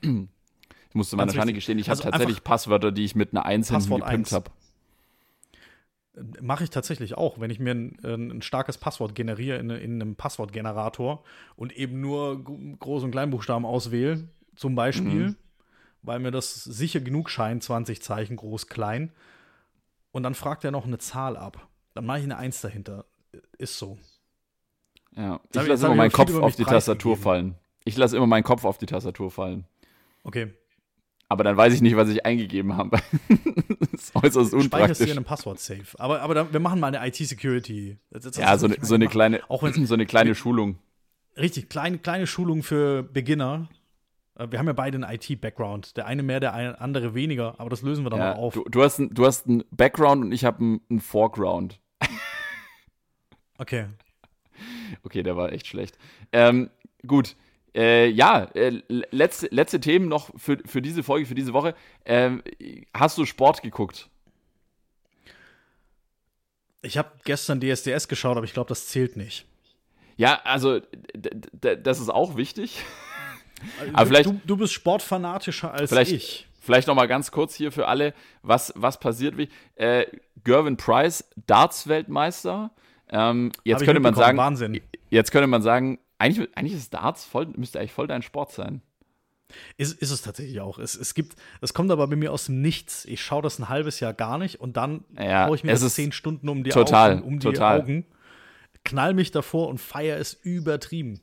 Ich 0.03 0.95
musste 0.95 1.17
meiner 1.17 1.33
Schande 1.33 1.53
gestehen, 1.53 1.79
ich 1.79 1.91
also 1.91 2.05
habe 2.05 2.13
tatsächlich 2.13 2.43
Passwörter, 2.43 2.91
die 2.91 3.05
ich 3.05 3.15
mit 3.15 3.33
einer 3.33 3.45
Eins 3.45 3.71
hinten 3.71 4.01
gepimpt 4.01 4.33
habe. 4.33 4.51
Mache 6.41 6.65
ich 6.65 6.71
tatsächlich 6.71 7.19
auch, 7.19 7.39
wenn 7.39 7.51
ich 7.51 7.61
mir 7.61 7.73
ein, 7.73 7.99
ein 8.03 8.43
starkes 8.43 8.79
Passwort 8.79 9.15
generiere 9.15 9.59
in, 9.59 9.69
in, 9.69 10.01
einem 10.01 10.17
Passwortgenerator 10.17 11.23
und 11.55 11.77
eben 11.77 12.01
nur 12.01 12.37
Groß- 12.37 13.05
und 13.05 13.11
Kleinbuchstaben 13.11 13.67
auswähle, 13.67 14.27
zum 14.57 14.75
Beispiel, 14.75 15.29
mhm. 15.29 15.37
weil 16.03 16.19
mir 16.19 16.31
das 16.31 16.65
sicher 16.65 17.01
genug 17.01 17.29
scheint, 17.29 17.63
20 17.63 18.01
Zeichen 18.01 18.37
groß, 18.37 18.67
klein. 18.67 19.13
Und 20.13 20.23
dann 20.23 20.35
fragt 20.35 20.65
er 20.65 20.71
noch 20.71 20.87
eine 20.87 20.97
Zahl 20.97 21.37
ab. 21.37 21.69
Dann 21.97 22.05
mache 22.05 22.19
ich 22.19 22.25
eine 22.25 22.37
Eins 22.37 22.61
dahinter. 22.61 23.07
Ist 23.57 23.79
so. 23.79 23.99
Ja, 25.17 25.41
ich 25.55 25.67
lasse 25.67 25.87
immer 25.87 25.95
meinen 25.95 26.13
Kopf 26.13 26.35
auf 26.35 26.55
die 26.57 26.65
Tastatur 26.65 27.17
fallen. 27.17 27.55
Ich 27.87 27.97
lasse 27.97 28.17
immer 28.17 28.27
meinen 28.27 28.45
Kopf 28.45 28.65
auf 28.67 28.77
die 28.77 28.85
Tastatur 28.85 29.31
fallen. 29.31 29.65
Okay. 30.23 30.53
Aber 31.29 31.43
dann 31.43 31.57
weiß 31.57 31.73
ich 31.73 31.81
nicht, 31.81 31.97
was 31.97 32.11
ich 32.11 32.27
eingegeben 32.27 32.77
habe. 32.77 32.99
das 33.81 34.03
ist 34.03 34.15
äußerst 34.15 34.53
unpraktisch. 34.53 34.67
Speicherst 34.67 35.01
du 35.01 35.05
in 35.05 35.11
einem 35.13 35.25
Passwort-Safe. 35.25 35.99
Aber, 35.99 36.21
aber 36.21 36.35
dann, 36.35 36.53
wir 36.53 36.61
machen 36.61 36.81
mal 36.81 36.95
eine 36.95 37.09
IT-Security. 37.09 37.97
Ja, 38.37 38.59
so, 38.59 38.67
eine, 38.67 38.77
so 38.83 38.95
eine 38.95 39.09
kleine, 39.09 39.41
auch 39.49 39.67
so 39.67 39.95
eine 39.95 40.05
kleine 40.05 40.35
Schulung. 40.35 40.79
Richtig, 41.39 41.71
kleine, 41.71 41.99
kleine 41.99 42.27
Schulung 42.27 42.63
für 42.63 43.03
Beginner. 43.03 43.69
Äh, 44.35 44.49
wir 44.51 44.59
haben 44.59 44.67
ja 44.67 44.75
beide 44.75 44.97
einen 44.97 45.11
IT-Background. 45.11 45.97
Der 45.97 46.07
eine 46.07 46.23
mehr, 46.23 46.41
der 46.41 46.81
andere 46.81 47.15
weniger, 47.15 47.59
aber 47.59 47.71
das 47.71 47.81
lösen 47.81 48.05
wir 48.05 48.11
dann 48.11 48.21
ja, 48.21 48.35
mal 48.35 48.37
auf. 48.37 48.53
Du, 48.53 48.65
du, 48.65 48.83
hast 48.83 48.99
ein, 48.99 49.15
du 49.15 49.25
hast 49.25 49.47
einen 49.47 49.65
Background 49.71 50.25
und 50.25 50.33
ich 50.33 50.45
habe 50.45 50.61
einen, 50.61 50.81
einen 50.91 51.01
Foreground. 51.01 51.81
Okay. 53.59 53.87
Okay, 55.03 55.23
der 55.23 55.37
war 55.37 55.53
echt 55.53 55.67
schlecht. 55.67 55.99
Ähm, 56.33 56.71
gut. 57.07 57.37
Äh, 57.75 58.09
ja, 58.09 58.45
äh, 58.55 58.81
letzte, 58.89 59.49
letzte 59.49 59.81
Themen 59.81 60.09
noch 60.09 60.31
für, 60.37 60.59
für 60.65 60.81
diese 60.81 61.03
Folge, 61.03 61.27
für 61.27 61.35
diese 61.35 61.53
Woche. 61.53 61.75
Ähm, 62.07 62.43
hast 62.95 63.19
du 63.19 63.27
Sport 63.27 63.63
geguckt? 63.63 64.09
Ich 66.81 66.97
habe 66.97 67.11
gestern 67.25 67.61
DSDS 67.61 68.09
geschaut, 68.09 68.37
aber 68.37 68.45
ich 68.47 68.55
glaube, 68.55 68.69
das 68.69 68.87
zählt 68.87 69.17
nicht. 69.17 69.45
Ja, 70.17 70.41
also 70.45 70.81
das 71.61 72.01
ist 72.01 72.09
auch 72.09 72.37
wichtig. 72.37 72.83
Also, 73.79 73.95
aber 73.95 74.07
vielleicht, 74.07 74.27
du, 74.27 74.41
du 74.47 74.57
bist 74.57 74.73
sportfanatischer 74.73 75.73
als 75.73 75.91
vielleicht, 75.91 76.13
ich. 76.13 76.47
Vielleicht 76.61 76.89
noch 76.89 76.95
mal 76.95 77.07
ganz 77.07 77.31
kurz 77.31 77.55
hier 77.55 77.71
für 77.71 77.87
alle, 77.89 78.13
was, 78.43 78.73
was 78.77 78.99
passiert 78.99 79.39
wie. 79.39 79.49
Äh, 79.77 80.07
Gervin 80.45 80.77
Price, 80.77 81.25
Darts-Weltmeister. 81.47 82.71
Ähm, 83.11 83.53
jetzt 83.65 83.85
könnte 83.85 84.01
man 84.01 84.15
sagen, 84.15 84.39
Wahnsinn. 84.39 84.81
jetzt 85.11 85.31
könnte 85.31 85.47
man 85.47 85.63
sagen, 85.63 85.99
eigentlich, 86.19 86.49
eigentlich 86.57 86.75
ist 86.75 86.93
Darts 86.95 87.25
voll, 87.25 87.47
müsste 87.57 87.79
eigentlich 87.79 87.93
voll 87.93 88.07
dein 88.07 88.23
Sport 88.23 88.53
sein. 88.53 88.83
Ist, 89.77 90.01
ist 90.01 90.11
es 90.11 90.23
tatsächlich 90.23 90.61
auch. 90.61 90.79
Es, 90.79 90.97
es 90.97 91.15
gibt, 91.15 91.37
es 91.61 91.73
kommt 91.73 91.91
aber 91.91 92.09
bei 92.09 92.17
mir 92.17 92.33
aus 92.33 92.47
dem 92.47 92.61
Nichts. 92.63 93.05
Ich 93.05 93.23
schaue 93.23 93.43
das 93.43 93.59
ein 93.59 93.69
halbes 93.69 94.01
Jahr 94.01 94.13
gar 94.13 94.39
nicht 94.39 94.61
und 94.61 94.77
dann 94.77 95.05
ja, 95.17 95.53
ich 95.53 95.63
mir 95.63 95.73
das 95.73 95.95
zehn 95.95 96.11
Stunden 96.11 96.49
um 96.49 96.65
die, 96.65 96.71
total, 96.71 97.19
Augen, 97.19 97.23
um 97.23 97.39
die 97.39 97.47
total. 97.47 97.81
Augen, 97.81 98.07
knall 98.85 99.15
mich 99.15 99.31
davor 99.31 99.69
und 99.69 99.79
feiere 99.79 100.19
es 100.19 100.33
übertrieben. 100.35 101.21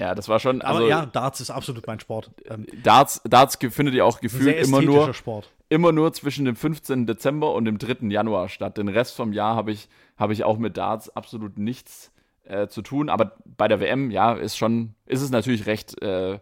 Ja, 0.00 0.14
das 0.14 0.28
war 0.28 0.38
schon. 0.38 0.62
Also, 0.62 0.80
aber 0.80 0.88
ja, 0.88 1.06
Darts 1.06 1.40
ist 1.40 1.50
absolut 1.50 1.86
mein 1.86 1.98
Sport. 1.98 2.30
Ähm, 2.44 2.66
Darts, 2.82 3.20
Darts 3.24 3.56
findet 3.56 3.94
ihr 3.94 4.04
auch 4.04 4.20
gefühlt 4.20 4.64
immer 4.64 4.82
nur, 4.82 5.12
Sport. 5.14 5.50
Immer 5.68 5.92
nur 5.92 6.12
zwischen 6.12 6.44
dem 6.44 6.56
15. 6.56 7.06
Dezember 7.06 7.54
und 7.54 7.64
dem 7.64 7.78
3. 7.78 8.08
Januar 8.08 8.48
statt. 8.48 8.78
Den 8.78 8.88
Rest 8.88 9.16
vom 9.16 9.32
Jahr 9.32 9.56
habe 9.56 9.72
ich, 9.72 9.88
hab 10.16 10.30
ich 10.30 10.44
auch 10.44 10.58
mit 10.58 10.76
Darts 10.76 11.08
absolut 11.10 11.58
nichts 11.58 12.12
äh, 12.44 12.68
zu 12.68 12.82
tun. 12.82 13.08
Aber 13.08 13.36
bei 13.44 13.68
der 13.68 13.80
WM, 13.80 14.10
ja, 14.10 14.32
ist 14.32 14.56
schon, 14.56 14.94
ist 15.06 15.22
es 15.22 15.30
natürlich 15.30 15.66
recht 15.66 16.00
äh, 16.02 16.38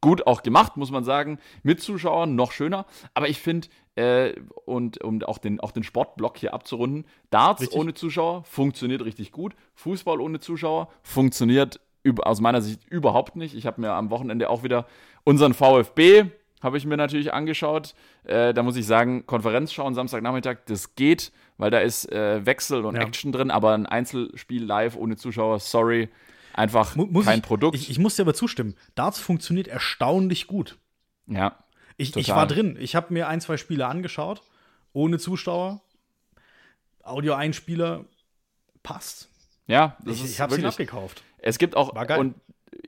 gut 0.00 0.26
auch 0.26 0.42
gemacht, 0.42 0.76
muss 0.76 0.90
man 0.90 1.04
sagen. 1.04 1.38
Mit 1.62 1.80
Zuschauern 1.80 2.34
noch 2.34 2.52
schöner. 2.52 2.86
Aber 3.14 3.28
ich 3.28 3.40
finde, 3.40 3.68
äh, 3.96 4.34
und 4.64 5.02
um 5.02 5.22
auch 5.22 5.38
den, 5.38 5.60
auch 5.60 5.70
den 5.70 5.84
Sportblock 5.84 6.36
hier 6.36 6.52
abzurunden, 6.52 7.06
Darts 7.30 7.62
richtig. 7.62 7.78
ohne 7.78 7.94
Zuschauer 7.94 8.44
funktioniert 8.44 9.04
richtig 9.04 9.32
gut. 9.32 9.54
Fußball 9.74 10.20
ohne 10.20 10.40
Zuschauer 10.40 10.88
funktioniert 11.02 11.80
aus 12.22 12.40
meiner 12.40 12.60
Sicht 12.60 12.84
überhaupt 12.90 13.36
nicht. 13.36 13.54
Ich 13.54 13.66
habe 13.66 13.80
mir 13.80 13.92
am 13.92 14.10
Wochenende 14.10 14.50
auch 14.50 14.62
wieder 14.62 14.86
unseren 15.24 15.54
VfB, 15.54 16.26
habe 16.64 16.78
ich 16.78 16.86
mir 16.86 16.96
natürlich 16.96 17.32
angeschaut. 17.32 17.94
Äh, 18.24 18.52
da 18.52 18.62
muss 18.62 18.76
ich 18.76 18.86
sagen, 18.86 19.26
Konferenz 19.26 19.72
schauen 19.72 19.94
Samstagnachmittag, 19.94 20.58
das 20.66 20.96
geht, 20.96 21.30
weil 21.58 21.70
da 21.70 21.78
ist 21.78 22.10
äh, 22.10 22.44
Wechsel 22.44 22.84
und 22.84 22.96
ja. 22.96 23.02
Action 23.02 23.30
drin, 23.30 23.50
aber 23.50 23.74
ein 23.74 23.86
Einzelspiel 23.86 24.64
live 24.64 24.96
ohne 24.96 25.16
Zuschauer, 25.16 25.60
sorry, 25.60 26.08
einfach 26.52 26.96
muss 26.96 27.26
kein 27.26 27.38
ich, 27.38 27.44
Produkt. 27.44 27.76
Ich, 27.76 27.90
ich 27.90 27.98
muss 27.98 28.16
dir 28.16 28.22
aber 28.22 28.34
zustimmen, 28.34 28.74
Darts 28.94 29.20
funktioniert 29.20 29.68
erstaunlich 29.68 30.46
gut. 30.46 30.78
Ja. 31.26 31.58
Ich, 31.96 32.16
ich 32.16 32.28
war 32.30 32.46
drin, 32.46 32.76
ich 32.80 32.96
habe 32.96 33.12
mir 33.12 33.28
ein, 33.28 33.40
zwei 33.40 33.56
Spiele 33.56 33.86
angeschaut, 33.86 34.42
ohne 34.92 35.18
Zuschauer. 35.18 35.80
Audio-Einspieler 37.04 38.06
passt. 38.82 39.28
Ja, 39.66 39.96
das 40.04 40.16
ich, 40.16 40.24
ist 40.24 40.30
ich 40.32 40.40
habe 40.40 40.56
ihn 40.56 40.64
abgekauft. 40.64 41.22
Es 41.38 41.58
gibt 41.58 41.76
auch, 41.76 41.94
und 42.16 42.34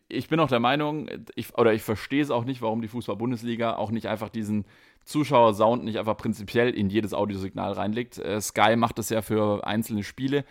ich 0.09 0.29
bin 0.29 0.41
auch 0.41 0.49
der 0.49 0.61
Meinung, 0.61 1.09
ich, 1.35 1.57
oder 1.57 1.73
ich 1.73 1.83
verstehe 1.83 2.23
es 2.23 2.31
auch 2.31 2.45
nicht, 2.45 2.63
warum 2.63 2.83
die 2.83 2.89
Fußball-Bundesliga 2.89 3.77
auch 3.77 3.91
nicht 3.91 4.07
einfach 4.07 4.29
diesen 4.29 4.65
Zuschauer-Sound 5.05 5.85
nicht 5.85 5.99
einfach 5.99 6.17
prinzipiell 6.17 6.71
in 6.71 6.91
jedes 6.91 7.15
Audiosignal 7.15 7.73
reinlegt. 7.73 8.19
Äh, 8.19 8.41
Sky 8.41 8.77
macht 8.77 8.99
das 8.99 9.09
ja 9.09 9.23
für 9.23 9.67
einzelne 9.67 10.03
Spiele. 10.03 10.45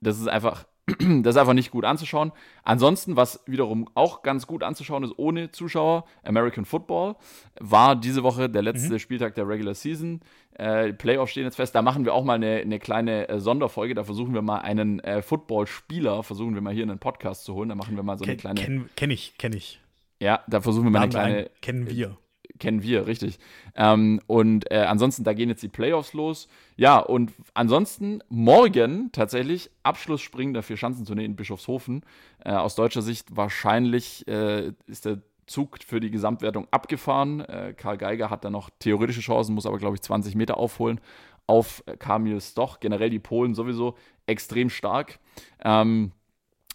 Das 0.00 0.18
ist 0.18 0.28
einfach 0.28 0.66
das 1.22 1.34
ist 1.34 1.40
einfach 1.40 1.54
nicht 1.54 1.70
gut 1.70 1.84
anzuschauen. 1.84 2.32
Ansonsten, 2.62 3.16
was 3.16 3.42
wiederum 3.46 3.88
auch 3.94 4.22
ganz 4.22 4.46
gut 4.46 4.62
anzuschauen 4.62 5.04
ist, 5.04 5.14
ohne 5.16 5.50
Zuschauer, 5.50 6.04
American 6.22 6.64
Football, 6.64 7.16
war 7.58 7.96
diese 7.96 8.22
Woche 8.22 8.48
der 8.48 8.62
letzte 8.62 8.94
mhm. 8.94 8.98
Spieltag 8.98 9.34
der 9.34 9.48
Regular 9.48 9.74
Season. 9.74 10.20
Äh, 10.54 10.92
Playoffs 10.92 11.32
stehen 11.32 11.44
jetzt 11.44 11.56
fest. 11.56 11.74
Da 11.74 11.82
machen 11.82 12.04
wir 12.04 12.14
auch 12.14 12.24
mal 12.24 12.34
eine, 12.34 12.56
eine 12.56 12.78
kleine 12.78 13.28
äh, 13.28 13.40
Sonderfolge. 13.40 13.94
Da 13.94 14.04
versuchen 14.04 14.34
wir 14.34 14.42
mal 14.42 14.58
einen 14.58 15.00
äh, 15.00 15.22
Football-Spieler, 15.22 16.22
versuchen 16.22 16.54
wir 16.54 16.60
mal 16.60 16.74
hier 16.74 16.84
in 16.84 16.90
einen 16.90 16.98
Podcast 16.98 17.44
zu 17.44 17.54
holen. 17.54 17.68
Da 17.68 17.74
machen 17.74 17.96
wir 17.96 18.02
mal 18.02 18.18
so 18.18 18.24
eine 18.24 18.32
Ken, 18.32 18.40
kleine. 18.40 18.60
Kenn, 18.60 18.90
kenn 18.96 19.10
ich, 19.10 19.38
kenne 19.38 19.56
ich. 19.56 19.80
Ja, 20.20 20.42
da 20.48 20.60
versuchen 20.60 20.84
wir 20.84 20.90
mal 20.90 21.02
eine 21.02 21.10
kleine. 21.10 21.36
Einen, 21.36 21.48
kennen 21.62 21.88
wir 21.88 22.16
kennen 22.60 22.82
wir, 22.82 23.06
richtig. 23.06 23.38
Ähm, 23.74 24.20
und 24.26 24.70
äh, 24.70 24.84
ansonsten, 24.86 25.24
da 25.24 25.32
gehen 25.32 25.48
jetzt 25.48 25.62
die 25.62 25.68
Playoffs 25.68 26.12
los. 26.12 26.48
Ja, 26.76 26.98
und 26.98 27.32
ansonsten 27.54 28.22
morgen 28.28 29.10
tatsächlich 29.12 29.70
Abschlussspringen 29.82 30.54
der 30.54 30.62
Vier-Schanzentournee 30.62 31.24
in 31.24 31.34
Bischofshofen. 31.34 32.02
Äh, 32.44 32.52
aus 32.52 32.76
deutscher 32.76 33.02
Sicht 33.02 33.36
wahrscheinlich 33.36 34.28
äh, 34.28 34.72
ist 34.86 35.06
der 35.06 35.22
Zug 35.46 35.78
für 35.84 35.98
die 35.98 36.12
Gesamtwertung 36.12 36.68
abgefahren. 36.70 37.40
Äh, 37.40 37.74
Karl 37.76 37.98
Geiger 37.98 38.30
hat 38.30 38.44
da 38.44 38.50
noch 38.50 38.70
theoretische 38.78 39.20
Chancen, 39.20 39.54
muss 39.54 39.66
aber, 39.66 39.78
glaube 39.78 39.96
ich, 39.96 40.02
20 40.02 40.36
Meter 40.36 40.58
aufholen 40.58 41.00
auf 41.46 41.82
Kamil 41.98 42.40
Stoch. 42.40 42.78
Generell 42.78 43.10
die 43.10 43.18
Polen 43.18 43.56
sowieso 43.56 43.96
extrem 44.26 44.70
stark. 44.70 45.18
Ähm, 45.64 46.12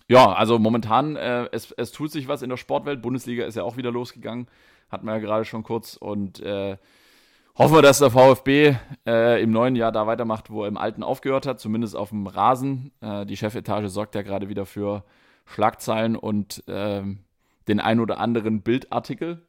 ja, 0.08 0.34
also 0.34 0.60
momentan, 0.60 1.16
äh, 1.16 1.48
es, 1.52 1.72
es 1.72 1.92
tut 1.92 2.12
sich 2.12 2.28
was 2.28 2.42
in 2.42 2.50
der 2.50 2.58
Sportwelt. 2.58 3.02
Bundesliga 3.02 3.46
ist 3.46 3.56
ja 3.56 3.64
auch 3.64 3.78
wieder 3.78 3.92
losgegangen 3.92 4.48
hatten 4.90 5.06
wir 5.06 5.14
ja 5.14 5.20
gerade 5.20 5.46
schon 5.46 5.64
kurz. 5.64 5.96
Und 5.96 6.40
äh, 6.42 6.78
hoffen 7.58 7.76
wir, 7.76 7.82
dass 7.82 8.00
der 8.00 8.12
VfB 8.12 8.76
äh, 9.06 9.42
im 9.42 9.52
neuen 9.52 9.76
Jahr 9.76 9.92
da 9.92 10.08
weitermacht, 10.08 10.50
wo 10.50 10.64
er 10.64 10.68
im 10.68 10.78
alten 10.78 11.04
aufgehört 11.04 11.46
hat, 11.46 11.60
zumindest 11.60 11.96
auf 11.96 12.10
dem 12.10 12.28
Rasen. 12.28 12.92
Äh, 13.02 13.26
die 13.26 13.38
Chefetage 13.38 13.90
sorgt 13.90 14.16
ja 14.16 14.22
gerade 14.22 14.50
wieder 14.50 14.66
für 14.66 15.04
Schlagzeilen 15.46 16.16
und 16.16 16.64
ähm, 16.68 17.20
den 17.68 17.80
ein 17.80 18.00
oder 18.00 18.20
anderen 18.20 18.62
Bildartikel. 18.62 19.46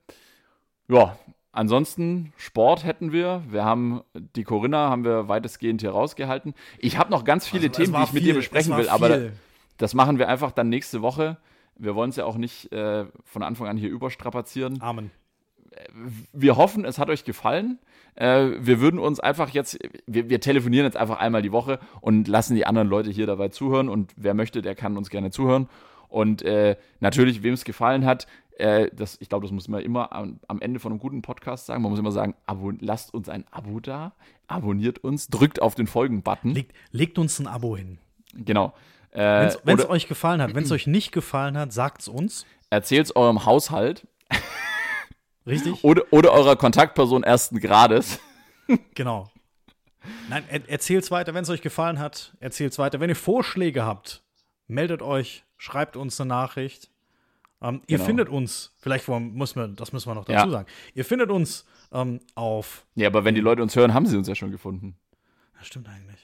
Ja, 0.89 1.17
ansonsten 1.53 2.33
Sport 2.37 2.85
hätten 2.85 3.13
wir. 3.13 3.43
Wir 3.49 3.65
haben 3.65 4.03
die 4.15 4.45
Corinna 4.45 4.91
haben 4.91 5.05
wir 5.05 5.29
weitestgehend 5.29 5.81
hier 5.81 5.91
rausgehalten. 5.91 6.55
Ich 6.79 6.99
habe 6.99 7.11
noch 7.11 7.25
ganz 7.25 7.47
viele 7.47 7.69
also, 7.69 7.83
Themen, 7.83 7.95
die 7.95 8.03
ich 8.03 8.13
mit 8.13 8.25
dir 8.25 8.35
besprechen 8.35 8.77
will, 8.77 8.89
aber 8.89 9.31
das 9.79 9.95
machen 9.95 10.19
wir 10.19 10.29
einfach 10.29 10.53
dann 10.53 10.69
nächste 10.69 11.03
Woche. 11.03 11.39
Wir 11.79 11.95
wollen 11.95 12.11
es 12.11 12.17
ja 12.17 12.25
auch 12.25 12.37
nicht 12.37 12.73
äh, 12.73 13.07
von 13.25 13.43
Anfang 13.43 13.69
an 13.69 13.77
hier 13.77 13.91
überstrapazieren. 13.91 14.81
Amen 14.81 15.11
wir 16.33 16.57
hoffen, 16.57 16.85
es 16.85 16.99
hat 16.99 17.09
euch 17.09 17.25
gefallen. 17.25 17.79
Äh, 18.15 18.51
wir 18.61 18.81
würden 18.81 18.99
uns 18.99 19.21
einfach 19.21 19.51
jetzt, 19.51 19.79
wir, 20.07 20.29
wir 20.29 20.41
telefonieren 20.41 20.87
jetzt 20.87 20.97
einfach 20.97 21.19
einmal 21.19 21.43
die 21.43 21.53
Woche 21.53 21.79
und 22.01 22.29
lassen 22.29 22.55
die 22.55 22.67
anderen 22.67 22.89
Leute 22.89 23.11
hier 23.11 23.27
dabei 23.27 23.49
zuhören. 23.49 23.89
Und 23.89 24.13
wer 24.17 24.35
möchte, 24.35 24.63
der 24.63 24.75
kann 24.75 24.97
uns 24.97 25.11
gerne 25.11 25.31
zuhören. 25.31 25.69
Und 26.09 26.43
äh, 26.43 26.77
natürlich, 27.01 27.43
wem 27.43 27.55
es 27.55 27.65
gefallen 27.65 28.05
hat, 28.05 28.27
äh, 28.59 28.89
das, 28.95 29.19
ich 29.21 29.29
glaube, 29.29 29.45
das 29.45 29.53
muss 29.53 29.69
man 29.69 29.83
immer 29.83 30.13
am, 30.13 30.41
am, 30.49 30.61
Ende 30.61 30.81
von 30.81 30.93
einem 30.93 30.99
guten 30.99 31.21
Podcast 31.21 31.67
sagen. 31.67 31.83
Man 31.83 31.91
muss 31.91 31.99
immer 31.99 32.13
sagen, 32.13 32.35
lasst 32.81 33.13
uns 33.13 33.29
ein 33.29 33.45
Abo 33.51 33.81
da, 33.81 34.13
abonniert 34.47 34.99
uns, 35.01 35.29
drückt 35.29 35.61
auf 35.61 35.75
den 35.75 35.87
Folgen-Button. 35.87 36.53
Legt, 36.53 36.73
legt, 36.91 37.19
uns 37.19 37.39
ein 37.39 37.47
Abo 37.47 37.77
hin. 37.77 37.99
Genau. 38.35 38.73
Äh, 39.11 39.51
wenn 39.65 39.79
es 39.79 39.89
euch 39.89 40.09
gefallen 40.09 40.41
hat, 40.41 40.55
wenn 40.55 40.65
es 40.65 40.73
euch 40.73 40.87
nicht 40.87 41.13
gefallen 41.13 41.57
hat, 41.59 41.73
sagt 41.73 42.03
es 42.03 42.09
uns. 42.09 42.47
Erzählt 42.71 43.07
es 43.07 43.17
eurem 43.17 43.45
Haushalt. 43.45 44.07
Richtig? 45.47 45.85
oder, 45.85 46.03
oder 46.11 46.33
eurer 46.33 46.57
Kontaktperson 46.57 47.23
ersten 47.23 47.61
Grades. 47.61 48.19
genau. 48.95 49.31
Nein, 50.29 50.45
er, 50.49 50.69
erzählt 50.69 51.05
es 51.05 51.11
weiter, 51.11 51.35
wenn 51.35 51.43
es 51.43 51.51
euch 51.51 51.63
gefallen 51.63 51.99
hat, 51.99 52.37
erzählt 52.41 52.73
es 52.73 52.79
weiter. 52.79 53.01
Wenn 53.01 53.11
ihr 53.11 53.17
Vorschläge 53.17 53.85
habt, 53.85 54.23
meldet 54.67 55.03
euch, 55.03 55.45
schreibt 55.57 55.97
uns 55.97 56.21
eine 56.21 56.29
Nachricht. 56.29 56.91
Ähm, 57.63 57.81
ihr 57.87 57.97
genau. 57.99 58.07
findet 58.07 58.29
uns, 58.29 58.75
vielleicht 58.79 59.09
muss 59.09 59.55
man, 59.55 59.77
das 59.77 59.93
müssen 59.93 60.11
wir 60.11 60.15
noch 60.15 60.25
dazu 60.25 60.47
ja. 60.47 60.51
sagen. 60.51 60.69
Ihr 60.95 61.05
findet 61.05 61.31
uns 61.31 61.65
ähm, 61.93 62.21
auf. 62.35 62.87
Ja, 62.95 63.09
aber 63.09 63.25
wenn 63.25 63.35
die 63.35 63.41
Leute 63.41 63.63
uns 63.63 63.75
hören, 63.77 63.95
haben 63.95 64.07
sie 64.07 64.17
uns 64.17 64.29
ja 64.29 64.35
schon 64.35 64.51
gefunden. 64.51 64.97
Das 65.59 65.67
stimmt 65.67 65.89
eigentlich. 65.89 66.23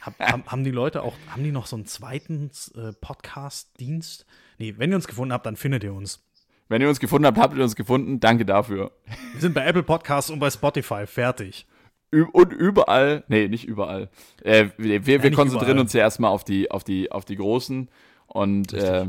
Hab, 0.00 0.18
haben, 0.18 0.44
haben 0.46 0.64
die 0.64 0.70
Leute 0.70 1.02
auch, 1.02 1.14
haben 1.28 1.44
die 1.44 1.52
noch 1.52 1.66
so 1.66 1.76
einen 1.76 1.84
zweiten 1.84 2.50
äh, 2.74 2.92
Podcast-Dienst? 2.92 4.24
Nee, 4.58 4.74
wenn 4.78 4.90
ihr 4.90 4.96
uns 4.96 5.06
gefunden 5.06 5.34
habt, 5.34 5.44
dann 5.44 5.56
findet 5.56 5.84
ihr 5.84 5.92
uns. 5.92 6.24
Wenn 6.70 6.80
ihr 6.82 6.88
uns 6.88 7.00
gefunden 7.00 7.26
habt, 7.26 7.36
habt 7.36 7.56
ihr 7.56 7.64
uns 7.64 7.74
gefunden. 7.74 8.20
Danke 8.20 8.46
dafür. 8.46 8.92
Wir 9.32 9.40
sind 9.40 9.54
bei 9.54 9.66
Apple 9.66 9.82
Podcasts 9.82 10.30
und 10.30 10.38
bei 10.38 10.50
Spotify. 10.50 11.04
Fertig. 11.04 11.66
Und 12.12 12.52
überall, 12.52 13.24
nee, 13.26 13.48
nicht 13.48 13.64
überall. 13.64 14.08
Äh, 14.44 14.68
wir 14.78 15.04
wir, 15.04 15.16
ja, 15.16 15.30
konzentrieren 15.30 15.72
überall. 15.72 15.80
uns 15.80 15.92
ja 15.94 16.02
erstmal 16.02 16.30
auf 16.30 16.44
die, 16.44 16.70
auf 16.70 16.84
die, 16.84 17.10
auf 17.10 17.24
die 17.24 17.34
großen. 17.34 17.90
Und 18.28 18.72
äh, 18.72 19.06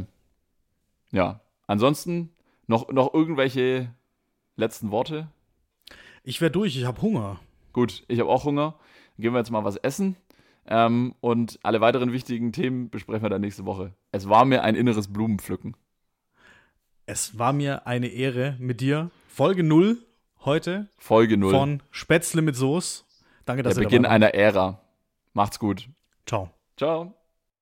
ja, 1.12 1.42
ansonsten 1.68 2.32
noch, 2.66 2.90
noch 2.90 3.14
irgendwelche 3.14 3.94
letzten 4.56 4.90
Worte? 4.90 5.28
Ich 6.24 6.42
wäre 6.42 6.50
durch, 6.50 6.76
ich 6.76 6.86
habe 6.86 7.00
Hunger. 7.04 7.40
Gut, 7.74 8.04
ich 8.08 8.20
habe 8.20 8.30
auch 8.32 8.44
Hunger. 8.44 8.74
Dann 9.18 9.22
gehen 9.22 9.34
wir 9.34 9.40
jetzt 9.40 9.52
mal 9.52 9.64
was 9.64 9.76
essen. 9.76 10.16
Ähm, 10.66 11.14
und 11.22 11.60
alle 11.62 11.80
weiteren 11.80 12.12
wichtigen 12.12 12.54
Themen 12.54 12.90
besprechen 12.90 13.22
wir 13.22 13.30
dann 13.30 13.42
nächste 13.42 13.68
Woche. 13.68 13.94
Es 14.12 14.28
war 14.28 14.46
mir 14.46 14.64
ein 14.64 14.74
inneres 14.74 15.14
Blumenpflücken. 15.14 15.76
Es 17.12 17.38
war 17.38 17.52
mir 17.52 17.88
eine 17.88 18.08
Ehre 18.08 18.56
mit 18.58 18.80
dir. 18.80 19.12
Folge 19.28 19.64
0 19.64 19.98
heute. 20.46 20.88
Folge 20.96 21.36
0. 21.36 21.52
Von 21.52 21.84
Spätzle 21.92 22.42
mit 22.42 22.56
Soße. 22.56 23.04
Danke, 23.44 23.64
dass 23.64 23.74
Der 23.74 23.84
ihr 23.84 23.90
Beginn 23.90 24.06
einer 24.06 24.34
Ära. 24.34 24.80
Macht's 25.34 25.60
gut. 25.60 25.90
Ciao. 26.26 26.52
Ciao. 26.78 27.14